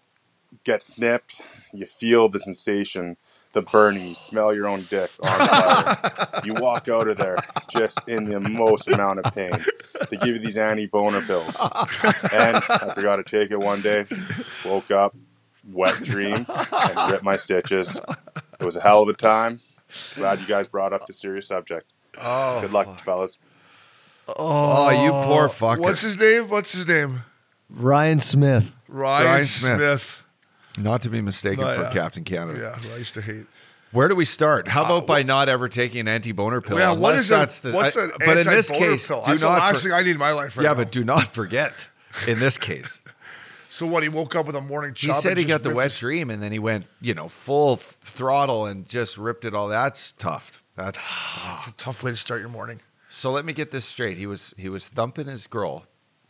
get 0.64 0.84
snipped. 0.84 1.42
You 1.74 1.86
feel 1.86 2.30
the 2.30 2.40
sensation, 2.40 3.18
the 3.56 3.64
burning. 3.64 4.14
Smell 4.14 4.54
your 4.54 4.68
own 4.68 4.82
dick 4.84 5.10
on 5.24 5.48
fire. 5.48 6.42
you 6.44 6.54
walk 6.54 6.88
out 6.88 7.08
of 7.08 7.18
there 7.18 7.38
just 7.70 7.98
in 8.08 8.26
the 8.26 8.40
most 8.40 8.88
amount 8.88 9.20
of 9.20 9.34
pain. 9.34 9.66
They 10.12 10.18
give 10.18 10.36
you 10.36 10.40
these 10.40 10.58
anti-boner 10.58 11.22
pills, 11.22 11.58
and 11.60 12.58
I 12.70 12.92
forgot 12.94 13.16
to 13.16 13.24
take 13.24 13.50
it 13.50 13.60
one 13.60 13.82
day. 13.82 14.06
Woke 14.64 14.92
up, 14.92 15.16
wet 15.72 16.04
dream, 16.04 16.46
and 16.48 17.12
ripped 17.12 17.24
my 17.24 17.38
stitches. 17.38 18.00
It 18.60 18.64
was 18.64 18.76
a 18.76 18.82
hell 18.82 19.02
of 19.02 19.10
a 19.10 19.14
time. 19.14 19.62
Glad 20.16 20.40
you 20.42 20.46
guys 20.46 20.68
brought 20.68 20.94
up 20.94 21.08
the 21.08 21.14
serious 21.14 21.48
subject. 21.48 21.92
Oh, 22.22 22.62
Good 22.62 22.74
luck, 22.74 23.00
fellas. 23.02 23.40
Oh, 24.28 24.90
you 24.90 25.12
poor 25.12 25.46
oh. 25.46 25.50
fucker. 25.50 25.80
What's 25.80 26.02
his 26.02 26.18
name? 26.18 26.50
What's 26.50 26.72
his 26.74 26.88
name? 26.88 27.24
Ryan 27.70 28.20
Smith. 28.20 28.72
Ryan, 28.88 29.26
Ryan 29.26 29.46
Smith. 29.46 29.76
Smith. 29.76 30.25
Not 30.78 31.02
to 31.04 31.10
be 31.10 31.22
mistaken 31.22 31.66
No, 31.66 31.74
for 31.76 31.84
yeah. 31.84 31.92
Captain 31.92 32.24
Canada. 32.24 32.60
Yeah, 32.60 32.76
who 32.76 32.94
I 32.94 32.98
used 32.98 33.14
to 33.16 33.22
hate. 33.22 33.46
Where 33.92 34.08
do 34.10 34.16
we 34.16 34.26
start? 34.26 34.68
How 34.68 34.82
uh, 34.84 34.86
about 34.98 35.08
by 35.08 35.24
not 35.24 35.48
ever 35.48 35.70
taking 35.70 36.02
an 36.02 36.08
anti-boner 36.10 36.60
pill? 36.62 36.78
Yeah, 36.78 36.92
what 36.92 37.16
is 37.16 37.30
that's 37.30 37.60
a, 37.64 37.70
the, 37.70 37.74
what's 37.76 37.96
I- 37.96 38.04
an 38.06 38.12
but 38.26 38.38
in 38.40 38.48
this 38.48 38.70
case, 38.70 39.08
pill? 39.08 39.22
do 39.22 39.28
That's 39.28 39.42
the 39.42 39.48
last 39.48 39.84
for- 39.84 39.90
thing 39.90 39.94
I 39.98 40.02
need 40.04 40.12
in 40.12 40.18
my 40.20 40.32
life 40.34 40.58
right 40.58 40.64
yeah, 40.64 40.70
now. 40.72 40.76
but 40.76 40.92
do 40.92 41.04
not 41.04 41.28
forget. 41.28 41.88
In 42.28 42.40
this 42.40 42.58
case, 42.58 43.02
So 43.70 43.86
what? 43.86 44.04
He 44.04 44.10
woke 44.10 44.36
up 44.36 44.46
with 44.48 44.56
a 44.56 44.62
morning 44.62 44.94
he 44.98 45.12
said 45.14 45.38
he 45.38 45.44
got 45.44 45.64
the 45.64 45.74
wet 45.74 45.86
his- 45.92 46.00
dream, 46.00 46.30
and 46.30 46.42
then 46.42 46.52
he 46.54 46.60
went, 46.60 46.86
you 47.02 47.14
know, 47.14 47.28
full 47.28 47.76
th- 47.78 47.88
throttle 48.04 48.66
and 48.66 48.88
just 48.88 49.18
ripped 49.18 49.44
it 49.46 49.54
all. 49.54 49.68
That's 49.70 50.12
tough. 50.14 50.64
That's 50.76 51.00
It's 51.58 51.68
a 51.68 51.72
tough 51.74 52.02
way 52.04 52.12
to 52.12 52.18
start 52.18 52.40
your 52.42 52.50
morning. 52.50 52.80
so. 53.10 53.32
Let 53.32 53.44
me 53.46 53.54
get 53.54 53.72
this 53.72 53.86
straight. 53.86 54.18
He 54.18 54.26
was 54.28 54.54
he 54.58 54.68
was 54.70 54.88
thumping 54.90 55.28
his 55.28 55.48
girl, 55.48 55.86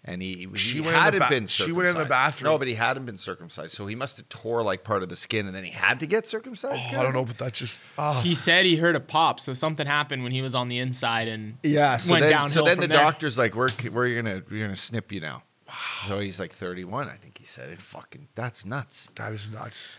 and 0.07 0.21
he, 0.21 0.47
he 0.51 0.57
She 0.57 0.79
went 0.81 0.95
hadn't 0.95 1.19
ba- 1.19 1.27
been. 1.29 1.47
she 1.47 1.71
went 1.71 1.87
in 1.89 1.95
the 1.95 2.01
circumcised. 2.01 2.09
bathroom. 2.09 2.51
No, 2.53 2.57
but 2.59 2.67
he 2.67 2.75
hadn't 2.75 3.05
been 3.05 3.17
circumcised, 3.17 3.73
so 3.75 3.87
he 3.87 3.95
must 3.95 4.17
have 4.17 4.29
tore 4.29 4.63
like 4.63 4.83
part 4.83 5.03
of 5.03 5.09
the 5.09 5.15
skin, 5.15 5.47
and 5.47 5.55
then 5.55 5.63
he 5.63 5.71
had 5.71 5.99
to 5.99 6.05
get 6.05 6.27
circumcised. 6.27 6.83
Oh, 6.93 6.99
I 6.99 7.03
don't 7.03 7.13
know, 7.13 7.25
but 7.25 7.37
that 7.39 7.53
just 7.53 7.83
oh. 7.97 8.21
He 8.21 8.35
said 8.35 8.65
he 8.65 8.75
heard 8.77 8.95
a 8.95 8.99
pop, 8.99 9.39
so 9.39 9.53
something 9.53 9.85
happened 9.87 10.23
when 10.23 10.31
he 10.31 10.41
was 10.41 10.55
on 10.55 10.69
the 10.69 10.77
inside 10.79 11.27
and 11.27 11.57
Yeah, 11.63 11.97
so 11.97 12.11
went 12.11 12.21
then, 12.21 12.31
downhill 12.31 12.49
so 12.49 12.63
then 12.65 12.75
from 12.77 12.81
the 12.83 12.87
there. 12.89 12.97
doctor's 12.97 13.37
like, 13.37 13.55
"We're 13.55 13.69
we're 13.91 14.15
gonna 14.21 14.41
we're 14.49 14.61
gonna 14.63 14.75
snip 14.75 15.11
you 15.11 15.19
now." 15.19 15.43
So 16.07 16.19
he's 16.19 16.39
like 16.39 16.53
31, 16.53 17.09
I 17.09 17.15
think 17.15 17.39
he 17.39 17.45
said. 17.45 17.69
It 17.71 17.81
fucking 17.81 18.27
that's 18.35 18.65
nuts. 18.65 19.09
that 19.15 19.33
is 19.33 19.49
nuts. 19.49 19.97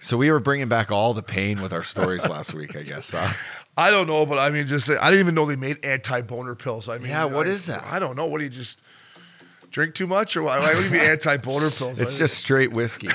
So 0.00 0.16
we 0.16 0.30
were 0.30 0.40
bringing 0.40 0.68
back 0.68 0.90
all 0.92 1.14
the 1.14 1.22
pain 1.22 1.62
with 1.62 1.72
our 1.72 1.82
stories 1.84 2.28
last 2.28 2.52
week, 2.54 2.76
I 2.76 2.82
guess. 2.82 3.12
Huh? 3.12 3.32
I 3.76 3.90
don't 3.90 4.06
know, 4.08 4.26
but 4.26 4.38
I 4.38 4.50
mean, 4.50 4.66
just 4.66 4.90
I 4.90 4.94
didn't 5.10 5.20
even 5.20 5.34
know 5.34 5.46
they 5.46 5.56
made 5.56 5.84
anti-boner 5.84 6.54
pills. 6.56 6.88
I 6.88 6.98
mean, 6.98 7.08
Yeah, 7.10 7.24
what 7.26 7.46
I, 7.46 7.50
is 7.50 7.66
that? 7.66 7.84
I 7.84 7.98
don't 8.00 8.16
know. 8.16 8.26
What 8.26 8.38
do 8.38 8.44
you 8.44 8.50
just 8.50 8.82
drink 9.70 9.94
too 9.94 10.06
much 10.06 10.36
or 10.36 10.42
what? 10.42 10.60
Why 10.60 10.74
would 10.74 10.84
you 10.84 10.90
be 10.90 11.00
anti-boner 11.00 11.70
pills? 11.70 12.00
It's 12.00 12.18
just 12.18 12.38
straight 12.38 12.72
whiskey. 12.72 13.08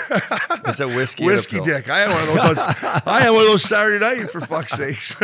It's 0.66 0.80
a 0.80 0.88
whiskey. 0.88 1.24
and 1.24 1.32
a 1.32 1.34
whiskey 1.34 1.60
dick. 1.60 1.90
I 1.90 2.00
had 2.00 2.10
one 2.10 2.38
of 2.38 2.48
those. 2.48 2.60
On, 2.60 3.02
I 3.06 3.22
had 3.22 3.30
one 3.32 3.42
of 3.42 3.48
those 3.48 3.64
Saturday 3.64 4.00
night 4.00 4.30
for 4.30 4.42
fuck's 4.42 4.74
sakes. 4.74 5.14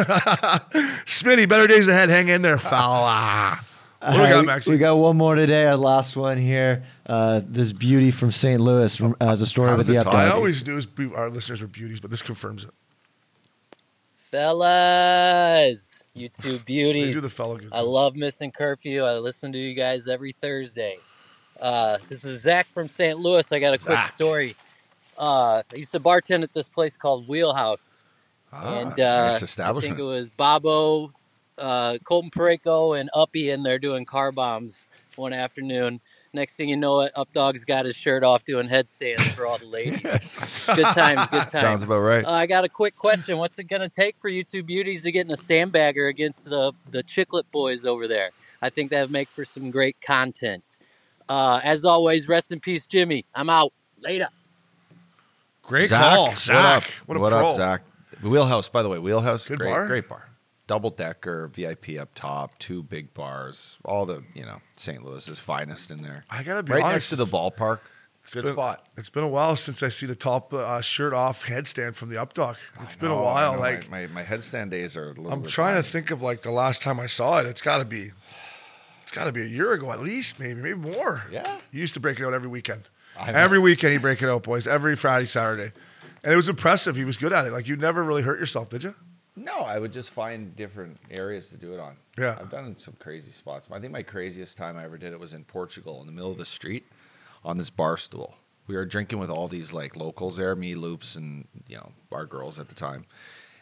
Smitty, 1.06 1.48
better 1.48 1.68
days 1.68 1.88
ahead. 1.88 2.10
Hang 2.10 2.28
in 2.28 2.42
there, 2.42 2.58
fella. 2.58 3.58
What 4.02 4.12
do 4.14 4.20
we 4.20 4.28
got, 4.28 4.36
right, 4.36 4.46
Maxie? 4.46 4.72
we 4.72 4.78
got 4.78 4.96
one 4.96 5.18
more 5.18 5.36
today. 5.36 5.66
Our 5.66 5.76
last 5.76 6.16
one 6.16 6.38
here. 6.38 6.84
Uh, 7.08 7.42
this 7.46 7.74
beauty 7.74 8.12
from 8.12 8.32
St. 8.32 8.60
Louis 8.60 8.96
from, 8.96 9.16
as 9.20 9.42
a 9.42 9.46
story 9.46 9.76
with 9.76 9.88
the 9.88 9.98
it 9.98 10.04
tie? 10.04 10.28
I 10.28 10.30
always 10.30 10.66
knew 10.66 10.82
our 11.16 11.30
listeners 11.30 11.62
were 11.62 11.68
beauties, 11.68 12.00
but 12.00 12.10
this 12.10 12.22
confirms 12.22 12.64
it. 12.64 12.72
Fellas, 14.16 16.04
you 16.14 16.30
two 16.30 16.60
beauties. 16.60 17.16
do 17.16 17.22
the 17.22 17.30
fellow 17.30 17.58
good. 17.58 17.70
I 17.72 17.82
love 17.82 18.16
missing 18.16 18.52
curfew. 18.52 19.04
I 19.04 19.18
listen 19.18 19.52
to 19.52 19.58
you 19.58 19.74
guys 19.74 20.08
every 20.08 20.32
Thursday. 20.32 21.00
Uh, 21.62 21.98
this 22.08 22.24
is 22.24 22.42
Zach 22.42 22.68
from 22.72 22.88
St. 22.88 23.20
Louis. 23.20 23.50
I 23.52 23.60
got 23.60 23.74
a 23.74 23.78
quick 23.78 23.98
Zach. 23.98 24.14
story. 24.14 24.56
Uh, 25.18 25.62
I 25.72 25.76
used 25.76 25.92
to 25.92 26.00
bartend 26.00 26.44
at 26.44 26.54
this 26.54 26.70
place 26.70 26.96
called 26.96 27.28
Wheelhouse, 27.28 28.04
Ah, 28.54 28.80
and 28.80 28.92
uh, 29.00 29.26
nice 29.26 29.36
I 29.36 29.40
think 29.40 29.44
establishment. 29.44 30.00
it 30.00 30.04
was 30.04 30.30
Bobo, 30.30 31.12
uh, 31.58 31.98
Colton 32.06 32.32
Parayko, 32.32 33.00
and 33.00 33.10
Uppy 33.14 33.50
in 33.50 33.64
there 33.64 33.78
doing 33.80 34.06
car 34.06 34.32
bombs 34.32 34.86
one 35.18 35.34
afternoon. 35.34 36.00
Next 36.32 36.56
thing 36.58 36.70
you 36.70 36.78
know, 36.78 37.02
it 37.02 37.12
Updog's 37.18 37.66
got 37.66 37.86
his 37.86 37.96
shirt 37.96 38.24
off 38.24 38.46
doing 38.46 38.68
headstands 38.68 39.28
for 39.34 39.46
all 39.46 39.58
the 39.58 39.66
ladies. 39.68 40.00
Good 40.68 40.86
times, 40.86 41.26
good 41.28 41.40
times. 41.50 41.52
Sounds 41.52 41.84
about 41.84 42.00
right. 42.00 42.24
Uh, 42.24 42.32
I 42.32 42.46
got 42.46 42.64
a 42.64 42.70
quick 42.70 42.96
question. 42.96 43.38
What's 43.38 43.60
it 43.60 43.66
going 43.66 43.82
to 43.82 43.90
take 43.90 44.18
for 44.18 44.30
you 44.30 44.44
two 44.44 44.64
beauties 44.64 45.04
to 45.04 45.12
get 45.12 45.26
in 45.26 45.32
a 45.32 45.36
sandbagger 45.36 46.08
against 46.10 46.46
the 46.46 46.72
the 46.90 47.04
Chiclet 47.04 47.44
boys 47.52 47.86
over 47.86 48.08
there? 48.08 48.30
I 48.62 48.70
think 48.70 48.92
that 48.92 49.02
would 49.02 49.12
make 49.12 49.28
for 49.28 49.44
some 49.44 49.70
great 49.72 50.00
content. 50.02 50.78
Uh, 51.30 51.62
as 51.64 51.86
always, 51.86 52.28
rest 52.28 52.52
in 52.52 52.60
peace, 52.60 52.86
Jimmy. 52.88 53.26
I'm 53.36 53.50
out. 53.50 53.72
Later. 54.02 54.28
Great 55.62 55.90
Zach, 55.90 56.02
call, 56.02 56.28
what 56.30 56.40
Zach. 56.40 56.78
up? 56.78 56.84
What 57.08 57.18
a 57.18 57.20
what 57.20 57.32
pro. 57.32 57.50
up, 57.50 57.56
Zach? 57.56 57.82
Wheelhouse, 58.24 58.68
by 58.70 58.82
the 58.82 58.90
way, 58.90 58.98
Wheelhouse, 58.98 59.48
Good 59.48 59.60
great, 59.60 59.70
bar? 59.70 59.88
great 59.88 60.10
bar. 60.10 60.26
Double 60.68 60.90
decker, 60.90 61.48
VIP 61.48 61.98
up 62.00 62.10
top, 62.16 62.58
two 62.60 62.82
big 62.84 63.14
bars, 63.14 63.78
all 63.86 64.06
the 64.06 64.24
you 64.34 64.44
know 64.46 64.58
St. 64.76 65.04
Louis's 65.06 65.40
finest 65.40 65.92
in 65.92 66.02
there. 66.02 66.26
I 66.30 66.44
gotta 66.44 66.64
be 66.64 66.74
right 66.74 66.84
honest, 66.84 66.94
next 66.94 67.10
to 67.12 67.16
the 67.18 67.26
ballpark. 67.26 67.52
it's- 67.52 67.80
ballpark. 67.80 68.34
Good 68.34 68.44
been- 68.44 68.54
spot. 68.54 68.86
It's 68.98 69.10
been 69.10 69.24
a 69.24 69.28
while 69.30 69.56
since 69.56 69.82
I 69.82 69.90
see 69.90 70.06
the 70.06 70.14
top 70.16 70.54
uh, 70.54 70.82
shirt 70.82 71.14
off 71.14 71.46
headstand 71.46 71.96
from 71.96 72.10
the 72.10 72.18
up 72.22 72.34
Updog. 72.34 72.58
It's 72.82 72.96
been 72.96 73.10
a 73.12 73.16
while. 73.16 73.58
Like 73.58 73.90
my, 73.90 74.02
my, 74.08 74.08
my 74.08 74.24
headstand 74.24 74.70
days 74.72 74.98
are 74.98 75.06
a 75.06 75.14
little. 75.14 75.32
I'm 75.32 75.42
bit 75.42 75.50
trying 75.52 75.82
to 75.82 75.84
think 75.88 76.12
of 76.12 76.22
like 76.22 76.42
the 76.44 76.52
last 76.52 76.82
time 76.82 77.00
I 77.00 77.08
saw 77.08 77.40
it. 77.40 77.46
It's 77.48 77.62
got 77.62 77.78
to 77.78 77.86
be, 77.86 78.12
it's 79.10 79.18
got 79.18 79.24
to 79.24 79.32
be 79.32 79.42
a 79.42 79.48
year 79.48 79.74
ago 79.74 79.92
at 79.92 80.02
least, 80.02 80.40
maybe, 80.40 80.62
maybe 80.62 80.78
more. 80.78 81.24
Yeah. 81.32 81.58
He 81.72 81.80
used 81.80 81.96
to 81.96 82.00
break 82.00 82.20
it 82.20 82.26
out 82.26 82.34
every 82.36 82.48
weekend. 82.48 82.84
Every 83.20 83.58
weekend 83.58 83.92
he 83.92 83.98
break 83.98 84.22
it 84.22 84.30
out, 84.30 84.44
boys. 84.44 84.68
Every 84.68 84.96
Friday, 84.96 85.26
Saturday, 85.26 85.72
and 86.24 86.32
it 86.32 86.36
was 86.36 86.48
impressive. 86.48 86.96
He 86.96 87.06
was 87.06 87.18
good 87.18 87.34
at 87.34 87.48
it. 87.48 87.52
Like 87.52 87.68
you 87.68 87.76
never 87.76 88.04
really 88.04 88.22
hurt 88.22 88.40
yourself, 88.40 88.70
did 88.70 88.84
you? 88.84 88.94
No, 89.36 89.62
I 89.62 89.80
would 89.80 89.92
just 89.92 90.12
find 90.12 90.56
different 90.56 90.96
areas 91.10 91.50
to 91.50 91.58
do 91.58 91.74
it 91.74 91.80
on. 91.80 91.96
Yeah. 92.20 92.38
I've 92.40 92.52
done 92.52 92.76
some 92.76 92.94
crazy 93.00 93.32
spots. 93.32 93.68
I 93.72 93.80
think 93.80 93.92
my 93.92 94.04
craziest 94.04 94.60
time 94.60 94.78
I 94.78 94.84
ever 94.84 95.00
did 95.00 95.12
it 95.12 95.20
was 95.20 95.34
in 95.34 95.44
Portugal 95.44 96.02
in 96.02 96.06
the 96.06 96.14
middle 96.14 96.32
of 96.32 96.38
the 96.38 96.46
street 96.46 96.86
on 97.44 97.58
this 97.58 97.72
bar 97.72 97.98
stool. 97.98 98.36
We 98.68 98.76
were 98.76 98.86
drinking 98.86 99.18
with 99.18 99.32
all 99.32 99.48
these 99.48 99.74
like 99.74 99.96
locals 99.96 100.38
there, 100.38 100.56
me, 100.56 100.76
Loops, 100.76 101.16
and 101.16 101.48
you 101.68 101.78
know, 101.78 101.94
our 102.12 102.28
girls 102.28 102.60
at 102.60 102.70
the 102.70 102.76
time. 102.76 103.06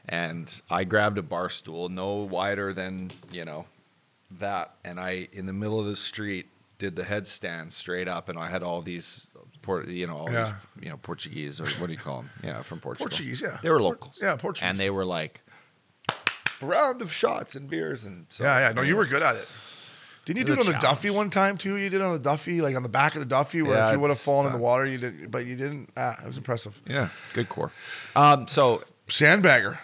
And 0.09 0.61
I 0.69 0.83
grabbed 0.83 1.17
a 1.17 1.23
bar 1.23 1.47
stool 1.47 1.87
no 1.87 2.15
wider 2.15 2.73
than, 2.73 3.11
you 3.31 3.45
know, 3.45 3.65
that. 4.39 4.75
And 4.85 4.99
I, 4.99 5.27
in 5.31 5.45
the 5.45 5.53
middle 5.53 5.79
of 5.79 5.85
the 5.85 5.95
street, 5.95 6.47
did 6.77 6.95
the 6.95 7.03
headstand 7.03 7.71
straight 7.73 8.07
up. 8.07 8.29
And 8.29 8.37
I 8.37 8.49
had 8.49 8.61
all 8.63 8.81
these, 8.81 9.33
Port, 9.61 9.87
you 9.87 10.05
know, 10.07 10.17
all 10.17 10.31
Yeah. 10.31 10.43
these, 10.43 10.83
you 10.83 10.89
know, 10.89 10.97
Portuguese 10.97 11.59
or 11.59 11.65
what 11.79 11.87
do 11.87 11.93
you 11.93 11.99
call 11.99 12.17
them? 12.21 12.29
Yeah, 12.43 12.61
from 12.61 12.79
Portugal. 12.79 13.05
Portuguese, 13.09 13.41
yeah. 13.41 13.57
They 13.63 13.69
were 13.69 13.81
locals. 13.81 14.19
yeah, 14.21 14.35
Portuguese. 14.35 14.69
And 14.69 14.77
they 14.77 14.89
were 14.89 15.05
like, 15.05 15.41
round 16.61 17.01
of 17.01 17.11
shots 17.13 17.55
and 17.55 17.69
beers 17.69 18.05
and 18.05 18.25
so 18.29 18.43
yeah, 18.43 18.59
yeah. 18.59 18.71
No, 18.73 18.81
you 18.81 18.95
were 18.95 19.05
good 19.05 19.21
at 19.21 19.35
it. 19.35 19.47
Didn't 20.25 20.39
you 20.39 20.43
do 20.45 20.51
It 20.53 20.59
on 20.59 20.65
was 20.65 20.67
the 20.67 20.73
Duffy 20.81 21.09
one 21.09 21.29
time 21.29 21.57
too? 21.57 21.75
You 21.77 21.89
did 21.89 22.01
it 22.01 22.03
on 22.03 22.13
the 22.13 22.19
Duffy, 22.19 22.61
like 22.61 22.75
on 22.75 22.83
the 22.83 22.89
back 22.89 23.13
of 23.15 23.19
the 23.19 23.25
Duffy, 23.25 23.61
where 23.61 23.77
Yeah, 23.77 23.87
if 23.87 23.93
you 23.93 23.99
would 23.99 24.09
have 24.09 24.19
fallen 24.19 24.47
in 24.47 24.51
the 24.51 24.57
water, 24.57 24.85
you 24.85 24.97
did, 24.97 25.31
but 25.31 25.45
you 25.45 25.55
didn't. 25.55 25.89
Ah, 25.95 26.19
it 26.21 26.27
was 26.27 26.37
impressive. 26.37 26.81
Yeah, 26.85 27.09
good 27.33 27.47
core. 27.47 27.71
Um, 28.15 28.47
so 28.47 28.83
Sandbagger. 29.07 29.77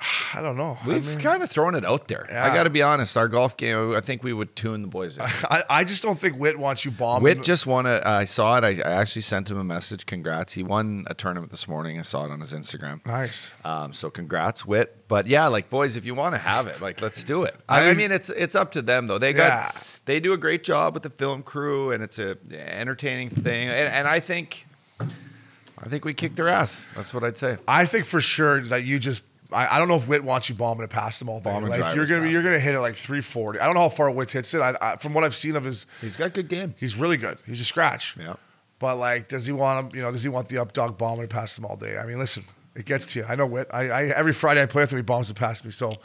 I 0.34 0.40
don't 0.40 0.56
know. 0.56 0.78
We've 0.86 1.06
mean- 1.06 1.18
kind 1.18 1.42
of 1.42 1.50
thrown 1.50 1.74
it 1.74 1.84
out 1.84 2.08
there. 2.08 2.26
I 2.30 2.54
got 2.54 2.62
to 2.64 2.70
be 2.70 2.82
honest. 2.82 3.16
Our 3.16 3.28
golf 3.28 3.56
game, 3.56 3.94
I 3.94 4.00
think 4.00 4.22
we 4.22 4.32
would 4.32 4.54
tune 4.56 4.82
the 4.82 4.88
boys 4.88 5.18
in. 5.18 5.24
I, 5.50 5.62
I 5.68 5.84
just 5.84 6.02
don't 6.02 6.18
think 6.18 6.38
Wit 6.38 6.58
wants 6.58 6.84
you 6.84 6.90
bombing. 6.90 7.22
Witt 7.24 7.42
just 7.42 7.66
won 7.66 7.86
a. 7.86 8.00
I 8.04 8.24
saw 8.24 8.56
it. 8.58 8.64
I, 8.64 8.80
I 8.88 8.92
actually 9.00 9.22
sent 9.22 9.50
him 9.50 9.58
a 9.58 9.64
message. 9.64 10.06
Congrats. 10.06 10.52
He 10.54 10.62
won 10.62 11.04
a 11.08 11.14
tournament 11.14 11.50
this 11.50 11.68
morning. 11.68 11.98
I 11.98 12.02
saw 12.02 12.24
it 12.24 12.30
on 12.30 12.40
his 12.40 12.54
Instagram. 12.54 13.04
nice. 13.06 13.52
Um, 13.64 13.92
so 13.92 14.08
congrats, 14.10 14.64
Wit. 14.64 14.96
But 15.08 15.26
yeah, 15.26 15.48
like 15.48 15.68
boys, 15.70 15.96
if 15.96 16.06
you 16.06 16.14
want 16.14 16.34
to 16.34 16.38
have 16.38 16.66
it, 16.66 16.80
like 16.80 17.02
let's 17.02 17.22
do 17.24 17.42
it. 17.44 17.54
I, 17.68 17.80
I 17.80 17.82
I 17.82 17.88
mean- 17.88 17.96
mean, 17.98 18.12
it's 18.12 18.30
it's 18.30 18.54
up 18.54 18.72
to 18.72 18.82
them 18.82 19.06
though. 19.06 19.18
They 19.18 19.32
got 19.32 19.74
Yeah. 19.74 19.80
they 20.06 20.20
do 20.20 20.32
a 20.32 20.36
great 20.38 20.64
job 20.64 20.94
with 20.94 21.02
the 21.02 21.10
film 21.10 21.42
crew, 21.42 21.90
and 21.92 22.02
it's 22.02 22.18
a 22.18 22.38
entertaining 22.52 23.28
thing. 23.28 23.68
And, 23.68 23.88
and 23.88 24.08
I 24.08 24.20
think 24.20 24.66
I 25.00 25.88
think 25.88 26.04
we 26.04 26.14
kicked 26.14 26.36
their 26.36 26.48
ass. 26.48 26.86
That's 26.94 27.12
what 27.12 27.24
I'd 27.24 27.38
say. 27.38 27.56
I 27.66 27.86
think 27.86 28.04
for 28.06 28.20
sure 28.20 28.62
that 28.68 28.84
you 28.84 28.98
just. 28.98 29.22
I, 29.52 29.76
I 29.76 29.78
don't 29.78 29.88
know 29.88 29.96
if 29.96 30.06
Wit 30.08 30.22
wants 30.24 30.48
you 30.48 30.54
bombing 30.54 30.84
it 30.84 30.90
past 30.90 31.18
them 31.18 31.28
all 31.28 31.40
day. 31.40 31.50
Bombing 31.50 31.70
Like 31.70 31.94
you're 31.94 32.06
gonna 32.06 32.28
you're 32.28 32.42
gonna 32.42 32.58
hit 32.60 32.74
it 32.74 32.80
like 32.80 32.96
340. 32.96 33.58
I 33.60 33.66
don't 33.66 33.74
know 33.74 33.80
how 33.80 33.88
far 33.88 34.10
Wit 34.10 34.30
hits 34.30 34.54
it. 34.54 34.60
I, 34.60 34.76
I, 34.80 34.96
from 34.96 35.14
what 35.14 35.24
I've 35.24 35.34
seen 35.34 35.56
of 35.56 35.64
his, 35.64 35.86
He's 36.00 36.16
got 36.16 36.32
good 36.32 36.48
game. 36.48 36.74
he's 36.78 36.96
really 36.96 37.16
good. 37.16 37.38
He's 37.46 37.60
a 37.60 37.64
scratch. 37.64 38.16
Yeah. 38.18 38.34
But 38.78 38.96
like, 38.96 39.28
does 39.28 39.46
he 39.46 39.52
want 39.52 39.86
him? 39.92 39.96
You 39.96 40.02
know, 40.02 40.12
does 40.12 40.22
he 40.22 40.28
want 40.28 40.48
the 40.48 40.58
up 40.58 40.72
dog 40.72 40.96
bombing 40.96 41.24
it 41.24 41.30
past 41.30 41.56
them 41.56 41.64
all 41.66 41.76
day? 41.76 41.98
I 41.98 42.06
mean, 42.06 42.18
listen, 42.18 42.44
it 42.74 42.86
gets 42.86 43.06
to 43.06 43.20
you. 43.20 43.24
I 43.28 43.34
know 43.34 43.46
Wit. 43.46 43.68
I, 43.72 43.88
I 43.90 44.02
every 44.06 44.32
Friday 44.32 44.62
I 44.62 44.66
play 44.66 44.82
with 44.82 44.92
him, 44.92 44.98
he 44.98 45.02
bombs 45.02 45.30
it 45.30 45.34
past 45.34 45.64
me. 45.64 45.70
So 45.70 45.96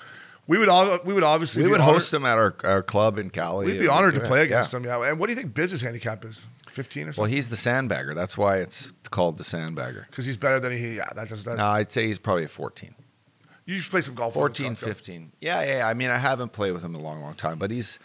we 0.48 0.58
would 0.58 0.70
all 0.70 1.00
we 1.06 1.14
would 1.14 1.24
obviously 1.24 1.64
We 1.64 1.70
would 1.70 1.82
honored- 1.82 1.94
host 1.94 2.14
him 2.14 2.26
at 2.26 2.38
our, 2.38 2.56
our 2.64 2.84
club 2.84 3.18
in 3.18 3.30
Cali. 3.30 3.66
We'd 3.68 3.80
be 3.80 3.88
honored 3.88 4.16
to 4.16 4.22
play 4.22 4.44
against 4.44 4.74
yeah. 4.74 4.80
him. 4.80 4.86
Yeah. 4.86 5.10
And 5.10 5.20
what 5.20 5.28
do 5.28 5.32
you 5.32 5.38
think 5.38 5.54
Biz's 5.54 5.82
handicap 5.82 6.26
is? 6.26 6.46
15 6.70 7.08
or 7.08 7.14
something. 7.14 7.22
Well, 7.22 7.32
he's 7.32 7.48
the 7.48 7.56
sandbagger. 7.56 8.14
That's 8.14 8.38
why 8.38 8.58
it's 8.58 8.92
called 9.10 9.38
the 9.38 9.46
sandbagger. 9.46 10.08
Because 10.10 10.26
he's 10.26 10.36
better 10.36 10.60
than 10.60 10.74
he. 10.74 10.98
Yeah, 10.98 11.08
that 11.16 11.30
does 11.30 11.46
that. 11.46 11.58
No, 11.58 11.66
I'd 11.66 11.90
say 11.90 12.06
he's 12.06 12.20
probably 12.20 12.44
a 12.44 12.50
14. 12.50 12.94
You 13.66 13.80
should 13.80 13.90
play 13.92 14.02
some 14.02 14.16
golf. 14.16 14.36
with 14.36 14.42
14, 14.42 14.76
Scott, 14.76 14.88
Joe. 14.88 14.94
15. 14.94 15.32
Yeah, 15.42 15.78
yeah. 15.78 15.88
I 15.88 15.94
mean, 15.96 16.10
I 16.12 16.18
haven't 16.18 16.52
played 16.54 16.72
with 16.72 16.84
him 16.84 16.94
in 16.96 17.02
a 17.02 17.04
long, 17.04 17.22
long 17.22 17.34
time, 17.34 17.58
but 17.58 17.72
he's 17.72 17.98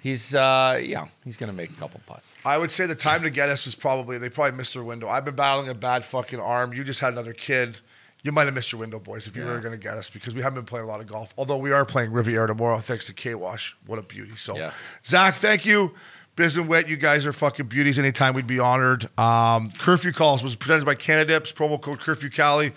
he's 0.00 0.34
uh 0.34 0.80
yeah, 0.84 1.06
he's 1.24 1.36
going 1.36 1.50
to 1.50 1.56
make 1.56 1.70
a 1.70 1.74
couple 1.74 2.00
putts. 2.06 2.34
I 2.44 2.58
would 2.58 2.70
say 2.70 2.86
the 2.86 2.94
time 2.94 3.22
to 3.22 3.30
get 3.30 3.48
us 3.48 3.64
was 3.64 3.74
probably 3.74 4.18
they 4.18 4.28
probably 4.28 4.56
missed 4.56 4.74
their 4.74 4.82
window. 4.84 5.08
I've 5.08 5.24
been 5.24 5.34
battling 5.36 5.68
a 5.68 5.74
bad 5.74 6.04
fucking 6.04 6.40
arm. 6.40 6.72
You 6.72 6.84
just 6.84 7.00
had 7.00 7.12
another 7.12 7.32
kid. 7.32 7.80
You 8.22 8.32
might 8.32 8.44
have 8.46 8.54
missed 8.54 8.72
your 8.72 8.80
window, 8.80 8.98
boys, 8.98 9.26
if 9.26 9.36
you 9.36 9.44
Yeah. 9.44 9.50
were 9.50 9.60
going 9.60 9.72
to 9.72 9.78
get 9.82 9.98
us 9.98 10.08
because 10.08 10.34
we 10.34 10.40
haven't 10.40 10.54
been 10.56 10.64
playing 10.64 10.84
a 10.84 10.88
lot 10.88 11.00
of 11.00 11.06
golf. 11.06 11.34
Although 11.36 11.58
we 11.58 11.72
are 11.72 11.84
playing 11.84 12.10
Riviera 12.10 12.46
tomorrow, 12.46 12.78
thanks 12.78 13.04
to 13.06 13.12
K 13.12 13.34
Wash. 13.34 13.76
What 13.86 13.98
a 13.98 14.02
beauty! 14.02 14.36
So, 14.36 14.56
Yeah. 14.56 14.72
Zach, 15.04 15.34
thank 15.34 15.66
you. 15.66 15.94
Biz 16.36 16.56
and 16.56 16.66
Wit, 16.68 16.88
you 16.88 16.96
guys 16.96 17.26
are 17.26 17.32
fucking 17.32 17.66
beauties. 17.66 17.98
Anytime 17.98 18.34
we'd 18.34 18.46
be 18.46 18.58
honored. 18.58 19.08
Um, 19.18 19.70
curfew 19.78 20.10
calls 20.12 20.42
was 20.42 20.56
presented 20.56 20.84
by 20.84 20.96
Canadips. 20.96 21.52
Promo 21.52 21.80
code 21.80 22.00
Curfew 22.00 22.28
Cali. 22.30 22.72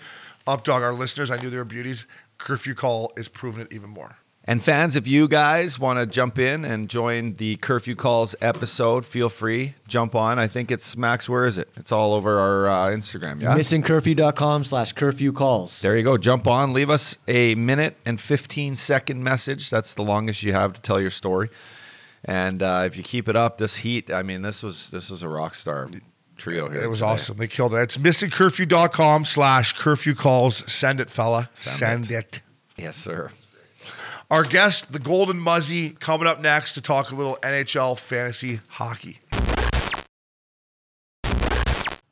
Updog, 0.48 0.80
our 0.82 0.94
listeners, 0.94 1.30
I 1.30 1.36
knew 1.36 1.50
they 1.50 1.58
were 1.58 1.64
beauties. 1.64 2.06
Curfew 2.38 2.74
call 2.74 3.12
is 3.16 3.28
proving 3.28 3.62
it 3.62 3.72
even 3.72 3.90
more. 3.90 4.16
And 4.48 4.62
fans, 4.62 4.96
if 4.96 5.06
you 5.06 5.28
guys 5.28 5.78
want 5.78 5.98
to 5.98 6.06
jump 6.06 6.38
in 6.38 6.64
and 6.64 6.88
join 6.88 7.34
the 7.34 7.56
Curfew 7.56 7.94
Calls 7.94 8.34
episode, 8.40 9.04
feel 9.04 9.28
free. 9.28 9.74
Jump 9.86 10.14
on. 10.14 10.38
I 10.38 10.46
think 10.48 10.70
it's 10.70 10.96
Max. 10.96 11.28
Where 11.28 11.44
is 11.44 11.58
it? 11.58 11.68
It's 11.76 11.92
all 11.92 12.14
over 12.14 12.38
our 12.38 12.66
uh, 12.66 12.88
Instagram. 12.88 13.42
Yeah. 13.42 13.54
Missingcurfew.com 13.54 14.64
slash 14.64 14.92
curfew 14.92 15.34
calls. 15.34 15.82
There 15.82 15.98
you 15.98 16.02
go. 16.02 16.16
Jump 16.16 16.46
on. 16.46 16.72
Leave 16.72 16.88
us 16.88 17.18
a 17.28 17.56
minute 17.56 17.96
and 18.06 18.18
15 18.18 18.76
second 18.76 19.22
message. 19.22 19.68
That's 19.68 19.92
the 19.92 20.02
longest 20.02 20.42
you 20.42 20.54
have 20.54 20.72
to 20.72 20.80
tell 20.80 20.98
your 20.98 21.10
story. 21.10 21.50
And 22.24 22.62
uh, 22.62 22.84
if 22.86 22.96
you 22.96 23.02
keep 23.02 23.28
it 23.28 23.36
up, 23.36 23.58
this 23.58 23.76
heat, 23.76 24.10
I 24.10 24.22
mean, 24.22 24.40
this 24.40 24.62
was 24.62 24.90
this 24.90 25.10
was 25.10 25.22
a 25.22 25.28
rock 25.28 25.54
star 25.54 25.90
trio 26.38 26.70
here. 26.70 26.82
It 26.82 26.88
was 26.88 27.00
today. 27.00 27.10
awesome. 27.10 27.36
They 27.36 27.48
killed 27.48 27.74
it. 27.74 27.78
It's 27.78 27.96
missingcurfew.com 27.96 29.24
slash 29.24 29.74
curfew 29.74 30.14
calls. 30.14 30.70
Send 30.70 31.00
it, 31.00 31.10
fella. 31.10 31.50
Send 31.52 32.06
Send, 32.06 32.10
it. 32.10 32.40
Yes, 32.76 32.96
sir. 32.96 33.30
Our 34.30 34.44
guest, 34.44 34.92
the 34.92 34.98
Golden 34.98 35.40
Muzzy, 35.40 35.90
coming 35.90 36.26
up 36.26 36.40
next 36.40 36.74
to 36.74 36.80
talk 36.80 37.10
a 37.10 37.14
little 37.14 37.38
NHL 37.42 37.98
fantasy 37.98 38.60
hockey. 38.68 39.20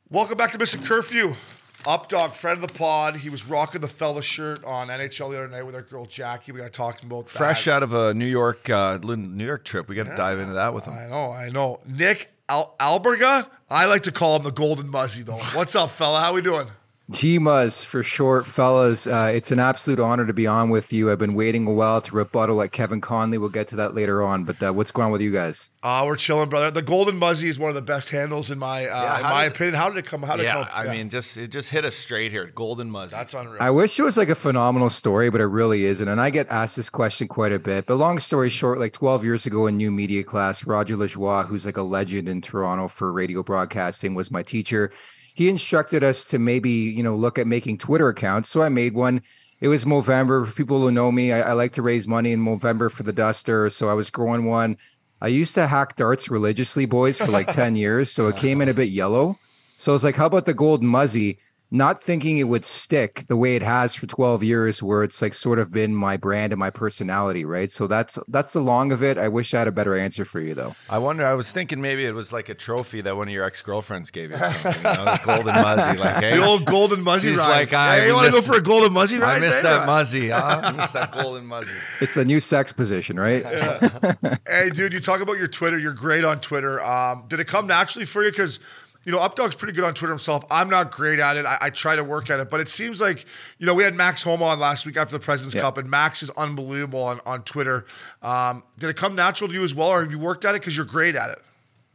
Welcome 0.09 0.37
back 0.37 0.51
to 0.53 0.57
Missing 0.57 0.83
Curfew. 0.83 1.35
Updog, 1.83 2.33
friend 2.35 2.61
of 2.61 2.67
the 2.67 2.73
pod. 2.77 3.17
He 3.17 3.29
was 3.29 3.45
rocking 3.45 3.81
the 3.81 3.87
fella 3.87 4.21
shirt 4.21 4.63
on 4.63 4.87
NHL 4.87 5.31
the 5.31 5.37
other 5.37 5.47
night 5.47 5.63
with 5.63 5.75
our 5.75 5.83
girl 5.83 6.05
Jackie. 6.05 6.51
We 6.51 6.59
got 6.59 6.73
talking 6.73 7.07
about 7.07 7.25
that. 7.25 7.31
Fresh 7.31 7.67
out 7.67 7.83
of 7.83 7.93
a 7.93 8.13
New 8.13 8.25
York 8.25 8.69
uh, 8.69 8.97
New 8.97 9.45
York 9.45 9.63
trip. 9.63 9.87
We 9.87 9.95
got 9.95 10.07
to 10.07 10.15
dive 10.15 10.39
into 10.39 10.53
that 10.53 10.73
with 10.73 10.85
him. 10.85 10.93
I 10.93 11.07
know, 11.07 11.31
I 11.31 11.49
know. 11.49 11.79
Nick 11.85 12.29
Al- 12.49 12.75
Alberga. 12.79 13.49
I 13.69 13.85
like 13.85 14.03
to 14.03 14.11
call 14.11 14.37
him 14.37 14.43
the 14.43 14.51
Golden 14.51 14.87
Muzzy, 14.89 15.23
though. 15.23 15.37
What's 15.53 15.75
up, 15.75 15.91
fella? 15.91 16.19
How 16.21 16.33
we 16.33 16.41
doing? 16.41 16.67
GMUS 17.11 17.85
for 17.85 18.03
short, 18.03 18.45
fellas. 18.45 19.07
Uh, 19.07 19.31
it's 19.33 19.49
an 19.51 19.59
absolute 19.59 19.97
honor 19.97 20.25
to 20.25 20.33
be 20.33 20.45
on 20.45 20.69
with 20.69 20.91
you. 20.91 21.09
I've 21.09 21.17
been 21.17 21.35
waiting 21.35 21.65
a 21.65 21.71
while 21.71 22.01
to 22.01 22.13
rebuttal 22.13 22.57
like 22.57 22.73
Kevin 22.73 22.99
Conley. 22.99 23.37
We'll 23.37 23.47
get 23.47 23.69
to 23.69 23.77
that 23.77 23.95
later 23.95 24.21
on. 24.21 24.43
But 24.43 24.61
uh, 24.61 24.73
what's 24.73 24.91
going 24.91 25.05
on 25.05 25.11
with 25.13 25.21
you 25.21 25.31
guys? 25.31 25.71
Uh, 25.81 26.03
we're 26.05 26.17
chilling, 26.17 26.49
brother. 26.49 26.69
The 26.69 26.81
Golden 26.81 27.17
Muzzy 27.17 27.47
is 27.47 27.57
one 27.57 27.69
of 27.69 27.75
the 27.75 27.81
best 27.81 28.09
handles 28.09 28.51
in 28.51 28.59
my 28.59 28.87
uh, 28.87 29.01
Yeah, 29.03 29.17
in 29.17 29.23
my 29.23 29.43
did- 29.43 29.53
opinion. 29.53 29.75
How 29.75 29.87
did 29.89 29.97
it 29.99 30.05
come? 30.05 30.21
How 30.21 30.35
did 30.35 30.43
yeah, 30.43 30.59
it 30.63 30.67
come? 30.67 30.73
I 30.73 30.83
Yeah. 30.83 30.91
mean, 30.91 31.09
just 31.09 31.37
it 31.37 31.47
just 31.47 31.69
hit 31.69 31.85
us 31.85 31.95
straight 31.95 32.33
here. 32.33 32.47
Golden 32.53 32.91
Muzzy. 32.91 33.15
that's 33.15 33.33
unreal. 33.33 33.61
I 33.61 33.69
wish 33.69 33.97
it 33.97 34.03
was 34.03 34.17
like 34.17 34.29
a 34.29 34.35
phenomenal 34.35 34.89
story, 34.89 35.29
but 35.29 35.39
it 35.39 35.45
really 35.45 35.85
isn't. 35.85 36.07
And 36.09 36.19
I 36.19 36.29
get 36.29 36.47
asked 36.49 36.75
this 36.75 36.89
question 36.89 37.29
quite 37.29 37.53
a 37.53 37.59
bit. 37.59 37.85
But 37.85 37.95
long 37.95 38.19
story 38.19 38.49
short, 38.49 38.79
like 38.79 38.91
12 38.91 39.23
years 39.23 39.45
ago 39.45 39.67
in 39.67 39.77
new 39.77 39.91
media 39.91 40.25
class, 40.25 40.65
Roger 40.67 40.97
Lajoie, 40.97 41.45
who's 41.47 41.65
like 41.65 41.77
a 41.77 41.83
legend 41.83 42.27
in 42.27 42.41
Toronto 42.41 42.89
for 42.89 43.13
radio 43.13 43.43
broadcasting, 43.43 44.13
was 44.13 44.29
my 44.29 44.43
teacher. 44.43 44.91
He 45.37 45.49
instructed 45.49 46.03
us 46.03 46.25
to 46.29 46.39
maybe, 46.39 46.71
you 46.71 47.03
know, 47.03 47.15
look 47.15 47.37
at 47.37 47.45
making 47.45 47.77
Twitter 47.77 48.09
accounts. 48.09 48.49
So 48.49 48.63
I 48.63 48.69
made 48.69 48.95
one. 48.95 49.21
It 49.61 49.67
was 49.67 49.85
Movember. 49.85 50.47
For 50.47 50.51
people 50.51 50.81
who 50.81 50.89
know 50.89 51.11
me, 51.11 51.31
I, 51.31 51.51
I 51.51 51.53
like 51.53 51.73
to 51.73 51.83
raise 51.83 52.07
money 52.07 52.31
in 52.31 52.43
Movember 52.43 52.89
for 52.91 53.03
the 53.03 53.13
Duster. 53.13 53.69
So 53.69 53.87
I 53.87 53.93
was 53.93 54.09
growing 54.09 54.45
one. 54.45 54.77
I 55.21 55.27
used 55.27 55.53
to 55.53 55.67
hack 55.67 55.95
darts 55.95 56.31
religiously, 56.31 56.87
boys, 56.87 57.19
for 57.19 57.27
like 57.27 57.47
10 57.51 57.75
years. 57.75 58.11
So 58.11 58.27
it 58.29 58.35
came 58.35 58.61
in 58.61 58.69
a 58.69 58.73
bit 58.73 58.89
yellow. 58.89 59.37
So 59.77 59.91
I 59.91 59.93
was 59.93 60.03
like, 60.03 60.15
how 60.15 60.25
about 60.25 60.45
the 60.45 60.55
gold 60.55 60.81
muzzy? 60.81 61.37
Not 61.69 62.01
thinking 62.01 62.37
it 62.37 62.45
would 62.45 62.63
stick 62.65 63.25
the 63.27 63.35
way 63.35 63.57
it 63.57 63.61
has 63.61 63.93
for 63.93 64.07
12 64.07 64.41
years, 64.41 64.81
where 64.81 65.03
it's 65.03 65.21
like 65.21 65.33
sort 65.33 65.59
of 65.59 65.69
been 65.69 65.93
my 65.93 66.15
brand 66.15 66.53
and 66.53 66.59
my 66.59 66.69
personality, 66.69 67.43
right? 67.43 67.69
So 67.69 67.87
that's 67.87 68.17
that's 68.29 68.53
the 68.53 68.61
long 68.61 68.93
of 68.93 69.03
it. 69.03 69.17
I 69.17 69.27
wish 69.27 69.53
I 69.53 69.59
had 69.59 69.67
a 69.67 69.71
better 69.73 69.97
answer 69.97 70.23
for 70.23 70.39
you 70.39 70.55
though. 70.55 70.75
I 70.89 70.97
wonder. 70.97 71.25
I 71.25 71.33
was 71.33 71.51
thinking 71.51 71.81
maybe 71.81 72.05
it 72.05 72.13
was 72.13 72.31
like 72.31 72.47
a 72.47 72.53
trophy 72.53 73.01
that 73.01 73.17
one 73.17 73.27
of 73.27 73.33
your 73.33 73.43
ex 73.43 73.61
girlfriends 73.61 74.11
gave 74.11 74.29
you 74.29 74.37
or 74.37 74.39
something. 74.49 74.75
You 74.75 74.83
know, 74.83 75.03
the 75.05 75.21
Golden 75.25 75.55
Muzzy. 75.61 75.97
Like, 75.99 76.15
hey, 76.23 76.37
the 76.37 76.45
old 76.45 76.65
Golden 76.65 77.01
Muzzy 77.03 77.29
She's 77.31 77.37
ride. 77.37 77.49
like, 77.49 77.73
I 77.73 77.99
hey, 77.99 78.07
you 78.07 78.13
want 78.13 78.27
to 78.27 78.31
go 78.31 78.41
for 78.41 78.55
a 78.55 78.61
Golden 78.61 78.93
Muzzy 78.93 79.17
ride? 79.17 79.35
I 79.35 79.39
missed 79.39 79.57
Hey, 79.57 79.63
that 79.63 79.77
right. 79.79 79.85
Muzzy. 79.87 80.29
Huh? 80.29 80.61
I 80.63 80.71
missed 80.71 80.93
that 80.93 81.11
Golden 81.11 81.45
Muzzy. 81.45 81.73
It's 81.99 82.15
a 82.15 82.23
new 82.23 82.39
sex 82.39 82.71
position, 82.71 83.19
right? 83.19 83.43
Hey, 84.47 84.69
dude, 84.69 84.93
you 84.93 84.99
talk 85.01 85.19
about 85.19 85.37
your 85.37 85.49
Twitter. 85.49 85.77
You're 85.77 85.91
great 85.93 86.23
on 86.23 86.39
Twitter. 86.39 86.81
Um, 86.81 87.25
did 87.27 87.39
it 87.41 87.47
come 87.47 87.67
naturally 87.67 88.05
for 88.05 88.23
you? 88.23 88.31
Because 88.31 88.59
you 89.07 89.13
know, 89.13 89.19
Updog's 89.19 89.55
pretty 89.55 89.71
good 89.71 89.85
on 89.85 89.93
Twitter 89.93 90.11
himself. 90.11 90.43
I'm 90.51 90.69
not 90.69 90.91
great 90.91 91.19
at 91.19 91.37
it. 91.37 91.45
I, 91.45 91.57
I 91.61 91.69
try 91.69 91.95
to 91.95 92.03
work 92.03 92.29
at 92.29 92.41
it, 92.41 92.49
but 92.49 92.59
it 92.59 92.67
seems 92.67 92.99
like 92.99 93.25
you 93.57 93.65
know 93.65 93.73
we 93.73 93.83
had 93.83 93.95
Max 93.95 94.21
Homa 94.21 94.43
on 94.43 94.59
last 94.59 94.85
week 94.85 94.97
after 94.97 95.13
the 95.13 95.23
President's 95.23 95.55
Yeah. 95.55 95.61
Cup, 95.61 95.77
and 95.77 95.89
Max 95.89 96.21
is 96.21 96.29
unbelievable 96.31 97.01
on 97.01 97.21
on 97.25 97.43
Twitter. 97.43 97.85
Um, 98.21 98.63
did 98.77 98.89
it 98.89 98.97
come 98.97 99.15
natural 99.15 99.47
to 99.47 99.53
you 99.53 99.63
as 99.63 99.73
well, 99.73 99.87
or 99.87 100.01
have 100.01 100.11
you 100.11 100.19
worked 100.19 100.43
at 100.43 100.55
it 100.55 100.61
because 100.61 100.75
you're 100.75 100.85
great 100.85 101.15
at 101.15 101.29
it? 101.29 101.41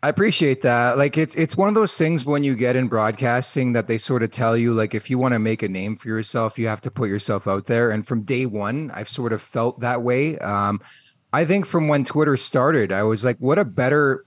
I 0.02 0.08
appreciate 0.08 0.62
that. 0.62 0.96
Like 0.96 1.18
it's 1.18 1.34
it's 1.34 1.54
one 1.54 1.68
of 1.68 1.74
those 1.74 1.98
things 1.98 2.24
when 2.24 2.44
you 2.44 2.56
get 2.56 2.76
in 2.76 2.88
broadcasting 2.88 3.74
that 3.74 3.88
they 3.88 3.98
sort 3.98 4.22
of 4.22 4.30
tell 4.30 4.56
you 4.56 4.72
like 4.72 4.94
if 4.94 5.10
you 5.10 5.18
want 5.18 5.34
to 5.34 5.38
make 5.38 5.62
a 5.62 5.68
name 5.68 5.96
for 5.96 6.08
yourself, 6.08 6.58
you 6.58 6.66
have 6.66 6.80
to 6.80 6.90
put 6.90 7.10
yourself 7.10 7.46
out 7.46 7.66
there. 7.66 7.90
And 7.90 8.08
from 8.08 8.22
day 8.22 8.46
one, 8.46 8.90
I've 8.94 9.10
sort 9.10 9.34
of 9.34 9.42
felt 9.42 9.80
that 9.80 10.02
way. 10.02 10.38
Um, 10.38 10.80
I 11.34 11.44
think 11.44 11.66
from 11.66 11.88
when 11.88 12.04
Twitter 12.04 12.38
started, 12.38 12.90
I 12.90 13.02
was 13.02 13.22
like, 13.22 13.36
what 13.38 13.58
a 13.58 13.64
better, 13.64 14.24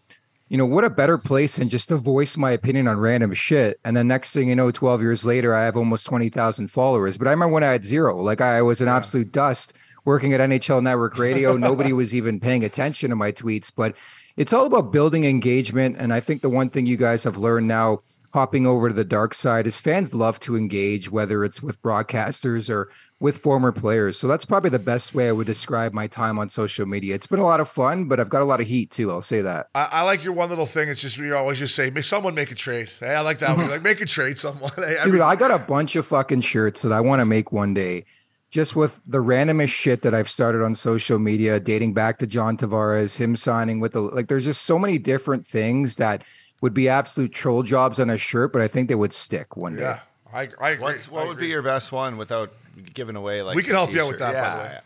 you 0.47 0.57
know, 0.57 0.65
what 0.65 0.83
a 0.83 0.89
better 0.89 1.17
place 1.17 1.55
than 1.55 1.69
just 1.69 1.89
to 1.89 1.97
voice 1.97 2.37
my 2.37 2.51
opinion 2.51 2.87
on 2.87 2.99
random 2.99 3.33
shit. 3.33 3.79
And 3.83 3.97
then 3.97 4.07
next 4.07 4.33
thing 4.33 4.49
you 4.49 4.55
know, 4.55 4.69
12 4.69 5.01
years 5.01 5.25
later, 5.25 5.55
I 5.55 5.63
have 5.63 5.75
almost 5.75 6.05
20,000 6.05 6.67
followers. 6.67 7.17
But 7.17 7.27
I 7.27 7.31
remember 7.31 7.53
when 7.53 7.63
I 7.63 7.71
had 7.71 7.83
zero, 7.83 8.21
like 8.21 8.41
I 8.41 8.61
was 8.61 8.79
an 8.79 8.87
absolute 8.87 9.31
dust 9.31 9.73
working 10.05 10.33
at 10.33 10.39
NHL 10.39 10.83
Network 10.83 11.17
Radio. 11.17 11.57
Nobody 11.57 11.93
was 11.93 12.13
even 12.13 12.39
paying 12.39 12.63
attention 12.63 13.09
to 13.09 13.15
my 13.15 13.31
tweets, 13.31 13.71
but 13.75 13.95
it's 14.37 14.53
all 14.53 14.67
about 14.67 14.91
building 14.91 15.23
engagement. 15.23 15.95
And 15.97 16.13
I 16.13 16.19
think 16.19 16.43
the 16.43 16.49
one 16.49 16.69
thing 16.69 16.85
you 16.85 16.97
guys 16.97 17.23
have 17.23 17.37
learned 17.37 17.67
now, 17.67 18.01
hopping 18.35 18.67
over 18.67 18.89
to 18.89 18.93
the 18.93 19.05
dark 19.05 19.33
side, 19.33 19.65
is 19.65 19.79
fans 19.79 20.13
love 20.13 20.39
to 20.41 20.57
engage, 20.57 21.09
whether 21.09 21.43
it's 21.45 21.63
with 21.63 21.81
broadcasters 21.81 22.69
or 22.69 22.89
with 23.21 23.37
former 23.37 23.71
players. 23.71 24.19
So 24.19 24.27
that's 24.27 24.45
probably 24.45 24.69
the 24.69 24.77
best 24.77 25.15
way 25.15 25.29
I 25.29 25.31
would 25.31 25.47
describe 25.47 25.93
my 25.93 26.05
time 26.05 26.37
on 26.37 26.49
social 26.49 26.85
media. 26.85 27.15
It's 27.15 27.27
been 27.27 27.39
a 27.39 27.45
lot 27.45 27.61
of 27.61 27.69
fun, 27.69 28.05
but 28.09 28.19
I've 28.19 28.29
got 28.29 28.41
a 28.41 28.45
lot 28.45 28.59
of 28.59 28.67
heat 28.67 28.91
too. 28.91 29.09
I'll 29.09 29.21
say 29.21 29.41
that. 29.41 29.69
I, 29.73 29.87
I 29.89 30.01
like 30.01 30.23
your 30.23 30.33
one 30.33 30.49
little 30.49 30.65
thing. 30.65 30.89
It's 30.89 31.01
just 31.01 31.17
you 31.17 31.33
always 31.35 31.59
just 31.59 31.75
say, 31.75 31.89
"May 31.89 32.01
someone 32.01 32.35
make 32.35 32.51
a 32.51 32.55
trade." 32.55 32.89
Hey, 32.99 33.15
I 33.15 33.21
like 33.21 33.39
that 33.39 33.55
one. 33.57 33.69
Like 33.75 33.81
make 33.81 34.01
a 34.01 34.05
trade, 34.05 34.37
someone. 34.37 34.71
Hey, 34.77 34.97
Dude, 35.05 35.21
I 35.21 35.35
got 35.35 35.49
a 35.49 35.57
bunch 35.57 35.95
of 35.95 36.05
fucking 36.05 36.41
shirts 36.41 36.81
that 36.81 36.91
I 36.91 37.01
want 37.01 37.21
to 37.21 37.25
make 37.25 37.51
one 37.51 37.73
day. 37.73 38.05
Just 38.51 38.75
with 38.75 39.01
the 39.07 39.17
randomest 39.17 39.69
shit 39.69 40.01
that 40.03 40.13
I've 40.13 40.29
started 40.29 40.61
on 40.61 40.75
social 40.75 41.17
media, 41.17 41.59
dating 41.59 41.93
back 41.93 42.19
to 42.19 42.27
John 42.27 42.57
Tavares, 42.57 43.17
him 43.17 43.35
signing 43.35 43.79
with 43.79 43.93
the 43.93 44.01
like, 44.01 44.27
there's 44.27 44.45
just 44.45 44.63
so 44.63 44.77
many 44.77 44.97
different 44.97 45.47
things 45.47 45.95
that 45.95 46.23
would 46.61 46.73
be 46.73 46.89
absolute 46.89 47.31
troll 47.33 47.63
jobs 47.63 47.99
on 47.99 48.09
a 48.09 48.17
shirt, 48.17 48.51
but 48.53 48.61
I 48.61 48.67
think 48.67 48.89
they 48.89 48.95
would 48.95 49.13
stick 49.13 49.55
one 49.57 49.75
day. 49.75 49.81
yeah, 49.83 49.99
I, 50.33 50.49
I 50.59 50.69
agree. 50.71 50.83
What's, 50.83 51.07
I 51.07 51.11
what 51.11 51.27
would 51.27 51.33
agree. 51.37 51.47
be 51.47 51.51
your 51.51 51.61
best 51.61 51.91
one 51.91 52.17
without 52.17 52.51
giving 52.93 53.15
away 53.15 53.41
like 53.41 53.55
We 53.55 53.63
can 53.63 53.73
the 53.73 53.77
help 53.79 53.91
you 53.91 54.01
out 54.01 54.07
with 54.07 54.17
t-shirt? 54.17 54.33
that, 54.33 54.41
by 54.41 54.47
Yeah, 54.47 54.57
the 54.57 54.63
way. 54.63 54.69
yeah. 54.73 54.79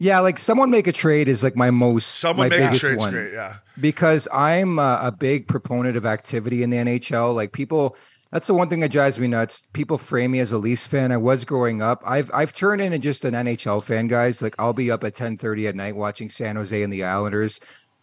Yeah, 0.00 0.20
like 0.20 0.38
someone 0.38 0.70
make 0.70 0.86
a 0.86 0.92
trade 0.92 1.28
is 1.28 1.42
like 1.42 1.56
my 1.56 1.72
most 1.72 2.20
Someone 2.20 2.48
my 2.48 2.56
make 2.56 2.60
a 2.60 2.66
biggest 2.68 2.82
trade's 2.82 3.00
one. 3.02 3.12
great. 3.12 3.32
Yeah. 3.32 3.56
because 3.80 4.28
I'm 4.32 4.78
a, 4.78 5.00
a 5.02 5.10
big 5.12 5.48
proponent 5.48 5.96
of 5.96 6.06
activity 6.06 6.62
in 6.62 6.70
the 6.70 6.76
NHL. 6.76 7.34
Like 7.34 7.50
people, 7.52 7.96
that's 8.30 8.46
the 8.46 8.54
one 8.54 8.68
thing 8.68 8.78
that 8.78 8.92
drives 8.92 9.18
me 9.18 9.26
nuts. 9.26 9.66
People 9.72 9.98
frame 9.98 10.30
me 10.30 10.38
as 10.38 10.52
a 10.52 10.58
Leafs 10.58 10.86
fan. 10.86 11.10
I 11.10 11.16
was 11.16 11.44
growing 11.44 11.82
up. 11.82 12.00
I've 12.06 12.30
I've 12.32 12.52
turned 12.52 12.80
into 12.80 13.00
just 13.00 13.24
an 13.24 13.34
NHL 13.34 13.82
fan, 13.82 14.06
guys. 14.06 14.40
Like 14.40 14.54
I'll 14.56 14.72
be 14.72 14.88
up 14.88 15.02
at 15.02 15.14
10:30 15.14 15.68
at 15.68 15.74
night 15.74 15.96
watching 15.96 16.30
San 16.30 16.54
Jose 16.54 16.80
and 16.80 16.92
the 16.92 17.02
Islanders. 17.02 17.58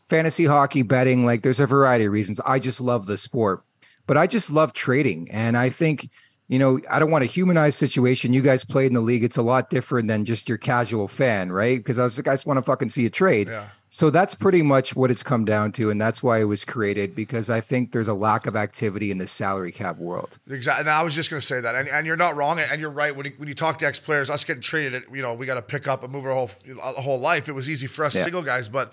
Fantasy 0.10 0.46
hockey 0.46 0.84
betting, 0.84 1.26
like 1.26 1.42
there's 1.42 1.60
a 1.60 1.66
variety 1.66 2.06
of 2.06 2.12
reasons. 2.14 2.40
I 2.46 2.60
just 2.60 2.80
love 2.80 3.06
the 3.08 3.18
sport, 3.18 3.64
but 4.08 4.18
I 4.18 4.28
just 4.28 4.52
love 4.52 4.74
trading. 4.74 5.30
And 5.32 5.58
I 5.58 5.70
think, 5.70 6.10
you 6.48 6.60
know, 6.60 6.80
I 6.92 7.00
don't 7.00 7.10
want 7.10 7.24
to 7.24 7.30
humanize 7.30 7.76
situation. 7.76 8.32
You 8.32 8.44
guys 8.44 8.64
played 8.64 8.88
in 8.88 8.94
the 8.94 9.02
league. 9.02 9.24
It's 9.24 9.38
a 9.38 9.42
lot 9.42 9.72
different 9.72 10.08
than 10.08 10.24
just 10.24 10.48
your 10.48 10.60
casual 10.60 11.08
fan, 11.08 11.52
right? 11.52 11.80
Because 11.80 11.98
I 11.98 12.04
was 12.04 12.20
like, 12.20 12.28
I 12.28 12.34
just 12.34 12.46
want 12.46 12.58
to 12.60 12.62
fucking 12.62 12.90
see 12.90 13.08
a 13.08 13.10
trade. 13.10 13.48
Yeah. 13.48 13.66
So 13.90 14.10
that's 14.10 14.36
pretty 14.36 14.62
much 14.62 14.94
what 14.96 15.10
it's 15.10 15.24
come 15.24 15.46
down 15.46 15.72
to. 15.74 15.90
And 15.90 16.00
that's 16.02 16.22
why 16.22 16.42
it 16.42 16.44
was 16.44 16.66
created 16.66 17.16
because 17.16 17.50
I 17.50 17.62
think 17.62 17.94
there's 17.94 18.10
a 18.10 18.14
lack 18.14 18.46
of 18.46 18.56
activity 18.56 19.10
in 19.10 19.18
the 19.20 19.26
salary 19.26 19.72
cap 19.72 19.98
world. 19.98 20.38
Exactly. 20.50 20.82
And 20.82 20.90
I 20.90 21.02
was 21.02 21.16
just 21.16 21.30
going 21.30 21.40
to 21.40 21.48
say 21.48 21.62
that, 21.62 21.76
and, 21.76 21.88
and 21.88 22.06
you're 22.06 22.18
not 22.18 22.36
wrong, 22.36 22.60
and 22.60 22.82
you're 22.82 22.90
right. 22.92 23.16
When 23.16 23.26
you, 23.26 23.32
when 23.38 23.48
you 23.48 23.56
talk 23.56 23.78
to 23.80 23.88
ex 23.88 23.98
players, 23.98 24.30
us 24.30 24.44
getting 24.44 24.62
traded, 24.62 25.06
you 25.14 25.22
know, 25.22 25.34
we 25.34 25.46
got 25.46 25.56
to 25.56 25.62
pick 25.62 25.88
up 25.88 26.04
and 26.04 26.12
move 26.12 26.26
our 26.26 26.34
whole 26.34 26.52
a 26.80 27.02
whole 27.02 27.20
life. 27.20 27.48
It 27.48 27.54
was 27.54 27.70
easy 27.70 27.88
for 27.88 28.04
us 28.04 28.14
Yeah. 28.14 28.24
single 28.24 28.42
guys, 28.44 28.68
but 28.68 28.92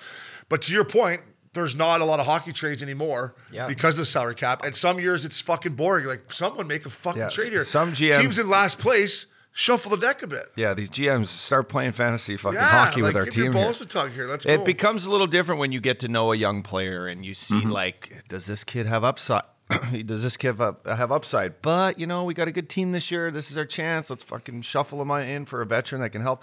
but 0.52 0.60
to 0.62 0.72
your 0.72 0.84
point, 0.84 1.22
there's 1.54 1.74
not 1.74 2.00
a 2.00 2.04
lot 2.04 2.20
of 2.20 2.26
hockey 2.26 2.52
trades 2.52 2.82
anymore 2.82 3.34
Yeah. 3.50 3.66
because 3.66 3.96
of 3.98 4.02
the 4.02 4.06
salary 4.06 4.34
cap. 4.34 4.62
And 4.64 4.74
some 4.74 5.00
years 5.00 5.24
it's 5.24 5.40
fucking 5.40 5.74
boring. 5.74 6.06
Like 6.06 6.30
someone 6.32 6.66
make 6.66 6.84
a 6.86 6.90
fucking 6.90 7.28
trade 7.30 7.52
here. 7.52 7.64
some 7.64 7.92
GM 7.94 8.20
teams 8.20 8.38
in 8.38 8.48
last 8.48 8.78
place 8.78 9.26
shuffle 9.54 9.90
the 9.90 9.96
deck 9.98 10.22
a 10.22 10.26
bit. 10.26 10.46
Yeah, 10.56 10.72
these 10.74 10.88
GMs 10.88 11.26
start 11.26 11.68
playing 11.68 11.92
fantasy 11.92 12.36
fucking 12.36 12.58
Yeah, 12.58 12.64
hockey 12.68 13.02
like, 13.02 13.08
with 13.14 13.16
our 13.16 13.24
give 13.26 13.36
your 13.36 13.44
team 13.46 13.52
here. 13.54 13.64
balls 13.64 13.80
a 13.82 13.86
tug 13.86 14.12
here. 14.12 14.28
Let's 14.28 14.46
It 14.46 14.58
go. 14.58 14.64
becomes 14.64 15.04
a 15.06 15.10
little 15.10 15.26
different 15.26 15.58
when 15.60 15.72
you 15.72 15.80
get 15.80 16.00
to 16.00 16.08
know 16.08 16.32
a 16.32 16.36
young 16.36 16.62
player 16.62 17.06
and 17.06 17.24
you 17.24 17.32
Mm-hmm. 17.34 17.60
see 17.60 17.66
like, 17.66 18.24
does 18.28 18.46
this 18.46 18.62
kid 18.64 18.86
have 18.86 19.04
upside? 19.04 19.42
does 20.06 20.22
this 20.22 20.36
kid 20.38 20.56
have, 20.58 20.76
have 20.86 21.12
upside? 21.12 21.60
But 21.62 21.98
you 21.98 22.06
know, 22.06 22.24
we 22.24 22.34
got 22.34 22.48
a 22.48 22.52
good 22.52 22.68
team 22.70 22.92
this 22.92 23.10
year. 23.10 23.30
This 23.30 23.50
is 23.50 23.58
our 23.58 23.64
chance. 23.66 24.08
Let's 24.10 24.22
fucking 24.24 24.62
shuffle 24.62 25.00
him 25.02 25.10
in 25.10 25.44
for 25.44 25.60
a 25.62 25.66
veteran 25.66 26.00
that 26.02 26.10
can 26.10 26.22
help. 26.22 26.42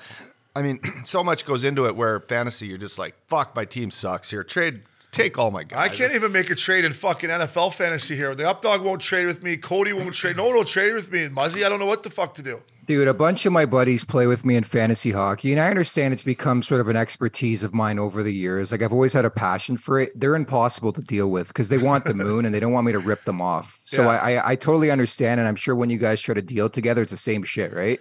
I 0.55 0.61
mean, 0.61 0.79
so 1.03 1.23
much 1.23 1.45
goes 1.45 1.63
into 1.63 1.85
it. 1.85 1.95
Where 1.95 2.19
fantasy, 2.21 2.67
you're 2.67 2.77
just 2.77 2.99
like, 2.99 3.15
fuck, 3.27 3.55
my 3.55 3.65
team 3.65 3.91
sucks 3.91 4.31
here. 4.31 4.43
Trade, 4.43 4.81
take 5.11 5.37
all 5.37 5.51
my 5.51 5.63
guys. 5.63 5.91
I 5.91 5.93
can't 5.93 6.13
even 6.13 6.31
make 6.31 6.49
a 6.49 6.55
trade 6.55 6.85
in 6.85 6.93
fucking 6.93 7.29
NFL 7.29 7.73
fantasy 7.73 8.15
here. 8.15 8.35
The 8.35 8.43
updog 8.43 8.83
won't 8.83 9.01
trade 9.01 9.25
with 9.25 9.43
me. 9.43 9.57
Cody 9.57 9.93
won't 9.93 10.13
trade. 10.13 10.37
No 10.37 10.45
one 10.45 10.55
will 10.55 10.63
trade 10.65 10.93
with 10.93 11.11
me. 11.11 11.27
Muzzy, 11.29 11.63
I 11.65 11.69
don't 11.69 11.79
know 11.79 11.85
what 11.85 12.03
the 12.03 12.09
fuck 12.09 12.33
to 12.35 12.43
do. 12.43 12.61
Dude, 12.85 13.07
a 13.07 13.13
bunch 13.13 13.45
of 13.45 13.53
my 13.53 13.67
buddies 13.67 14.03
play 14.03 14.25
with 14.25 14.43
me 14.43 14.55
in 14.55 14.63
fantasy 14.63 15.11
hockey, 15.11 15.51
and 15.51 15.61
I 15.61 15.67
understand 15.69 16.11
it's 16.11 16.23
become 16.23 16.63
sort 16.63 16.81
of 16.81 16.89
an 16.89 16.95
expertise 16.95 17.63
of 17.63 17.71
mine 17.71 17.99
over 17.99 18.23
the 18.23 18.33
years. 18.33 18.71
Like 18.71 18.81
I've 18.81 18.91
always 18.91 19.13
had 19.13 19.25
a 19.25 19.29
passion 19.29 19.77
for 19.77 19.99
it. 19.99 20.19
They're 20.19 20.33
impossible 20.33 20.91
to 20.93 21.01
deal 21.01 21.29
with 21.29 21.49
because 21.49 21.69
they 21.69 21.77
want 21.77 22.05
the 22.05 22.13
moon 22.15 22.45
and 22.45 22.55
they 22.55 22.59
don't 22.59 22.73
want 22.73 22.87
me 22.87 22.91
to 22.93 22.97
rip 22.97 23.25
them 23.25 23.41
off. 23.41 23.79
So 23.85 24.01
Yeah. 24.01 24.09
I, 24.09 24.31
I 24.31 24.49
I 24.51 24.55
totally 24.55 24.89
understand, 24.89 25.39
and 25.39 25.47
I'm 25.47 25.55
sure 25.55 25.75
when 25.75 25.91
you 25.91 25.99
guys 25.99 26.19
try 26.19 26.33
to 26.33 26.41
deal 26.41 26.67
together, 26.67 27.03
it's 27.03 27.11
the 27.11 27.17
same 27.17 27.43
shit, 27.43 27.71
right? 27.73 27.99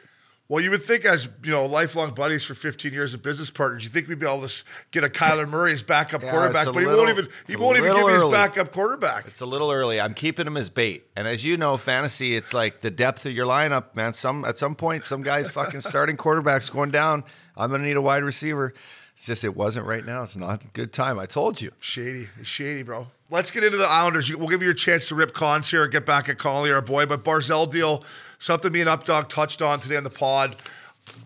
Well, 0.51 0.65
you 0.65 0.71
would 0.71 0.83
think, 0.83 1.05
as 1.05 1.29
you 1.45 1.51
know, 1.51 1.67
lifelong 1.67 2.15
buddies 2.15 2.43
for 2.43 2.55
15 2.55 2.91
years 2.91 3.13
of 3.13 3.23
business 3.23 3.51
partners, 3.51 3.85
you 3.85 3.91
think 3.91 4.09
we'd 4.09 4.19
be 4.19 4.27
able 4.27 4.49
to 4.49 4.65
get 4.93 5.05
a 5.05 5.09
Kyler 5.11 5.47
Murray 5.47 5.75
as 5.75 5.83
backup 5.83 6.23
Yeah, 6.23 6.31
quarterback, 6.31 6.65
but 6.65 6.75
he 6.77 6.81
little- 6.87 6.97
won't 6.97 7.11
even 7.11 7.29
he 7.47 7.57
won't 7.57 7.77
even 7.77 7.89
give 7.91 7.95
little 7.97 8.09
me 8.09 8.15
his 8.15 8.25
backup 8.25 8.73
quarterback. 8.73 9.27
It's 9.27 9.43
a 9.43 9.47
little 9.47 9.71
early. 9.71 10.01
I'm 10.01 10.15
keeping 10.15 10.47
him 10.47 10.57
as 10.57 10.71
bait. 10.71 11.05
And 11.15 11.29
as 11.29 11.45
you 11.45 11.59
know, 11.59 11.77
fantasy, 11.77 12.35
it's 12.35 12.55
like 12.55 12.81
the 12.81 12.91
depth 12.91 13.27
of 13.27 13.33
your 13.33 13.47
lineup, 13.47 13.95
man. 13.95 14.15
Some 14.15 14.47
at 14.47 14.57
some 14.57 14.75
point, 14.75 15.05
some 15.05 15.21
guys 15.23 15.51
fucking 15.51 15.81
starting 15.83 16.17
quarterbacks 16.17 16.73
going 16.73 16.93
down. 16.93 17.25
I'm 17.55 17.71
gonna 17.71 17.85
need 17.85 17.97
a 17.99 18.03
wide 18.03 18.25
receiver. 18.25 18.73
It's 19.19 19.27
just 19.27 19.43
it 19.43 19.57
wasn't 19.57 19.85
right 19.85 20.07
now. 20.07 20.23
It's 20.23 20.37
not 20.37 20.65
a 20.65 20.69
good 20.69 20.93
time. 20.93 21.19
I 21.19 21.27
told 21.27 21.61
you. 21.61 21.73
Shady. 21.81 22.29
It's 22.39 22.49
shady, 22.49 22.85
bro. 22.85 23.09
Let's 23.31 23.51
get 23.51 23.65
into 23.65 23.77
the 23.77 23.85
Islanders. 23.85 24.33
We'll 24.35 24.47
give 24.47 24.63
you 24.63 24.71
a 24.71 24.75
chance 24.75 25.09
to 25.09 25.17
rip 25.17 25.35
cons 25.35 25.69
here, 25.69 25.89
get 25.89 26.07
back 26.07 26.29
at 26.29 26.39
Connolly, 26.39 26.71
our 26.71 26.81
boy. 26.81 27.05
But 27.05 27.25
Barzal 27.25 27.69
deal, 27.69 28.05
something 28.39 28.71
me 28.71 28.81
and 28.81 28.89
Updog 28.89 29.29
touched 29.29 29.61
on 29.61 29.81
today 29.81 29.97
on 29.97 30.05
the 30.05 30.11
pod. 30.11 30.63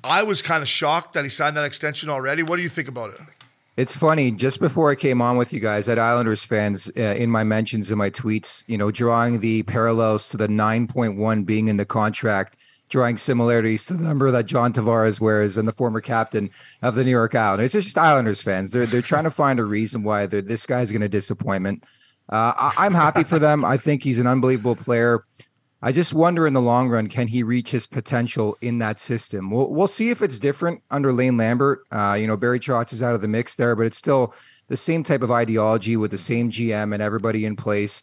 I 0.02 0.22
was 0.22 0.40
kind 0.40 0.62
of 0.62 0.68
shocked 0.68 1.12
that 1.12 1.24
he 1.24 1.28
signed 1.28 1.54
that 1.58 1.66
extension 1.66 2.08
already. 2.08 2.42
What 2.42 2.56
do 2.56 2.62
you 2.62 2.70
think 2.70 2.88
about 2.88 3.12
it? 3.12 3.20
It's 3.76 3.94
funny. 3.94 4.30
Just 4.30 4.58
before 4.58 4.90
I 4.90 4.94
came 4.94 5.20
on 5.20 5.36
with 5.36 5.52
you 5.52 5.60
guys, 5.60 5.86
I 5.86 5.92
had 5.92 5.98
Islanders 5.98 6.44
fans 6.44 6.90
uh, 6.96 7.00
in 7.00 7.30
my 7.30 7.44
mentions 7.44 7.90
in 7.90 7.98
my 7.98 8.08
tweets, 8.08 8.64
you 8.68 8.78
know, 8.78 8.90
drawing 8.90 9.40
the 9.40 9.64
parallels 9.64 10.30
to 10.30 10.38
the 10.38 10.48
9.1 10.48 11.44
being 11.44 11.68
in 11.68 11.76
the 11.76 11.84
contract, 11.84 12.56
drawing 12.92 13.16
similarities 13.16 13.86
to 13.86 13.94
the 13.94 14.02
number 14.02 14.30
that 14.30 14.44
John 14.44 14.70
Tavares 14.70 15.18
wears 15.18 15.56
and 15.56 15.66
the 15.66 15.72
former 15.72 16.02
captain 16.02 16.50
of 16.82 16.94
the 16.94 17.02
New 17.02 17.10
York 17.10 17.34
Islanders. 17.34 17.74
It's 17.74 17.86
just 17.86 17.98
Islanders 17.98 18.42
fans. 18.42 18.70
They're 18.70 18.86
they're 18.86 19.00
trying 19.00 19.24
to 19.24 19.30
find 19.30 19.58
a 19.58 19.64
reason 19.64 20.02
why 20.02 20.26
this 20.26 20.66
guy's 20.66 20.92
going 20.92 21.00
to 21.00 21.08
disappointment. 21.08 21.84
Uh, 22.30 22.52
I, 22.56 22.72
I'm 22.76 22.94
happy 22.94 23.24
for 23.24 23.38
them. 23.38 23.64
I 23.64 23.78
think 23.78 24.04
he's 24.04 24.18
an 24.18 24.26
unbelievable 24.26 24.76
player. 24.76 25.24
I 25.84 25.90
just 25.90 26.12
wonder 26.12 26.46
in 26.46 26.52
the 26.52 26.60
long 26.60 26.90
run, 26.90 27.08
can 27.08 27.26
he 27.26 27.42
reach 27.42 27.70
his 27.72 27.86
potential 27.86 28.56
in 28.60 28.78
that 28.78 29.00
system? 29.00 29.50
We'll, 29.50 29.70
we'll 29.70 29.88
see 29.88 30.10
if 30.10 30.22
it's 30.22 30.38
different 30.38 30.80
under 30.92 31.12
Lane 31.12 31.36
Lambert. 31.36 31.80
Uh, 31.90 32.12
you 32.12 32.28
know, 32.28 32.36
Barry 32.36 32.60
Trotz 32.60 32.92
is 32.92 33.02
out 33.02 33.16
of 33.16 33.20
the 33.20 33.26
mix 33.26 33.56
there, 33.56 33.74
but 33.74 33.86
it's 33.86 33.98
still 33.98 34.32
the 34.68 34.76
same 34.76 35.02
type 35.02 35.22
of 35.22 35.32
ideology 35.32 35.96
with 35.96 36.12
the 36.12 36.18
same 36.18 36.50
GM 36.50 36.92
and 36.94 37.02
everybody 37.02 37.46
in 37.46 37.56
place. 37.56 38.00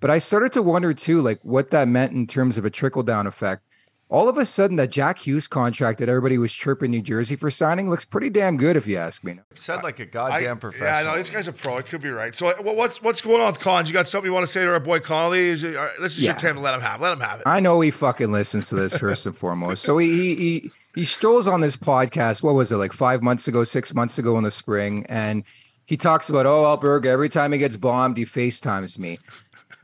But 0.00 0.10
I 0.10 0.20
started 0.20 0.52
to 0.52 0.62
wonder 0.62 0.94
too, 0.94 1.20
like 1.20 1.40
what 1.42 1.70
that 1.70 1.88
meant 1.88 2.12
in 2.12 2.26
terms 2.26 2.56
of 2.56 2.64
a 2.64 2.70
trickle 2.70 3.02
down 3.02 3.26
effect. 3.26 3.62
All 4.10 4.28
of 4.28 4.38
a 4.38 4.46
sudden, 4.46 4.76
that 4.76 4.90
Jack 4.90 5.18
Hughes 5.18 5.46
contract 5.46 5.98
that 5.98 6.08
everybody 6.08 6.38
was 6.38 6.50
chirping 6.50 6.90
New 6.90 7.02
Jersey 7.02 7.36
for 7.36 7.50
signing 7.50 7.90
looks 7.90 8.06
pretty 8.06 8.30
damn 8.30 8.56
good, 8.56 8.74
if 8.74 8.86
you 8.86 8.96
ask 8.96 9.22
me. 9.22 9.38
Said 9.54 9.82
like 9.82 9.98
a 9.98 10.06
goddamn 10.06 10.58
professional. 10.58 10.88
Yeah, 10.88 11.02
no, 11.02 11.16
this 11.16 11.28
guy's 11.28 11.46
a 11.46 11.52
pro. 11.52 11.76
It 11.76 11.86
could 11.86 12.00
be 12.00 12.08
right. 12.08 12.34
So, 12.34 12.50
what's 12.62 13.02
what's 13.02 13.20
going 13.20 13.42
on 13.42 13.48
with 13.48 13.60
cons? 13.60 13.90
You 13.90 13.92
got 13.92 14.08
something 14.08 14.30
you 14.30 14.32
want 14.32 14.46
to 14.46 14.52
say 14.52 14.62
to 14.62 14.72
our 14.72 14.80
boy 14.80 15.00
Connolly? 15.00 15.50
Is 15.50 15.62
it, 15.62 15.76
all 15.76 15.84
right, 15.84 15.92
this 16.00 16.16
is 16.16 16.24
your 16.24 16.34
time 16.34 16.54
to 16.54 16.60
let 16.60 16.74
him 16.74 16.80
have. 16.80 17.02
Let 17.02 17.12
him 17.12 17.20
have 17.20 17.40
it. 17.40 17.42
I 17.46 17.60
know 17.60 17.80
he 17.82 17.90
fucking 17.90 18.32
listens 18.32 18.70
to 18.70 18.76
this 18.76 18.96
first 18.96 19.26
and 19.26 19.36
foremost. 19.36 19.82
So 19.82 19.98
he, 19.98 20.10
he 20.10 20.34
he 20.34 20.70
he 20.94 21.04
strolls 21.04 21.46
on 21.46 21.60
this 21.60 21.76
podcast. 21.76 22.42
What 22.42 22.54
was 22.54 22.72
it 22.72 22.76
like 22.76 22.94
five 22.94 23.22
months 23.22 23.46
ago, 23.46 23.62
six 23.62 23.94
months 23.94 24.18
ago 24.18 24.38
in 24.38 24.44
the 24.44 24.50
spring, 24.50 25.04
and 25.10 25.44
he 25.84 25.98
talks 25.98 26.30
about 26.30 26.46
oh 26.46 26.64
Alberg. 26.64 27.04
Every 27.04 27.28
time 27.28 27.52
he 27.52 27.58
gets 27.58 27.76
bombed, 27.76 28.16
he 28.16 28.24
FaceTimes 28.24 28.98
me. 28.98 29.18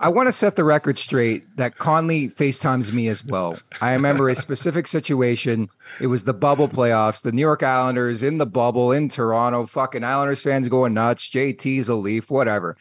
I 0.01 0.09
want 0.09 0.27
to 0.27 0.33
set 0.33 0.57
the 0.57 0.65
record 0.65 0.99
straight 0.99 1.57
that 1.57 1.79
Conley 1.79 2.29
FaceTimes 2.29 2.93
me 2.93 3.07
as 3.09 3.25
well. 3.25 3.57
I 3.81 3.93
remember 3.93 4.29
a 4.29 4.35
specific 4.35 4.89
situation. 4.89 5.69
It 6.01 6.09
was 6.09 6.25
the 6.25 6.35
bubble 6.35 6.69
playoffs, 6.69 7.23
the 7.23 7.31
New 7.31 7.41
York 7.41 7.63
Islanders 7.63 8.23
in 8.23 8.39
the 8.39 8.47
bubble 8.47 8.91
in 8.91 9.09
Toronto. 9.09 9.67
Fucking 9.67 10.03
Islanders 10.03 10.43
fans 10.43 10.69
going 10.69 10.95
nuts. 10.95 11.31
JT's 11.31 11.89
a 11.89 11.95
Leaf, 11.95 12.29
whatever. 12.29 12.77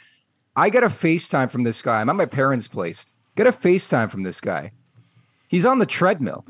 I 0.55 0.69
get 0.69 0.83
a 0.83 0.87
FaceTime 0.87 1.51
from 1.51 1.63
this 1.63 1.81
guy. 1.81 2.01
I'm 2.01 2.09
at 2.09 2.15
my 2.15 2.25
parents' 2.25 2.67
place. 2.67 3.05
Get 3.35 3.47
a 3.47 3.51
FaceTime 3.51 4.09
from 4.09 4.23
this 4.23 4.41
guy. 4.41 4.71
He's 5.47 5.67
on 5.67 5.77
the 5.77 5.85
treadmill. 5.85 6.45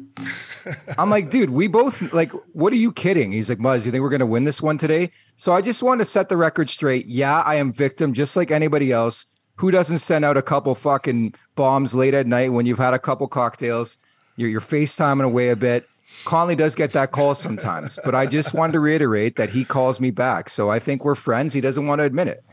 I'm 0.97 1.09
like, 1.09 1.29
dude, 1.29 1.49
we 1.49 1.67
both 1.67 2.13
like, 2.13 2.31
what 2.53 2.71
are 2.71 2.77
you 2.77 2.93
kidding? 2.93 3.33
He's 3.33 3.49
like, 3.49 3.59
Muzz, 3.59 3.85
you 3.85 3.91
think 3.91 4.01
we're 4.01 4.09
gonna 4.09 4.25
win 4.25 4.45
this 4.45 4.61
one 4.61 4.77
today? 4.77 5.11
So 5.35 5.51
I 5.51 5.61
just 5.61 5.83
want 5.83 5.99
to 5.99 6.05
set 6.05 6.29
the 6.29 6.37
record 6.37 6.69
straight. 6.69 7.05
Yeah, 7.07 7.41
I 7.41 7.55
am 7.55 7.73
victim 7.73 8.13
just 8.13 8.37
like 8.37 8.49
anybody 8.49 8.93
else. 8.93 9.25
Who 9.57 9.71
doesn't 9.71 9.99
send 9.99 10.25
out 10.25 10.37
a 10.37 10.41
couple 10.41 10.73
fucking 10.75 11.35
bombs 11.55 11.93
late 11.95 12.13
at 12.13 12.27
night 12.27 12.49
when 12.53 12.65
you've 12.65 12.79
had 12.79 12.93
a 12.93 12.99
couple 12.99 13.27
cocktails? 13.27 13.97
You're 14.35 14.49
you're 14.49 14.61
FaceTiming 14.61 15.23
away 15.23 15.49
a 15.49 15.55
bit. 15.55 15.87
Conley 16.25 16.55
does 16.55 16.75
get 16.75 16.93
that 16.93 17.11
call 17.11 17.35
sometimes, 17.35 17.99
but 18.05 18.15
I 18.15 18.25
just 18.25 18.53
wanted 18.53 18.73
to 18.73 18.79
reiterate 18.79 19.35
that 19.35 19.49
he 19.49 19.65
calls 19.65 19.99
me 19.99 20.11
back. 20.11 20.49
So 20.49 20.69
I 20.69 20.79
think 20.79 21.03
we're 21.03 21.15
friends. 21.15 21.53
He 21.53 21.61
doesn't 21.61 21.85
want 21.85 21.99
to 21.99 22.05
admit 22.05 22.27
it. 22.27 22.43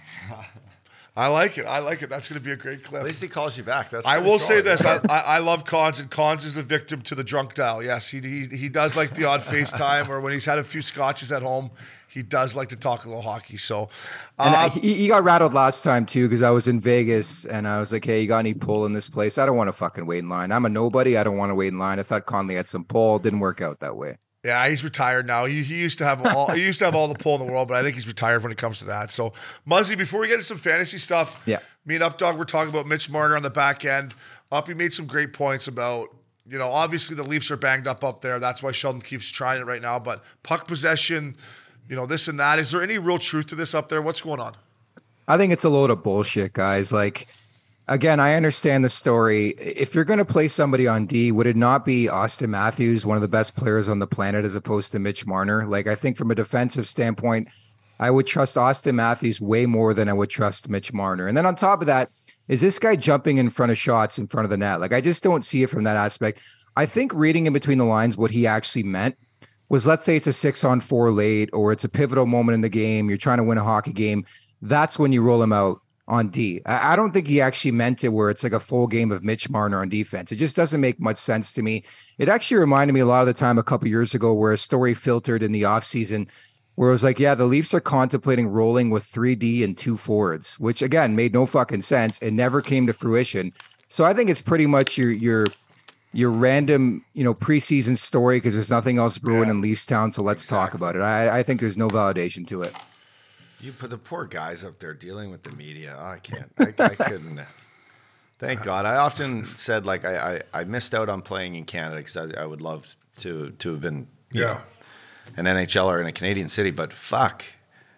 I 1.21 1.27
like 1.27 1.59
it. 1.59 1.67
I 1.67 1.81
like 1.81 2.01
it. 2.01 2.09
That's 2.09 2.31
going 2.31 2.41
to 2.41 2.45
be 2.45 2.53
a 2.53 2.57
great 2.57 2.83
clip. 2.83 3.03
At 3.03 3.07
least 3.07 3.21
he 3.21 3.29
calls 3.29 3.59
you 3.59 3.63
back. 3.63 3.91
That's 3.91 4.07
I 4.07 4.15
pretty 4.15 4.31
will 4.31 4.39
say 4.39 4.63
this: 4.63 4.87
I, 4.87 5.01
I, 5.11 5.19
I 5.19 5.39
love 5.39 5.67
Cons, 5.67 6.01
and 6.01 6.11
Cons 6.11 6.47
is 6.47 6.55
the 6.55 6.63
victim 6.63 7.03
to 7.03 7.15
the 7.15 7.23
drunk 7.23 7.53
dial. 7.53 7.83
Yes, 7.83 8.09
he 8.09 8.21
he, 8.21 8.47
he 8.47 8.71
does 8.71 8.97
like 8.97 9.15
the 9.15 9.27
odd 9.27 9.43
FaceTime, 9.43 10.09
or 10.09 10.23
when 10.23 10.33
he's 10.33 10.47
had 10.47 10.59
a 10.59 10.65
few 10.65 10.81
scotches 10.81 11.31
at 11.31 11.43
home, 11.43 11.73
he 12.09 12.23
does 12.23 12.57
like 12.57 12.71
to 12.71 12.77
talk 12.77 13.05
a 13.05 13.09
little 13.09 13.21
hockey. 13.21 13.59
So, 13.59 13.91
And 14.39 14.55
uh, 14.55 14.71
he, 14.71 14.95
he 14.95 15.09
got 15.09 15.23
rattled 15.23 15.53
last 15.53 15.83
time 15.83 16.07
too 16.07 16.27
because 16.27 16.41
I 16.43 16.49
was 16.49 16.69
in 16.69 16.81
Vegas 16.81 17.45
and 17.45 17.69
I 17.69 17.81
was 17.81 17.93
like, 17.93 18.07
"Hey, 18.07 18.23
you 18.23 18.27
got 18.27 18.39
any 18.39 18.55
pull 18.55 18.87
in 18.87 18.95
this 18.95 19.11
place? 19.11 19.37
I 19.37 19.45
don't 19.45 19.57
want 19.59 19.69
to 19.69 19.75
fucking 19.75 20.07
wait 20.07 20.21
in 20.21 20.31
line. 20.31 20.51
I'm 20.51 20.65
a 20.65 20.71
nobody. 20.71 21.19
I 21.19 21.23
don't 21.23 21.37
want 21.37 21.51
to 21.51 21.55
wait 21.55 21.69
in 21.69 21.79
line." 21.79 21.99
I 21.99 22.03
thought 22.03 22.25
Conley 22.25 22.55
had 22.55 22.67
some 22.67 22.85
pull. 22.85 23.19
Didn't 23.19 23.41
work 23.41 23.61
out 23.61 23.81
that 23.81 23.95
way. 23.95 24.17
Yeah, 24.45 24.69
he's 24.69 24.83
retired 24.83 25.27
now. 25.27 25.45
He, 25.45 25.63
he 25.63 25.77
used 25.77 25.99
to 25.99 26.05
have 26.05 26.25
all 26.25 26.51
he 26.53 26.65
used 26.65 26.79
to 26.79 26.85
have 26.87 26.95
all 26.95 27.09
the 27.09 27.15
pull 27.15 27.35
in 27.41 27.47
the 27.47 27.53
world, 27.53 27.69
but 27.69 27.77
I 27.77 27.83
think 27.83 27.95
he's 27.95 28.07
retired 28.07 28.43
when 28.43 28.53
it 28.53 28.59
comes 28.59 28.79
to 28.81 28.85
that. 28.87 29.11
So, 29.11 29.33
Muzzy, 29.67 29.97
before 29.97 30.21
we 30.21 30.27
get 30.29 30.35
into 30.35 30.45
some 30.45 30.59
fantasy 30.59 30.99
stuff, 30.99 31.39
Yeah. 31.47 31.59
me 31.85 31.97
and 31.97 32.05
Updog 32.05 32.39
we're 32.39 32.45
talking 32.45 32.71
about 32.71 32.87
Mitch 32.87 33.11
Marner 33.11 33.37
on 33.37 33.43
the 33.43 33.51
back 33.51 33.85
end. 33.85 34.15
Uppy 34.53 34.75
made 34.75 34.93
some 34.93 35.07
great 35.07 35.33
points 35.33 35.69
about. 35.69 36.09
You 36.49 36.59
know, 36.59 36.69
obviously 36.69 37.15
the 37.15 37.23
Leafs 37.23 37.49
are 37.53 37.57
banged 37.57 37.87
up 37.87 38.03
up 38.03 38.23
there. 38.23 38.41
That's 38.41 38.61
why 38.61 38.73
Sheldon 38.73 39.03
keeps 39.03 39.29
trying 39.29 39.61
it 39.61 39.67
right 39.67 39.81
now. 39.81 40.01
But 40.01 40.25
puck 40.43 40.67
possession, 40.67 41.37
you 41.89 41.95
know, 41.95 42.07
this 42.07 42.27
and 42.27 42.41
that. 42.41 42.59
Is 42.59 42.73
there 42.73 42.83
any 42.83 42.99
real 42.99 43.19
truth 43.19 43.47
to 43.49 43.55
this 43.55 43.73
up 43.73 43.89
there? 43.89 44.03
What's 44.03 44.21
going 44.21 44.41
on? 44.41 44.57
I 45.29 45.37
think 45.37 45.53
it's 45.53 45.63
a 45.63 45.69
load 45.69 45.91
of 45.91 46.03
bullshit, 46.03 46.53
guys. 46.55 46.93
Like, 46.93 47.29
again, 47.91 48.21
I 48.21 48.35
understand 48.35 48.85
the 48.85 48.89
story. 48.89 49.51
If 49.59 49.95
you're 49.95 50.05
going 50.05 50.21
to 50.21 50.25
play 50.25 50.49
somebody 50.49 50.87
on 50.87 51.07
D, 51.07 51.33
would 51.33 51.47
it 51.47 51.57
not 51.57 51.85
be 51.85 52.05
Auston 52.05 52.49
Matthews, 52.49 53.05
one 53.05 53.17
of 53.17 53.21
the 53.21 53.29
best 53.29 53.57
players 53.57 53.89
on 53.89 53.99
the 53.99 54.07
planet, 54.07 54.45
as 54.45 54.55
opposed 54.55 54.93
to 54.93 54.99
Mitch 54.99 55.27
Marner? 55.27 55.67
Like, 55.67 55.89
I 55.89 55.97
think 55.97 56.17
from 56.17 56.31
a 56.31 56.35
defensive 56.35 56.89
standpoint, 56.89 57.49
I 57.99 58.11
would 58.11 58.27
trust 58.27 58.57
Auston 58.57 58.95
Matthews 58.95 59.41
way 59.41 59.67
more 59.67 59.93
than 59.93 60.09
I 60.09 60.13
would 60.13 60.31
trust 60.31 60.71
Mitch 60.71 60.93
Marner. 60.93 61.27
And 61.27 61.37
then 61.37 61.45
on 61.45 61.57
top 61.57 61.81
of 61.81 61.89
that, 61.89 62.11
is 62.49 62.61
this 62.61 62.79
guy 62.79 62.97
jumping 62.97 63.39
in 63.39 63.51
front 63.51 63.73
of 63.73 63.77
shots 63.77 64.19
in 64.19 64.29
front 64.29 64.45
of 64.45 64.51
the 64.51 64.57
net? 64.57 64.81
Like, 64.81 64.95
I 64.95 65.01
just 65.01 65.23
don't 65.23 65.45
see 65.45 65.65
it 65.65 65.69
from 65.69 65.85
that 65.85 65.97
aspect. 65.97 66.41
I 66.77 66.87
think 66.87 67.13
reading 67.13 67.47
in 67.47 67.53
between 67.53 67.79
the 67.79 67.85
lines, 67.85 68.17
what 68.17 68.31
he 68.31 68.47
actually 68.47 68.85
meant 68.85 69.19
was 69.69 69.87
let's 69.87 70.05
say 70.05 70.17
it's 70.17 70.27
a 70.27 70.33
six 70.33 70.65
on 70.65 70.81
four 70.81 71.11
late 71.11 71.51
or 71.53 71.73
it's 71.73 71.85
a 71.85 71.89
pivotal 71.89 72.27
moment 72.27 72.55
in 72.55 72.61
the 72.61 72.69
game. 72.69 73.09
You're 73.09 73.19
trying 73.19 73.39
to 73.39 73.45
win 73.45 73.59
a 73.59 73.65
hockey 73.65 73.93
game. 73.93 74.25
That's 74.63 74.99
when 74.99 75.13
you 75.13 75.23
roll 75.23 75.43
him 75.43 75.53
out 75.53 75.81
on 76.11 76.29
D. 76.29 76.61
I 76.67 76.97
don't 76.97 77.13
think 77.13 77.29
he 77.29 77.41
actually 77.41 77.71
meant 77.71 78.05
it 78.05 78.09
where 78.09 78.29
it's 78.29 78.43
like 78.43 78.53
a 78.53 78.61
full 78.61 78.89
game 78.89 79.13
of 79.13 79.23
Mitch 79.23 79.49
Marner 79.49 79.81
on 79.81 79.89
defense. 79.89 80.33
It 80.33 80.37
just 80.37 80.57
doesn't 80.57 80.81
make 80.81 81.01
much 81.01 81.17
sense 81.17 81.53
to 81.55 81.63
me. 81.63 81.85
It 82.19 82.29
actually 82.29 82.59
reminded 82.59 82.93
me 82.93 83.01
a 83.01 83.07
lot 83.07 83.21
of 83.21 83.29
the 83.29 83.33
time 83.35 83.59
a 83.59 83.63
couple 83.63 83.89
years 83.89 84.15
ago 84.15 84.35
where 84.35 84.53
a 84.53 84.59
story 84.59 84.93
filtered 84.93 85.43
in 85.43 85.53
the 85.53 85.63
offseason 85.63 86.27
where 86.75 86.89
it 86.89 86.93
was 86.93 87.05
like, 87.05 87.21
yeah, 87.21 87.35
the 87.35 87.45
Leafs 87.45 87.75
are 87.75 87.81
contemplating 87.81 88.49
rolling 88.49 88.91
with 88.91 89.05
3D 89.05 89.63
and 89.63 89.79
two 89.79 89.97
forwards, 89.97 90.59
which 90.59 90.83
again 90.83 91.15
made 91.15 91.33
no 91.33 91.47
fucking 91.47 91.83
sense 91.83 92.19
and 92.21 92.37
never 92.37 92.61
came 92.61 92.87
to 92.87 92.93
fruition. 92.93 93.53
So 93.89 94.05
I 94.05 94.13
think 94.13 94.31
it's 94.31 94.43
pretty 94.43 94.67
much 94.67 94.99
your 94.99 95.11
your 95.11 95.47
your 96.13 96.31
random, 96.31 97.05
you 97.15 97.23
know, 97.23 97.35
preseason 97.35 97.97
story 97.97 98.39
because 98.39 98.55
there's 98.55 98.71
nothing 98.71 98.99
else 98.99 99.17
brewing 99.17 99.49
in 99.49 99.61
Leafs 99.61 99.87
town. 99.87 100.11
So 100.11 100.23
let's 100.23 100.45
talk 100.45 100.75
about 100.75 100.97
it. 100.97 101.03
I, 101.03 101.39
I 101.39 101.43
think 101.45 101.61
there's 101.61 101.79
no 101.79 101.89
validation 101.89 102.47
to 102.49 102.63
it. 102.63 102.75
You 103.61 103.73
put 103.73 103.91
the 103.91 103.99
poor 103.99 104.25
guys 104.25 104.65
up 104.65 104.79
there 104.79 104.95
dealing 104.95 105.31
with 105.31 105.43
the 105.43 105.55
media. 105.57 105.97
Oh, 105.99 106.05
I 106.07 106.19
can't. 106.19 106.51
I, 106.59 106.73
I 106.85 106.95
couldn't. 106.95 107.41
Thank 108.39 108.63
God. 108.65 108.87
I 108.87 108.97
often 108.97 109.45
said 109.57 109.85
like 109.85 110.05
I, 110.05 110.43
I, 110.55 110.61
I 110.61 110.65
missed 110.65 110.95
out 110.95 111.09
on 111.09 111.21
playing 111.23 111.55
in 111.57 111.65
Canada 111.65 111.97
because 111.99 112.17
I, 112.17 112.43
I 112.43 112.47
would 112.47 112.61
love 112.63 112.95
to 113.19 113.51
to 113.51 113.73
have 113.73 113.81
been 113.81 114.09
Yeah. 114.33 114.41
know, 114.41 114.61
an 115.37 115.45
NHLer 115.45 116.01
in 116.01 116.07
a 116.07 116.13
Canadian 116.13 116.49
city, 116.49 116.71
but 116.71 116.93
fuck. 116.93 117.45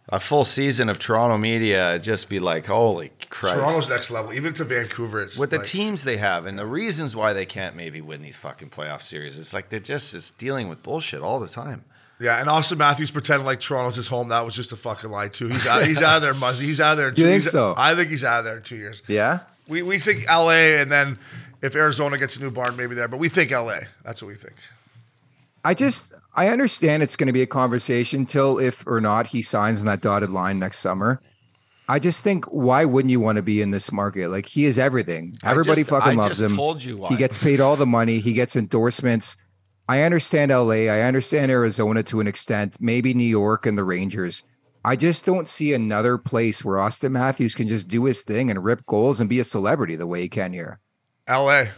A 0.09 0.19
full 0.19 0.45
season 0.45 0.89
of 0.89 0.99
Toronto 0.99 1.39
media, 1.39 1.97
just 2.01 2.29
be 2.29 2.41
like, 2.41 2.67
holy 2.67 3.13
Christ. 3.31 3.55
Toronto's 3.55 3.89
next 3.89 4.11
level, 4.11 4.33
even 4.33 4.53
to 4.55 4.65
Vancouver. 4.65 5.23
It's 5.23 5.39
with 5.39 5.51
the 5.51 5.61
teams 5.61 6.03
they 6.03 6.17
have 6.17 6.45
and 6.45 6.59
the 6.59 6.67
reasons 6.67 7.15
why 7.15 7.33
they 7.33 7.47
can't 7.47 7.77
maybe 7.77 8.01
win 8.01 8.21
these 8.21 8.37
fucking 8.37 8.71
playoff 8.71 9.01
series. 9.01 9.39
It's 9.39 9.55
like 9.55 9.69
they're 9.69 9.79
just 9.79 10.13
is 10.13 10.33
dealing 10.33 10.69
with 10.69 10.83
bullshit 10.83 11.23
all 11.23 11.39
the 11.39 11.47
time. 11.47 11.85
Yeah, 12.23 12.39
and 12.41 12.49
Auston 12.49 12.79
Matthews 12.79 13.11
pretending 13.11 13.45
like 13.45 13.59
Toronto's 13.61 13.97
his 13.97 14.07
home. 14.09 14.29
That 14.29 14.45
was 14.45 14.55
just 14.55 14.71
a 14.73 14.77
fucking 14.77 15.11
lie 15.11 15.29
too. 15.29 15.49
He's 15.49 15.67
out. 15.67 15.85
He's 15.87 16.01
out 16.01 16.17
of 16.17 16.23
there, 16.23 16.35
Muzzy. 16.35 16.67
He's 16.67 16.81
out 16.81 16.93
of 16.93 16.99
there. 16.99 17.09
in 17.09 17.17
You 17.17 17.25
think 17.25 17.43
he's- 17.43 17.53
so? 17.53 17.75
I 17.77 17.95
think 17.95 18.11
he's 18.11 18.23
out 18.25 18.39
of 18.41 18.45
there 18.45 18.57
in 18.59 18.63
two 18.63 18.77
years. 18.77 19.03
Yeah. 19.09 19.41
We 19.69 19.83
we 19.83 19.99
think 19.99 20.25
L.A. 20.29 20.81
and 20.81 20.91
then 20.91 21.19
if 21.63 21.75
Arizona 21.77 22.19
gets 22.19 22.37
a 22.37 22.41
new 22.41 22.51
barn, 22.51 22.77
maybe 22.77 22.95
there. 22.95 23.09
But 23.09 23.19
we 23.19 23.29
think 23.29 23.51
L.A. 23.53 23.87
That's 24.05 24.23
what 24.23 24.29
we 24.29 24.35
think. 24.37 24.55
I 25.65 25.75
just 25.75 26.13
I 26.35 26.49
understand 26.49 27.03
it's 27.03 27.17
going 27.17 27.27
to 27.29 27.33
be 27.33 27.43
a 27.43 27.47
conversation 27.47 28.25
till 28.27 28.59
if 28.59 28.87
or 28.87 29.01
not 29.01 29.27
he 29.29 29.43
signs 29.43 29.81
on 29.81 29.87
that 29.87 30.01
dotted 30.01 30.31
line 30.31 30.59
next 30.59 30.79
summer. 30.79 31.21
I 31.89 31.99
just 31.99 32.25
think 32.25 32.45
why 32.47 32.85
wouldn't 32.85 33.11
you 33.11 33.21
want 33.21 33.37
to 33.37 33.43
be 33.43 33.61
in 33.61 33.71
this 33.71 33.93
market? 33.93 34.29
Like 34.29 34.47
he 34.47 34.65
is 34.65 34.79
everything. 34.79 35.37
I 35.43 35.51
Everybody 35.51 35.83
just- 35.83 35.91
fucking 35.91 36.13
I 36.19 36.23
loves 36.23 36.39
just 36.39 36.51
him. 36.51 36.57
told 36.57 36.83
you 36.83 36.97
why. 36.99 37.09
He 37.09 37.17
gets 37.17 37.37
paid 37.39 37.61
all 37.61 37.77
the 37.77 37.87
money. 37.87 38.19
He 38.19 38.33
gets 38.33 38.57
endorsements. 38.57 39.37
I 39.93 40.03
understand 40.03 40.51
LA. 40.51 40.89
I 40.89 41.03
understand 41.03 41.51
Arizona 41.51 42.03
to 42.05 42.21
an 42.21 42.27
extent. 42.27 42.79
Maybe 42.81 43.13
New 43.13 43.25
York 43.25 43.67
and 43.67 43.77
the 43.77 43.85
Rangers. 43.85 44.43
I 44.85 44.97
just 44.97 45.27
don't 45.27 45.47
see 45.47 45.75
another 45.75 46.17
place 46.19 46.65
where 46.65 46.79
Auston 46.79 47.13
Matthews 47.13 47.55
can 47.55 47.69
just 47.69 47.89
do 47.89 48.05
his 48.07 48.23
thing 48.23 48.51
and 48.51 48.65
rip 48.65 48.87
goals 48.87 49.21
and 49.21 49.29
be 49.29 49.39
a 49.39 49.45
celebrity 49.45 49.95
the 49.97 50.07
way 50.07 50.23
he 50.23 50.29
can 50.29 50.53
here. 50.55 50.81
L.A. 51.27 51.71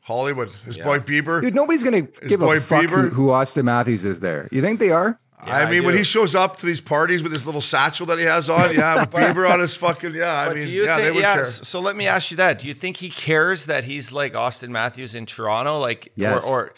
Hollywood. 0.00 0.50
His 0.66 0.76
boy 0.76 0.98
Bieber. 0.98 1.40
Dude, 1.40 1.54
nobody's 1.54 1.82
gonna 1.82 2.02
give 2.02 2.40
boy 2.40 2.58
a 2.58 2.60
fuck 2.60 2.82
who, 2.82 2.88
Bieber. 2.88 3.10
who 3.10 3.26
Auston 3.28 3.64
Matthews 3.64 4.04
is 4.04 4.20
there. 4.20 4.46
You 4.52 4.60
think 4.60 4.78
they 4.78 4.90
are? 4.90 5.18
Yeah, 5.46 5.56
I 5.58 5.70
mean, 5.70 5.84
when 5.84 5.96
he 5.96 6.04
shows 6.04 6.34
up 6.34 6.56
to 6.58 6.66
these 6.66 6.80
parties 6.80 7.22
with 7.22 7.32
his 7.32 7.44
little 7.44 7.60
satchel 7.60 8.06
that 8.06 8.18
he 8.18 8.24
has 8.24 8.48
on, 8.48 8.74
yeah, 8.74 9.00
with 9.00 9.10
Bieber 9.18 9.50
on 9.50 9.60
his 9.60 9.74
fucking, 9.76 10.14
yeah. 10.14 10.32
I 10.40 10.46
But 10.48 10.56
mean, 10.56 10.64
do 10.66 10.70
you 10.70 10.84
yeah, 10.84 11.00
they 11.00 11.10
would 11.10 11.20
Yeah. 11.20 11.34
care. 11.36 11.44
So 11.44 11.80
let 11.80 11.96
me 11.96 12.06
ask 12.06 12.30
you 12.30 12.36
that: 12.38 12.58
Do 12.58 12.68
you 12.68 12.74
think 12.74 12.98
he 12.98 13.08
cares 13.10 13.66
that 13.66 13.84
he's 13.84 14.12
like 14.12 14.34
Auston 14.34 14.68
Matthews 14.70 15.14
in 15.14 15.26
Toronto, 15.26 15.78
like, 15.78 16.12
Yes. 16.16 16.46
or, 16.46 16.66
or 16.66 16.74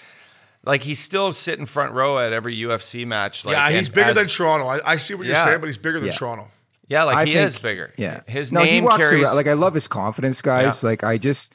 like 0.66 0.82
he's 0.82 0.98
still 0.98 1.32
sitting 1.32 1.64
front 1.64 1.92
row 1.92 2.18
at 2.18 2.32
every 2.32 2.54
UFC 2.56 3.06
match? 3.06 3.44
Like, 3.44 3.54
yeah, 3.54 3.70
he's 3.70 3.86
and 3.88 3.94
bigger 3.94 4.12
than 4.12 4.26
Toronto. 4.26 4.66
I, 4.66 4.92
I 4.92 4.96
see 4.98 5.14
what 5.14 5.26
you're 5.26 5.34
Yeah. 5.36 5.44
saying, 5.44 5.60
but 5.60 5.66
he's 5.66 5.78
bigger 5.78 5.98
than 6.00 6.08
Yeah. 6.08 6.12
Toronto. 6.16 6.48
Yeah, 6.88 7.04
like 7.04 7.16
I 7.16 7.24
he 7.24 7.32
think- 7.34 7.46
is 7.46 7.58
bigger. 7.58 7.92
Yeah, 7.96 8.20
his 8.26 8.52
no, 8.52 8.60
he 8.60 8.72
name 8.72 8.84
walks 8.84 9.08
carries. 9.08 9.24
around. 9.24 9.36
Like 9.36 9.48
I 9.48 9.54
love 9.54 9.72
his 9.74 9.88
confidence, 9.88 10.42
guys. 10.42 10.82
Yeah. 10.82 10.90
Like 10.90 11.02
I 11.04 11.16
just, 11.18 11.54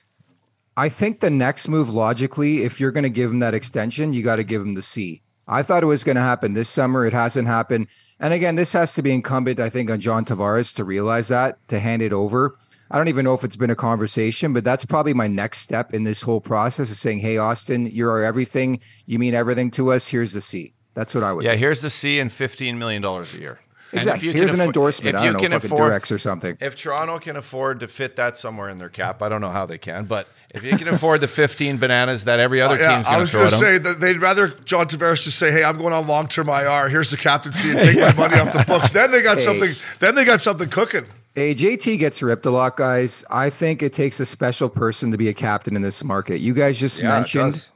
I 0.75 0.89
think 0.89 1.19
the 1.19 1.29
next 1.29 1.67
move 1.67 1.89
logically, 1.89 2.63
if 2.63 2.79
you're 2.79 2.91
going 2.91 3.03
to 3.03 3.09
give 3.09 3.29
him 3.29 3.39
that 3.39 3.53
extension, 3.53 4.13
you 4.13 4.23
got 4.23 4.37
to 4.37 4.43
give 4.43 4.61
him 4.61 4.73
the 4.75 4.81
C. 4.81 5.21
I 5.47 5.63
thought 5.63 5.83
it 5.83 5.87
was 5.87 6.03
going 6.03 6.15
to 6.15 6.21
happen 6.21 6.53
this 6.53 6.69
summer. 6.69 7.05
It 7.05 7.13
hasn't 7.13 7.47
happened. 7.47 7.87
And 8.19 8.33
again, 8.33 8.55
this 8.55 8.71
has 8.73 8.93
to 8.95 9.01
be 9.01 9.13
incumbent, 9.13 9.59
I 9.59 9.69
think, 9.69 9.89
on 9.91 9.99
John 9.99 10.23
Tavares 10.23 10.73
to 10.75 10.83
realize 10.85 11.27
that 11.29 11.57
to 11.69 11.79
hand 11.79 12.01
it 12.01 12.13
over. 12.13 12.57
I 12.91 12.97
don't 12.97 13.07
even 13.07 13.23
know 13.23 13.33
if 13.33 13.43
it's 13.45 13.55
been 13.55 13.69
a 13.69 13.75
conversation, 13.75 14.51
but 14.53 14.63
that's 14.65 14.85
probably 14.85 15.13
my 15.13 15.27
next 15.27 15.59
step 15.59 15.93
in 15.93 16.03
this 16.03 16.21
whole 16.21 16.41
process 16.41 16.89
is 16.89 16.99
saying, 16.99 17.19
"Hey, 17.19 17.35
Auston, 17.35 17.89
you're 17.91 18.11
our 18.11 18.21
everything. 18.21 18.81
You 19.05 19.17
mean 19.17 19.33
everything 19.33 19.71
to 19.71 19.91
us. 19.93 20.07
Here's 20.07 20.33
the 20.33 20.41
C." 20.41 20.73
That's 20.93 21.15
what 21.15 21.23
I 21.23 21.31
would. 21.31 21.45
yeah, 21.45 21.53
do. 21.53 21.57
here's 21.59 21.79
the 21.81 21.89
C 21.89 22.19
and 22.19 22.31
fifteen 22.31 22.77
million 22.77 23.01
dollars 23.01 23.33
a 23.33 23.39
year. 23.39 23.59
And 23.93 23.99
if 23.99 24.05
exactly. 24.07 24.27
you 24.27 24.33
can 24.33 24.39
Here's 24.41 24.53
an 24.53 24.59
affo- 24.59 24.65
endorsement. 24.65 25.15
If 25.15 25.21
I 25.21 25.25
you 25.25 25.31
don't 25.33 25.41
know, 25.41 25.47
can 25.59 25.65
afford, 25.65 25.91
Durex 25.91 26.11
or 26.13 26.17
something. 26.19 26.57
If 26.61 26.75
Toronto 26.77 27.19
can 27.19 27.35
afford 27.35 27.79
to 27.81 27.87
fit 27.89 28.15
that 28.17 28.37
somewhere 28.37 28.69
in 28.69 28.77
their 28.77 28.87
cap, 28.89 29.21
I 29.21 29.27
don't 29.29 29.41
know 29.41 29.49
how 29.49 29.65
they 29.65 29.77
can, 29.77 30.05
but 30.05 30.27
if 30.53 30.63
you 30.63 30.77
can 30.77 30.87
afford 30.89 31.19
the 31.21 31.27
15 31.27 31.77
bananas 31.77 32.23
that 32.25 32.39
every 32.39 32.61
other 32.61 32.75
Uh, 32.75 32.77
yeah, 32.81 32.93
team's 32.95 33.07
I 33.07 33.11
going 33.15 33.17
to 33.17 33.21
was 33.21 33.31
going 33.31 33.49
to 33.49 33.55
say 33.55 33.77
that 33.79 33.99
they'd 34.01 34.17
rather 34.21 34.47
John 34.49 34.87
Tavares 34.87 35.23
just 35.23 35.37
say, 35.39 35.51
"Hey, 35.51 35.63
I'm 35.63 35.77
going 35.77 35.93
on 35.93 36.07
long 36.07 36.27
term 36.27 36.47
IR. 36.49 36.87
Here's 36.89 37.11
the 37.11 37.17
captaincy 37.17 37.71
and 37.71 37.79
take 37.79 37.97
my 37.99 38.13
money 38.17 38.37
off 38.39 38.51
the 38.53 38.63
books." 38.65 38.91
Then 38.91 39.11
they 39.11 39.21
got 39.21 39.37
Hey. 39.39 39.43
something. 39.43 39.75
Then 39.99 40.15
they 40.15 40.23
got 40.25 40.41
something 40.41 40.69
cooking. 40.69 41.05
Hey, 41.33 41.55
JT 41.55 41.97
gets 41.97 42.21
ripped 42.21 42.45
a 42.45 42.51
lot, 42.51 42.75
guys. 42.75 43.23
I 43.29 43.49
think 43.49 43.81
it 43.81 43.93
takes 43.93 44.19
a 44.19 44.25
special 44.25 44.67
person 44.67 45.11
to 45.11 45.17
be 45.17 45.29
a 45.29 45.33
captain 45.33 45.75
in 45.75 45.81
this 45.81 46.03
market. 46.03 46.39
You 46.39 46.53
guys 46.53 46.77
just 46.77 46.99
Yeah, 46.99 47.09
mentioned 47.09 47.71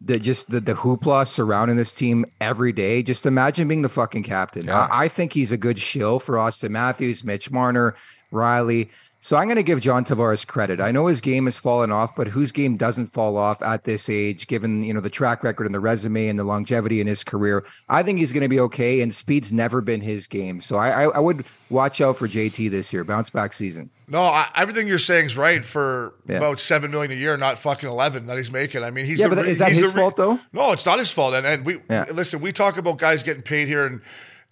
the 0.00 0.18
just 0.18 0.50
the, 0.50 0.60
the 0.60 0.74
hoopla 0.74 1.26
surrounding 1.26 1.76
this 1.76 1.92
team 1.92 2.24
every 2.40 2.72
day. 2.72 3.02
Just 3.02 3.26
imagine 3.26 3.66
being 3.66 3.82
the 3.82 3.88
fucking 3.88 4.22
captain. 4.22 4.66
Yeah. 4.66 4.86
I, 4.86 5.04
I 5.04 5.08
think 5.08 5.32
he's 5.32 5.50
a 5.50 5.56
good 5.56 5.78
shill 5.78 6.20
for 6.20 6.36
Auston 6.36 6.70
Matthews, 6.70 7.24
Mitch 7.24 7.50
Marner, 7.50 7.96
Rielly. 8.32 8.90
So 9.22 9.36
I'm 9.36 9.44
going 9.44 9.56
to 9.56 9.62
give 9.62 9.80
John 9.82 10.02
Tavares 10.02 10.46
credit. 10.46 10.80
I 10.80 10.92
know 10.92 11.06
his 11.06 11.20
game 11.20 11.44
has 11.44 11.58
fallen 11.58 11.92
off, 11.92 12.16
but 12.16 12.26
whose 12.26 12.52
game 12.52 12.78
doesn't 12.78 13.08
fall 13.08 13.36
off 13.36 13.60
at 13.60 13.84
this 13.84 14.08
age, 14.08 14.46
given 14.46 14.82
you 14.82 14.94
know 14.94 15.00
the 15.00 15.10
track 15.10 15.44
record 15.44 15.66
and 15.66 15.74
the 15.74 15.80
resume 15.80 16.28
and 16.28 16.38
the 16.38 16.44
longevity 16.44 17.02
in 17.02 17.06
his 17.06 17.22
career? 17.22 17.64
I 17.90 18.02
think 18.02 18.18
he's 18.18 18.32
going 18.32 18.42
to 18.44 18.48
be 18.48 18.58
okay. 18.60 19.02
And 19.02 19.14
speed's 19.14 19.52
never 19.52 19.82
been 19.82 20.00
his 20.00 20.26
game, 20.26 20.62
so 20.62 20.76
I, 20.76 21.04
I, 21.04 21.08
I 21.10 21.18
would 21.18 21.44
watch 21.68 22.00
out 22.00 22.16
for 22.16 22.26
JT 22.28 22.70
this 22.70 22.94
year, 22.94 23.04
bounce 23.04 23.28
back 23.28 23.52
season. 23.52 23.90
No, 24.08 24.22
I, 24.22 24.48
everything 24.56 24.88
you're 24.88 24.98
saying 24.98 25.26
is 25.26 25.36
right 25.36 25.62
for 25.64 26.14
Yeah. 26.26 26.38
about 26.38 26.58
seven 26.58 26.90
million 26.90 27.12
a 27.12 27.14
year, 27.14 27.36
not 27.36 27.58
fucking 27.58 27.88
eleven 27.90 28.26
that 28.26 28.38
he's 28.38 28.50
making. 28.50 28.82
I 28.82 28.90
mean, 28.90 29.04
he's 29.04 29.20
Yeah, 29.20 29.28
the 29.28 29.36
but 29.36 29.46
is 29.46 29.58
that 29.58 29.70
his 29.72 29.94
re- 29.94 30.00
fault, 30.00 30.16
though? 30.16 30.40
No, 30.54 30.72
it's 30.72 30.86
not 30.86 30.98
his 30.98 31.12
fault. 31.12 31.34
And 31.34 31.46
and 31.46 31.66
we 31.66 31.80
Yeah. 31.90 32.06
listen. 32.10 32.40
We 32.40 32.52
talk 32.52 32.78
about 32.78 32.96
guys 32.96 33.22
getting 33.22 33.42
paid 33.42 33.68
here, 33.68 33.84
and 33.84 34.00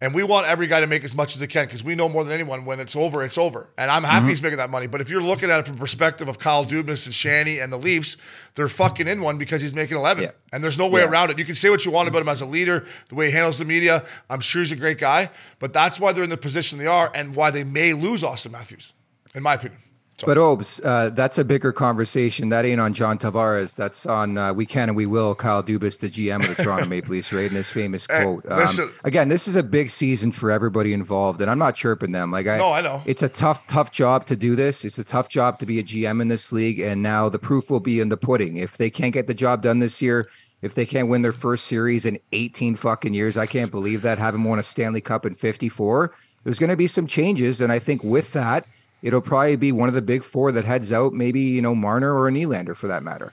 and 0.00 0.14
we 0.14 0.22
want 0.22 0.46
every 0.46 0.66
guy 0.68 0.80
to 0.80 0.86
make 0.86 1.02
as 1.02 1.14
much 1.14 1.34
as 1.34 1.40
they 1.40 1.46
can 1.48 1.64
because 1.66 1.82
we 1.82 1.94
know 1.96 2.08
more 2.08 2.22
than 2.22 2.32
anyone 2.32 2.64
when 2.64 2.78
it's 2.78 2.94
over, 2.94 3.24
it's 3.24 3.36
over. 3.38 3.68
And 3.76 3.90
I'm 3.90 4.02
Mm-hmm. 4.02 4.10
happy 4.12 4.28
he's 4.28 4.42
making 4.42 4.58
that 4.58 4.70
money. 4.70 4.86
But 4.86 5.00
if 5.00 5.10
you're 5.10 5.20
looking 5.20 5.50
at 5.50 5.58
it 5.60 5.66
from 5.66 5.74
the 5.76 5.80
perspective 5.80 6.28
of 6.28 6.38
Kyle 6.38 6.64
Dubas 6.64 7.06
and 7.06 7.14
Shanny 7.14 7.58
and 7.58 7.72
the 7.72 7.76
Leafs, 7.78 8.16
they're 8.54 8.68
fucking 8.68 9.08
in 9.08 9.20
one 9.22 9.38
because 9.38 9.60
he's 9.60 9.74
making 9.74 9.96
eleven, 9.96 10.24
Yeah. 10.24 10.30
and 10.52 10.62
there's 10.62 10.78
no 10.78 10.86
way 10.88 11.00
Yeah. 11.00 11.08
around 11.08 11.30
it. 11.30 11.38
You 11.38 11.44
can 11.44 11.54
say 11.56 11.68
what 11.70 11.84
you 11.84 11.90
want 11.90 12.08
about 12.08 12.22
him 12.22 12.28
as 12.28 12.40
a 12.42 12.46
leader, 12.46 12.86
the 13.08 13.14
way 13.16 13.26
he 13.26 13.32
handles 13.32 13.58
the 13.58 13.64
media. 13.64 14.04
I'm 14.30 14.40
sure 14.40 14.62
he's 14.62 14.72
a 14.72 14.76
great 14.76 14.98
guy, 14.98 15.30
but 15.58 15.72
that's 15.72 15.98
why 15.98 16.12
they're 16.12 16.24
in 16.24 16.30
the 16.30 16.36
position 16.36 16.78
they 16.78 16.86
are, 16.86 17.10
and 17.14 17.34
why 17.34 17.50
they 17.50 17.64
may 17.64 17.92
lose 17.92 18.22
Auston 18.22 18.52
Matthews, 18.52 18.92
in 19.34 19.42
my 19.42 19.54
opinion. 19.54 19.80
But 20.26 20.36
Obes, 20.36 20.80
uh, 20.84 21.10
that's 21.10 21.38
a 21.38 21.44
bigger 21.44 21.72
conversation. 21.72 22.48
That 22.48 22.64
ain't 22.64 22.80
on 22.80 22.92
John 22.92 23.18
Tavares. 23.18 23.76
That's 23.76 24.04
on 24.06 24.36
uh, 24.36 24.52
We 24.52 24.66
Can 24.66 24.88
and 24.88 24.96
We 24.96 25.06
Will. 25.06 25.34
Kyle 25.34 25.62
Dubas, 25.62 25.98
the 26.00 26.10
GM 26.10 26.42
of 26.48 26.56
the 26.56 26.62
Toronto 26.62 26.86
Maple 26.88 27.12
Leafs, 27.12 27.32
right? 27.32 27.46
And 27.46 27.56
his 27.56 27.70
famous 27.70 28.06
quote. 28.06 28.44
Um, 28.50 28.58
listen- 28.58 28.90
again, 29.04 29.28
this 29.28 29.46
is 29.46 29.56
a 29.56 29.62
big 29.62 29.90
season 29.90 30.32
for 30.32 30.50
everybody 30.50 30.92
involved, 30.92 31.40
and 31.40 31.50
I'm 31.50 31.58
not 31.58 31.76
chirping 31.76 32.12
them. 32.12 32.30
Like 32.32 32.46
I, 32.46 32.58
No, 32.58 32.72
I 32.72 32.80
know. 32.80 33.02
it's 33.06 33.22
a 33.22 33.28
tough, 33.28 33.66
tough 33.68 33.92
job 33.92 34.26
to 34.26 34.36
do 34.36 34.56
this. 34.56 34.84
It's 34.84 34.98
a 34.98 35.04
tough 35.04 35.28
job 35.28 35.58
to 35.60 35.66
be 35.66 35.78
a 35.78 35.82
GM 35.84 36.20
in 36.20 36.28
this 36.28 36.52
league, 36.52 36.80
and 36.80 37.02
now 37.02 37.28
the 37.28 37.38
proof 37.38 37.70
will 37.70 37.80
be 37.80 38.00
in 38.00 38.08
the 38.08 38.16
pudding. 38.16 38.56
If 38.56 38.76
they 38.76 38.90
can't 38.90 39.12
get 39.14 39.26
the 39.28 39.34
job 39.34 39.62
done 39.62 39.78
this 39.78 40.02
year, 40.02 40.28
if 40.62 40.74
they 40.74 40.84
can't 40.84 41.08
win 41.08 41.22
their 41.22 41.32
first 41.32 41.66
series 41.66 42.04
in 42.06 42.18
18 42.32 42.74
fucking 42.74 43.14
years, 43.14 43.36
I 43.36 43.46
can't 43.46 43.70
believe 43.70 44.02
that. 44.02 44.18
Haven't 44.18 44.42
won 44.42 44.58
a 44.58 44.62
Stanley 44.64 45.00
Cup 45.00 45.24
in 45.24 45.34
54. 45.34 46.12
There's 46.42 46.58
going 46.58 46.70
to 46.70 46.76
be 46.76 46.88
some 46.88 47.06
changes, 47.06 47.60
and 47.60 47.70
I 47.70 47.78
think 47.78 48.02
with 48.02 48.32
that, 48.32 48.66
it'll 49.02 49.20
probably 49.20 49.56
be 49.56 49.72
one 49.72 49.88
of 49.88 49.94
the 49.94 50.02
big 50.02 50.24
four 50.24 50.52
that 50.52 50.64
heads 50.64 50.92
out. 50.92 51.12
Maybe 51.12 51.40
you 51.40 51.62
know 51.62 51.74
Marner 51.74 52.14
or 52.14 52.28
a 52.28 52.30
Nylander 52.30 52.76
for 52.76 52.88
that 52.88 53.02
matter. 53.02 53.32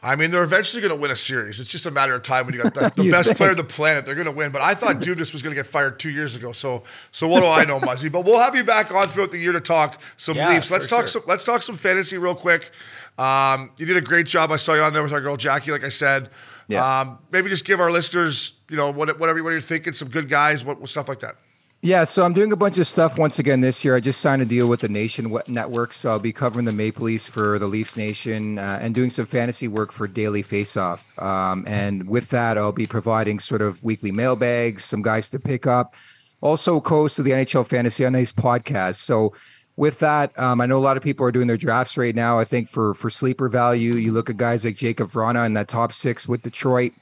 I 0.00 0.14
mean, 0.14 0.30
they're 0.30 0.44
eventually 0.44 0.80
going 0.80 0.94
to 0.94 1.00
win 1.00 1.10
a 1.10 1.16
series. 1.16 1.58
It's 1.58 1.68
just 1.68 1.84
a 1.84 1.90
matter 1.90 2.14
of 2.14 2.22
time 2.22 2.46
when 2.46 2.54
you 2.54 2.62
got 2.62 2.72
the, 2.72 2.88
the 2.96 3.04
You 3.06 3.10
best 3.10 3.26
think? 3.30 3.38
player 3.38 3.50
on 3.50 3.56
the 3.56 3.64
planet. 3.64 4.06
They're 4.06 4.14
going 4.14 4.26
to 4.28 4.32
win. 4.32 4.52
But 4.52 4.62
I 4.62 4.74
thought 4.74 5.00
Dubas 5.00 5.32
was 5.32 5.42
going 5.42 5.52
to 5.52 5.60
get 5.60 5.66
fired 5.66 5.98
two 5.98 6.10
years 6.10 6.36
ago. 6.36 6.52
So, 6.52 6.84
so 7.10 7.26
what 7.26 7.40
do 7.40 7.46
I 7.48 7.64
know, 7.64 7.80
Muzzy? 7.80 8.08
But 8.08 8.24
we'll 8.24 8.38
have 8.38 8.54
you 8.54 8.62
back 8.62 8.94
on 8.94 9.08
throughout 9.08 9.32
the 9.32 9.38
year 9.38 9.50
to 9.50 9.60
talk 9.60 10.00
some 10.16 10.36
Yeah, 10.36 10.50
Leafs. 10.50 10.70
Let's 10.70 10.86
talk 10.86 11.00
sure. 11.00 11.08
some. 11.08 11.22
Let's 11.26 11.44
talk 11.44 11.62
some 11.64 11.76
fantasy 11.76 12.16
real 12.16 12.36
quick. 12.36 12.70
Um, 13.18 13.72
you 13.76 13.86
did 13.86 13.96
a 13.96 14.00
great 14.00 14.26
job. 14.26 14.52
I 14.52 14.56
saw 14.56 14.74
you 14.74 14.82
on 14.82 14.92
there 14.92 15.02
with 15.02 15.12
our 15.12 15.20
girl 15.20 15.36
Jackie, 15.36 15.72
like 15.72 15.82
I 15.82 15.88
said. 15.88 16.30
Yeah. 16.68 17.00
Um, 17.00 17.18
maybe 17.32 17.48
just 17.48 17.64
give 17.64 17.80
our 17.80 17.90
listeners, 17.90 18.52
you 18.70 18.76
know, 18.76 18.92
what, 18.92 19.18
whatever 19.18 19.42
what 19.42 19.50
you're 19.50 19.60
thinking, 19.60 19.94
some 19.94 20.08
good 20.10 20.28
guys, 20.28 20.64
what, 20.64 20.78
what 20.80 20.90
stuff 20.90 21.08
like 21.08 21.20
that. 21.20 21.34
Yeah, 21.80 22.02
so 22.02 22.24
I'm 22.24 22.32
doing 22.32 22.50
a 22.50 22.56
bunch 22.56 22.76
of 22.78 22.88
stuff 22.88 23.18
once 23.18 23.38
again 23.38 23.60
this 23.60 23.84
year. 23.84 23.94
I 23.94 24.00
just 24.00 24.20
signed 24.20 24.42
a 24.42 24.44
deal 24.44 24.66
with 24.66 24.80
the 24.80 24.88
Nation 24.88 25.38
Network, 25.46 25.92
so 25.92 26.10
I'll 26.10 26.18
be 26.18 26.32
covering 26.32 26.64
the 26.64 26.72
Maple 26.72 27.04
Leafs 27.04 27.28
for 27.28 27.56
the 27.60 27.68
Leafs 27.68 27.96
Nation 27.96 28.58
uh, 28.58 28.80
and 28.82 28.92
doing 28.92 29.10
some 29.10 29.26
fantasy 29.26 29.68
work 29.68 29.92
for 29.92 30.08
Daily 30.08 30.42
Faceoff. 30.42 31.16
Um, 31.22 31.64
and 31.68 32.08
with 32.08 32.30
that, 32.30 32.58
I'll 32.58 32.72
be 32.72 32.88
providing 32.88 33.38
sort 33.38 33.62
of 33.62 33.84
weekly 33.84 34.10
mailbags, 34.10 34.84
some 34.84 35.02
guys 35.02 35.30
to 35.30 35.38
pick 35.38 35.68
up. 35.68 35.94
Also, 36.40 36.80
co-host 36.80 37.20
of 37.20 37.24
the 37.24 37.30
NHL 37.30 37.64
Fantasy 37.64 38.04
on 38.04 38.16
Ice 38.16 38.32
podcast. 38.32 38.96
So 38.96 39.34
with 39.76 40.00
that, 40.00 40.36
um, 40.36 40.60
I 40.60 40.66
know 40.66 40.78
a 40.78 40.80
lot 40.80 40.96
of 40.96 41.04
people 41.04 41.24
are 41.26 41.32
doing 41.32 41.46
their 41.46 41.56
drafts 41.56 41.96
right 41.96 42.14
now. 42.14 42.40
I 42.40 42.44
think 42.44 42.68
for 42.68 42.94
for 42.94 43.08
sleeper 43.08 43.48
value, 43.48 43.94
you 43.94 44.10
look 44.10 44.28
at 44.28 44.36
guys 44.36 44.64
like 44.64 44.74
Jakub 44.74 45.12
Vrana 45.12 45.46
in 45.46 45.54
that 45.54 45.68
top 45.68 45.92
six 45.92 46.26
with 46.26 46.42
Detroit. 46.42 46.92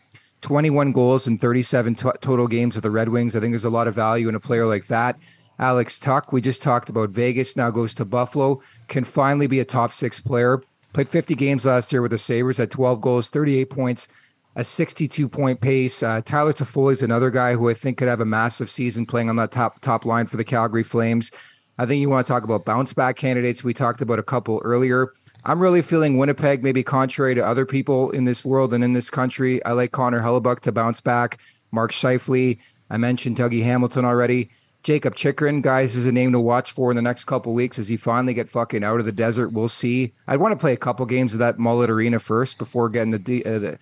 21 0.42 0.92
goals 0.92 1.26
in 1.26 1.38
37 1.38 1.94
to- 1.96 2.14
total 2.20 2.46
games 2.46 2.74
with 2.74 2.84
the 2.84 2.90
Red 2.90 3.08
Wings. 3.08 3.34
I 3.34 3.40
think 3.40 3.52
there's 3.52 3.64
a 3.64 3.70
lot 3.70 3.88
of 3.88 3.94
value 3.94 4.28
in 4.28 4.34
a 4.34 4.40
player 4.40 4.66
like 4.66 4.86
that. 4.86 5.18
Alex 5.58 5.98
Tuch, 5.98 6.26
we 6.32 6.40
just 6.40 6.62
talked 6.62 6.90
about 6.90 7.10
Vegas, 7.10 7.56
now 7.56 7.70
goes 7.70 7.94
to 7.94 8.04
Buffalo, 8.04 8.60
can 8.88 9.04
finally 9.04 9.46
be 9.46 9.60
a 9.60 9.64
top 9.64 9.92
six 9.92 10.20
player. 10.20 10.62
Played 10.92 11.08
50 11.08 11.34
games 11.34 11.66
last 11.66 11.92
year 11.92 12.02
with 12.02 12.10
the 12.10 12.18
Sabres 12.18 12.60
at 12.60 12.70
12 12.70 13.00
goals, 13.00 13.30
38 13.30 13.70
points, 13.70 14.08
a 14.54 14.64
62 14.64 15.28
point 15.28 15.60
pace. 15.60 16.02
Uh, 16.02 16.20
Tyler 16.24 16.52
Toffoli 16.52 16.92
is 16.92 17.02
another 17.02 17.30
guy 17.30 17.54
who 17.54 17.68
I 17.68 17.74
think 17.74 17.98
could 17.98 18.08
have 18.08 18.20
a 18.20 18.26
massive 18.26 18.70
season 18.70 19.06
playing 19.06 19.28
on 19.28 19.36
that 19.36 19.52
top 19.52 19.80
top 19.80 20.04
line 20.04 20.26
for 20.26 20.36
the 20.36 20.44
Calgary 20.44 20.82
Flames. 20.82 21.30
I 21.78 21.84
think 21.84 22.00
you 22.00 22.08
want 22.08 22.26
to 22.26 22.32
talk 22.32 22.44
about 22.44 22.64
bounce 22.64 22.94
back 22.94 23.16
candidates. 23.16 23.62
We 23.62 23.74
talked 23.74 24.00
about 24.00 24.18
a 24.18 24.22
couple 24.22 24.60
earlier. 24.64 25.12
I'm 25.46 25.60
really 25.60 25.80
feeling 25.80 26.18
Winnipeg, 26.18 26.64
maybe 26.64 26.82
contrary 26.82 27.36
to 27.36 27.46
other 27.46 27.64
people 27.64 28.10
in 28.10 28.24
this 28.24 28.44
world 28.44 28.72
and 28.72 28.82
in 28.82 28.94
this 28.94 29.10
country. 29.10 29.64
I 29.64 29.72
like 29.72 29.92
Connor 29.92 30.20
Hellebuyck 30.20 30.58
to 30.60 30.72
bounce 30.72 31.00
back. 31.00 31.38
Mark 31.70 31.92
Scheifele. 31.92 32.58
I 32.90 32.96
mentioned 32.96 33.36
Dougie 33.36 33.62
Hamilton 33.62 34.04
already. 34.04 34.50
Jakob 34.82 35.14
Chychrun, 35.14 35.62
guys, 35.62 35.94
is 35.94 36.04
a 36.04 36.10
name 36.10 36.32
to 36.32 36.40
watch 36.40 36.72
for 36.72 36.90
in 36.90 36.96
the 36.96 37.02
next 37.02 37.24
couple 37.24 37.54
weeks 37.54 37.78
as 37.78 37.86
he 37.86 37.96
finally 37.96 38.34
get 38.34 38.48
fucking 38.48 38.82
out 38.82 38.98
of 38.98 39.06
the 39.06 39.12
desert. 39.12 39.52
We'll 39.52 39.68
see. 39.68 40.12
I'd 40.26 40.40
want 40.40 40.50
to 40.52 40.58
play 40.58 40.72
a 40.72 40.76
couple 40.76 41.06
games 41.06 41.32
of 41.32 41.38
that 41.38 41.58
Mullett 41.58 41.88
Arena 41.90 42.18
first 42.18 42.58
before 42.58 42.88
getting 42.88 43.12
the, 43.12 43.18
D- 43.20 43.44
uh, 43.44 43.58
the 43.58 43.78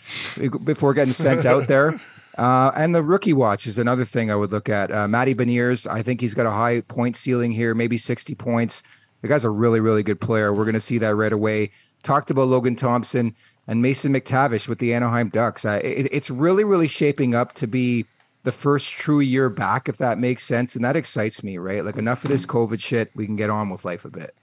before 0.65 0.93
getting 0.93 1.15
sent 1.15 1.47
out 1.47 1.67
there. 1.69 1.99
Uh, 2.37 2.73
and 2.75 2.95
the 2.95 3.03
rookie 3.03 3.33
watch 3.33 3.67
is 3.67 3.79
another 3.79 4.05
thing 4.05 4.31
I 4.31 4.37
would 4.37 4.51
look 4.51 4.69
at. 4.69 4.91
Uh, 4.91 5.09
Matty 5.09 5.35
Beniers, 5.35 5.87
I 5.91 6.03
think 6.03 6.21
he's 6.21 6.35
got 6.35 6.47
a 6.47 6.51
high 6.51 6.83
point 6.83 7.17
ceiling 7.17 7.53
here, 7.53 7.75
maybe 7.75 7.97
60 7.97 8.35
points. 8.35 8.83
The 9.25 9.29
guy's 9.29 9.47
a 9.47 9.51
really, 9.51 9.81
really 9.81 10.03
good 10.03 10.21
player. 10.21 10.53
We're 10.53 10.67
going 10.67 10.75
to 10.75 10.81
see 10.81 10.99
that 10.99 11.15
right 11.15 11.33
away. 11.33 11.71
Talked 12.03 12.31
about 12.31 12.49
Logan 12.49 12.77
Thompson 12.77 13.35
and 13.67 13.81
Mason 13.81 14.13
McTavish 14.13 14.69
with 14.69 14.81
the 14.81 14.93
Anaheim 14.93 15.31
Ducks. 15.31 15.65
It, 15.65 16.11
it's 16.13 16.29
really, 16.29 16.63
really 16.63 16.89
shaping 16.89 17.35
up 17.35 17.55
to 17.55 17.67
be 17.67 18.05
the 18.43 18.53
first 18.53 18.93
true 18.93 19.21
year 19.21 19.49
back, 19.49 19.89
if 19.89 19.97
that 19.97 20.19
makes 20.19 20.45
sense. 20.45 20.77
And 20.77 20.85
that 20.85 20.95
excites 20.95 21.43
me, 21.43 21.57
right? 21.57 21.83
Like 21.83 21.97
enough 21.97 22.23
of 22.25 22.31
this 22.31 22.45
COVID 22.45 22.83
shit. 22.83 23.13
We 23.15 23.25
can 23.25 23.35
get 23.35 23.49
on 23.49 23.71
with 23.71 23.87
life 23.87 24.05
a 24.05 24.11
bit. 24.11 24.35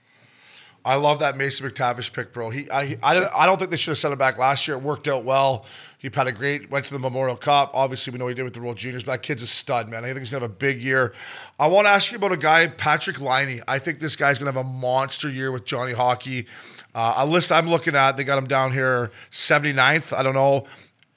I 0.84 0.96
love 0.96 1.20
that 1.20 1.36
Mason 1.36 1.68
McTavish 1.68 2.12
pick, 2.12 2.32
bro. 2.32 2.50
He, 2.50 2.68
I, 2.68 2.98
I, 3.02 3.14
don't, 3.14 3.30
I 3.32 3.46
don't 3.46 3.56
think 3.56 3.70
they 3.70 3.76
should 3.76 3.92
have 3.92 3.98
sent 3.98 4.12
him 4.12 4.18
back 4.18 4.36
last 4.36 4.66
year. 4.66 4.76
It 4.76 4.82
worked 4.82 5.06
out 5.06 5.24
well. 5.24 5.64
He 5.98 6.10
had 6.12 6.26
a 6.26 6.32
great, 6.32 6.68
went 6.70 6.84
to 6.86 6.92
the 6.92 6.98
Memorial 6.98 7.36
Cup. 7.36 7.70
Obviously, 7.74 8.12
we 8.12 8.18
know 8.18 8.26
he 8.26 8.34
did 8.34 8.42
with 8.42 8.54
the 8.54 8.60
World 8.60 8.76
Juniors, 8.76 9.04
but 9.04 9.12
that 9.12 9.22
kid's 9.22 9.42
a 9.42 9.46
stud, 9.46 9.88
man. 9.88 10.04
I 10.04 10.08
think 10.08 10.18
he's 10.18 10.30
gonna 10.30 10.42
have 10.42 10.50
a 10.50 10.54
big 10.54 10.82
year. 10.82 11.14
I 11.60 11.68
want 11.68 11.86
to 11.86 11.90
ask 11.90 12.10
you 12.10 12.16
about 12.16 12.32
a 12.32 12.36
guy, 12.36 12.66
Patrik 12.66 13.20
Laine. 13.20 13.62
I 13.68 13.78
think 13.78 14.00
this 14.00 14.16
guy's 14.16 14.40
gonna 14.40 14.50
have 14.50 14.66
a 14.66 14.68
monster 14.68 15.28
year 15.28 15.52
with 15.52 15.64
Johnny 15.64 15.92
Hockey. 15.92 16.46
Uh, 16.92 17.14
a 17.18 17.26
list 17.26 17.52
I'm 17.52 17.68
looking 17.70 17.94
at, 17.94 18.16
they 18.16 18.24
got 18.24 18.36
him 18.36 18.48
down 18.48 18.72
here 18.72 19.12
79th. 19.30 20.12
I 20.16 20.24
don't 20.24 20.34
know. 20.34 20.66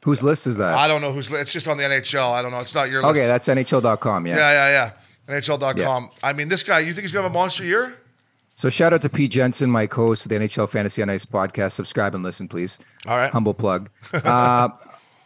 Whose 0.04 0.22
list 0.22 0.46
is 0.46 0.58
that? 0.58 0.76
I 0.76 0.88
don't 0.88 1.02
know 1.02 1.12
who's. 1.12 1.32
It's 1.32 1.52
just 1.52 1.68
on 1.68 1.78
the 1.78 1.84
NHL. 1.84 2.30
I 2.32 2.44
don't 2.44 2.52
know. 2.52 2.60
It's 2.60 2.76
not 2.76 2.92
your 2.92 3.02
list. 3.02 3.10
Okay, 3.18 3.26
that's 3.26 3.48
NHL.com. 3.48 4.28
Yeah. 4.28 4.38
Yeah, 4.38 4.52
yeah, 4.52 4.92
yeah. 5.28 5.42
NHL.com. 5.42 6.12
I 6.22 6.34
mean, 6.34 6.48
this 6.48 6.62
guy. 6.62 6.78
You 6.82 6.94
think 6.94 7.06
he's 7.06 7.12
gonna 7.12 7.24
have 7.24 7.32
a 7.32 7.34
monster 7.34 7.64
year? 7.66 7.98
So 8.56 8.70
shout 8.70 8.94
out 8.94 9.02
to 9.02 9.10
Pete 9.10 9.32
Jensen, 9.32 9.70
my 9.70 9.86
co-host 9.86 10.26
of 10.26 10.30
the 10.30 10.36
NHL 10.38 10.70
Fantasy 10.70 11.02
on 11.02 11.10
Ice 11.10 11.26
podcast. 11.26 11.74
Subscribe 11.74 12.16
and 12.16 12.24
listen, 12.24 12.48
please. 12.48 12.80
All 13.06 13.18
right. 13.18 13.32
Humble 13.32 13.54
plug. 13.54 13.90
Uh, 14.14 14.70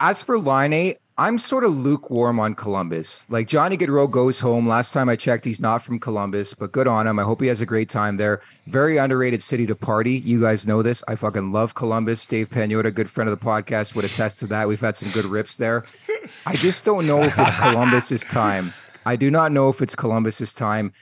as 0.01 0.23
for 0.23 0.39
Laine, 0.39 0.95
I'm 1.17 1.37
sort 1.37 1.65
of 1.65 1.75
lukewarm 1.77 2.39
on 2.39 2.55
Columbus. 2.55 3.27
Like 3.29 3.47
Johnny 3.47 3.77
Gaudreau 3.77 4.09
goes 4.09 4.39
home. 4.39 4.65
Last 4.67 4.93
time 4.93 5.09
I 5.09 5.17
checked, 5.17 5.43
he's 5.43 5.59
not 5.59 5.81
from 5.81 5.99
Columbus, 5.99 6.53
but 6.53 6.71
good 6.71 6.87
on 6.87 7.05
him. 7.05 7.19
I 7.19 7.23
hope 7.23 7.41
he 7.41 7.47
has 7.47 7.59
a 7.59 7.65
great 7.65 7.89
time 7.89 8.15
there. 8.15 8.41
Very 8.67 8.97
underrated 8.97 9.41
city 9.43 9.67
to 9.67 9.75
party. 9.75 10.19
You 10.19 10.39
guys 10.39 10.65
know 10.65 10.81
this. 10.81 11.03
I 11.09 11.17
fucking 11.17 11.51
love 11.51 11.75
Columbus. 11.75 12.25
Dave 12.25 12.49
Pagnotta, 12.49 12.95
good 12.95 13.09
friend 13.09 13.29
of 13.29 13.37
the 13.37 13.45
podcast, 13.45 13.93
would 13.95 14.05
attest 14.05 14.39
to 14.39 14.47
that. 14.47 14.69
We've 14.69 14.79
had 14.79 14.95
some 14.95 15.09
good 15.09 15.25
rips 15.25 15.57
there. 15.57 15.83
I 16.45 16.55
just 16.55 16.85
don't 16.85 17.05
know 17.05 17.21
if 17.21 17.37
it's 17.37 17.55
Columbus's 17.59 18.25
time. 18.25 18.73
I 19.05 19.17
do 19.17 19.29
not 19.29 19.51
know 19.51 19.67
if 19.67 19.81
it's 19.81 19.95
Columbus's 19.95 20.53
time. 20.53 20.93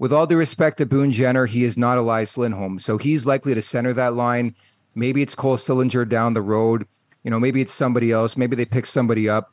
With 0.00 0.14
all 0.14 0.26
due 0.26 0.38
respect 0.38 0.78
to 0.78 0.86
Boone 0.86 1.12
Jenner, 1.12 1.44
he 1.44 1.62
is 1.62 1.76
not 1.76 1.98
Elias 1.98 2.38
Lindholm, 2.38 2.78
so 2.78 2.96
he's 2.96 3.26
likely 3.26 3.52
to 3.52 3.60
center 3.60 3.92
that 3.92 4.14
line. 4.14 4.54
Maybe 4.94 5.20
it's 5.20 5.34
Cole 5.34 5.58
Sillinger 5.58 6.08
down 6.08 6.32
the 6.32 6.40
road. 6.40 6.88
You 7.22 7.30
know, 7.30 7.38
maybe 7.38 7.60
it's 7.60 7.74
somebody 7.74 8.10
else. 8.10 8.34
Maybe 8.34 8.56
they 8.56 8.64
pick 8.64 8.86
somebody 8.86 9.28
up. 9.28 9.52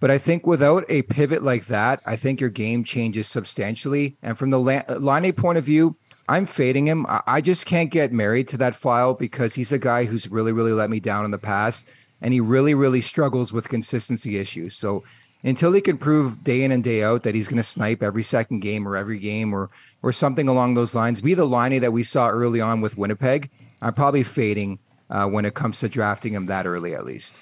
But 0.00 0.10
I 0.10 0.18
think 0.18 0.48
without 0.48 0.84
a 0.88 1.02
pivot 1.02 1.44
like 1.44 1.66
that, 1.66 2.02
I 2.04 2.16
think 2.16 2.40
your 2.40 2.50
game 2.50 2.82
changes 2.82 3.28
substantially. 3.28 4.16
And 4.20 4.36
from 4.36 4.50
the 4.50 4.58
line 4.58 5.24
A 5.24 5.30
point 5.30 5.58
of 5.58 5.64
view, 5.64 5.96
I'm 6.28 6.44
fading 6.44 6.88
him. 6.88 7.06
I 7.08 7.40
just 7.40 7.64
can't 7.64 7.88
get 7.88 8.12
married 8.12 8.48
to 8.48 8.56
that 8.56 8.74
file 8.74 9.14
because 9.14 9.54
he's 9.54 9.70
a 9.70 9.78
guy 9.78 10.06
who's 10.06 10.28
really, 10.28 10.50
really 10.50 10.72
let 10.72 10.90
me 10.90 10.98
down 10.98 11.24
in 11.24 11.30
the 11.30 11.38
past. 11.38 11.88
And 12.20 12.34
he 12.34 12.40
really, 12.40 12.74
really 12.74 13.00
struggles 13.00 13.52
with 13.52 13.68
consistency 13.68 14.38
issues. 14.38 14.74
So 14.74 15.04
until 15.44 15.72
he 15.72 15.80
can 15.80 15.98
prove 15.98 16.42
day 16.42 16.62
in 16.64 16.72
and 16.72 16.82
day 16.82 17.02
out 17.04 17.22
that 17.22 17.34
he's 17.34 17.46
going 17.46 17.58
to 17.58 17.62
snipe 17.62 18.02
every 18.02 18.22
second 18.24 18.60
game 18.60 18.88
or 18.88 18.96
every 18.96 19.18
game 19.18 19.52
or 19.54 19.70
or 20.02 20.10
something 20.12 20.48
along 20.48 20.74
those 20.74 20.94
lines, 20.94 21.20
be 21.20 21.34
the 21.34 21.44
Laine 21.44 21.80
that 21.80 21.92
we 21.92 22.02
saw 22.02 22.28
early 22.28 22.60
on 22.60 22.80
with 22.80 22.98
Winnipeg, 22.98 23.50
I'm 23.80 23.94
probably 23.94 24.22
fading 24.22 24.78
uh, 25.10 25.26
when 25.28 25.44
it 25.44 25.54
comes 25.54 25.80
to 25.80 25.88
drafting 25.88 26.34
him 26.34 26.46
that 26.46 26.66
early 26.66 26.94
at 26.94 27.04
least. 27.04 27.40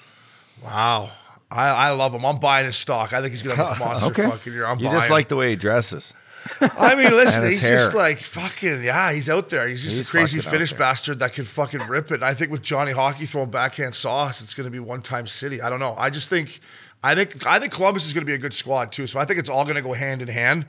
Wow. 0.63 1.11
I, 1.51 1.67
I 1.67 1.89
love 1.91 2.13
him. 2.13 2.25
I'm 2.25 2.39
buying 2.39 2.65
his 2.65 2.75
stock. 2.75 3.13
I 3.13 3.21
think 3.21 3.31
he's 3.31 3.43
gonna 3.43 3.55
have 3.57 3.75
a 3.75 3.79
monster 3.85 4.09
Okay. 4.11 4.25
fucking 4.29 4.53
year. 4.53 4.65
I'm 4.65 4.79
You 4.79 4.85
buying. 4.87 4.97
just 4.97 5.09
like 5.09 5.27
the 5.27 5.35
way 5.35 5.51
he 5.51 5.55
dresses. 5.55 6.13
I 6.61 6.95
mean, 6.95 7.11
listen, 7.11 7.43
And 7.43 7.51
his 7.51 7.61
he's 7.61 7.69
just 7.69 7.93
like 7.93 8.19
fucking 8.21 8.83
yeah. 8.83 9.11
He's 9.13 9.29
out 9.29 9.49
there. 9.49 9.67
He's 9.67 9.83
just 9.83 9.97
He's 9.97 10.07
a 10.07 10.11
crazy 10.11 10.39
fucking 10.39 10.47
out 10.49 10.51
Finnish 10.53 10.73
bastard 10.73 11.19
that 11.19 11.33
can 11.33 11.45
fucking 11.45 11.81
rip 11.87 12.11
it. 12.11 12.15
And 12.15 12.25
I 12.25 12.33
think 12.33 12.51
with 12.51 12.61
Johnny 12.61 12.91
Hockey 12.91 13.25
throwing 13.25 13.49
backhand 13.51 13.93
sauce, 13.95 14.41
it's 14.41 14.53
gonna 14.53 14.69
be 14.71 14.79
one 14.79 15.01
time 15.01 15.27
city. 15.27 15.61
I 15.61 15.69
don't 15.69 15.79
know. 15.79 15.95
I 15.97 16.09
just 16.09 16.27
think. 16.29 16.59
I 17.03 17.15
think 17.15 17.45
I 17.45 17.59
think 17.59 17.73
Columbus 17.73 18.07
is 18.07 18.13
going 18.13 18.21
to 18.21 18.25
be 18.25 18.33
a 18.33 18.37
good 18.37 18.53
squad 18.53 18.91
too. 18.91 19.07
So 19.07 19.19
I 19.19 19.25
think 19.25 19.39
it's 19.39 19.49
all 19.49 19.65
going 19.65 19.75
to 19.75 19.81
go 19.81 19.93
hand 19.93 20.21
in 20.21 20.29
hand. 20.29 20.65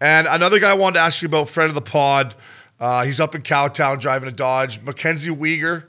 And 0.00 0.26
another 0.26 0.58
guy 0.58 0.70
I 0.70 0.74
wanted 0.74 0.94
to 0.94 1.00
ask 1.00 1.20
you 1.22 1.26
about, 1.26 1.48
friend 1.48 1.68
of 1.68 1.74
the 1.74 1.82
pod. 1.82 2.34
Uh, 2.80 3.04
he's 3.04 3.20
up 3.20 3.34
in 3.36 3.42
Cowtown 3.42 4.00
driving 4.00 4.28
a 4.28 4.32
Dodge. 4.32 4.80
Mackenzie 4.82 5.30
Weegar. 5.30 5.84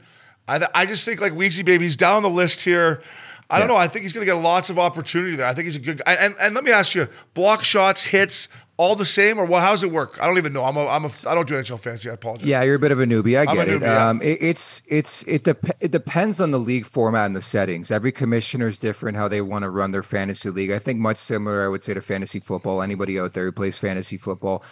I, 0.47 0.59
th- 0.59 0.69
I 0.75 0.85
just 0.85 1.05
think 1.05 1.21
like 1.21 1.33
Weegsy 1.33 1.65
baby, 1.65 1.85
he's 1.85 1.97
down 1.97 2.21
the 2.21 2.29
list 2.29 2.61
here. 2.61 3.01
I 3.49 3.59
don't 3.59 3.67
know. 3.67 3.75
I 3.75 3.87
think 3.87 4.03
he's 4.03 4.13
going 4.13 4.25
to 4.25 4.31
get 4.31 4.39
lots 4.39 4.69
of 4.69 4.79
opportunity 4.79 5.35
there. 5.35 5.47
I 5.47 5.53
think 5.53 5.65
he's 5.65 5.75
a 5.75 5.79
good 5.79 6.03
guy. 6.03 6.13
And, 6.13 6.35
and 6.39 6.55
let 6.55 6.63
me 6.63 6.71
ask 6.71 6.95
you, 6.95 7.07
block 7.33 7.63
shots, 7.63 8.03
hits, 8.03 8.47
all 8.83 8.95
the 8.97 9.05
same, 9.05 9.39
or 9.39 9.45
what? 9.45 9.61
How 9.61 9.71
does 9.71 9.83
it 9.83 9.91
work? 9.91 10.21
I 10.21 10.27
don't 10.27 10.37
even 10.37 10.51
know. 10.51 10.65
I'm 10.65 10.75
a, 10.75 10.85
I'm 10.85 11.05
a, 11.05 11.11
I 11.25 11.33
don't 11.33 11.47
do 11.47 11.53
NHL 11.53 11.79
fantasy. 11.79 12.09
I 12.09 12.13
apologize. 12.13 12.45
Yeah, 12.45 12.61
you're 12.63 12.75
a 12.75 12.79
bit 12.79 12.91
of 12.91 12.99
a 12.99 13.05
newbie. 13.05 13.37
I 13.39 13.45
get 13.55 13.69
it. 13.69 13.81
yeah. 13.81 14.09
Um, 14.09 14.21
it. 14.21 14.37
It's 14.41 14.83
it's 14.87 15.23
it 15.23 15.45
dep- 15.45 15.77
it 15.79 15.91
depends 15.91 16.41
on 16.41 16.51
the 16.51 16.59
league 16.59 16.85
format 16.85 17.27
and 17.27 17.35
the 17.35 17.41
settings. 17.41 17.91
Every 17.91 18.11
commissioner 18.11 18.67
is 18.67 18.77
different 18.77 19.15
how 19.15 19.29
they 19.29 19.39
want 19.41 19.63
to 19.63 19.69
run 19.69 19.91
their 19.91 20.03
fantasy 20.03 20.49
league. 20.49 20.71
I 20.71 20.79
think 20.79 20.99
much 20.99 21.17
similar, 21.17 21.63
I 21.63 21.69
would 21.69 21.81
say, 21.81 21.93
to 21.93 22.01
fantasy 22.01 22.41
football. 22.41 22.81
Anybody 22.81 23.17
out 23.17 23.33
there 23.33 23.45
who 23.45 23.53
plays 23.53 23.77
fantasy 23.77 24.17
football, 24.17 24.63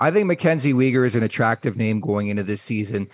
I 0.00 0.10
think 0.10 0.26
Mackenzie 0.26 0.74
Weegar 0.74 1.06
is 1.06 1.14
an 1.14 1.22
attractive 1.22 1.76
name 1.76 2.00
going 2.00 2.26
into 2.26 2.42
this 2.42 2.62
season. 2.62 3.08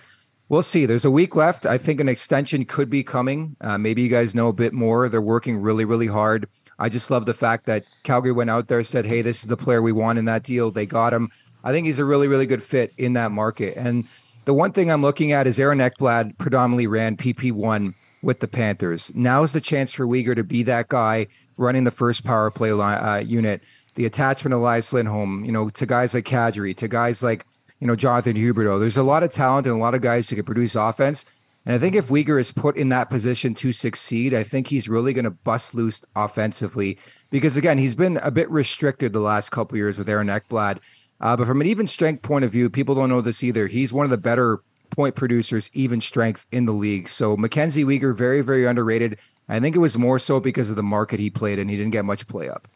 We'll 0.49 0.63
see. 0.63 0.85
There's 0.85 1.05
a 1.05 1.11
week 1.11 1.35
left. 1.35 1.65
I 1.65 1.77
think 1.77 1.99
an 1.99 2.09
extension 2.09 2.65
could 2.65 2.89
be 2.89 3.03
coming. 3.03 3.57
Uh, 3.61 3.77
maybe 3.77 4.01
you 4.01 4.09
guys 4.09 4.33
know 4.33 4.47
a 4.47 4.53
bit 4.53 4.73
more. 4.73 5.07
They're 5.09 5.21
working 5.21 5.57
really, 5.57 5.85
really 5.85 6.07
hard. 6.07 6.47
I 6.79 6.89
just 6.89 7.09
love 7.09 7.25
the 7.25 7.33
fact 7.33 7.65
that 7.65 7.85
Calgary 8.03 8.31
went 8.31 8.49
out 8.49 8.67
there, 8.67 8.83
said, 8.83 9.05
"Hey, 9.05 9.21
this 9.21 9.41
is 9.41 9.47
the 9.47 9.57
player 9.57 9.81
we 9.81 9.91
want 9.91 10.19
in 10.19 10.25
that 10.25 10.43
deal." 10.43 10.71
They 10.71 10.85
got 10.85 11.13
him. 11.13 11.29
I 11.63 11.71
think 11.71 11.87
he's 11.87 11.99
a 11.99 12.05
really, 12.05 12.27
really 12.27 12.45
good 12.45 12.63
fit 12.63 12.93
in 12.97 13.13
that 13.13 13.31
market. 13.31 13.75
And 13.77 14.05
the 14.45 14.53
one 14.53 14.71
thing 14.71 14.89
I'm 14.89 15.01
looking 15.01 15.31
at 15.31 15.47
is 15.47 15.59
Aaron 15.59 15.79
Ekblad 15.79 16.37
predominantly 16.37 16.87
ran 16.87 17.17
PP1 17.17 17.93
with 18.21 18.39
the 18.39 18.47
Panthers. 18.47 19.11
Now 19.15 19.43
is 19.43 19.53
the 19.53 19.61
chance 19.61 19.91
for 19.91 20.05
Weegar 20.05 20.35
to 20.35 20.43
be 20.43 20.63
that 20.63 20.87
guy 20.87 21.27
running 21.57 21.83
the 21.83 21.91
first 21.91 22.23
power 22.23 22.49
play 22.51 22.71
line, 22.71 23.03
uh, 23.03 23.23
unit. 23.25 23.61
The 23.95 24.05
attachment 24.05 24.53
of 24.53 24.61
Elias 24.61 24.93
Lindholm, 24.93 25.43
you 25.43 25.51
know, 25.51 25.69
to 25.71 25.85
guys 25.85 26.13
like 26.13 26.25
Kadri, 26.25 26.75
to 26.77 26.87
guys 26.87 27.23
like 27.23 27.45
you 27.79 27.87
know 27.87 27.95
Jonathan 27.95 28.35
Huberdeau. 28.35 28.79
There's 28.79 28.97
a 28.97 29.03
lot 29.03 29.23
of 29.23 29.31
talent 29.31 29.67
and 29.67 29.75
a 29.75 29.79
lot 29.79 29.95
of 29.95 30.01
guys 30.01 30.29
who 30.29 30.35
can 30.35 30.45
produce 30.45 30.75
offense. 30.75 31.25
And 31.67 31.75
I 31.75 31.79
think 31.79 31.95
if 31.95 32.07
Weegar 32.07 32.39
is 32.39 32.53
put 32.53 32.77
in 32.77 32.87
that 32.89 33.09
position 33.09 33.53
to 33.55 33.73
succeed, 33.73 34.33
I 34.33 34.41
think 34.41 34.67
he's 34.67 34.87
really 34.87 35.11
going 35.11 35.25
to 35.25 35.31
bust 35.31 35.75
loose 35.75 36.01
offensively 36.15 36.97
because 37.29 37.57
again, 37.57 37.77
he's 37.77 37.93
been 37.93 38.15
a 38.23 38.31
bit 38.31 38.49
restricted 38.49 39.11
the 39.11 39.19
last 39.19 39.49
couple 39.49 39.77
years 39.77 39.97
with 39.97 40.07
Aaron 40.07 40.29
Ekblad. 40.29 40.79
Uh, 41.19 41.35
but 41.35 41.45
from 41.45 41.59
an 41.59 41.67
even 41.67 41.85
strength 41.85 42.21
point 42.21 42.45
of 42.45 42.53
view, 42.53 42.69
people 42.69 42.95
don't 42.95 43.09
know 43.09 43.19
this 43.19 43.43
either. 43.43 43.67
He's 43.67 43.91
one 43.91 44.05
of 44.05 44.09
the 44.11 44.17
better 44.17 44.61
point 44.91 45.15
producers, 45.15 45.69
even 45.73 45.99
strength 45.99 46.47
in 46.53 46.67
the 46.67 46.71
league. 46.71 47.09
So 47.09 47.35
Mackenzie 47.35 47.83
Weegar, 47.83 48.15
very, 48.15 48.39
very 48.39 48.65
underrated. 48.65 49.19
I 49.49 49.59
think 49.59 49.75
it 49.75 49.79
was 49.79 49.97
more 49.97 50.19
so 50.19 50.39
because 50.39 50.69
of 50.69 50.77
the 50.77 50.83
market 50.83 51.19
he 51.19 51.29
played 51.29 51.59
and 51.59 51.69
he 51.69 51.75
didn't 51.75 51.91
get 51.91 52.05
much 52.05 52.29
play 52.29 52.47
up. 52.47 52.69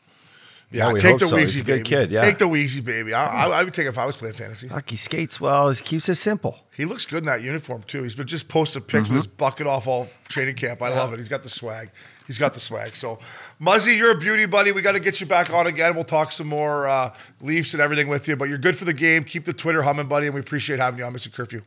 Yeah, 0.72 0.92
Yeah, 0.92 1.00
take 1.00 1.20
the 1.20 1.28
so. 1.28 1.36
Weezy 1.36 1.42
He's 1.42 1.62
a 1.62 1.64
baby. 1.66 1.84
kid, 1.84 2.12
yeah. 2.12 2.22
Take 2.22 2.38
the 2.38 2.46
Weezy 2.46 2.84
baby. 2.84 3.14
I, 3.14 3.46
I, 3.46 3.60
I 3.60 3.64
would 3.64 3.74
take 3.74 3.86
it 3.86 3.90
if 3.90 3.98
I 3.98 4.06
was 4.06 4.16
playing 4.16 4.36
fantasy. 4.36 4.70
Fuck, 4.70 4.90
he 4.90 4.96
skates 4.96 5.40
well. 5.42 5.70
He 5.70 5.82
keeps 5.82 6.08
it 6.08 6.16
simple. 6.16 6.58
He 6.76 6.86
looks 6.86 7.06
good 7.06 7.20
in 7.20 7.26
that 7.26 7.44
uniform 7.44 7.84
too. 7.84 8.04
He's 8.04 8.16
been 8.16 8.28
just 8.28 8.48
posted 8.48 8.88
pics 8.88 9.10
with 9.10 9.18
his 9.18 9.28
bucket 9.28 9.68
off 9.68 9.88
all 9.88 10.08
training 10.30 10.56
camp. 10.56 10.82
I 10.82 10.90
love 10.90 11.14
it. 11.14 11.20
He's 11.20 11.30
got 11.30 11.44
the 11.44 11.50
swag. 11.50 11.90
He's 12.28 12.38
got 12.38 12.54
the 12.54 12.62
swag. 12.62 12.96
So, 12.96 13.20
Muzzy, 13.60 13.94
you're 13.96 14.12
a 14.12 14.18
beauty, 14.18 14.46
buddy. 14.46 14.72
We 14.72 14.82
got 14.82 14.94
to 14.94 15.02
get 15.02 15.20
you 15.20 15.28
back 15.28 15.52
on 15.54 15.68
again. 15.68 15.96
We'll 15.96 16.06
talk 16.06 16.32
some 16.32 16.48
more 16.48 16.88
uh, 16.88 17.14
Leafs 17.42 17.74
and 17.74 17.82
everything 17.82 18.08
with 18.08 18.28
you. 18.30 18.38
But 18.38 18.48
you're 18.48 18.58
good 18.58 18.78
for 18.78 18.86
the 18.86 18.94
game. 18.94 19.26
Keep 19.26 19.44
the 19.44 19.54
Twitter 19.54 19.82
humming, 19.82 20.08
buddy, 20.08 20.28
and 20.28 20.34
we 20.34 20.40
appreciate 20.40 20.80
having 20.80 21.00
you 21.00 21.06
on, 21.06 21.14
Mr. 21.14 21.34
Curfew. 21.34 21.62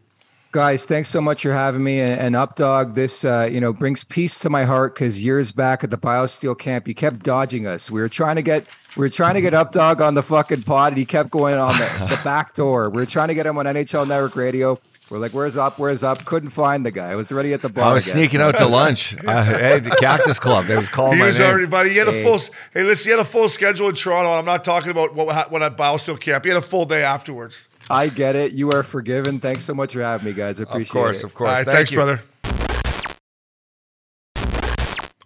Guys, 0.55 0.86
thanks 0.86 1.09
so 1.09 1.20
much 1.20 1.43
for 1.43 1.52
having 1.52 1.82
me. 1.82 1.98
And, 1.98 2.12
and 2.12 2.35
Updog, 2.36 2.94
this 2.94 3.24
uh, 3.24 3.48
you 3.51 3.60
know 3.60 3.72
brings 3.72 4.05
peace 4.05 4.39
to 4.39 4.48
my 4.48 4.62
heart 4.64 4.94
because 4.94 5.24
years 5.24 5.51
back 5.51 5.82
at 5.82 5.90
the 5.90 5.98
BioSteel 5.98 6.56
camp, 6.56 6.86
you 6.86 6.94
kept 6.94 7.24
dodging 7.24 7.66
us. 7.66 7.90
We 7.90 8.01
were 8.01 8.09
trying 8.09 8.36
to 8.36 8.43
get 8.43 8.64
we 8.97 9.01
were 9.01 9.09
trying 9.09 9.35
to 9.35 9.40
get 9.40 9.52
Updog 9.52 10.01
on 10.01 10.14
the 10.14 10.22
fucking 10.22 10.62
pod, 10.62 10.93
and 10.93 10.98
he 10.98 11.05
kept 11.06 11.31
going 11.31 11.56
on 11.56 11.76
the, 11.76 12.06
the 12.16 12.20
back 12.24 12.55
door. 12.55 12.89
We 12.89 12.98
were 13.02 13.06
trying 13.06 13.28
to 13.28 13.35
get 13.35 13.47
him 13.47 13.59
on 13.59 13.66
NHL 13.66 14.06
Network 14.06 14.36
Radio. 14.36 14.78
We're 15.10 15.18
like, 15.18 15.32
"Where's 15.32 15.56
up? 15.56 15.81
Where's 15.81 16.05
up?" 16.05 16.24
Couldn't 16.24 16.51
find 16.51 16.86
the 16.86 16.93
guy. 16.93 17.10
I 17.10 17.16
was 17.16 17.32
already 17.32 17.52
at 17.52 17.60
the 17.60 17.68
bar. 17.68 17.90
I 17.90 17.93
was 17.93 18.05
guess. 18.05 18.12
sneaking 18.12 18.40
out 18.40 18.55
to 18.59 18.66
lunch. 18.66 19.16
Uh, 19.26 19.43
hey, 19.44 19.81
the 19.81 19.90
Cactus 19.90 20.39
Club. 20.39 20.66
They 20.66 20.76
was 20.76 20.89
calling 20.89 21.14
He 21.14 21.18
my 21.18 21.26
was 21.26 21.39
name. 21.40 21.48
already, 21.48 21.66
buddy. 21.66 21.90
He 21.90 21.97
had 21.97 22.06
a 22.06 22.12
Hey. 22.12 22.22
full. 22.22 22.39
Hey, 22.72 22.85
listen, 22.85 23.10
he 23.10 23.10
had 23.10 23.20
a 23.20 23.28
full 23.28 23.48
schedule 23.48 23.89
in 23.89 23.97
Toronto. 23.97 24.31
I'm 24.39 24.44
not 24.44 24.62
talking 24.62 24.93
about 24.93 25.14
what 25.16 25.35
ha- 25.35 25.47
when 25.51 25.64
at 25.64 25.76
BioSteel 25.76 26.20
camp. 26.20 26.44
He 26.44 26.51
had 26.51 26.59
a 26.59 26.62
full 26.62 26.85
day 26.85 27.02
afterwards. 27.02 27.66
I 27.90 28.09
get 28.09 28.36
it. 28.36 28.52
You 28.52 28.70
are 28.70 28.82
forgiven. 28.82 29.40
Thanks 29.40 29.65
so 29.65 29.74
much 29.74 29.93
for 29.93 30.01
having 30.02 30.27
me, 30.27 30.32
guys. 30.32 30.61
I 30.61 30.65
appreciate 30.65 30.81
it. 30.81 30.86
of 30.86 30.90
course, 30.93 31.19
it. 31.19 31.24
of 31.24 31.35
course. 31.35 31.48
All 31.48 31.55
right, 31.56 31.65
Thank 31.65 31.77
thanks, 31.77 31.90
you. 31.90 31.97
brother. 31.97 32.20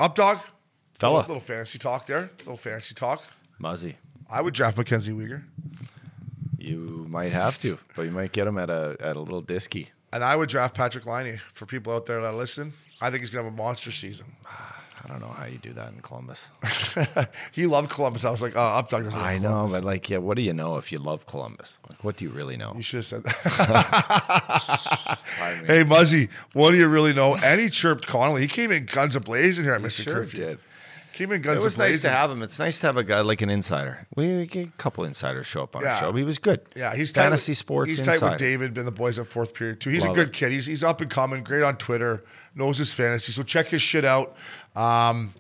Up, 0.00 0.14
dog. 0.14 0.40
Fella. 0.98 1.18
Little, 1.18 1.28
little 1.34 1.40
fantasy 1.40 1.78
talk 1.78 2.06
there. 2.06 2.30
Little 2.40 2.56
fantasy 2.56 2.94
talk. 2.94 3.22
Muzzy. 3.58 3.96
I 4.30 4.40
would 4.40 4.54
draft 4.54 4.76
Mackenzie 4.76 5.12
Weegar. 5.12 5.42
You 6.58 7.06
might 7.08 7.32
have 7.32 7.58
to, 7.62 7.78
but 7.96 8.02
you 8.02 8.10
might 8.10 8.32
get 8.32 8.46
him 8.46 8.58
at 8.58 8.68
a 8.68 8.96
at 9.00 9.16
a 9.16 9.20
little 9.20 9.42
disky. 9.42 9.88
And 10.12 10.24
I 10.24 10.36
would 10.36 10.48
draft 10.48 10.76
Patrik 10.76 11.06
Laine 11.06 11.40
for 11.52 11.66
people 11.66 11.92
out 11.94 12.06
there 12.06 12.20
that 12.22 12.34
listen. 12.34 12.72
I 13.00 13.10
think 13.10 13.22
he's 13.22 13.30
going 13.30 13.44
to 13.44 13.50
have 13.50 13.58
a 13.58 13.62
monster 13.62 13.90
season. 13.90 14.34
I 15.08 15.12
don't 15.12 15.20
know 15.22 15.28
how 15.28 15.46
you 15.46 15.56
do 15.56 15.72
that 15.72 15.92
in 15.94 16.00
Columbus. 16.00 16.50
he 17.52 17.66
loved 17.66 17.88
Columbus. 17.88 18.26
I 18.26 18.30
was 18.30 18.42
like, 18.42 18.54
uh, 18.54 18.82
Updog 18.82 19.04
doesn't 19.04 19.18
I 19.18 19.38
know, 19.38 19.66
but 19.70 19.82
like, 19.82 20.10
yeah, 20.10 20.18
what 20.18 20.36
do 20.36 20.42
you 20.42 20.52
know 20.52 20.76
if 20.76 20.92
you 20.92 20.98
love 20.98 21.24
Columbus? 21.24 21.78
Like, 21.88 22.04
what 22.04 22.18
do 22.18 22.26
you 22.26 22.30
really 22.30 22.58
know? 22.58 22.74
You 22.76 22.82
should 22.82 22.98
have 22.98 23.06
said 23.06 23.24
that. 23.24 25.18
hey, 25.66 25.82
Muzzy, 25.82 26.28
what 26.52 26.72
do 26.72 26.76
you 26.76 26.88
really 26.88 27.14
know? 27.14 27.36
And 27.36 27.58
he 27.58 27.70
chirped 27.70 28.06
Connolly. 28.06 28.42
He 28.42 28.48
came 28.48 28.70
in 28.70 28.84
guns 28.84 29.16
a 29.16 29.20
blazing 29.20 29.64
here 29.64 29.72
at 29.74 29.80
Mr. 29.80 30.02
sure 30.02 30.14
Curfew. 30.14 30.44
did. 30.44 30.58
Guns 31.26 31.46
It 31.46 31.64
was 31.64 31.76
nice 31.78 32.02
to 32.02 32.10
have 32.10 32.30
him. 32.30 32.42
It's 32.42 32.58
nice 32.58 32.80
to 32.80 32.86
have 32.86 32.96
a 32.96 33.04
guy 33.04 33.20
like 33.20 33.42
an 33.42 33.50
insider. 33.50 34.06
We 34.16 34.36
we 34.36 34.46
get 34.46 34.68
a 34.68 34.70
couple 34.72 35.04
insiders 35.04 35.46
show 35.46 35.62
up 35.62 35.74
on 35.76 35.82
Yeah. 35.82 35.94
our 35.94 36.00
show. 36.00 36.12
He 36.12 36.24
was 36.24 36.38
good. 36.38 36.60
Yeah, 36.76 36.94
he's 36.94 37.12
tight 37.12 37.22
fantasy 37.22 37.50
with, 37.52 37.58
sports 37.58 37.90
He's 37.92 37.98
insider. 38.00 38.18
tight 38.20 38.30
with 38.30 38.38
David 38.38 38.78
and 38.78 38.86
the 38.86 38.92
boys 38.92 39.18
at 39.18 39.26
fourth 39.26 39.54
period 39.54 39.80
too. 39.80 39.90
He's 39.90 40.04
Love 40.04 40.12
a 40.12 40.14
good 40.14 40.28
it. 40.28 40.32
kid. 40.32 40.52
He's 40.52 40.66
he's 40.66 40.84
up 40.84 41.00
and 41.00 41.10
coming. 41.10 41.42
Great 41.42 41.62
on 41.62 41.76
Twitter. 41.76 42.24
Knows 42.54 42.78
his 42.78 42.92
fantasy. 42.92 43.32
So 43.32 43.42
check 43.42 43.68
his 43.68 43.82
shit 43.82 44.04
out. 44.04 44.36
Um, 44.76 45.32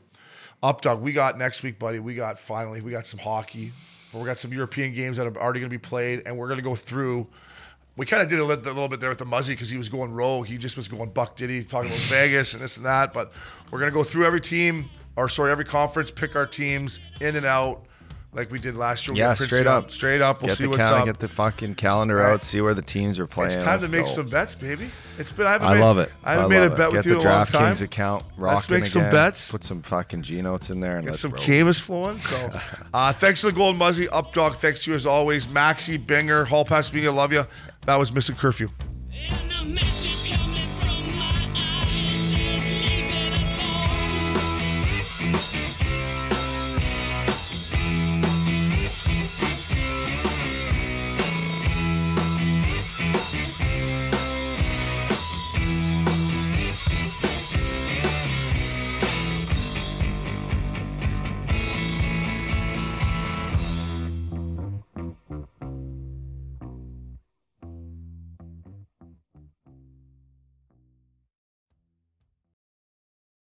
up 0.62 0.80
dog. 0.80 1.00
We 1.00 1.12
got 1.12 1.38
next 1.38 1.62
week, 1.62 1.78
buddy. 1.78 1.98
We 2.00 2.14
got 2.14 2.38
finally. 2.38 2.80
We 2.80 2.90
got 2.90 3.06
some 3.06 3.20
hockey. 3.20 3.72
We 4.12 4.24
got 4.24 4.38
some 4.38 4.52
European 4.52 4.94
games 4.94 5.18
that 5.18 5.26
are 5.26 5.36
already 5.36 5.60
going 5.60 5.70
to 5.70 5.74
be 5.74 5.78
played, 5.78 6.22
and 6.26 6.36
we're 6.36 6.48
going 6.48 6.58
to 6.58 6.64
go 6.64 6.74
through. 6.74 7.26
We 7.96 8.06
kind 8.06 8.22
of 8.22 8.28
did 8.28 8.38
a 8.40 8.44
little, 8.44 8.64
a 8.64 8.72
little 8.72 8.88
bit 8.88 9.00
there 9.00 9.10
with 9.10 9.18
the 9.18 9.24
Muzzy 9.24 9.52
because 9.54 9.70
he 9.70 9.76
was 9.76 9.88
going 9.88 10.12
rogue. 10.12 10.46
He 10.46 10.56
just 10.56 10.76
was 10.76 10.88
going 10.88 11.10
buck 11.10 11.36
diddy, 11.36 11.62
talking 11.64 11.90
about 11.90 12.00
Vegas 12.08 12.54
and 12.54 12.62
this 12.62 12.76
and 12.76 12.86
that. 12.86 13.12
But 13.12 13.32
we're 13.70 13.80
going 13.80 13.90
to 13.90 13.94
go 13.94 14.04
through 14.04 14.24
every 14.24 14.40
team 14.40 14.88
or 15.18 15.28
sorry, 15.28 15.50
every 15.50 15.64
conference, 15.64 16.10
pick 16.10 16.36
our 16.36 16.46
teams 16.46 17.00
in 17.20 17.36
and 17.36 17.44
out, 17.44 17.84
like 18.32 18.50
we 18.50 18.58
did 18.58 18.76
last 18.76 19.06
year. 19.06 19.14
We'll 19.14 19.20
Yeah, 19.20 19.34
get 19.34 19.38
straight 19.46 19.64
Young. 19.64 19.74
up. 19.84 19.90
straight 19.90 20.20
up. 20.20 20.40
We'll 20.42 20.48
get 20.48 20.58
see 20.58 20.64
the 20.64 20.70
what's 20.70 20.82
cal- 20.82 20.94
up. 20.94 21.06
Get 21.06 21.18
the 21.18 21.28
fucking 21.28 21.74
calendar 21.74 22.16
Right. 22.16 22.32
out. 22.34 22.42
See 22.42 22.60
where 22.60 22.74
the 22.74 22.82
teams 22.82 23.18
are 23.18 23.26
playing. 23.26 23.50
it's 23.52 23.56
time 23.58 23.66
Let's 23.72 23.82
to 23.84 23.88
make 23.88 24.06
go. 24.06 24.12
some 24.12 24.26
bets, 24.26 24.54
baby. 24.54 24.90
It's 25.18 25.32
been 25.32 25.46
I 25.46 25.52
haven't 25.52 25.66
I 25.68 25.74
made, 25.74 25.80
love 25.80 25.98
it. 25.98 26.12
I 26.24 26.32
haven't 26.34 26.44
I 26.44 26.48
made 26.48 26.58
a 26.62 26.66
it. 26.66 26.76
bet 26.76 26.78
Get 26.78 26.92
with 26.92 27.04
the 27.04 27.10
you 27.10 27.20
in 27.20 27.26
a 27.26 27.30
long 27.30 27.46
time. 27.46 27.46
Get 27.46 27.52
the 27.52 27.58
DraftKings 27.58 27.82
account 27.82 28.22
rocking 28.36 28.54
Let's 28.54 28.70
make 28.70 28.86
some 28.86 29.10
bets. 29.10 29.50
Put 29.50 29.64
some 29.64 29.82
fucking 29.82 30.22
G 30.22 30.40
notes 30.42 30.70
in 30.70 30.78
there 30.78 30.96
and 30.96 31.04
Get 31.04 31.10
let's 31.12 31.20
some 31.20 31.32
roll. 31.32 31.42
Camus 31.42 31.80
flowing. 31.80 32.20
So, 32.20 32.52
uh, 32.94 33.12
thanks 33.14 33.40
to 33.40 33.46
the 33.46 33.52
Golden 33.52 33.78
Muzzy, 33.78 34.08
Up 34.10 34.32
Dog. 34.34 34.56
Thanks 34.56 34.84
to 34.84 34.90
you 34.90 34.96
as 34.96 35.06
always, 35.06 35.46
Maxi, 35.48 35.98
Binger, 36.04 36.46
Hall 36.46 36.64
Pass 36.64 36.92
Media. 36.92 37.10
Love 37.10 37.32
you. 37.32 37.44
That 37.86 37.98
was 37.98 38.12
Missing 38.12 38.36
Curfew. 38.36 38.68